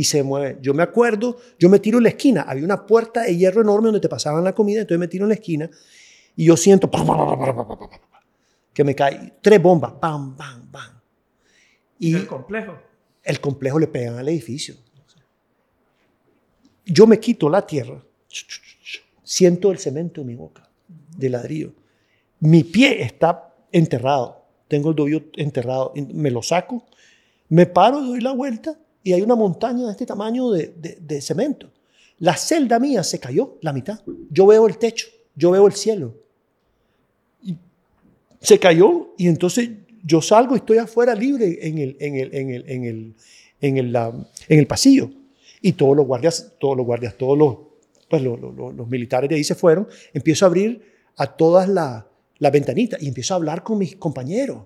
Y 0.00 0.04
se 0.04 0.22
mueve. 0.22 0.56
Yo 0.62 0.72
me 0.72 0.82
acuerdo, 0.82 1.36
yo 1.58 1.68
me 1.68 1.78
tiro 1.78 1.98
en 1.98 2.04
la 2.04 2.08
esquina, 2.08 2.46
había 2.48 2.64
una 2.64 2.86
puerta 2.86 3.20
de 3.20 3.36
hierro 3.36 3.60
enorme 3.60 3.88
donde 3.88 4.00
te 4.00 4.08
pasaban 4.08 4.42
la 4.42 4.54
comida, 4.54 4.80
entonces 4.80 4.98
me 4.98 5.08
tiro 5.08 5.26
en 5.26 5.28
la 5.28 5.34
esquina 5.34 5.68
y 6.34 6.46
yo 6.46 6.56
siento 6.56 6.90
que 8.72 8.82
me 8.82 8.94
cae 8.94 9.34
tres 9.42 9.60
bombas, 9.60 9.92
pam, 10.00 10.38
pam, 10.38 10.70
pam. 10.70 11.00
Y 11.98 12.14
el 12.14 12.26
complejo. 12.26 12.78
el 13.22 13.40
complejo 13.42 13.78
le 13.78 13.88
pegan 13.88 14.16
al 14.16 14.26
edificio. 14.30 14.74
yo 16.86 17.06
me 17.06 17.20
quito 17.20 17.50
la 17.50 17.66
tierra, 17.66 18.02
siento 19.22 19.70
el 19.70 19.76
cemento 19.76 20.22
en 20.22 20.28
mi 20.28 20.34
boca, 20.34 20.66
de 20.88 21.28
ladrillo. 21.28 21.74
Mi 22.38 22.64
pie 22.64 23.02
está 23.02 23.54
enterrado, 23.70 24.46
tengo 24.66 24.88
el 24.88 24.96
tobillo 24.96 25.24
enterrado, 25.34 25.92
me 25.94 26.30
lo 26.30 26.42
saco, 26.42 26.86
me 27.50 27.66
paro, 27.66 28.00
doy 28.00 28.22
la 28.22 28.32
vuelta 28.32 28.78
y 29.02 29.12
hay 29.12 29.22
una 29.22 29.34
montaña 29.34 29.86
de 29.86 29.92
este 29.92 30.06
tamaño 30.06 30.50
de, 30.50 30.74
de, 31.00 31.20
cemento. 31.22 31.70
La 32.18 32.36
celda 32.36 32.78
mía 32.78 33.02
se 33.02 33.18
cayó 33.18 33.56
la 33.62 33.72
mitad. 33.72 34.00
Yo 34.30 34.46
veo 34.46 34.66
el 34.66 34.76
techo, 34.78 35.08
yo 35.34 35.50
veo 35.52 35.66
el 35.66 35.72
cielo. 35.72 36.14
Se 38.40 38.58
cayó 38.58 39.14
y 39.18 39.28
entonces 39.28 39.70
yo 40.02 40.22
salgo 40.22 40.54
y 40.54 40.58
estoy 40.58 40.78
afuera 40.78 41.14
libre 41.14 41.58
en 41.66 41.78
el, 41.78 41.96
en 42.00 42.16
el, 42.16 42.34
en 42.34 42.50
el, 42.50 42.64
en 42.70 42.84
el, 42.84 43.14
en 43.60 43.76
el, 43.76 43.92
la- 43.92 44.28
en 44.48 44.58
el 44.58 44.66
pasillo. 44.66 45.10
Y 45.60 45.72
todos 45.72 45.94
los 45.96 46.06
guardias, 46.06 46.52
todos 46.58 46.76
los 46.76 46.86
guardias, 46.86 47.16
todos 47.18 47.36
los, 47.36 47.56
pues, 48.08 48.22
los, 48.22 48.40
los- 48.40 48.74
los- 48.74 48.88
militares 48.88 49.28
de 49.28 49.36
ahí 49.36 49.44
se 49.44 49.54
fueron. 49.54 49.86
Empiezo 50.14 50.46
a 50.46 50.48
abrir 50.48 50.82
a 51.16 51.26
todas 51.36 51.68
la- 51.68 52.06
las 52.38 52.52
ventanitas 52.52 53.02
y 53.02 53.08
empiezo 53.08 53.34
a 53.34 53.36
hablar 53.36 53.62
con 53.62 53.76
mis 53.78 53.96
compañeros. 53.96 54.62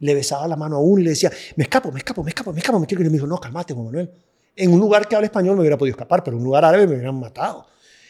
Le 0.00 0.14
besaba 0.14 0.48
la 0.48 0.56
mano 0.56 0.76
a 0.76 0.80
uno 0.80 1.00
y 1.00 1.04
le 1.04 1.10
decía, 1.10 1.30
me 1.56 1.64
escapo, 1.64 1.92
me 1.92 1.98
escapo, 1.98 2.22
me 2.22 2.30
escapo, 2.30 2.52
me 2.52 2.58
escapo. 2.58 2.80
Me 2.80 2.86
quiero. 2.86 3.02
Y 3.02 3.06
me 3.06 3.12
dijo, 3.12 3.26
no, 3.26 3.38
cálmate, 3.38 3.74
Juan 3.74 3.86
Manuel. 3.86 4.10
En 4.56 4.72
un 4.72 4.80
lugar 4.80 5.06
que 5.06 5.14
habla 5.14 5.26
español 5.26 5.54
me 5.54 5.60
hubiera 5.60 5.78
podido 5.78 5.94
escapar, 5.94 6.24
pero 6.24 6.36
en 6.36 6.42
un 6.42 6.46
lugar 6.46 6.64
árabe 6.64 6.86
me 6.86 6.94
hubieran 6.94 7.18
matado. 7.18 7.66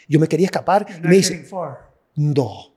Yo 0.09 0.18
me 0.18 0.26
quería 0.26 0.47
escapar. 0.47 0.86
Y 0.99 1.07
me 1.07 1.16
dice, 1.16 1.47
no. 2.16 2.74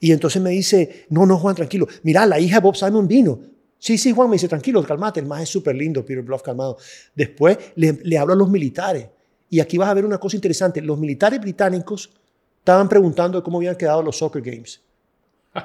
Y 0.00 0.12
entonces 0.12 0.40
me 0.42 0.50
dice, 0.50 1.06
no, 1.10 1.26
no, 1.26 1.38
Juan, 1.38 1.54
tranquilo. 1.54 1.86
Mira, 2.02 2.26
la 2.26 2.38
hija 2.38 2.56
de 2.56 2.62
Bob 2.62 2.76
Simon 2.76 3.06
vino. 3.08 3.40
Sí, 3.78 3.98
sí, 3.98 4.12
Juan, 4.12 4.28
me 4.28 4.34
dice, 4.34 4.48
tranquilo, 4.48 4.82
calmate, 4.82 5.20
el 5.20 5.26
más 5.26 5.42
es 5.42 5.48
súper 5.48 5.76
lindo, 5.76 6.04
Peter 6.04 6.22
Bluff, 6.22 6.42
calmado. 6.42 6.78
Después 7.14 7.58
le, 7.76 7.98
le 8.02 8.18
hablo 8.18 8.34
a 8.34 8.36
los 8.36 8.48
militares. 8.48 9.08
Y 9.48 9.60
aquí 9.60 9.78
vas 9.78 9.88
a 9.88 9.94
ver 9.94 10.04
una 10.04 10.18
cosa 10.18 10.36
interesante. 10.36 10.80
Los 10.80 10.98
militares 10.98 11.40
británicos 11.40 12.10
estaban 12.58 12.88
preguntando 12.88 13.42
cómo 13.42 13.58
habían 13.58 13.76
quedado 13.76 14.02
los 14.02 14.16
soccer 14.18 14.42
games. 14.42 14.82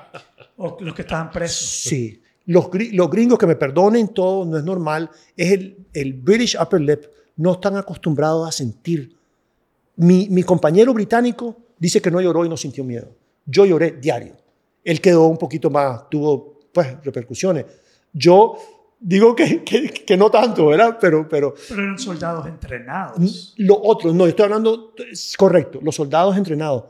O 0.64 0.78
los 0.80 0.94
que 0.94 1.02
estaban 1.02 1.32
presos. 1.32 1.68
Sí. 1.90 2.22
Los, 2.46 2.66
gri- 2.66 2.92
los 2.94 3.10
gringos, 3.10 3.38
que 3.38 3.48
me 3.48 3.56
perdonen 3.56 4.10
todo, 4.10 4.46
no 4.46 4.58
es 4.58 4.64
normal, 4.64 5.10
es 5.38 5.52
el, 5.52 5.78
el 5.94 6.14
British 6.14 6.58
upper 6.60 6.82
lip. 6.82 7.04
No 7.38 7.54
están 7.54 7.78
acostumbrados 7.78 8.48
a 8.48 8.52
sentir. 8.52 9.16
Mi, 9.96 10.28
mi 10.30 10.44
compañero 10.44 10.94
británico 10.94 11.56
dice 11.78 12.02
que 12.02 12.12
no 12.12 12.20
lloró 12.22 12.46
y 12.46 12.50
no 12.50 12.58
sintió 12.58 12.84
miedo. 12.84 13.10
Yo 13.46 13.66
lloré 13.66 13.92
diario. 13.92 14.36
Él 14.84 15.00
quedó 15.00 15.28
un 15.28 15.38
poquito 15.38 15.70
más, 15.70 16.10
tuvo 16.10 16.60
pues 16.74 16.96
repercusiones. 17.04 17.66
Yo 18.14 18.56
digo 19.00 19.36
que, 19.36 19.64
que, 19.64 19.90
que 19.90 20.18
no 20.18 20.30
tanto, 20.32 20.68
¿verdad? 20.68 20.98
Pero, 21.00 21.28
pero 21.30 21.54
Pero 21.70 21.84
eran 21.84 22.00
soldados 22.00 22.46
entrenados. 22.48 23.54
lo 23.58 23.80
otro, 23.82 24.14
no, 24.14 24.26
estoy 24.28 24.46
hablando, 24.46 24.94
es 25.12 25.36
correcto, 25.38 25.80
los 25.82 25.96
soldados 25.96 26.36
entrenados. 26.38 26.86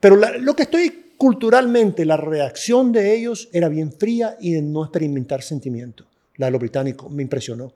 Pero 0.00 0.16
la- 0.16 0.36
lo 0.38 0.54
que 0.54 0.64
estoy 0.64 1.03
culturalmente, 1.24 2.04
la 2.04 2.18
reacción 2.18 2.92
de 2.92 3.14
ellos 3.14 3.48
era 3.50 3.70
bien 3.70 3.90
fría 3.90 4.36
y 4.42 4.52
de 4.52 4.60
no 4.60 4.84
experimentar 4.84 5.40
sentimientos. 5.42 6.06
La 6.36 6.48
de 6.48 6.52
los 6.52 6.60
británicos 6.60 7.10
me 7.10 7.22
impresionó. 7.22 7.72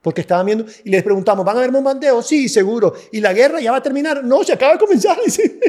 Porque 0.00 0.22
estaban 0.22 0.46
viendo 0.46 0.64
y 0.82 0.88
les 0.88 1.02
preguntamos, 1.02 1.44
¿van 1.44 1.56
a 1.56 1.58
haber 1.58 1.70
bombardeos? 1.70 2.26
Sí, 2.26 2.48
seguro. 2.48 2.94
¿Y 3.12 3.20
la 3.20 3.34
guerra 3.34 3.60
ya 3.60 3.70
va 3.70 3.76
a 3.76 3.82
terminar? 3.82 4.24
No, 4.24 4.42
se 4.44 4.54
acaba 4.54 4.72
de 4.72 4.78
comenzar. 4.78 5.18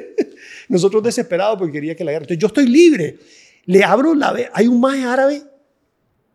Nosotros 0.69 1.03
desesperados 1.03 1.57
porque 1.57 1.73
quería 1.73 1.97
que 1.97 2.05
la 2.05 2.13
guerra. 2.13 2.27
Yo 2.29 2.47
estoy 2.47 2.65
libre. 2.65 3.19
Le 3.65 3.83
abro 3.83 4.15
la... 4.15 4.33
Hay 4.53 4.65
un 4.65 4.79
maje 4.79 5.03
árabe 5.03 5.43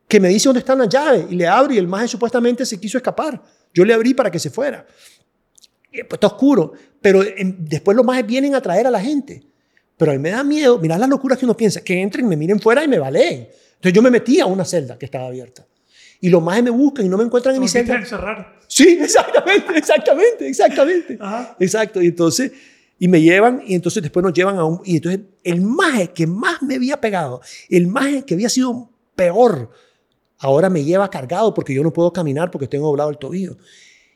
que 0.07 0.21
me 0.21 0.29
dice 0.29 0.51
dónde 0.51 0.61
están 0.61 0.77
las 0.77 0.91
llaves 0.91 1.25
y 1.31 1.37
le 1.37 1.47
abro 1.47 1.73
y 1.73 1.79
el 1.79 1.89
maje 1.89 2.09
supuestamente 2.09 2.67
se 2.67 2.79
quiso 2.79 2.99
escapar. 2.99 3.43
Yo 3.73 3.83
le 3.83 3.95
abrí 3.95 4.13
para 4.13 4.31
que 4.31 4.39
se 4.39 4.51
fuera. 4.51 4.87
Y, 5.91 6.03
pues, 6.03 6.19
está 6.19 6.27
oscuro, 6.27 6.75
pero 7.01 7.23
después 7.61 7.97
los 7.97 8.05
majes 8.05 8.27
vienen 8.27 8.55
a 8.55 8.61
traer 8.61 8.87
a 8.87 8.91
la 8.91 9.01
gente. 9.01 9.54
Pero 9.97 10.13
a 10.13 10.15
mí 10.15 10.21
me 10.21 10.31
da 10.31 10.43
miedo, 10.43 10.79
mirad 10.79 10.99
las 10.99 11.09
locuras 11.09 11.39
que 11.39 11.45
uno 11.45 11.57
piensa, 11.57 11.83
que 11.83 12.01
entren, 12.01 12.27
me 12.29 12.37
miren 12.37 12.61
fuera 12.61 12.85
y 12.85 12.89
me 12.89 12.99
baleen. 12.99 13.49
Entonces 13.75 13.93
yo 13.93 14.03
me 14.03 14.11
metí 14.11 14.41
a 14.41 14.47
una 14.47 14.65
celda 14.65 14.99
que 14.99 15.05
estaba 15.05 15.27
abierta. 15.27 15.67
Y 16.21 16.31
los 16.31 16.43
majes 16.43 16.65
me 16.65 16.71
buscan 16.71 17.05
y 17.05 17.09
no 17.09 17.19
me 17.19 17.25
encuentran 17.25 17.55
en 17.55 17.61
mi 17.61 17.69
celda. 17.69 17.97
encerrar. 17.97 18.59
Sí, 18.67 18.99
exactamente, 19.03 19.77
exactamente, 19.77 20.49
exactamente. 20.49 21.19
Ajá. 21.21 21.57
Exacto. 21.61 22.03
Y 22.03 22.07
entonces, 22.07 22.51
y 22.99 23.09
me 23.09 23.21
llevan, 23.21 23.63
y 23.67 23.75
entonces 23.75 24.03
después 24.03 24.23
nos 24.25 24.33
llevan 24.33 24.57
a 24.57 24.65
un. 24.65 24.81
Y 24.85 24.97
entonces, 24.97 25.21
el 25.43 25.61
maje 25.61 26.09
que 26.09 26.27
más 26.27 26.63
me 26.63 26.77
había 26.77 27.01
pegado, 27.01 27.41
el 27.69 27.87
maje 27.87 28.25
que 28.25 28.35
había 28.35 28.49
sido 28.49 28.91
peor, 29.15 29.71
ahora 30.39 30.71
me 30.71 30.83
lleva 30.83 31.11
cargado 31.11 31.55
porque 31.55 31.75
yo 31.75 31.83
no 31.83 31.93
puedo 31.93 32.13
caminar 32.13 32.51
porque 32.51 32.69
tengo 32.69 32.87
doblado 32.87 33.11
el 33.11 33.19
tobillo. 33.19 33.57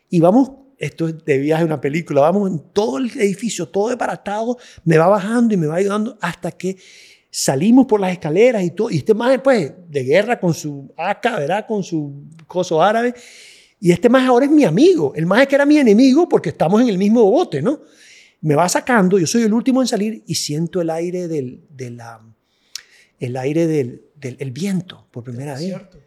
Y 0.09 0.19
vamos, 0.19 0.51
esto 0.79 1.09
es 1.09 1.25
de 1.25 1.37
viaje, 1.37 1.65
una 1.65 1.81
película, 1.81 2.21
vamos 2.21 2.49
en 2.49 2.59
todo 2.73 2.97
el 2.97 3.11
edificio, 3.19 3.67
todo 3.67 3.89
desbaratado, 3.89 4.57
me 4.85 4.97
va 4.97 5.07
bajando 5.07 5.53
y 5.53 5.57
me 5.57 5.67
va 5.67 5.75
ayudando 5.75 6.17
hasta 6.21 6.51
que 6.51 6.77
salimos 7.29 7.85
por 7.85 7.99
las 7.99 8.13
escaleras 8.13 8.63
y 8.63 8.71
todo. 8.71 8.89
Y 8.89 8.97
este 8.97 9.13
maje, 9.13 9.39
pues, 9.39 9.71
de 9.89 10.03
guerra 10.03 10.39
con 10.39 10.53
su 10.53 10.91
AK, 10.97 11.23
¿verdad? 11.37 11.65
Con 11.67 11.83
su 11.83 12.23
coso 12.47 12.81
árabe. 12.81 13.13
Y 13.79 13.91
este 13.91 14.09
maje 14.09 14.27
ahora 14.27 14.45
es 14.45 14.51
mi 14.51 14.63
amigo. 14.63 15.13
El 15.15 15.25
maje 15.25 15.47
que 15.47 15.55
era 15.55 15.65
mi 15.65 15.77
enemigo 15.77 16.27
porque 16.27 16.49
estamos 16.49 16.81
en 16.81 16.89
el 16.89 16.97
mismo 16.97 17.23
bote, 17.29 17.61
¿no? 17.61 17.81
Me 18.41 18.55
va 18.55 18.69
sacando, 18.69 19.19
yo 19.19 19.27
soy 19.27 19.43
el 19.43 19.53
último 19.53 19.81
en 19.81 19.87
salir 19.87 20.23
y 20.25 20.35
siento 20.35 20.79
el 20.79 20.89
aire 20.89 21.27
del, 21.27 21.61
de 21.69 21.97
el 23.19 23.35
aire 23.35 23.67
del, 23.67 24.03
del 24.15 24.37
el 24.39 24.51
viento 24.51 25.07
por 25.11 25.25
primera 25.25 25.53
vez. 25.53 25.65
Cierto. 25.65 25.97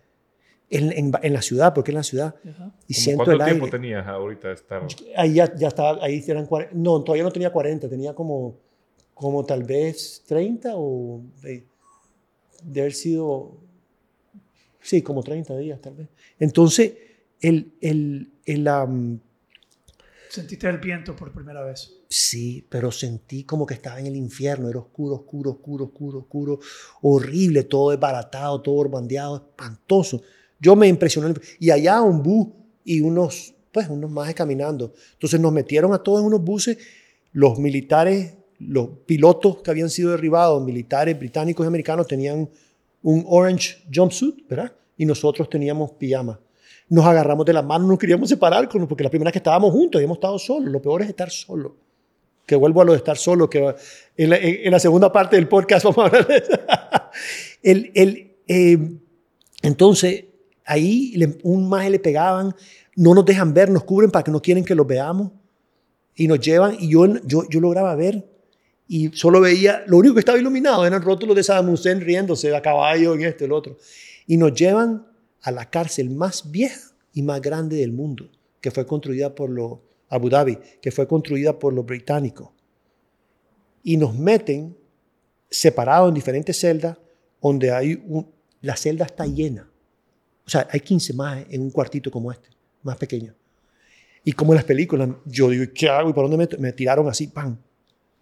En, 0.75 0.91
en- 0.93 1.13
en 1.23 1.33
la 1.33 1.43
ciudad, 1.43 1.75
porque 1.75 1.91
en 1.91 1.97
la 1.97 2.03
ciudad. 2.03 2.35
Ajá. 2.49 2.73
Y 2.89 2.95
¿Cómo 2.95 3.05
siento 3.05 3.25
¿Cuánto 3.25 3.33
el 3.43 3.49
tiempo 3.49 3.65
aire. 3.67 3.79
tenías 3.79 4.07
ahorita 4.07 4.49
de 4.49 4.55
estar? 4.55 4.83
Ahí 5.17 5.35
ya, 5.35 5.55
ya 5.55 5.69
estaba, 5.69 6.03
ahí 6.05 6.25
eran 6.27 6.47
40, 6.47 6.75
no, 6.77 7.03
todavía 7.03 7.25
no 7.25 7.31
tenía 7.31 7.51
40, 7.53 7.89
tenía 7.89 8.15
como, 8.15 8.59
como 9.15 9.45
tal 9.45 9.65
vez 9.65 10.23
30 10.27 10.73
o 10.75 11.23
de, 11.43 11.67
de 12.65 12.81
haber 12.81 12.93
sido, 12.95 13.59
sí, 14.81 15.03
como 15.03 15.23
30 15.23 15.57
días 15.59 15.81
tal 15.81 15.95
vez. 15.95 16.09
Entonces, 16.39 16.95
el, 17.41 17.75
el, 17.81 18.33
el, 18.47 18.67
am, 18.69 19.21
Sentiste 20.31 20.67
el 20.71 20.79
viento 20.79 21.15
por 21.15 21.31
primera 21.33 21.63
vez. 21.63 21.93
sí, 22.09 22.67
pero 22.71 22.91
sentí 22.91 23.45
como 23.45 23.67
que 23.67 23.75
estaba 23.75 24.01
en 24.01 24.07
el 24.07 24.17
infierno, 24.17 24.71
era 24.71 24.79
oscuro, 24.79 25.17
oscuro, 25.17 25.51
oscuro, 25.51 25.85
oscuro, 25.85 26.19
oscuro, 26.21 26.61
horrible, 27.03 27.65
todo 27.65 27.91
desbaratado, 27.91 28.63
todo 28.63 28.89
bandeado, 28.89 29.37
espantoso. 29.37 30.23
Yo 30.63 30.77
me 30.77 30.87
impresioné. 30.87 31.35
Y 31.59 31.71
allá 31.71 32.01
un 32.01 32.23
bus 32.23 32.47
y 32.85 33.01
unos, 33.01 33.53
pues, 33.73 33.89
unos 33.89 34.11
majes 34.11 34.37
caminando. 34.37 34.95
Entonces 35.15 35.41
nos 35.41 35.53
metieron 35.53 35.93
a 35.93 35.99
todos 35.99 36.21
en 36.21 36.27
unos 36.27 36.43
buses, 36.43 36.79
los 37.33 37.59
militares, 37.59 38.35
los 38.61 38.91
pilotos 39.05 39.61
que 39.61 39.73
habían 39.73 39.91
sido 39.91 40.13
derribados, 40.13 40.63
militares 40.65 41.19
británicos 41.19 41.65
y 41.65 41.67
americanos, 41.67 42.07
tenían 42.07 42.49
un 43.03 43.25
orange 43.27 43.83
jumpsuit, 43.93 44.49
¿verdad? 44.49 44.73
Y 44.97 45.05
nosotros 45.05 45.51
teníamos 45.51 45.91
pijama. 45.93 46.39
Nos 46.89 47.05
agarramos 47.07 47.45
de 47.45 47.55
las 47.55 47.65
manos, 47.65 47.89
no 47.89 47.99
queríamos 47.99 48.29
separar, 48.29 48.69
porque 48.69 49.03
la 49.03 49.11
primera 49.11 49.31
vez 49.31 49.33
que 49.33 49.39
estábamos 49.39 49.73
juntos, 49.73 49.99
habíamos 49.99 50.19
estado 50.19 50.39
solos. 50.39 50.71
Lo 50.71 50.81
peor 50.81 51.03
es 51.03 51.09
estar 51.09 51.31
solo. 51.31 51.75
Que 52.47 52.55
vuelvo 52.55 52.83
a 52.83 52.85
lo 52.85 52.93
de 52.93 52.99
estar 52.99 53.17
solo, 53.17 53.51
que 53.51 53.75
en 54.17 54.31
la, 54.31 54.37
en 54.37 54.71
la 54.71 54.79
segunda 54.79 55.11
parte 55.11 55.35
del 55.35 55.49
podcast 55.49 55.85
vamos 55.85 55.99
a 55.99 56.07
hablar 56.07 56.27
de 56.29 56.37
eso. 56.37 56.53
el, 57.63 57.91
el, 57.95 58.37
eh, 58.47 58.79
entonces, 59.63 60.25
ahí 60.65 61.15
un 61.43 61.69
maje 61.69 61.91
le 61.91 61.99
pegaban, 61.99 62.55
no 62.97 63.15
nos 63.15 63.25
dejan 63.25 63.53
ver, 63.55 63.71
nos 63.71 63.85
cubren 63.85 64.11
para 64.11 64.23
que 64.23 64.31
no 64.31 64.41
quieren 64.41 64.65
que 64.65 64.75
los 64.75 64.87
veamos 64.87 65.33
y 66.15 66.27
nos 66.27 66.41
llevan 66.41 66.77
y 66.79 66.91
yo, 66.91 67.07
yo, 67.25 67.49
yo 67.49 67.61
lograba 67.61 67.95
ver 67.95 68.27
y 68.89 69.09
solo 69.15 69.41
veía, 69.41 69.85
lo 69.87 69.97
único 69.97 70.15
que 70.15 70.21
estaba 70.21 70.39
iluminado 70.39 70.85
eran 70.85 71.01
rótulos 71.01 71.35
de 71.35 71.43
Saddam 71.43 71.71
Hussein 71.71 72.01
riéndose 72.01 72.55
a 72.55 72.61
caballo 72.61 73.15
en 73.15 73.23
este, 73.23 73.47
el 73.47 73.53
otro. 73.53 73.79
Y 74.27 74.37
nos 74.37 74.53
llevan 74.53 75.07
a 75.41 75.51
la 75.51 75.71
cárcel 75.71 76.11
más 76.11 76.51
vieja 76.51 76.91
y 77.15 77.23
más 77.23 77.41
grande 77.41 77.77
del 77.77 77.93
mundo, 77.93 78.31
que 78.61 78.71
fue 78.71 78.87
construida 78.87 79.35
por 79.35 79.49
los 79.49 79.79
Abu 80.11 80.29
Dhabi, 80.29 80.59
que 80.83 80.91
fue 80.91 81.09
construida 81.09 81.59
por 81.59 81.73
los 81.73 81.87
británicos. 81.87 82.51
Y 83.83 83.97
nos 83.97 84.15
meten 84.15 84.77
separados 85.51 86.09
en 86.09 86.15
diferentes 86.15 86.61
celdas, 86.61 86.99
donde 87.41 87.73
hay 87.73 88.03
un, 88.07 88.31
la 88.61 88.77
celda 88.77 89.07
está 89.07 89.25
llena. 89.25 89.72
O 90.47 90.51
sea, 90.51 90.67
hay 90.71 90.81
15 90.81 91.15
más 91.15 91.45
en 91.49 91.63
un 91.63 91.71
cuartito 91.71 92.11
como 92.11 92.33
este, 92.33 92.49
más 92.83 92.97
pequeño. 92.97 93.35
Y 94.25 94.33
como 94.33 94.53
en 94.53 94.57
las 94.57 94.65
películas, 94.65 95.09
yo 95.25 95.51
digo, 95.51 95.65
¿qué 95.75 95.89
hago? 95.89 96.11
¿Y 96.11 96.13
por 96.13 96.29
dónde 96.29 96.37
me, 96.37 96.59
me 96.59 96.73
tiraron 96.73 97.09
así, 97.09 97.27
¡pam! 97.29 97.57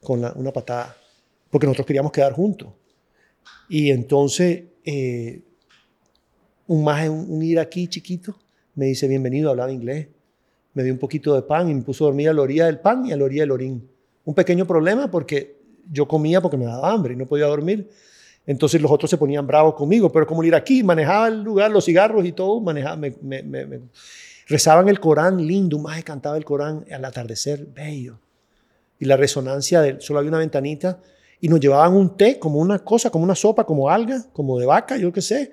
Con 0.01 0.25
una 0.37 0.53
patada. 0.53 0.97
Porque 1.51 1.67
nosotros 1.67 1.87
queríamos 1.87 2.13
quedar 2.13 2.33
juntos. 2.33 2.69
Y 3.69 3.91
entonces, 3.91 4.65
eh, 4.85 5.43
un 6.67 6.85
más 6.85 7.09
un, 7.09 7.27
un 7.31 7.43
iraquí 7.43 7.89
chiquito 7.89 8.37
me 8.75 8.87
dice, 8.87 9.09
bienvenido, 9.09 9.51
hablaba 9.51 9.73
inglés. 9.73 10.09
Me 10.73 10.85
dio 10.85 10.93
un 10.93 10.99
poquito 10.99 11.35
de 11.35 11.43
pan 11.43 11.69
y 11.69 11.75
me 11.75 11.83
puso 11.83 12.05
a 12.05 12.09
dormir 12.09 12.29
a 12.29 12.33
la 12.33 12.43
orilla 12.43 12.67
del 12.67 12.79
pan 12.79 13.05
y 13.05 13.13
a 13.13 13.17
la 13.17 13.25
orilla 13.25 13.43
del 13.43 13.51
orín. 13.51 13.89
Un 14.25 14.35
pequeño 14.35 14.67
problema 14.67 15.11
porque 15.11 15.57
yo 15.91 16.07
comía 16.07 16.41
porque 16.41 16.57
me 16.57 16.65
daba 16.65 16.93
hambre 16.93 17.15
y 17.15 17.17
no 17.17 17.27
podía 17.27 17.47
dormir. 17.47 17.91
Entonces 18.47 18.81
los 18.81 18.91
otros 18.91 19.11
se 19.11 19.19
ponían 19.19 19.47
bravos 19.47 19.75
conmigo, 19.75 20.11
pero 20.11 20.27
como 20.27 20.43
el 20.43 20.49
iraquí 20.49 20.83
manejaba 20.83 21.29
el 21.29 21.43
lugar, 21.43 21.71
los 21.71 21.85
cigarros 21.85 22.25
y 22.25 22.33
todo, 22.33 22.61
manejaba, 22.61 22.97
me- 22.97 23.15
me- 23.23 23.43
me- 23.43 23.81
Rezaban 24.49 24.89
el 24.89 24.99
Corán 24.99 25.47
lindo, 25.47 25.79
maje 25.79 26.03
cantaba 26.03 26.37
el 26.37 26.45
Corán 26.45 26.85
al 26.91 27.05
atardecer, 27.05 27.67
bello. 27.67 28.19
Y 28.99 29.05
la 29.05 29.17
resonancia 29.17 29.81
de 29.81 30.01
solo 30.01 30.19
había 30.19 30.31
una 30.31 30.39
ventanita 30.39 30.99
y 31.41 31.49
nos 31.49 31.61
llevaban 31.61 31.95
un 31.95 32.17
té, 32.17 32.39
como 32.39 32.59
una 32.59 32.81
cosa, 32.81 33.11
como 33.11 33.23
una 33.25 33.37
sopa, 33.37 33.65
como 33.65 33.89
alga, 33.89 34.25
como 34.33 34.59
de 34.59 34.67
vaca, 34.67 34.97
yo 34.97 35.13
qué 35.13 35.23
sé, 35.23 35.53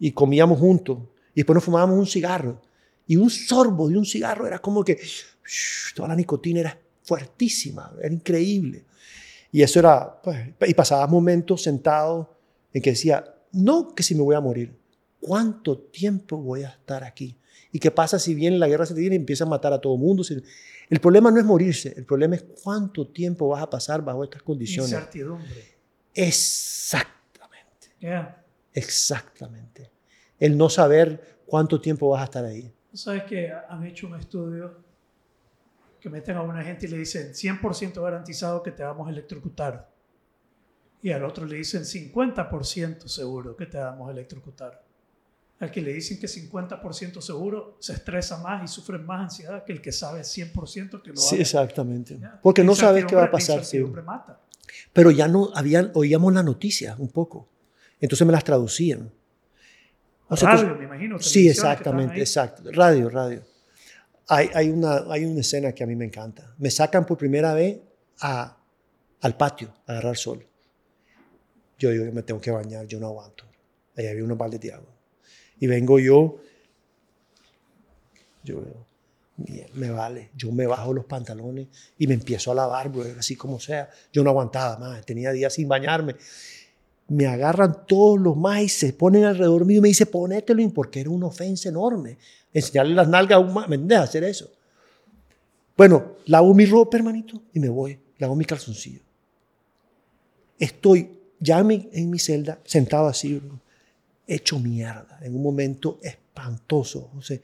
y 0.00 0.10
comíamos 0.10 0.58
juntos. 0.58 0.98
Y 1.32 1.36
después 1.40 1.54
nos 1.54 1.64
fumábamos 1.64 1.96
un 1.96 2.06
cigarro. 2.06 2.60
Y 3.06 3.16
un 3.16 3.30
sorbo 3.30 3.88
de 3.88 3.96
un 3.98 4.04
cigarro 4.04 4.46
era 4.46 4.58
como 4.58 4.82
que 4.82 4.94
shh, 4.96 5.94
toda 5.94 6.08
la 6.08 6.16
nicotina 6.16 6.60
era 6.60 6.78
fuertísima, 7.04 7.92
era 8.02 8.12
increíble. 8.12 8.84
Y 9.54 9.62
eso 9.62 9.78
era, 9.78 10.20
pues, 10.20 10.48
y 10.66 10.74
pasaba 10.74 11.06
momentos 11.06 11.62
sentados 11.62 12.26
en 12.72 12.82
que 12.82 12.90
decía, 12.90 13.24
no 13.52 13.94
que 13.94 14.02
si 14.02 14.16
me 14.16 14.22
voy 14.22 14.34
a 14.34 14.40
morir, 14.40 14.76
¿cuánto 15.20 15.78
tiempo 15.78 16.38
voy 16.38 16.64
a 16.64 16.70
estar 16.70 17.04
aquí? 17.04 17.38
¿Y 17.70 17.78
qué 17.78 17.92
pasa 17.92 18.18
si 18.18 18.34
viene 18.34 18.58
la 18.58 18.66
guerra 18.66 18.84
civil 18.84 19.12
y 19.12 19.14
empieza 19.14 19.44
a 19.44 19.46
matar 19.46 19.72
a 19.72 19.80
todo 19.80 19.94
el 19.94 20.00
mundo? 20.00 20.24
El 20.90 20.98
problema 20.98 21.30
no 21.30 21.38
es 21.38 21.44
morirse, 21.44 21.94
el 21.96 22.04
problema 22.04 22.34
es 22.34 22.44
cuánto 22.64 23.06
tiempo 23.06 23.46
vas 23.46 23.62
a 23.62 23.70
pasar 23.70 24.02
bajo 24.02 24.24
estas 24.24 24.42
condiciones. 24.42 24.90
Incertidumbre. 24.90 25.76
Exactamente. 26.12 27.90
Yeah. 28.00 28.44
Exactamente. 28.72 29.88
El 30.36 30.58
no 30.58 30.68
saber 30.68 31.42
cuánto 31.46 31.80
tiempo 31.80 32.08
vas 32.08 32.22
a 32.22 32.24
estar 32.24 32.44
ahí. 32.44 32.74
¿Tú 32.90 32.96
sabes 32.96 33.22
que 33.22 33.52
han 33.52 33.86
hecho 33.86 34.08
un 34.08 34.18
estudio 34.18 34.83
que 36.04 36.10
meten 36.10 36.36
a 36.36 36.42
una 36.42 36.62
gente 36.62 36.84
y 36.84 36.90
le 36.90 36.98
dicen 36.98 37.32
100% 37.32 38.02
garantizado 38.02 38.62
que 38.62 38.70
te 38.72 38.82
vamos 38.82 39.08
a 39.08 39.10
electrocutar? 39.10 39.90
Y 41.00 41.10
al 41.12 41.24
otro 41.24 41.46
le 41.46 41.56
dicen 41.56 41.82
50% 41.84 43.08
seguro 43.08 43.56
que 43.56 43.64
te 43.64 43.78
vamos 43.78 44.06
a 44.10 44.12
electrocutar. 44.12 44.84
Al 45.60 45.70
que 45.70 45.80
le 45.80 45.94
dicen 45.94 46.20
que 46.20 46.26
50% 46.26 47.22
seguro 47.22 47.78
se 47.80 47.94
estresa 47.94 48.36
más 48.42 48.62
y 48.64 48.68
sufre 48.68 48.98
más 48.98 49.22
ansiedad 49.22 49.64
que 49.64 49.72
el 49.72 49.80
que 49.80 49.92
sabe 49.92 50.20
100% 50.20 51.00
que 51.00 51.10
lo 51.10 51.16
Sí, 51.16 51.36
haga. 51.36 51.42
exactamente. 51.42 52.18
Ya. 52.20 52.38
Porque 52.42 52.62
no 52.62 52.72
La 52.72 52.76
sabes 52.76 53.06
qué 53.06 53.14
va 53.16 53.22
a 53.22 53.26
la 53.26 53.30
pasar. 53.30 53.64
sí. 53.64 53.78
mata. 54.04 54.40
Pero 54.92 55.10
ya 55.10 55.26
no 55.26 55.52
habían, 55.54 55.90
oíamos 55.94 56.34
las 56.34 56.44
noticias 56.44 56.98
un 56.98 57.08
poco. 57.08 57.48
Entonces 57.98 58.26
me 58.26 58.32
las 58.34 58.44
traducían. 58.44 59.10
O 60.28 60.36
sea, 60.36 60.50
Radio, 60.50 60.62
entonces- 60.64 60.78
me 60.80 60.84
imagino. 60.96 61.18
sí, 61.18 61.48
exactamente, 61.48 62.20
exacto. 62.20 62.62
Radio, 62.72 63.08
radio. 63.08 63.40
Hay, 64.28 64.70
una, 64.70 65.04
hay 65.10 65.24
una 65.24 65.40
escena 65.40 65.72
que 65.72 65.84
a 65.84 65.86
mí 65.86 65.94
me 65.94 66.06
encanta. 66.06 66.54
Me 66.58 66.70
sacan 66.70 67.04
por 67.04 67.18
primera 67.18 67.52
vez 67.52 67.78
a, 68.20 68.56
al 69.20 69.36
patio 69.36 69.72
a 69.86 69.92
agarrar 69.92 70.16
sol. 70.16 70.46
Yo 71.78 71.92
yo 71.92 72.10
me 72.12 72.22
tengo 72.22 72.40
que 72.40 72.50
bañar, 72.50 72.86
yo 72.86 72.98
no 73.00 73.08
aguanto. 73.08 73.44
Ahí 73.96 74.06
había 74.06 74.24
unos 74.24 74.38
baldes 74.38 74.60
de 74.60 74.72
agua. 74.72 74.88
Y 75.60 75.66
vengo 75.66 75.98
yo, 75.98 76.38
yo 78.42 78.60
veo, 78.62 78.86
"Mie- 79.38 79.68
me 79.74 79.90
vale, 79.90 80.30
yo 80.36 80.52
me 80.52 80.66
bajo 80.66 80.92
los 80.92 81.04
pantalones 81.04 81.68
y 81.98 82.06
me 82.06 82.14
empiezo 82.14 82.52
a 82.52 82.54
lavar, 82.54 82.88
bro, 82.90 83.04
así 83.18 83.36
como 83.36 83.58
sea. 83.60 83.90
Yo 84.12 84.22
no 84.24 84.30
aguantaba 84.30 84.78
más, 84.78 85.04
tenía 85.04 85.32
días 85.32 85.52
sin 85.54 85.68
bañarme. 85.68 86.16
Me 87.08 87.26
agarran 87.26 87.86
todos 87.86 88.18
los 88.18 88.36
más 88.36 88.72
se 88.72 88.92
ponen 88.92 89.24
alrededor 89.24 89.64
mío 89.64 89.78
y 89.78 89.82
me 89.82 89.88
dice, 89.88 90.06
ponételo, 90.06 90.62
in", 90.62 90.70
porque 90.70 91.00
era 91.00 91.10
una 91.10 91.26
ofensa 91.26 91.68
enorme. 91.68 92.16
Enseñarle 92.52 92.94
las 92.94 93.08
nalgas 93.08 93.36
a 93.36 93.40
un 93.40 93.52
más, 93.52 93.68
¿me 93.68 93.76
entiendes? 93.76 93.98
Hacer 93.98 94.24
eso. 94.24 94.50
Bueno, 95.76 96.16
lavo 96.26 96.54
mi 96.54 96.66
ropa, 96.66 96.96
hermanito, 96.96 97.42
y 97.52 97.60
me 97.60 97.68
voy. 97.68 97.98
Lavo 98.18 98.36
mi 98.36 98.44
calzoncillo. 98.44 99.00
Estoy 100.58 101.10
ya 101.40 101.58
en 101.58 101.66
mi, 101.66 101.88
en 101.92 102.10
mi 102.10 102.18
celda, 102.18 102.60
sentado 102.64 103.06
así, 103.06 103.38
bro, 103.38 103.60
hecho 104.26 104.58
mierda, 104.58 105.18
en 105.20 105.34
un 105.34 105.42
momento 105.42 105.98
espantoso. 106.00 107.10
O 107.16 107.22
sea, 107.22 107.38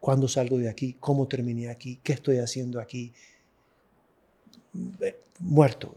¿cuándo 0.00 0.28
salgo 0.28 0.58
de 0.58 0.68
aquí? 0.68 0.96
¿Cómo 0.98 1.26
terminé 1.26 1.68
aquí? 1.68 2.00
¿Qué 2.02 2.12
estoy 2.14 2.38
haciendo 2.38 2.80
aquí? 2.80 3.12
Eh, 5.00 5.16
Muerto. 5.40 5.94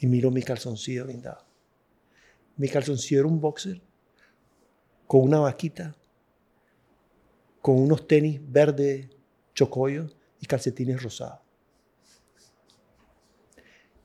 Y 0.00 0.06
miro 0.06 0.30
mi 0.30 0.42
calzoncillo 0.42 1.04
blindado. 1.04 1.44
Mi 2.56 2.68
calzoncillo 2.68 3.20
era 3.20 3.28
un 3.28 3.40
boxer 3.40 3.80
con 5.06 5.22
una 5.22 5.40
vaquita, 5.40 5.94
con 7.60 7.78
unos 7.78 8.06
tenis 8.08 8.40
verde 8.42 9.10
chocollo 9.54 10.08
y 10.40 10.46
calcetines 10.46 11.02
rosados. 11.02 11.40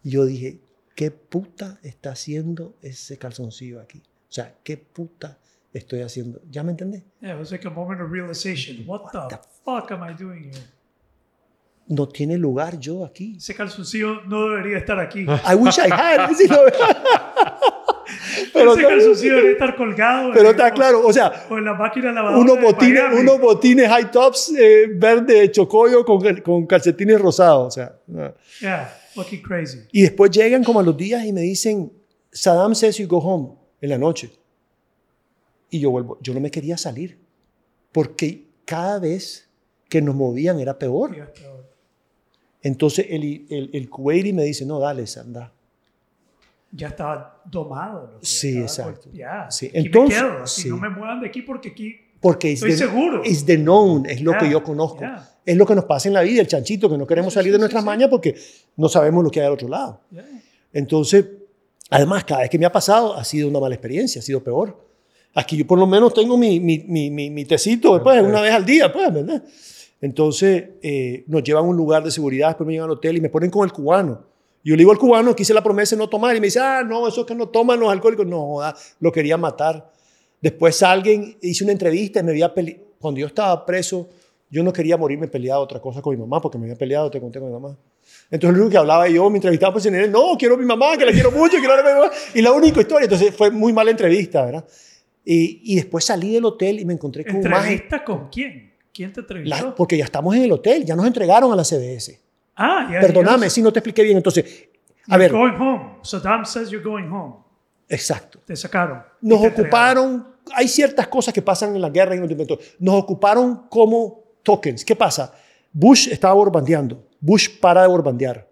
Y 0.04 0.12
yo 0.12 0.26
dije, 0.26 0.60
¿qué 0.96 1.12
puta 1.12 1.80
está 1.82 2.12
haciendo 2.12 2.76
ese 2.82 3.18
calzoncillo 3.18 3.80
aquí? 3.80 4.00
O 4.30 4.32
sea, 4.36 4.58
¿qué 4.64 4.78
puta 4.78 5.39
estoy 5.74 6.02
haciendo? 6.02 6.41
¿Ya 6.50 6.62
me 6.64 6.72
entendés? 6.72 7.04
Yeah, 7.22 7.34
it 7.34 7.39
was 7.39 7.52
like 7.52 7.66
a 7.66 7.72
moment 7.72 8.02
of 8.02 8.12
realization. 8.12 8.86
What, 8.86 9.04
What 9.04 9.30
the, 9.30 9.38
the 9.38 9.41
fuck 9.64 9.91
am 9.91 10.04
I 10.04 10.14
doing 10.14 10.52
here? 10.52 10.64
No 11.88 12.08
tiene 12.08 12.38
lugar 12.38 12.80
yo 12.80 13.06
aquí. 13.06 13.36
Ese 13.38 13.54
calzoncillo 13.54 14.22
no 14.24 14.50
debería 14.50 14.78
estar 14.78 15.00
aquí. 15.00 15.26
I 15.46 15.56
wish 15.56 15.78
I 15.78 15.92
had. 15.92 16.30
Pero, 18.54 18.74
Ese 18.74 18.84
calzoncillo 18.84 19.36
debería 19.36 19.52
estar 19.54 19.76
colgado. 19.76 20.32
pero 20.34 20.52
está 20.52 20.72
claro, 20.72 21.06
o 21.06 21.12
sea, 21.12 21.46
O 21.50 21.58
en 21.58 21.66
la 21.66 21.74
máquina 21.74 22.12
lavadora. 22.12 22.40
unos 22.40 22.62
botines, 22.62 23.04
unos 23.20 23.40
botines 23.40 23.88
high 23.90 24.12
tops 24.12 24.54
eh, 24.58 24.88
verde 24.96 25.52
chocollo 25.52 26.06
con, 26.06 26.22
con 26.42 26.66
calcetines 26.66 27.20
rosados. 27.20 27.68
O 27.68 27.72
sea, 27.72 27.96
no. 28.08 28.34
Yeah, 28.62 28.94
looking 29.16 29.42
crazy. 29.42 29.80
Y 29.92 30.04
después 30.04 30.32
llegan 30.32 30.64
como 30.64 30.80
a 30.80 30.84
los 30.84 30.96
días 30.96 31.26
y 31.26 31.34
me 31.34 31.42
dicen, 31.42 31.92
Saddam 32.32 32.76
says 32.76 32.98
you 32.98 33.08
go 33.08 33.18
home 33.18 33.56
en 33.82 33.90
la 33.90 33.98
noche. 33.98 34.32
Y 35.70 35.80
yo 35.80 35.90
vuelvo, 35.92 36.18
yo 36.22 36.34
no 36.34 36.40
me 36.40 36.52
quería 36.52 36.78
salir, 36.78 37.20
porque 37.92 38.48
cada 38.66 39.00
vez 39.00 39.50
que 39.90 40.02
nos 40.02 40.16
movían 40.16 40.60
era 40.60 40.78
peor. 40.78 41.16
Yeah, 41.16 41.34
peor. 41.34 41.55
Entonces 42.66 43.05
el, 43.11 43.45
el, 43.47 43.70
el 43.74 43.89
Kuwaiti 43.91 44.34
me 44.34 44.43
dice, 44.43 44.66
no, 44.66 44.80
dale, 44.80 45.05
anda. 45.24 45.51
Ya 46.72 46.88
estaba 46.88 47.43
domado. 47.45 48.07
loco, 48.07 48.20
Sí, 48.24 48.57
exacto. 48.57 49.07
Ya. 49.13 49.49
Sí, 49.51 49.68
aquí 49.68 49.76
me 49.78 49.86
entonces- 49.86 50.18
quedo, 50.20 50.47
sí. 50.47 50.70
No 50.70 50.78
me 50.78 50.89
muevan 50.89 51.22
de 51.22 51.28
aquí 51.28 51.43
porque 51.43 51.70
aquí. 51.70 51.95
Porque 52.20 52.53
es 52.53 52.55
Estoy 52.55 52.72
de, 52.72 52.78
seguro. 52.78 53.22
es 53.24 53.45
de 53.45 53.57
known, 53.57 54.07
es 54.07 54.20
lo 54.22 54.36
que 54.36 54.49
yo 54.49 54.63
conozco. 54.63 55.03
Es 55.45 55.55
lo 55.55 55.66
que 55.68 55.76
nos 55.76 55.86
pasa 55.86 56.07
en 56.07 56.16
la 56.16 56.22
vida, 56.24 56.41
el 56.41 56.47
chanchito, 56.47 56.89
que 56.89 56.97
no 56.97 57.05
queremos 57.05 57.34
Sí, 57.34 57.36
salir 57.39 57.51
de 57.53 57.59
nuestras 57.59 57.84
mañas 57.84 58.09
porque 58.09 58.34
no 58.78 58.89
sabemos 58.89 59.24
lo 59.24 59.30
que 59.30 59.41
hay 59.41 59.45
al 59.45 59.53
otro 59.53 59.68
lado. 59.68 60.01
Yeah. 60.09 60.26
Entonces, 60.74 61.24
además, 61.91 62.24
cada 62.24 62.41
vez 62.41 62.49
que 62.49 62.57
me 62.57 62.66
ha 62.66 62.72
pasado 62.72 63.13
ha 63.13 63.24
sido 63.24 63.47
una 63.47 63.59
mala 63.59 63.76
experiencia, 63.76 64.20
ha 64.20 64.24
sido 64.24 64.43
peor. 64.43 64.76
Aquí 65.36 65.55
yo 65.55 65.68
por 65.68 65.78
lo 65.78 65.86
menos 65.86 66.16
tengo 66.16 66.36
mi, 66.36 66.59
mi, 66.59 66.80
mi, 66.80 67.11
mi, 67.11 67.30
mi 67.30 67.45
tecito 67.45 68.01
pues, 68.01 68.24
una 68.24 68.41
vez 68.41 68.53
al 68.53 68.66
día, 68.66 68.91
pues, 68.91 69.13
¿verdad? 69.13 69.43
Entonces, 70.02 70.70
eh, 70.82 71.24
nos 71.28 71.43
llevan 71.43 71.66
a 71.66 71.68
un 71.68 71.78
lugar 71.78 72.04
de 72.04 72.12
seguridad, 72.12 72.50
después 72.50 72.68
me 72.68 72.74
llevan 72.74 72.89
al 72.89 72.98
hotel 72.98 73.18
y 73.18 73.22
me 73.22 73.30
ponen 73.30 73.50
con 73.50 73.66
el 73.66 73.72
cubano. 73.72 74.26
Yo 74.64 74.74
le 74.76 74.80
digo 74.80 74.91
al 74.91 74.98
cubano 74.98 75.36
que 75.36 75.43
hice 75.43 75.54
la 75.54 75.64
promesa 75.64 75.96
de 75.96 76.00
no 76.00 76.10
tomar 76.10 76.36
y 76.36 76.39
me 76.39 76.48
dice, 76.48 76.60
ah, 76.60 76.84
no, 76.84 77.08
eso 77.08 77.22
es 77.22 77.28
que 77.28 77.36
no 77.36 77.50
toman 77.50 77.80
los 77.80 77.91
alcohólicos. 77.91 78.26
No, 78.26 78.48
joda, 78.48 78.76
lo 79.00 79.12
quería 79.12 79.38
matar. 79.38 79.91
Después 80.41 80.82
alguien 80.82 81.38
hice 81.41 81.64
una 81.64 81.74
entrevista 81.74 82.20
y 82.20 82.24
me 82.24 82.32
había 82.32 82.54
peleado. 82.54 82.84
Cuando 83.00 83.20
yo 83.20 83.28
estaba 83.28 83.64
preso, 83.64 84.10
yo 84.50 84.64
no 84.64 84.74
quería 84.74 84.98
morirme 84.98 85.28
peleado 85.28 85.62
otra 85.62 85.80
cosa 85.80 86.02
con 86.02 86.16
mi 86.16 86.20
mamá, 86.20 86.41
porque 86.41 86.58
me 86.58 86.66
había 86.66 86.76
peleado, 86.76 87.12
te 87.12 87.22
conté 87.22 87.39
con 87.39 87.50
mi 87.50 87.54
mamá. 87.54 87.78
Entonces 88.32 88.58
lo 88.58 88.64
único 88.64 88.72
que 88.72 88.78
hablaba 88.78 89.08
yo, 89.08 89.30
me 89.30 89.38
entrevistaba 89.38 89.74
pues 89.74 89.86
en 89.86 89.96
él, 89.96 90.12
no, 90.12 90.36
quiero 90.38 90.56
a 90.56 90.58
mi 90.58 90.66
mamá, 90.66 90.98
que 90.98 91.06
la 91.06 91.12
quiero 91.12 91.32
mucho, 91.32 91.58
quiero 91.58 91.74
a 91.74 91.78
mi 91.78 91.84
mamá. 91.84 92.12
Y 92.34 92.41
la 92.41 92.52
única 92.52 92.82
historia, 92.82 93.06
entonces 93.06 93.36
fue 93.36 93.52
muy 93.52 93.74
mala 93.74 93.91
entrevista, 93.91 94.46
¿verdad? 94.46 94.66
Y, 95.24 95.74
y 95.74 95.76
después 95.76 96.06
salí 96.06 96.34
del 96.34 96.46
hotel 96.46 96.80
y 96.80 96.86
me 96.86 96.93
encontré 96.93 97.26
con 97.26 97.36
¿Entrevista 97.36 98.04
con 98.04 98.30
quién? 98.30 98.74
¿Quién 98.96 99.12
te 99.12 99.20
entrevistó? 99.20 99.66
la- 99.68 99.76
porque 99.76 99.98
ya 99.98 100.06
estamos 100.06 100.34
en 100.36 100.43
el 100.43 100.52
hotel, 100.54 100.86
ya 100.86 100.95
nos 100.95 101.06
entregaron 101.06 101.52
a 101.52 101.56
la 101.56 101.64
CBS. 101.65 102.19
ah, 102.56 102.90
ya. 102.91 102.99
Perdóname 103.02 103.49
si 103.49 103.61
no 103.61 103.72
te 103.74 103.80
expliqué 103.80 104.02
bien. 104.03 104.15
Entonces, 104.18 104.45
a 105.07 105.18
You're 105.18 105.19
ver, 105.19 105.32
Going 105.34 105.53
home. 105.60 105.84
Saddam 106.03 106.45
says 106.45 106.69
you're 106.69 106.84
going 106.84 107.10
home. 107.11 107.36
exacto. 107.90 108.40
Te 108.45 108.56
sacaron. 108.56 109.03
Nos 109.22 109.41
te 109.41 109.48
entregaron. 109.48 110.07
ocuparon, 110.07 110.36
hay 110.53 110.68
ciertas 110.69 111.07
cosas 111.07 111.34
que 111.34 111.41
pasan 111.41 111.76
en 111.76 111.82
la 111.82 111.90
guerra 111.90 112.15
y 112.15 112.19
en 112.19 112.32
inventos. 112.32 112.60
Nos 112.80 112.95
ocuparon 112.95 113.68
como 113.69 114.24
tokens. 114.44 114.86
¿Qué 114.86 114.95
pasa? 114.95 115.34
Bush 115.74 116.07
estaba 116.10 116.34
borbandeando. 116.34 117.03
Bush 117.19 117.49
para 117.60 117.82
de 117.82 117.88
borbandear. 117.90 118.48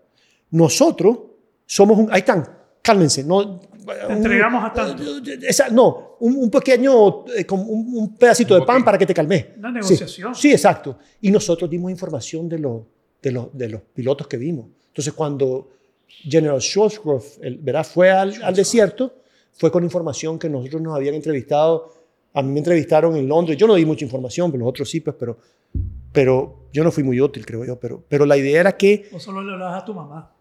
Nosotros 0.51 1.17
somos 1.65 1.97
un... 1.97 2.11
Ahí 2.11 2.19
están, 2.19 2.47
cálmense. 2.81 3.23
No, 3.23 3.59
entregamos 4.09 4.63
a 4.63 4.73
tanto. 4.73 5.03
Esa- 5.47 5.69
no, 5.69 6.17
un, 6.19 6.37
un 6.37 6.49
pequeño, 6.49 7.25
eh, 7.35 7.45
como 7.45 7.63
un, 7.63 7.97
un 7.97 8.15
pedacito 8.15 8.53
Un 8.55 8.59
de 8.61 8.65
pan 8.65 8.83
para 8.83 8.97
que 8.97 9.05
te 9.05 9.13
calmes. 9.13 9.47
Una 9.57 9.69
Sí, 9.69 9.73
negociación. 9.75 10.35
Sí, 10.35 10.51
exacto. 10.51 10.97
Y 11.21 11.31
nosotros 11.31 11.69
dimos 11.69 11.91
información 11.91 12.47
de, 12.49 12.59
los 12.59 12.81
de, 13.21 13.31
los 13.31 13.47
de 13.57 13.69
los 13.69 13.81
pilotos 13.93 14.27
que 14.27 14.37
vimos. 14.37 14.67
Entonces, 14.87 15.13
cuando 15.13 15.69
General 16.07 16.61
Schwarzkopf 16.61 17.39
¿verdad? 17.59 17.83
fue 17.85 18.11
al, 18.11 18.41
al 18.43 18.55
desierto, 18.55 19.13
fue 19.51 19.71
con 19.71 19.83
información 19.83 20.37
que 20.39 20.49
nosotros 20.49 20.81
nos 20.81 20.95
habían 20.95 21.15
entrevistado. 21.15 21.91
A 22.33 22.41
mí 22.41 22.51
me 22.51 22.59
entrevistaron 22.59 23.15
en 23.15 23.27
Londres. 23.27 23.57
Yo 23.57 23.67
no 23.67 23.75
di 23.75 23.85
mucha 23.85 24.03
información, 24.05 24.51
pero 24.51 24.61
los 24.61 24.69
otros 24.69 24.89
sí, 24.89 24.99
pues, 25.01 25.15
pero, 25.19 25.37
pero 26.11 26.67
yo 26.71 26.83
no 26.83 26.91
fui 26.91 27.03
muy 27.03 27.19
útil, 27.21 27.45
creo 27.45 27.63
yo. 27.65 27.79
Pero, 27.79 28.03
pero 28.07 28.25
la 28.25 28.37
idea 28.37 28.59
era 28.61 28.71
que 28.77 29.07
O 29.13 29.19
solo 29.19 29.43
le 29.43 29.53
hablabas 29.53 29.81
a 29.81 29.85
tu 29.85 29.93
mamá. 29.93 30.31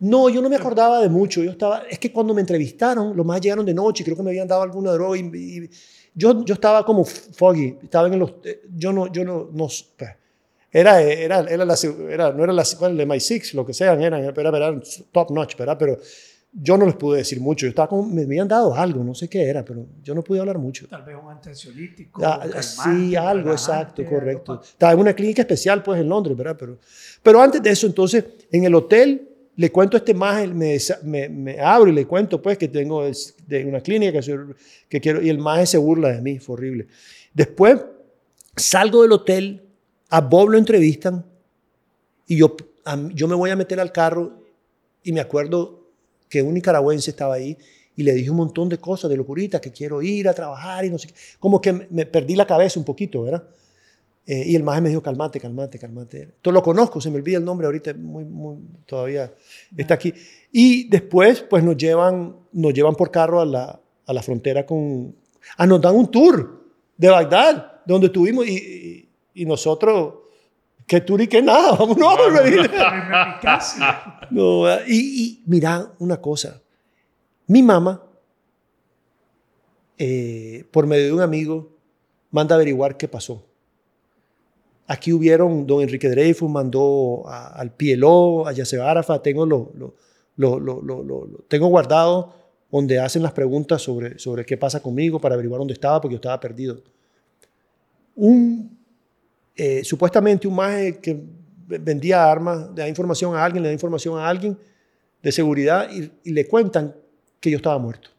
No, 0.00 0.28
yo 0.28 0.40
no 0.42 0.48
me 0.48 0.56
acordaba 0.56 1.00
de 1.00 1.08
mucho. 1.08 1.42
Yo 1.42 1.50
estaba, 1.52 1.82
es 1.88 1.98
que 1.98 2.12
cuando 2.12 2.34
me 2.34 2.40
entrevistaron, 2.40 3.16
los 3.16 3.24
más 3.24 3.40
llegaron 3.40 3.64
de 3.64 3.74
noche, 3.74 4.02
creo 4.04 4.16
que 4.16 4.22
me 4.22 4.30
habían 4.30 4.48
dado 4.48 4.62
alguna 4.62 4.92
droga 4.92 5.16
y, 5.18 5.20
y- 5.22 5.70
yo, 6.12 6.44
yo 6.44 6.54
estaba 6.54 6.84
como 6.84 7.04
foggy, 7.04 7.76
estaba 7.84 8.08
en 8.08 8.18
los, 8.18 8.32
eh, 8.44 8.62
yo 8.74 8.92
no, 8.92 9.06
yo 9.12 9.24
no, 9.24 9.48
no 9.52 9.68
pues, 9.96 10.10
era, 10.72 11.00
era, 11.00 11.40
era, 11.40 11.64
la, 11.64 11.74
era, 12.10 12.32
no 12.32 12.44
era 12.44 12.52
la, 12.52 12.62
el 12.62 13.00
MI6, 13.00 13.54
lo 13.54 13.64
que 13.64 13.72
sean, 13.72 14.00
eran, 14.02 14.24
era, 14.24 14.48
eran 14.56 14.82
top 15.12 15.30
notch, 15.30 15.56
¿verdad? 15.56 15.76
Pero 15.78 15.98
yo 16.52 16.76
no 16.76 16.84
les 16.86 16.96
pude 16.96 17.18
decir 17.18 17.40
mucho. 17.40 17.66
Yo 17.66 17.70
estaba 17.70 17.88
como, 17.88 18.04
me 18.04 18.22
habían 18.22 18.48
dado 18.48 18.74
algo, 18.74 19.04
no 19.04 19.14
sé 19.14 19.28
qué 19.28 19.42
era, 19.48 19.64
pero 19.64 19.86
yo 20.02 20.14
no 20.14 20.22
pude 20.22 20.40
hablar 20.40 20.58
mucho. 20.58 20.86
Tal 20.88 21.02
vez 21.02 21.16
un 21.22 21.30
antiansiolítico. 21.30 22.22
Ah, 22.24 22.44
sí, 22.62 23.14
algo, 23.14 23.52
exacto, 23.52 24.04
correcto. 24.04 24.60
Estaba 24.62 24.92
en 24.92 24.98
una 24.98 25.12
clínica 25.14 25.42
especial, 25.42 25.82
pues, 25.82 26.00
en 26.00 26.08
Londres, 26.08 26.36
¿verdad? 26.36 26.56
Pero, 26.58 26.78
pero 27.22 27.40
antes 27.40 27.62
de 27.62 27.70
eso, 27.70 27.86
entonces, 27.86 28.24
en 28.50 28.64
el 28.64 28.74
hotel, 28.74 29.28
le 29.60 29.70
cuento 29.70 29.98
este 29.98 30.14
más, 30.14 30.48
me, 30.48 30.78
me, 31.02 31.28
me, 31.28 31.60
abro 31.60 31.90
y 31.90 31.92
le 31.92 32.06
cuento, 32.06 32.40
pues, 32.40 32.56
que 32.56 32.66
tengo 32.66 33.04
de 33.46 33.64
una 33.66 33.82
clínica 33.82 34.18
que, 34.88 35.00
quiero, 35.02 35.20
y 35.20 35.28
el 35.28 35.36
más 35.36 35.68
se 35.68 35.76
burla 35.76 36.08
de 36.12 36.22
mí, 36.22 36.38
fue 36.38 36.54
horrible. 36.54 36.86
Después, 37.34 37.78
salgo 38.56 39.02
del 39.02 39.12
hotel, 39.12 39.62
a 40.08 40.22
Bob 40.22 40.48
lo 40.48 40.56
entrevistan, 40.56 41.26
y 42.26 42.38
yo, 42.38 42.56
yo 43.12 43.28
me 43.28 43.34
voy 43.34 43.50
a 43.50 43.56
meter 43.56 43.78
al 43.80 43.92
carro, 43.92 44.32
y 45.02 45.12
me 45.12 45.20
acuerdo 45.20 45.90
que 46.30 46.40
un 46.40 46.54
nicaragüense 46.54 47.10
estaba 47.10 47.34
ahí 47.34 47.58
y 47.94 48.02
le 48.02 48.14
dije 48.14 48.30
un 48.30 48.38
montón 48.38 48.70
de 48.70 48.78
cosas 48.78 49.10
de 49.10 49.18
locurita, 49.18 49.60
que 49.60 49.72
quiero 49.72 50.00
ir 50.00 50.26
a 50.26 50.32
trabajar 50.32 50.86
y 50.86 50.90
no 50.90 50.98
sé 50.98 51.08
qué. 51.08 51.14
Como 51.38 51.60
que 51.60 51.86
me 51.90 52.06
perdí 52.06 52.34
la 52.34 52.46
cabeza 52.46 52.78
un 52.78 52.86
poquito, 52.86 53.24
¿verdad? 53.24 53.46
Eh, 54.26 54.44
y 54.46 54.56
el 54.56 54.62
maje 54.62 54.80
me 54.80 54.88
dijo, 54.90 55.02
calmate, 55.02 55.40
calmate, 55.40 55.78
calmate. 55.78 56.34
Todo 56.40 56.52
lo 56.54 56.62
conozco, 56.62 57.00
se 57.00 57.10
me 57.10 57.16
olvida 57.16 57.38
el 57.38 57.44
nombre 57.44 57.66
ahorita, 57.66 57.94
muy, 57.94 58.24
muy, 58.24 58.58
todavía 58.86 59.32
está 59.76 59.94
aquí. 59.94 60.14
Y 60.52 60.88
después, 60.88 61.40
pues 61.40 61.64
nos 61.64 61.76
llevan, 61.76 62.36
nos 62.52 62.72
llevan 62.72 62.94
por 62.94 63.10
carro 63.10 63.40
a 63.40 63.46
la, 63.46 63.80
a 64.06 64.12
la 64.12 64.22
frontera 64.22 64.64
con... 64.66 65.14
Ah, 65.56 65.66
nos 65.66 65.80
dan 65.80 65.96
un 65.96 66.10
tour 66.10 66.62
de 66.96 67.08
Bagdad, 67.08 67.82
donde 67.86 68.06
estuvimos 68.08 68.46
y, 68.46 69.08
y, 69.34 69.44
nosotros... 69.46 70.14
¿Qué 70.86 71.00
tour 71.00 71.20
y 71.20 71.28
qué 71.28 71.40
nada? 71.40 71.72
Vámonos, 71.78 71.98
no, 74.30 74.68
y, 74.86 75.22
y 75.22 75.42
mira 75.46 75.92
una 75.98 76.20
cosa. 76.20 76.60
Mi 77.46 77.62
mamá, 77.62 78.04
eh, 79.98 80.64
por 80.70 80.86
medio 80.86 81.06
de 81.06 81.12
un 81.12 81.20
amigo, 81.20 81.76
manda 82.30 82.54
a 82.54 82.56
averiguar 82.56 82.96
qué 82.96 83.06
pasó. 83.06 83.44
Aquí 84.92 85.12
hubieron, 85.12 85.68
don 85.68 85.82
Enrique 85.82 86.08
Dreyfus 86.08 86.50
mandó 86.50 87.22
al 87.28 87.70
PLO, 87.76 88.44
a 88.48 88.50
Yasser 88.50 88.80
Arafat, 88.80 89.22
tengo, 89.22 89.46
lo, 89.46 89.70
lo, 90.34 90.58
lo, 90.58 91.44
tengo 91.46 91.68
guardado 91.68 92.34
donde 92.72 92.98
hacen 92.98 93.22
las 93.22 93.30
preguntas 93.30 93.80
sobre, 93.80 94.18
sobre 94.18 94.44
qué 94.44 94.56
pasa 94.56 94.82
conmigo 94.82 95.20
para 95.20 95.34
averiguar 95.36 95.60
dónde 95.60 95.74
estaba 95.74 96.00
porque 96.00 96.14
yo 96.14 96.16
estaba 96.16 96.40
perdido. 96.40 96.82
Un, 98.16 98.76
eh, 99.54 99.84
supuestamente 99.84 100.48
un 100.48 100.56
maje 100.56 100.98
que 100.98 101.22
vendía 101.68 102.28
armas, 102.28 102.70
le 102.74 102.82
da 102.82 102.88
información 102.88 103.36
a 103.36 103.44
alguien, 103.44 103.62
le 103.62 103.68
da 103.68 103.72
información 103.72 104.18
a 104.18 104.28
alguien 104.28 104.58
de 105.22 105.30
seguridad 105.30 105.88
y, 105.92 106.32
le 106.32 106.48
cuentan 106.48 106.96
que 107.38 107.48
yo 107.48 107.58
estaba 107.58 107.78
muerto 107.78 108.10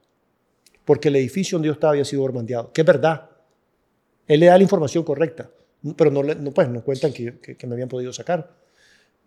porque 0.85 1.09
el 1.09 1.17
edificio 1.17 1.57
donde 1.57 1.67
yo 1.67 1.73
estaba 1.73 1.91
había 1.91 2.05
sido 2.05 2.21
bormandeado, 2.21 2.71
que 2.71 2.79
es 2.79 2.87
verdad. 2.87 3.29
Él 4.25 4.39
le 4.39 4.45
da 4.45 4.55
la 4.55 4.63
información 4.63 5.03
correcta 5.03 5.49
pero 5.95 6.11
no, 6.11 6.23
no, 6.23 6.51
pues, 6.51 6.69
no 6.69 6.83
cuentan 6.83 7.13
que, 7.13 7.39
que, 7.39 7.67
me 7.67 7.73
habían 7.73 7.89
podido 7.89 8.13
sacar. 8.13 8.55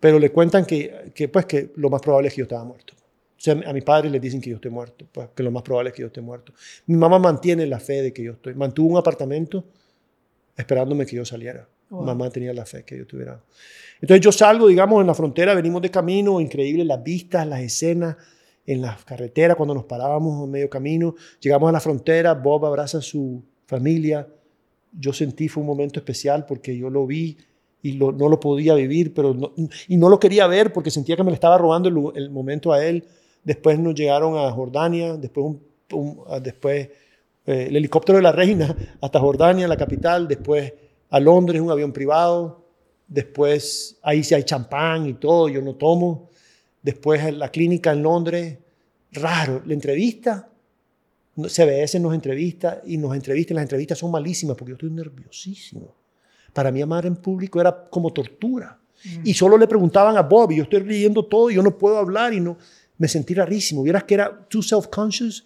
Pero 0.01 0.19
le 0.19 0.31
cuentan 0.31 0.65
que, 0.65 1.13
que, 1.15 1.29
pues, 1.29 1.47
que 1.47 1.73
lo 1.77 1.91
más 1.91 2.01
probable 2.01 2.29
es 2.29 2.35
que 2.35 2.41
yo 2.41 2.45
estaba 2.45 2.65
muerto. 2.65 2.95
O 2.97 3.41
sea, 3.45 3.61
a 3.67 3.73
mi 3.73 3.81
padre 3.81 4.09
le 4.11 4.21
dicen 4.21 4.41
que 4.41 4.51
yo 4.51 4.57
estoy 4.57 4.71
muerto, 4.71 5.07
pues 5.13 5.29
que 5.35 5.43
lo 5.43 5.51
más 5.51 5.63
probable 5.63 5.91
es 5.91 5.95
que 5.95 6.03
yo 6.03 6.07
esté 6.07 6.21
muerto. 6.21 6.53
Mi 6.87 6.97
mamá 6.97 7.19
mantiene 7.19 7.67
la 7.67 7.79
fe 7.79 8.01
de 8.01 8.13
que 8.13 8.23
yo 8.23 8.33
estoy. 8.33 8.55
Mantuvo 8.55 8.89
un 8.93 8.97
apartamento 8.97 9.65
esperándome 10.57 11.05
que 11.05 11.17
yo 11.17 11.25
saliera. 11.25 11.69
Mamá 11.91 12.31
tenía 12.31 12.53
la 12.53 12.65
fe 12.65 12.85
que 12.85 12.99
yo 12.99 13.07
tuviera. 13.07 13.41
Entonces 14.01 14.25
yo 14.25 14.33
salgo, 14.33 14.67
digamos, 14.67 15.01
en 15.01 15.07
la 15.07 15.15
frontera, 15.15 15.55
venimos 15.55 15.83
de 15.83 15.91
camino, 15.91 16.41
increíble 16.41 16.85
las 16.85 17.03
vistas, 17.03 17.47
las 17.47 17.61
escenas 17.61 18.17
en 18.67 18.81
las 18.81 19.05
carreteras, 19.05 19.57
cuando 19.57 19.75
nos 19.75 19.85
parábamos 19.85 20.45
en 20.45 20.51
medio 20.51 20.71
camino. 20.71 21.15
Llegamos 21.41 21.69
a 21.69 21.73
la 21.73 21.81
frontera, 21.81 22.35
Bob 22.35 22.65
abraza 22.65 22.99
a 22.99 23.03
su 23.03 23.45
familia, 23.67 24.27
yo 24.99 25.13
sentí 25.13 25.49
fue 25.49 25.63
un 25.63 25.67
momento 25.67 25.99
especial 25.99 26.47
porque 26.47 26.77
yo 26.77 26.91
lo 26.91 27.07
vi 27.07 27.37
y 27.83 27.93
no 27.93 28.13
lo 28.13 28.41
podía 28.41 28.75
vivir, 28.75 29.13
pero 29.13 29.37
y 29.89 29.97
no 29.99 30.09
lo 30.09 30.19
quería 30.19 30.47
ver 30.47 30.73
porque 30.73 30.91
sentía 30.91 31.17
que 31.17 31.23
me 31.23 31.31
le 31.31 31.35
estaba 31.35 31.59
robando 31.59 32.13
el, 32.15 32.31
momento 32.31 32.73
a 32.73 32.85
él. 32.85 33.05
Después 33.43 33.79
nos 33.79 33.95
llegaron 33.95 34.39
a 34.39 34.51
Jordania, 34.51 35.17
después, 35.17 35.57
después 36.43 36.89
eh, 37.45 37.67
el 37.69 37.77
helicóptero 37.77 38.17
de 38.17 38.23
la 38.23 38.33
reina 38.33 38.75
hasta 39.03 39.21
Jordania, 39.21 39.69
la 39.69 39.77
capital, 39.77 40.27
después 40.27 40.73
a 41.11 41.21
Londres, 41.21 41.61
un 41.61 41.71
avión 41.71 41.93
privado, 41.93 42.65
después 43.07 43.99
ahí 44.03 44.25
sí 44.25 44.35
hay 44.35 44.45
champán 44.45 45.07
y 45.07 45.15
todo, 45.15 45.51
yo 45.51 45.61
no 45.61 45.75
tomo, 45.75 46.31
después 46.83 47.35
la 47.35 47.51
clínica 47.51 47.93
en 47.93 48.03
Londres, 48.03 48.59
raro, 49.13 49.63
la 49.67 49.75
entrevista, 49.75 50.49
CBS 51.37 51.99
nos 51.99 52.15
entrevista 52.15 52.81
y 52.85 52.97
nos 52.97 53.15
entrevista, 53.15 53.55
las 53.55 53.63
entrevistas 53.63 53.99
son 53.99 54.11
malísimas 54.11 54.57
porque 54.57 54.71
yo 54.71 54.77
estoy 54.77 54.91
nerviosísimo. 54.91 55.95
Para 56.53 56.71
mí 56.71 56.81
amar 56.81 57.07
en 57.07 57.17
público 57.17 57.61
era 57.61 57.89
como 57.91 58.13
tortura. 58.13 58.79
Mm. 59.05 59.21
Y 59.25 59.35
solo 59.35 59.59
le 59.59 59.67
preguntaban 59.67 60.17
a 60.17 60.23
Bob 60.23 60.53
y 60.53 60.57
yo 60.57 60.63
estoy 60.63 60.85
leyendo 60.85 61.25
todo 61.25 61.51
y 61.51 61.57
yo 61.57 61.63
no 61.63 61.77
puedo 61.77 61.99
hablar 61.99 62.33
y 62.33 62.41
no 62.41 62.57
me 62.99 63.09
sentí 63.09 63.35
rarísimo. 63.35 63.83
Vieras 63.83 64.05
que 64.05 64.15
era 64.15 64.47
too 64.49 64.63
self-conscious 64.63 65.45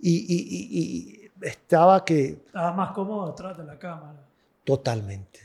y, 0.00 0.10
y, 0.10 0.78
y, 0.78 1.30
estaba 1.40 2.04
que... 2.04 2.40
Estaba 2.46 2.72
más 2.72 2.92
cómodo 2.92 3.28
detrás 3.28 3.56
de 3.56 3.64
la 3.64 3.78
cámara. 3.78 4.20
Totalmente. 4.64 5.40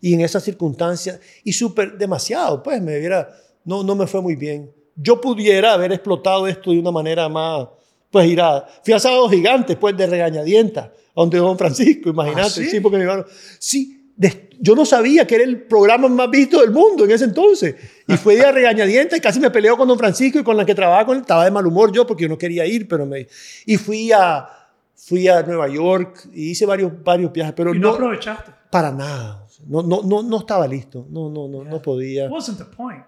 Y 0.00 0.12
en 0.12 0.20
esas 0.20 0.42
circunstancias, 0.42 1.18
y 1.42 1.52
súper 1.52 1.96
demasiado, 1.96 2.62
pues 2.62 2.80
me 2.82 2.98
viera, 2.98 3.34
no, 3.64 3.82
no 3.82 3.94
me 3.94 4.06
fue 4.06 4.20
muy 4.20 4.36
bien. 4.36 4.70
Yo 4.94 5.18
pudiera 5.18 5.72
haber 5.72 5.92
explotado 5.92 6.46
esto 6.46 6.70
de 6.70 6.78
una 6.78 6.90
manera 6.90 7.28
más 7.28 7.68
pues 8.14 8.28
ir 8.28 8.40
a... 8.40 8.64
Fui 8.84 8.94
a 8.94 9.00
Sábado 9.00 9.28
Gigante, 9.28 9.74
pues, 9.74 9.96
de 9.96 10.06
regañadienta, 10.06 10.92
donde 11.16 11.38
Don 11.38 11.58
Francisco, 11.58 12.10
imagínate. 12.10 12.46
¿Ah, 12.46 12.48
sí? 12.48 12.78
porque 12.78 12.96
me 12.96 13.24
Sí, 13.58 14.12
yo 14.60 14.76
no 14.76 14.86
sabía 14.86 15.26
que 15.26 15.34
era 15.34 15.42
el 15.42 15.62
programa 15.64 16.06
más 16.06 16.30
visto 16.30 16.60
del 16.60 16.70
mundo 16.70 17.06
en 17.06 17.10
ese 17.10 17.24
entonces. 17.24 17.74
Y 18.06 18.16
fue 18.16 18.36
de 18.36 18.52
regañadienta 18.52 19.16
y 19.16 19.20
casi 19.20 19.40
me 19.40 19.50
peleó 19.50 19.76
con 19.76 19.88
Don 19.88 19.98
Francisco 19.98 20.38
y 20.38 20.44
con 20.44 20.56
la 20.56 20.64
que 20.64 20.76
trabajaba 20.76 21.06
con 21.06 21.16
él. 21.16 21.22
Estaba 21.22 21.44
de 21.44 21.50
mal 21.50 21.66
humor 21.66 21.90
yo 21.90 22.06
porque 22.06 22.22
yo 22.22 22.28
no 22.28 22.38
quería 22.38 22.64
ir, 22.64 22.86
pero 22.86 23.04
me... 23.04 23.26
Y 23.66 23.78
fui 23.78 24.12
a, 24.12 24.48
fui 24.94 25.26
a 25.26 25.42
Nueva 25.42 25.66
York 25.66 26.28
y 26.32 26.50
hice 26.50 26.66
varios, 26.66 26.92
varios 27.02 27.32
viajes, 27.32 27.54
pero 27.56 27.74
¿Y 27.74 27.80
no, 27.80 27.94
aprovechaste? 27.94 28.52
Para 28.70 28.92
nada. 28.92 29.44
No, 29.66 29.82
no, 29.82 30.02
no, 30.04 30.22
no 30.22 30.38
estaba 30.38 30.68
listo. 30.68 31.04
No, 31.10 31.28
no, 31.28 31.48
no, 31.48 31.64
no 31.64 31.82
podía. 31.82 32.28
wasn't 32.28 32.58
the 32.58 32.64
point 32.64 33.02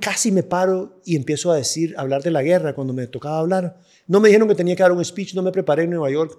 casi 0.00 0.32
me 0.32 0.42
paro 0.42 1.00
y 1.04 1.16
empiezo 1.16 1.50
a 1.50 1.56
decir, 1.56 1.94
hablar 1.96 2.22
de 2.22 2.30
la 2.30 2.42
guerra 2.42 2.74
cuando 2.74 2.92
me 2.92 3.06
tocaba 3.06 3.38
hablar. 3.38 3.78
No 4.06 4.20
me 4.20 4.28
dijeron 4.28 4.48
que 4.48 4.54
tenía 4.54 4.74
que 4.76 4.82
dar 4.82 4.92
un 4.92 5.04
speech, 5.04 5.34
no 5.34 5.42
me 5.42 5.52
preparé 5.52 5.84
en 5.84 5.90
Nueva 5.90 6.10
York. 6.10 6.38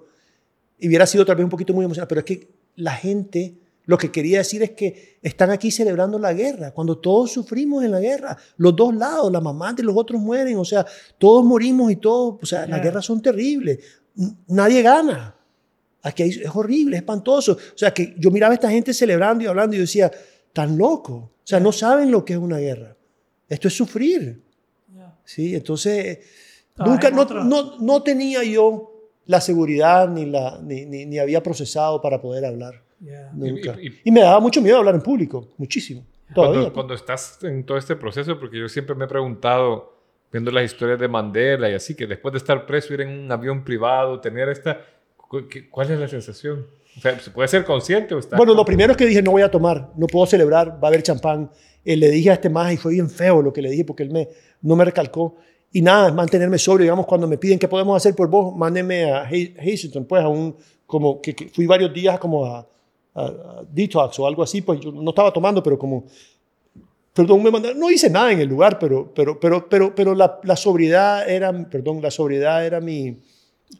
Y 0.78 0.88
hubiera 0.88 1.06
sido 1.06 1.24
tal 1.24 1.36
vez 1.36 1.44
un 1.44 1.50
poquito 1.50 1.72
muy 1.72 1.84
emocionante, 1.84 2.08
pero 2.08 2.20
es 2.20 2.24
que 2.24 2.48
la 2.76 2.92
gente 2.92 3.58
lo 3.88 3.96
que 3.96 4.12
quería 4.12 4.38
decir 4.38 4.62
es 4.62 4.72
que 4.72 5.18
están 5.22 5.50
aquí 5.50 5.70
celebrando 5.70 6.18
la 6.18 6.34
guerra, 6.34 6.72
cuando 6.72 6.98
todos 6.98 7.32
sufrimos 7.32 7.82
en 7.82 7.90
la 7.90 8.00
guerra, 8.00 8.36
los 8.58 8.76
dos 8.76 8.94
lados, 8.94 9.32
la 9.32 9.40
mamá 9.40 9.72
de 9.72 9.82
los 9.82 9.96
otros 9.96 10.20
mueren, 10.20 10.58
o 10.58 10.64
sea, 10.64 10.84
todos 11.16 11.42
morimos 11.42 11.90
y 11.90 11.96
todos, 11.96 12.36
o 12.42 12.44
sea, 12.44 12.66
las 12.66 12.82
guerras 12.82 13.06
son 13.06 13.22
terribles, 13.22 13.78
nadie 14.46 14.82
gana. 14.82 15.34
Aquí 16.02 16.24
es 16.24 16.54
horrible, 16.54 16.96
es 16.96 17.02
espantoso. 17.02 17.52
O 17.52 17.78
sea, 17.78 17.94
que 17.94 18.14
yo 18.18 18.30
miraba 18.30 18.52
a 18.52 18.56
esta 18.56 18.70
gente 18.70 18.92
celebrando 18.92 19.44
y 19.44 19.46
hablando 19.46 19.74
y 19.74 19.78
yo 19.78 19.84
decía, 19.84 20.10
tan 20.52 20.76
loco. 20.76 21.14
O 21.14 21.44
sea, 21.44 21.58
no 21.58 21.72
saben 21.72 22.10
lo 22.10 22.26
que 22.26 22.34
es 22.34 22.38
una 22.38 22.58
guerra. 22.58 22.94
Esto 23.48 23.68
es 23.68 23.74
sufrir. 23.74 24.42
Sí, 25.24 25.54
entonces, 25.54 26.18
nunca, 26.76 27.10
no, 27.10 27.24
no, 27.24 27.78
no, 27.78 28.02
tenía 28.02 28.42
yo 28.42 29.10
la 29.26 29.40
seguridad 29.40 30.08
ni, 30.08 30.24
la, 30.24 30.58
ni, 30.62 30.86
ni, 30.86 31.18
había 31.18 31.42
procesado 31.42 32.00
para 32.00 32.20
poder 32.20 32.46
hablar. 32.46 32.82
Nunca. 33.34 33.76
Y, 34.04 34.10
me 34.10 34.20
daba 34.20 34.40
mucho 34.40 34.62
miedo 34.62 34.78
hablar 34.78 34.94
en 34.94 35.02
público, 35.02 35.48
muchísimo. 35.58 36.04
Cuando, 36.34 36.72
cuando, 36.72 36.94
estás 36.94 37.38
en 37.42 37.64
todo 37.64 37.76
este 37.76 37.94
proceso, 37.96 38.38
porque 38.38 38.58
yo 38.58 38.68
siempre 38.68 38.94
me 38.94 39.04
he 39.04 39.08
preguntado, 39.08 39.98
viendo 40.32 40.50
las 40.50 40.64
historias 40.64 40.98
de 40.98 41.08
Mandela 41.08 41.70
y 41.70 41.74
así, 41.74 41.94
que 41.94 42.06
después 42.06 42.32
de 42.32 42.38
estar 42.38 42.66
preso, 42.66 42.94
ir 42.94 43.02
en 43.02 43.08
un 43.10 43.30
avión 43.30 43.64
privado, 43.64 44.20
tener 44.20 44.48
esta... 44.48 44.80
¿Cuál 45.70 45.90
es 45.90 45.98
la 45.98 46.08
sensación? 46.08 46.66
O 46.98 47.00
sea, 47.00 47.18
¿se 47.20 47.30
puede 47.30 47.48
ser 47.48 47.64
consciente 47.64 48.14
o 48.14 48.20
Bueno, 48.36 48.54
lo 48.54 48.64
primero 48.64 48.92
es 48.92 48.96
que 48.96 49.06
dije, 49.06 49.22
no 49.22 49.30
voy 49.30 49.42
a 49.42 49.50
tomar, 49.50 49.90
no 49.96 50.06
puedo 50.08 50.26
celebrar, 50.26 50.82
va 50.82 50.88
a 50.88 50.90
haber 50.90 51.02
champán. 51.02 51.50
Eh, 51.84 51.96
le 51.96 52.10
dije 52.10 52.30
a 52.30 52.34
este 52.34 52.50
más 52.50 52.72
y 52.72 52.76
fue 52.76 52.92
bien 52.92 53.08
feo 53.08 53.40
lo 53.40 53.52
que 53.52 53.62
le 53.62 53.70
dije 53.70 53.84
porque 53.84 54.02
él 54.02 54.10
me, 54.10 54.28
no 54.62 54.74
me 54.74 54.84
recalcó. 54.84 55.36
Y 55.72 55.80
nada, 55.80 56.08
es 56.08 56.14
mantenerme 56.14 56.58
sobrio. 56.58 56.84
Digamos, 56.84 57.06
cuando 57.06 57.28
me 57.28 57.38
piden 57.38 57.58
qué 57.58 57.68
podemos 57.68 57.96
hacer 57.96 58.16
por 58.16 58.28
vos, 58.28 58.54
mándenme 58.56 59.12
a 59.12 59.22
Hazleton, 59.22 60.06
pues 60.06 60.22
a 60.22 60.28
un, 60.28 60.56
como 60.86 61.20
que, 61.20 61.34
fui 61.52 61.66
varios 61.66 61.92
días 61.92 62.18
como 62.18 62.44
a, 62.46 62.66
detox 63.72 64.18
o 64.20 64.26
algo 64.26 64.44
así, 64.44 64.62
pues 64.62 64.78
yo 64.78 64.92
no 64.92 65.10
estaba 65.10 65.32
tomando, 65.32 65.60
pero 65.60 65.76
como, 65.76 66.04
perdón, 67.12 67.42
me 67.42 67.50
mandaron, 67.50 67.76
no 67.76 67.90
hice 67.90 68.08
nada 68.08 68.30
en 68.30 68.38
el 68.38 68.48
lugar, 68.48 68.78
pero, 68.78 69.12
pero, 69.12 69.40
pero, 69.40 69.68
pero, 69.68 69.92
pero 69.92 70.14
la, 70.14 70.38
la 70.44 70.54
sobriedad 70.54 71.28
era, 71.28 71.52
perdón, 71.68 72.00
la 72.00 72.12
sobriedad 72.12 72.64
era 72.64 72.80
mi, 72.80 73.18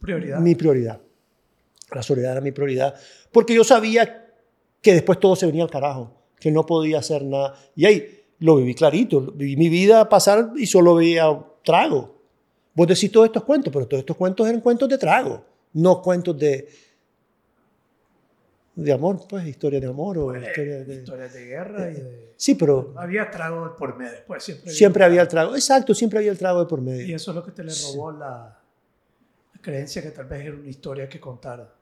Prioridad. 0.01 0.39
mi 0.39 0.55
prioridad. 0.55 0.99
La 1.93 2.01
soledad 2.03 2.33
era 2.33 2.41
mi 2.41 2.51
prioridad. 2.51 2.95
Porque 3.31 3.53
yo 3.53 3.63
sabía 3.63 4.27
que 4.81 4.93
después 4.93 5.19
todo 5.19 5.35
se 5.35 5.45
venía 5.45 5.63
al 5.63 5.69
carajo, 5.69 6.13
que 6.39 6.51
no 6.51 6.65
podía 6.65 6.99
hacer 6.99 7.23
nada. 7.23 7.55
Y 7.75 7.85
ahí 7.85 8.23
lo 8.39 8.55
viví 8.57 8.73
clarito, 8.75 9.21
viví 9.21 9.57
mi 9.57 9.69
vida 9.69 10.07
pasar 10.07 10.51
y 10.55 10.65
solo 10.67 10.95
veía 10.95 11.25
trago. 11.63 12.17
Vos 12.73 12.87
decís 12.87 13.11
todos 13.11 13.25
estos 13.25 13.43
cuentos, 13.43 13.73
pero 13.73 13.87
todos 13.87 13.99
estos 14.01 14.15
cuentos 14.15 14.47
eran 14.47 14.61
cuentos 14.61 14.87
de 14.87 14.97
trago, 14.97 15.43
no 15.73 16.01
cuentos 16.01 16.37
de, 16.37 16.69
de 18.75 18.93
amor, 18.93 19.19
pues, 19.27 19.45
historia 19.45 19.81
de 19.81 19.87
amor 19.87 20.17
o 20.17 20.25
Pues, 20.27 20.47
historia 20.47 20.83
de... 20.85 20.95
Historias 20.95 21.33
de 21.33 21.45
guerra 21.45 21.91
y 21.91 21.95
de... 21.95 22.33
Sí, 22.37 22.55
pero 22.55 22.93
Había 22.95 23.29
trago 23.29 23.75
por 23.75 23.97
medio, 23.97 24.19
pues 24.25 24.43
siempre. 24.43 24.71
siempre 24.71 25.03
había 25.03 25.21
el 25.23 25.27
trago. 25.27 25.55
Exacto, 25.55 25.93
siempre 25.93 26.19
había 26.19 26.31
el 26.31 26.37
trago 26.37 26.59
de 26.61 26.65
por 26.67 26.79
Y 26.79 26.83
medio. 26.83 27.15
eso 27.17 27.31
es 27.31 27.35
lo 27.35 27.43
que 27.43 27.51
te 27.51 27.63
le 27.65 27.73
robó 27.73 28.11
la, 28.13 28.57
la 29.53 29.61
creencia 29.61 30.01
que 30.01 30.11
tal 30.11 30.25
vez 30.27 30.45
era 30.45 30.55
una 30.55 30.69
historia 30.69 31.09
que 31.09 31.19
contara. 31.19 31.73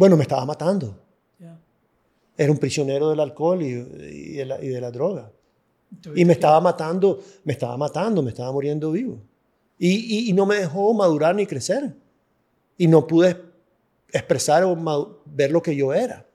Bueno, 0.00 0.16
me 0.16 0.22
estaba 0.22 0.46
matando. 0.46 0.96
Era 2.34 2.50
un 2.50 2.56
prisionero 2.56 3.10
del 3.10 3.20
alcohol 3.20 3.60
y, 3.60 3.66
y 3.66 4.32
de, 4.32 4.46
la, 4.46 4.64
y 4.64 4.68
de 4.68 4.80
la 4.80 4.90
droga. 4.90 5.30
Y 6.14 6.24
me 6.24 6.32
estaba 6.32 6.58
matando, 6.58 7.22
me 7.44 7.52
estaba 7.52 7.76
matando, 7.76 8.22
me 8.22 8.30
estaba 8.30 8.50
muriendo 8.50 8.92
vivo. 8.92 9.20
Y, 9.78 10.32
no 10.32 10.46
me 10.46 10.56
dejó 10.56 10.94
madurar 10.94 11.34
ni 11.34 11.46
crecer. 11.46 11.94
Y 12.78 12.86
no 12.86 13.06
pude 13.06 13.36
expresar 14.10 14.64
o 14.64 15.20
ver 15.26 15.50
lo 15.50 15.62
que 15.62 15.76
yo 15.76 15.92
era. 15.92 16.26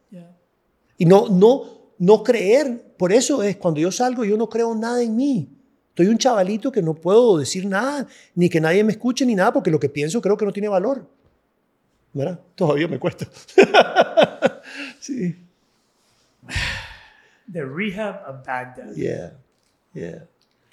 Y 0.99 1.05
no, 1.05 1.27
no, 1.27 1.63
no 1.97 2.21
creer. 2.21 2.93
Por 2.95 3.11
eso 3.11 3.41
es, 3.41 3.57
cuando 3.57 3.79
yo 3.79 3.91
salgo, 3.91 4.23
yo 4.23 4.37
no 4.37 4.47
creo 4.47 4.75
nada 4.75 5.01
en 5.01 5.15
mí. 5.15 5.49
Estoy 5.89 6.05
un 6.05 6.19
chavalito 6.19 6.71
que 6.71 6.83
no 6.83 6.93
puedo 6.93 7.39
decir 7.39 7.65
nada, 7.65 8.05
ni 8.35 8.47
que 8.47 8.61
nadie 8.61 8.83
me 8.83 8.91
escuche, 8.91 9.25
ni 9.25 9.33
nada, 9.33 9.51
porque 9.51 9.71
lo 9.71 9.79
que 9.79 9.89
pienso 9.89 10.21
creo 10.21 10.37
que 10.37 10.45
no 10.45 10.53
tiene 10.53 10.67
valor. 10.67 11.14
¿Verdad? 12.15 12.39
Todavía 12.55 12.87
me 12.87 12.97
cuesta. 12.97 13.27
sí. 15.01 15.35
The 17.51 17.65
Rehab 17.65 18.23
of 18.25 18.45
Baghdad. 18.45 18.95
Yeah. 18.95 19.33
Yeah. 19.93 20.25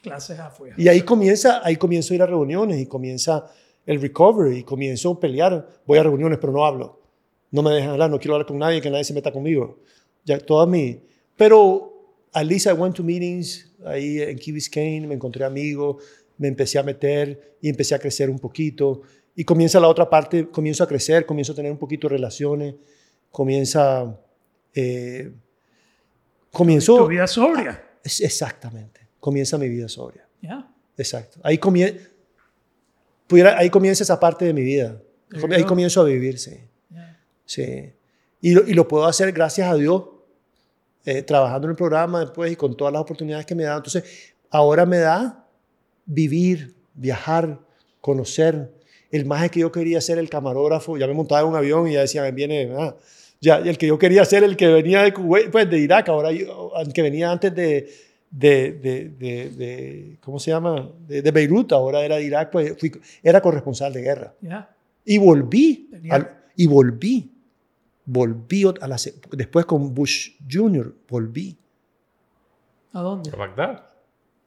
Clases 0.02 0.38
afuera. 0.38 0.76
Y 0.78 0.86
ahí 0.86 1.02
comienza, 1.02 1.60
ahí 1.64 1.76
comienzo 1.76 2.14
a 2.14 2.16
ir 2.16 2.22
a 2.22 2.26
reuniones 2.26 2.80
y 2.80 2.86
comienza 2.86 3.50
el 3.84 4.00
recovery 4.00 4.58
y 4.58 4.62
comienzo 4.62 5.10
a 5.10 5.20
pelear. 5.20 5.68
Voy 5.84 5.98
a 5.98 6.04
reuniones, 6.04 6.38
pero 6.38 6.52
no 6.52 6.64
hablo. 6.64 7.00
No 7.50 7.60
me 7.62 7.72
dejan 7.72 7.90
hablar, 7.90 8.08
no 8.08 8.20
quiero 8.20 8.34
hablar 8.34 8.46
con 8.46 8.58
nadie, 8.58 8.80
que 8.80 8.88
nadie 8.88 9.02
se 9.02 9.12
meta 9.12 9.32
conmigo. 9.32 9.80
Ya 10.24 10.38
toda 10.38 10.64
mi... 10.64 11.02
Pero 11.36 11.92
at 12.32 12.46
least 12.46 12.66
I 12.66 12.72
went 12.72 12.94
to 12.94 13.02
meetings 13.02 13.68
ahí 13.84 14.22
en 14.22 14.38
Key 14.38 14.52
Biscayne, 14.52 15.08
me 15.08 15.16
encontré 15.16 15.44
amigos, 15.44 15.96
me 16.38 16.46
empecé 16.46 16.78
a 16.78 16.84
meter 16.84 17.56
y 17.60 17.68
empecé 17.68 17.96
a 17.96 17.98
crecer 17.98 18.30
un 18.30 18.38
poquito. 18.38 19.02
Y 19.34 19.44
comienza 19.44 19.80
la 19.80 19.88
otra 19.88 20.08
parte, 20.10 20.48
comienzo 20.48 20.84
a 20.84 20.86
crecer, 20.88 21.24
comienzo 21.26 21.52
a 21.52 21.54
tener 21.56 21.72
un 21.72 21.78
poquito 21.78 22.08
de 22.08 22.14
relaciones, 22.16 22.74
comienza... 23.30 24.18
Eh, 24.74 25.32
comienzo... 26.50 26.98
Tu 26.98 27.06
vida 27.08 27.26
sobria. 27.26 27.82
Es- 28.04 28.20
Exactamente. 28.20 29.00
Comienza 29.20 29.56
mi 29.58 29.68
vida 29.68 29.88
sobria. 29.88 30.26
Ya. 30.40 30.68
Exacto. 30.96 31.40
Ahí, 31.42 31.56
comie- 31.58 31.98
pudiera- 33.26 33.56
ahí 33.58 33.70
comienza 33.70 34.02
esa 34.02 34.18
parte 34.20 34.44
de 34.44 34.52
mi 34.52 34.62
vida. 34.62 35.00
There 35.30 35.54
Ahí 35.56 35.64
comienzo 35.64 36.00
a 36.02 36.04
vivir, 36.04 36.38
sí. 36.38 36.58
Ya. 36.90 37.18
sí. 37.46 37.92
Y, 38.42 38.52
lo, 38.54 38.66
y 38.68 38.74
lo 38.74 38.86
puedo 38.88 39.06
hacer 39.06 39.32
gracias 39.32 39.70
a 39.70 39.76
Dios, 39.76 40.04
eh, 41.04 41.22
trabajando 41.22 41.66
en 41.68 41.70
el 41.70 41.76
programa 41.76 42.20
después 42.20 42.52
y 42.52 42.56
con 42.56 42.76
todas 42.76 42.92
las 42.92 43.00
oportunidades 43.02 43.46
que 43.46 43.54
me 43.54 43.62
da. 43.64 43.76
Entonces, 43.76 44.04
ahora 44.50 44.84
me 44.84 44.98
da 44.98 45.46
vivir, 46.04 46.74
viajar, 46.94 47.60
conocer. 48.00 48.72
El 49.12 49.26
más 49.26 49.48
que 49.50 49.60
yo 49.60 49.70
quería 49.70 50.00
ser 50.00 50.18
el 50.18 50.28
camarógrafo, 50.28 50.96
ya 50.98 51.06
me 51.06 51.12
montaba 51.14 51.42
en 51.42 51.46
un 51.48 51.54
avión 51.54 51.86
y 51.86 51.92
ya 51.92 52.00
decían, 52.00 52.34
viene, 52.34 52.72
ah, 52.76 52.96
ya, 53.40 53.60
y 53.60 53.68
el 53.68 53.78
que 53.78 53.86
yo 53.86 53.98
quería 53.98 54.24
ser 54.24 54.42
el 54.42 54.56
que 54.56 54.66
venía 54.68 55.02
de 55.02 55.12
Kuwait, 55.12 55.50
pues 55.50 55.68
de 55.70 55.78
Irak, 55.78 56.08
ahora 56.08 56.32
yo, 56.32 56.72
el 56.80 56.92
que 56.92 57.02
venía 57.02 57.30
antes 57.30 57.54
de, 57.54 57.92
de, 58.30 58.72
de, 58.72 59.08
de, 59.10 59.50
de- 59.50 60.16
¿cómo 60.20 60.38
se 60.40 60.50
llama? 60.50 60.90
De, 61.06 61.22
de 61.22 61.30
Beirut, 61.30 61.70
ahora 61.72 62.00
era 62.02 62.16
de 62.16 62.24
Irak, 62.24 62.50
pues 62.50 62.74
fui, 62.78 62.90
era 63.22 63.40
corresponsal 63.40 63.92
de 63.92 64.00
guerra. 64.02 64.34
Ya. 64.40 64.74
Y 65.04 65.18
volví, 65.18 65.90
al- 66.10 66.38
y 66.56 66.66
volví, 66.66 67.30
volví 68.06 68.64
a 68.80 68.88
la, 68.88 68.96
después 69.32 69.66
con 69.66 69.92
Bush 69.94 70.30
Jr., 70.50 70.94
volví. 71.08 71.58
¿A 72.92 73.00
dónde? 73.00 73.30
¿A 73.32 73.36
Bagdad? 73.36 73.84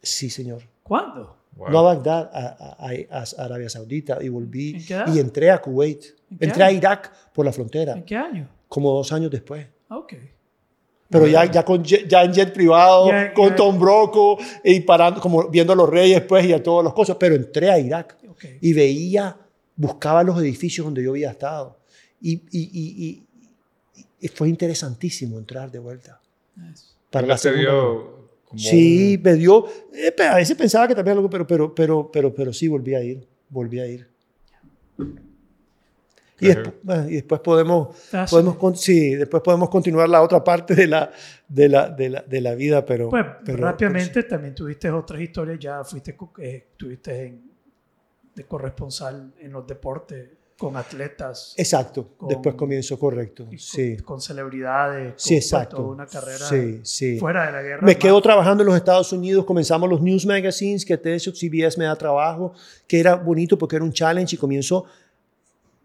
Sí, 0.01 0.29
señor. 0.29 0.63
¿Cuándo? 0.83 1.34
Wow. 1.55 1.69
No 1.69 1.79
a 1.79 1.81
Bagdad, 1.95 2.29
a, 2.33 2.47
a- 2.47 3.19
a- 3.19 3.23
a 3.23 3.45
Arabia 3.45 3.69
Saudita, 3.69 4.17
y 4.21 4.27
volví, 4.29 4.77
y 5.13 5.19
entré 5.19 5.51
a 5.51 5.61
Kuwait, 5.61 6.03
¿En 6.31 6.37
qué 6.37 6.45
entré 6.45 6.63
a? 6.63 6.71
Irak 6.71 7.11
por 7.33 7.45
la 7.45 7.51
frontera, 7.53 7.93
¿En 7.93 8.03
qué 8.03 8.15
año? 8.17 8.49
como 8.67 8.91
dos 8.93 9.11
años 9.13 9.31
después. 9.31 9.65
Ok. 9.89 10.13
Pero 11.07 11.27
ya, 11.27 11.45
ya, 11.49 11.63
con 11.63 11.83
jet, 11.83 12.07
ya 12.09 12.23
en 12.23 12.33
jet 12.33 12.51
privado, 12.51 13.09
con 13.35 13.55
Tom 13.55 13.79
Broco, 13.79 14.37
y 14.63 14.79
parando, 14.81 15.21
como 15.21 15.47
viendo 15.49 15.71
a 15.71 15.75
los 15.75 15.87
reyes 15.87 16.21
pues, 16.21 16.45
y 16.45 16.51
a 16.51 16.61
todas 16.61 16.83
las 16.83 16.93
cosas. 16.93 17.15
Pero 17.19 17.35
entré 17.35 17.69
a 17.71 17.77
Irak 17.79 18.17
Ok. 18.27 18.45
y 18.59 18.73
veía, 18.73 19.37
buscaba 19.75 20.23
los 20.23 20.37
edificios 20.39 20.83
donde 20.83 21.03
yo 21.03 21.11
había 21.11 21.29
estado. 21.31 21.77
Y, 22.19 22.33
y, 22.33 22.41
y, 22.51 23.05
y- 23.07 23.25
y 24.19 24.27
fue 24.29 24.49
interesantísimo 24.49 25.37
entrar 25.37 25.71
de 25.71 25.77
vuelta. 25.79 26.19
Nice. 26.55 26.85
Para 27.11 27.27
¿No 27.27 27.33
la 27.33 27.39
te 27.39 27.53
dio 27.53 28.24
como 28.45 28.59
Sí, 28.59 29.19
me 29.23 29.33
dio. 29.35 29.65
eh, 29.93 30.13
a 30.29 30.35
veces 30.35 30.55
pensaba 30.55 30.87
que 30.87 30.95
también 30.95 31.17
algo, 31.17 31.29
pero, 31.29 31.45
pero, 31.47 31.73
pero, 31.75 32.09
pero, 32.11 32.33
pero 32.33 32.53
sí 32.53 32.67
volví 32.67 32.95
a 32.95 33.03
ir. 33.03 33.27
Volví 33.49 33.79
a 33.79 33.87
ir. 33.87 34.07
Y, 36.39 36.49
bueno, 36.83 37.09
y 37.09 37.13
después 37.15 37.39
podemos, 37.39 37.95
Fascinating. 37.95 38.29
podemos, 38.29 38.55
con- 38.57 38.75
sí, 38.75 39.15
después 39.15 39.41
podemos 39.41 39.69
continuar 39.69 40.09
la 40.09 40.21
otra 40.21 40.43
parte 40.43 40.75
de 40.75 40.85
la, 40.87 41.09
de 41.47 41.69
la, 41.69 41.89
de 41.89 42.09
la, 42.09 42.21
de 42.23 42.41
la 42.41 42.55
vida, 42.55 42.85
pero, 42.85 43.09
Pues 43.09 43.25
pero- 43.45 43.57
rápidamente 43.63 44.23
también 44.23 44.53
tuviste 44.53 44.91
otras 44.91 45.21
historias, 45.21 45.57
ya 45.59 45.83
fuiste, 45.85 46.15
eh, 46.39 46.65
estuviste 46.71 47.25
en- 47.27 47.41
de 48.35 48.43
corresponsal 48.43 49.31
en 49.39 49.51
los 49.53 49.65
deportes 49.65 50.27
con 50.57 50.77
atletas, 50.77 51.53
exacto. 51.57 52.07
con- 52.17 52.29
después 52.29 52.55
comienzo 52.55 52.97
correcto. 52.97 53.45
con, 53.45 53.59
Sí, 53.59 53.97
con 53.97 54.21
celebridades, 54.21 55.11
con, 55.11 55.19
sí, 55.19 55.35
exacto. 55.35 55.75
toda 55.77 55.89
una 55.89 56.05
carrera 56.07 56.37
Sí, 56.45 56.79
sí. 56.83 57.19
fuera 57.19 57.45
de 57.47 57.51
la 57.51 57.61
guerra. 57.61 57.81
Me 57.85 57.97
quedo 57.97 58.21
trabajando 58.21 58.63
en 58.63 58.67
los 58.67 58.77
Estados 58.77 59.11
Unidos, 59.11 59.43
comenzamos 59.43 59.89
los 59.89 60.01
news 60.01 60.25
magazines, 60.25 60.85
que 60.85 60.97
TSO 60.97 61.31
CBS 61.33 61.77
me 61.77 61.83
da 61.85 61.95
trabajo, 61.97 62.53
que 62.87 62.99
era 62.99 63.15
bonito 63.15 63.57
porque 63.57 63.75
era 63.75 63.83
un 63.85 63.91
challenge 63.91 64.35
y 64.35 64.39
comienzo 64.39 64.85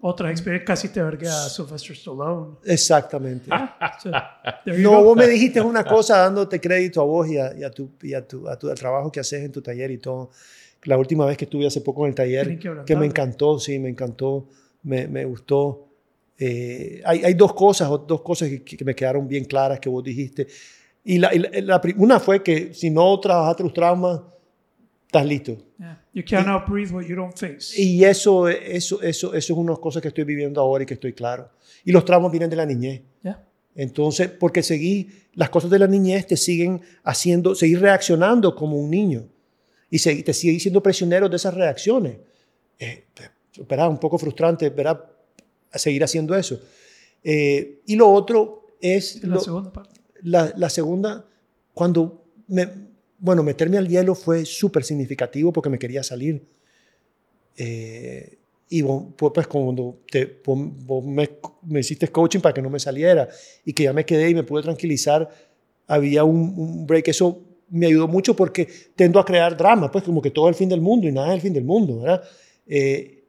Otras 0.02 0.30
experiencias, 0.30 0.66
casi 0.66 0.88
te 0.88 1.02
vergué 1.02 1.28
a 1.28 1.48
Sylvester 1.48 1.92
Stallone. 1.96 2.56
exactamente. 2.64 3.50
So, 4.00 4.10
there 4.64 4.76
you 4.80 4.82
No, 4.90 5.02
vos 5.04 5.14
me 5.16 5.26
dijiste 5.26 5.60
una 5.60 5.84
cosa 5.84 6.18
dándote 6.18 6.58
crédito 6.60 7.00
a 7.02 7.04
vos 7.04 7.28
y 7.28 7.36
a, 7.38 7.54
y 7.54 7.64
a 7.64 7.70
tu, 7.70 7.90
y 8.02 8.14
a 8.14 8.26
tu, 8.26 8.48
a 8.48 8.56
tu- 8.58 8.70
al 8.70 8.78
trabajo 8.78 9.10
que 9.12 9.20
haces 9.20 9.42
en 9.44 9.52
tu 9.52 9.60
taller 9.60 9.90
y 9.90 9.98
todo. 9.98 10.30
La 10.84 10.96
última 10.96 11.26
vez 11.26 11.36
que 11.36 11.44
estuve 11.44 11.66
hace 11.66 11.82
poco 11.82 12.04
en 12.06 12.10
el 12.10 12.14
taller, 12.14 12.58
que 12.58 12.72
que 12.86 12.96
me 12.96 13.04
encantó, 13.04 13.58
sí, 13.58 13.78
me 13.78 13.90
encantó, 13.90 14.46
me, 14.82 15.06
me 15.08 15.24
gustó. 15.24 15.86
Eh, 16.38 17.02
hay, 17.04 17.22
hay 17.24 17.34
dos 17.34 17.52
cosas, 17.54 17.88
dos 18.06 18.22
cosas 18.22 18.48
que, 18.48 18.62
que 18.64 18.84
me 18.84 18.94
quedaron 18.94 19.28
bien 19.28 19.44
claras 19.44 19.78
que 19.80 19.88
vos 19.88 20.02
dijiste. 20.02 20.46
Y 21.04 21.18
la, 21.18 21.34
y 21.34 21.38
la- 21.38 21.50
la 21.62 21.82
una 21.96 22.18
fue 22.20 22.42
que 22.42 22.72
si 22.74 22.90
no 22.90 23.18
trabajaste 23.20 23.62
los 23.62 23.72
traumas, 23.72 24.20
estás 25.06 25.26
listo. 25.26 25.56
Yeah. 25.78 26.04
You 26.12 26.22
cannot 26.28 26.68
breathe 26.68 26.92
what 26.92 27.04
you 27.04 27.14
don't 27.16 27.36
face. 27.36 27.80
Y 27.80 28.04
eso, 28.04 28.48
eso, 28.48 29.00
eso, 29.02 29.34
eso 29.34 29.52
es 29.52 29.58
una 29.58 29.76
cosa 29.76 30.00
que 30.00 30.08
estoy 30.08 30.24
viviendo 30.24 30.60
ahora 30.60 30.82
y 30.84 30.86
que 30.86 30.94
estoy 30.94 31.12
claro. 31.12 31.50
Y 31.84 31.92
los 31.92 32.04
traumas 32.04 32.30
vienen 32.30 32.50
de 32.50 32.56
la 32.56 32.66
niñez. 32.66 33.02
Yeah. 33.22 33.44
Entonces, 33.74 34.28
porque 34.28 34.62
seguí, 34.62 35.08
las 35.34 35.48
cosas 35.50 35.70
de 35.70 35.78
la 35.78 35.86
niñez 35.86 36.26
te 36.26 36.36
siguen 36.36 36.80
haciendo, 37.04 37.54
seguir 37.54 37.80
reaccionando 37.80 38.54
como 38.54 38.76
un 38.76 38.90
niño. 38.90 39.26
Y 39.90 39.98
te 39.98 40.32
sigue 40.32 40.58
siendo 40.60 40.82
prisionero 40.82 41.28
de 41.28 41.36
esas 41.36 41.54
reacciones. 41.54 42.16
Eh, 42.78 43.04
¿verdad? 43.68 43.88
Un 43.88 43.98
poco 43.98 44.18
frustrante, 44.18 44.68
¿verdad? 44.70 45.04
Seguir 45.74 46.02
haciendo 46.04 46.34
eso. 46.36 46.60
Eh, 47.22 47.80
y 47.86 47.96
lo 47.96 48.10
otro 48.10 48.66
es... 48.80 49.22
la 49.22 49.34
lo- 49.34 49.40
segunda 49.40 49.72
parte. 49.72 50.00
la, 50.22 50.52
la 50.56 50.70
segunda, 50.70 51.24
cuando 51.74 52.24
me, 52.48 52.68
bueno, 53.18 53.42
meterme 53.42 53.78
al 53.78 53.88
hielo 53.88 54.14
fue 54.14 54.44
súper 54.44 54.84
significativo 54.84 55.52
porque 55.52 55.68
me 55.70 55.78
quería 55.78 56.02
salir. 56.02 56.42
Eh, 57.56 58.38
y 58.68 58.82
vos, 58.82 59.04
pues, 59.16 59.46
cuando 59.48 59.98
te, 60.10 60.40
vos, 60.44 60.58
vos 60.86 61.04
me, 61.04 61.28
me 61.64 61.80
hiciste 61.80 62.08
coaching 62.08 62.40
para 62.40 62.54
que 62.54 62.62
no 62.62 62.70
me 62.70 62.78
saliera 62.78 63.28
y 63.64 63.72
que 63.72 63.82
ya 63.84 63.92
me 63.92 64.04
quedé 64.04 64.30
y 64.30 64.34
me 64.34 64.44
pude 64.44 64.62
tranquilizar, 64.62 65.28
había 65.88 66.22
un, 66.24 66.54
un 66.56 66.86
break. 66.86 67.08
Eso 67.08 67.40
me 67.68 67.86
ayudó 67.86 68.06
mucho 68.08 68.34
porque 68.36 68.68
tendo 68.94 69.18
a 69.18 69.24
crear 69.24 69.56
drama, 69.56 69.90
pues 69.90 70.04
como 70.04 70.22
que 70.22 70.30
todo 70.30 70.48
el 70.48 70.54
fin 70.54 70.68
del 70.68 70.80
mundo 70.80 71.08
y 71.08 71.12
nada 71.12 71.28
es 71.30 71.34
el 71.34 71.40
fin 71.40 71.52
del 71.52 71.64
mundo, 71.64 72.00
¿verdad? 72.00 72.22
Eh, 72.66 73.19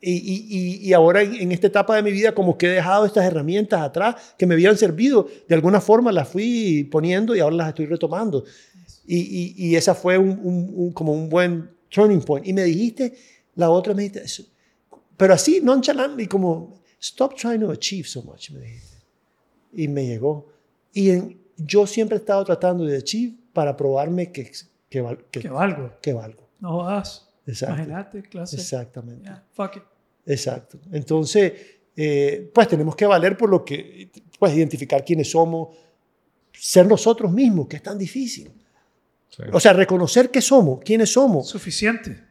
y, 0.00 0.12
y- 0.12 0.46
y- 0.48 0.88
y 0.88 0.92
ahora 0.94 1.22
en, 1.22 1.34
en 1.34 1.52
esta 1.52 1.66
etapa 1.66 1.94
de 1.96 2.02
mi 2.02 2.10
vida 2.10 2.32
como 2.34 2.56
que 2.56 2.66
he 2.66 2.70
dejado 2.70 3.04
estas 3.04 3.24
herramientas 3.24 3.80
atrás 3.82 4.34
que 4.38 4.46
me 4.46 4.54
habían 4.54 4.76
servido, 4.76 5.28
de 5.48 5.54
alguna 5.54 5.80
forma 5.80 6.10
las 6.12 6.28
fui 6.28 6.84
poniendo 6.90 7.34
y 7.36 7.40
ahora 7.40 7.56
las 7.56 7.68
estoy 7.68 7.86
retomando. 7.86 8.44
Y, 9.06 9.18
y, 9.18 9.54
y 9.68 9.76
esa 9.76 9.94
fue 9.94 10.16
un, 10.16 10.30
un- 10.42 10.72
un- 10.74 10.92
como 10.92 11.12
un 11.12 11.28
buen 11.28 11.70
turning 11.90 12.20
point. 12.22 12.46
Y 12.46 12.52
me 12.52 12.62
dijiste, 12.64 13.12
la 13.56 13.70
otra 13.70 13.92
me 13.92 14.04
dijiste, 14.08 14.46
pero 15.16 15.34
así, 15.34 15.60
nonchalantly, 15.62 16.26
como, 16.26 16.80
stop 16.98 17.34
trying 17.34 17.60
to 17.60 17.70
achieve 17.70 18.08
so 18.08 18.22
much, 18.22 18.50
me 18.52 18.60
dijiste. 18.60 18.96
Y 19.74 19.88
me 19.88 20.06
llegó. 20.06 20.48
Y 20.94 21.10
en- 21.10 21.40
yo 21.58 21.86
siempre 21.86 22.16
he 22.16 22.20
estado 22.20 22.42
tratando 22.44 22.84
de 22.84 22.96
achieve 22.96 23.34
para 23.52 23.76
probarme 23.76 24.32
que, 24.32 24.50
que, 24.88 25.04
que, 25.30 25.40
Que 25.40 25.48
valgo. 25.50 25.92
que 26.00 26.12
valgo. 26.14 26.48
No 26.60 26.70
jodas. 26.72 27.26
Exacto. 27.50 27.74
Imagínate, 27.74 28.22
clase. 28.22 28.56
Exactamente. 28.56 29.24
Yeah, 29.24 29.44
fuck 29.52 29.76
it. 29.76 29.82
Exacto. 30.26 30.78
Entonces, 30.92 31.52
eh, 31.96 32.50
pues 32.54 32.68
tenemos 32.68 32.94
que 32.96 33.06
valer 33.06 33.36
por 33.36 33.48
lo 33.50 33.64
que, 33.64 34.10
pues 34.38 34.54
identificar 34.54 35.04
quiénes 35.04 35.30
somos, 35.30 35.76
ser 36.52 36.86
nosotros 36.86 37.32
mismos, 37.32 37.66
que 37.68 37.76
es 37.76 37.82
tan 37.82 37.98
difícil. 37.98 38.50
Sí. 39.28 39.42
O 39.52 39.60
sea, 39.60 39.72
reconocer 39.72 40.30
qué 40.30 40.40
somos, 40.40 40.80
quiénes 40.84 41.12
somos 41.12 41.48
Suficiente. 41.48 42.24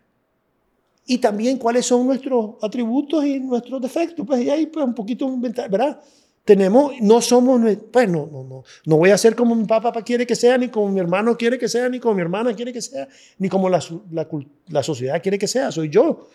y 1.06 1.18
también 1.18 1.58
cuáles 1.58 1.86
son 1.86 2.06
nuestros 2.06 2.56
atributos 2.62 3.26
y 3.26 3.40
nuestros 3.40 3.82
defectos. 3.82 4.26
Pues 4.28 4.42
y 4.42 4.50
ahí 4.50 4.66
pues 4.68 4.86
un 4.86 4.94
poquito, 4.94 5.28
¿verdad? 5.38 6.00
Tenemos, 6.46 6.94
no 7.02 7.22
somos, 7.22 7.62
pues 7.92 8.10
no, 8.10 8.28
no, 8.32 8.44
no, 8.44 8.64
no 8.86 8.98
voy 8.98 9.12
a 9.12 9.18
ser 9.20 9.36
como 9.36 9.54
mi 9.56 9.66
papá 9.66 9.92
quiere 10.02 10.26
que 10.26 10.36
sea, 10.36 10.58
ni 10.58 10.70
como 10.70 10.90
mi 10.90 11.00
hermano 11.00 11.38
quiere 11.38 11.60
que 11.60 11.68
sea, 11.70 11.88
ni 11.90 12.00
como 12.00 12.16
mi 12.16 12.22
hermana 12.22 12.56
quiere 12.56 12.74
que 12.74 12.82
sea, 12.82 13.08
ni 13.38 13.50
como 13.50 13.70
la, 13.70 13.80
la, 14.12 14.28
la 14.68 14.82
sociedad 14.84 15.22
quiere 15.22 15.38
que 15.38 15.48
sea, 15.48 15.72
soy 15.72 15.90
yo. 15.90 16.28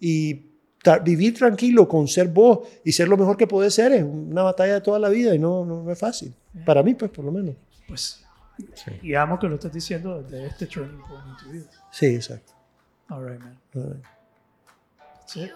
Y 0.00 0.46
ta- 0.82 1.00
vivir 1.00 1.34
tranquilo 1.36 1.86
con 1.86 2.08
ser 2.08 2.28
vos 2.28 2.60
y 2.82 2.92
ser 2.92 3.08
lo 3.08 3.16
mejor 3.18 3.36
que 3.36 3.46
puedes 3.46 3.74
ser 3.74 3.92
es 3.92 4.02
una 4.04 4.42
batalla 4.42 4.74
de 4.74 4.80
toda 4.80 4.98
la 4.98 5.08
vida 5.10 5.34
y 5.34 5.38
no, 5.38 5.64
no, 5.66 5.82
no 5.82 5.92
es 5.92 5.98
fácil. 5.98 6.32
Para 6.64 6.82
mí, 6.82 6.94
pues, 6.94 7.10
por 7.10 7.24
lo 7.24 7.32
menos. 7.32 7.54
Pues, 7.86 8.24
Sí. 8.74 8.90
y 9.02 9.14
amo 9.14 9.38
que 9.38 9.46
lo 9.48 9.54
estés 9.54 9.72
diciendo 9.72 10.20
desde 10.22 10.46
este 10.46 10.66
turning 10.66 10.98
point 11.08 11.22
en 11.28 11.36
tu 11.44 11.52
vida. 11.52 11.70
Sí, 11.92 12.06
exacto. 12.06 12.52
All 13.08 13.24
right, 13.24 13.38
man. 13.40 13.56
All 13.76 13.82
right. 13.92 14.04
That's 15.20 15.36
it. 15.36 15.50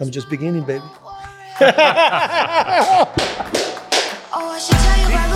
I'm 0.00 0.10
just 0.10 0.30
beginning, 0.30 0.62
baby. 0.64 0.80
Oh, 4.30 4.52
I 4.52 4.58
should 4.60 4.76
tell 4.76 4.98
you 5.00 5.06
about 5.08 5.27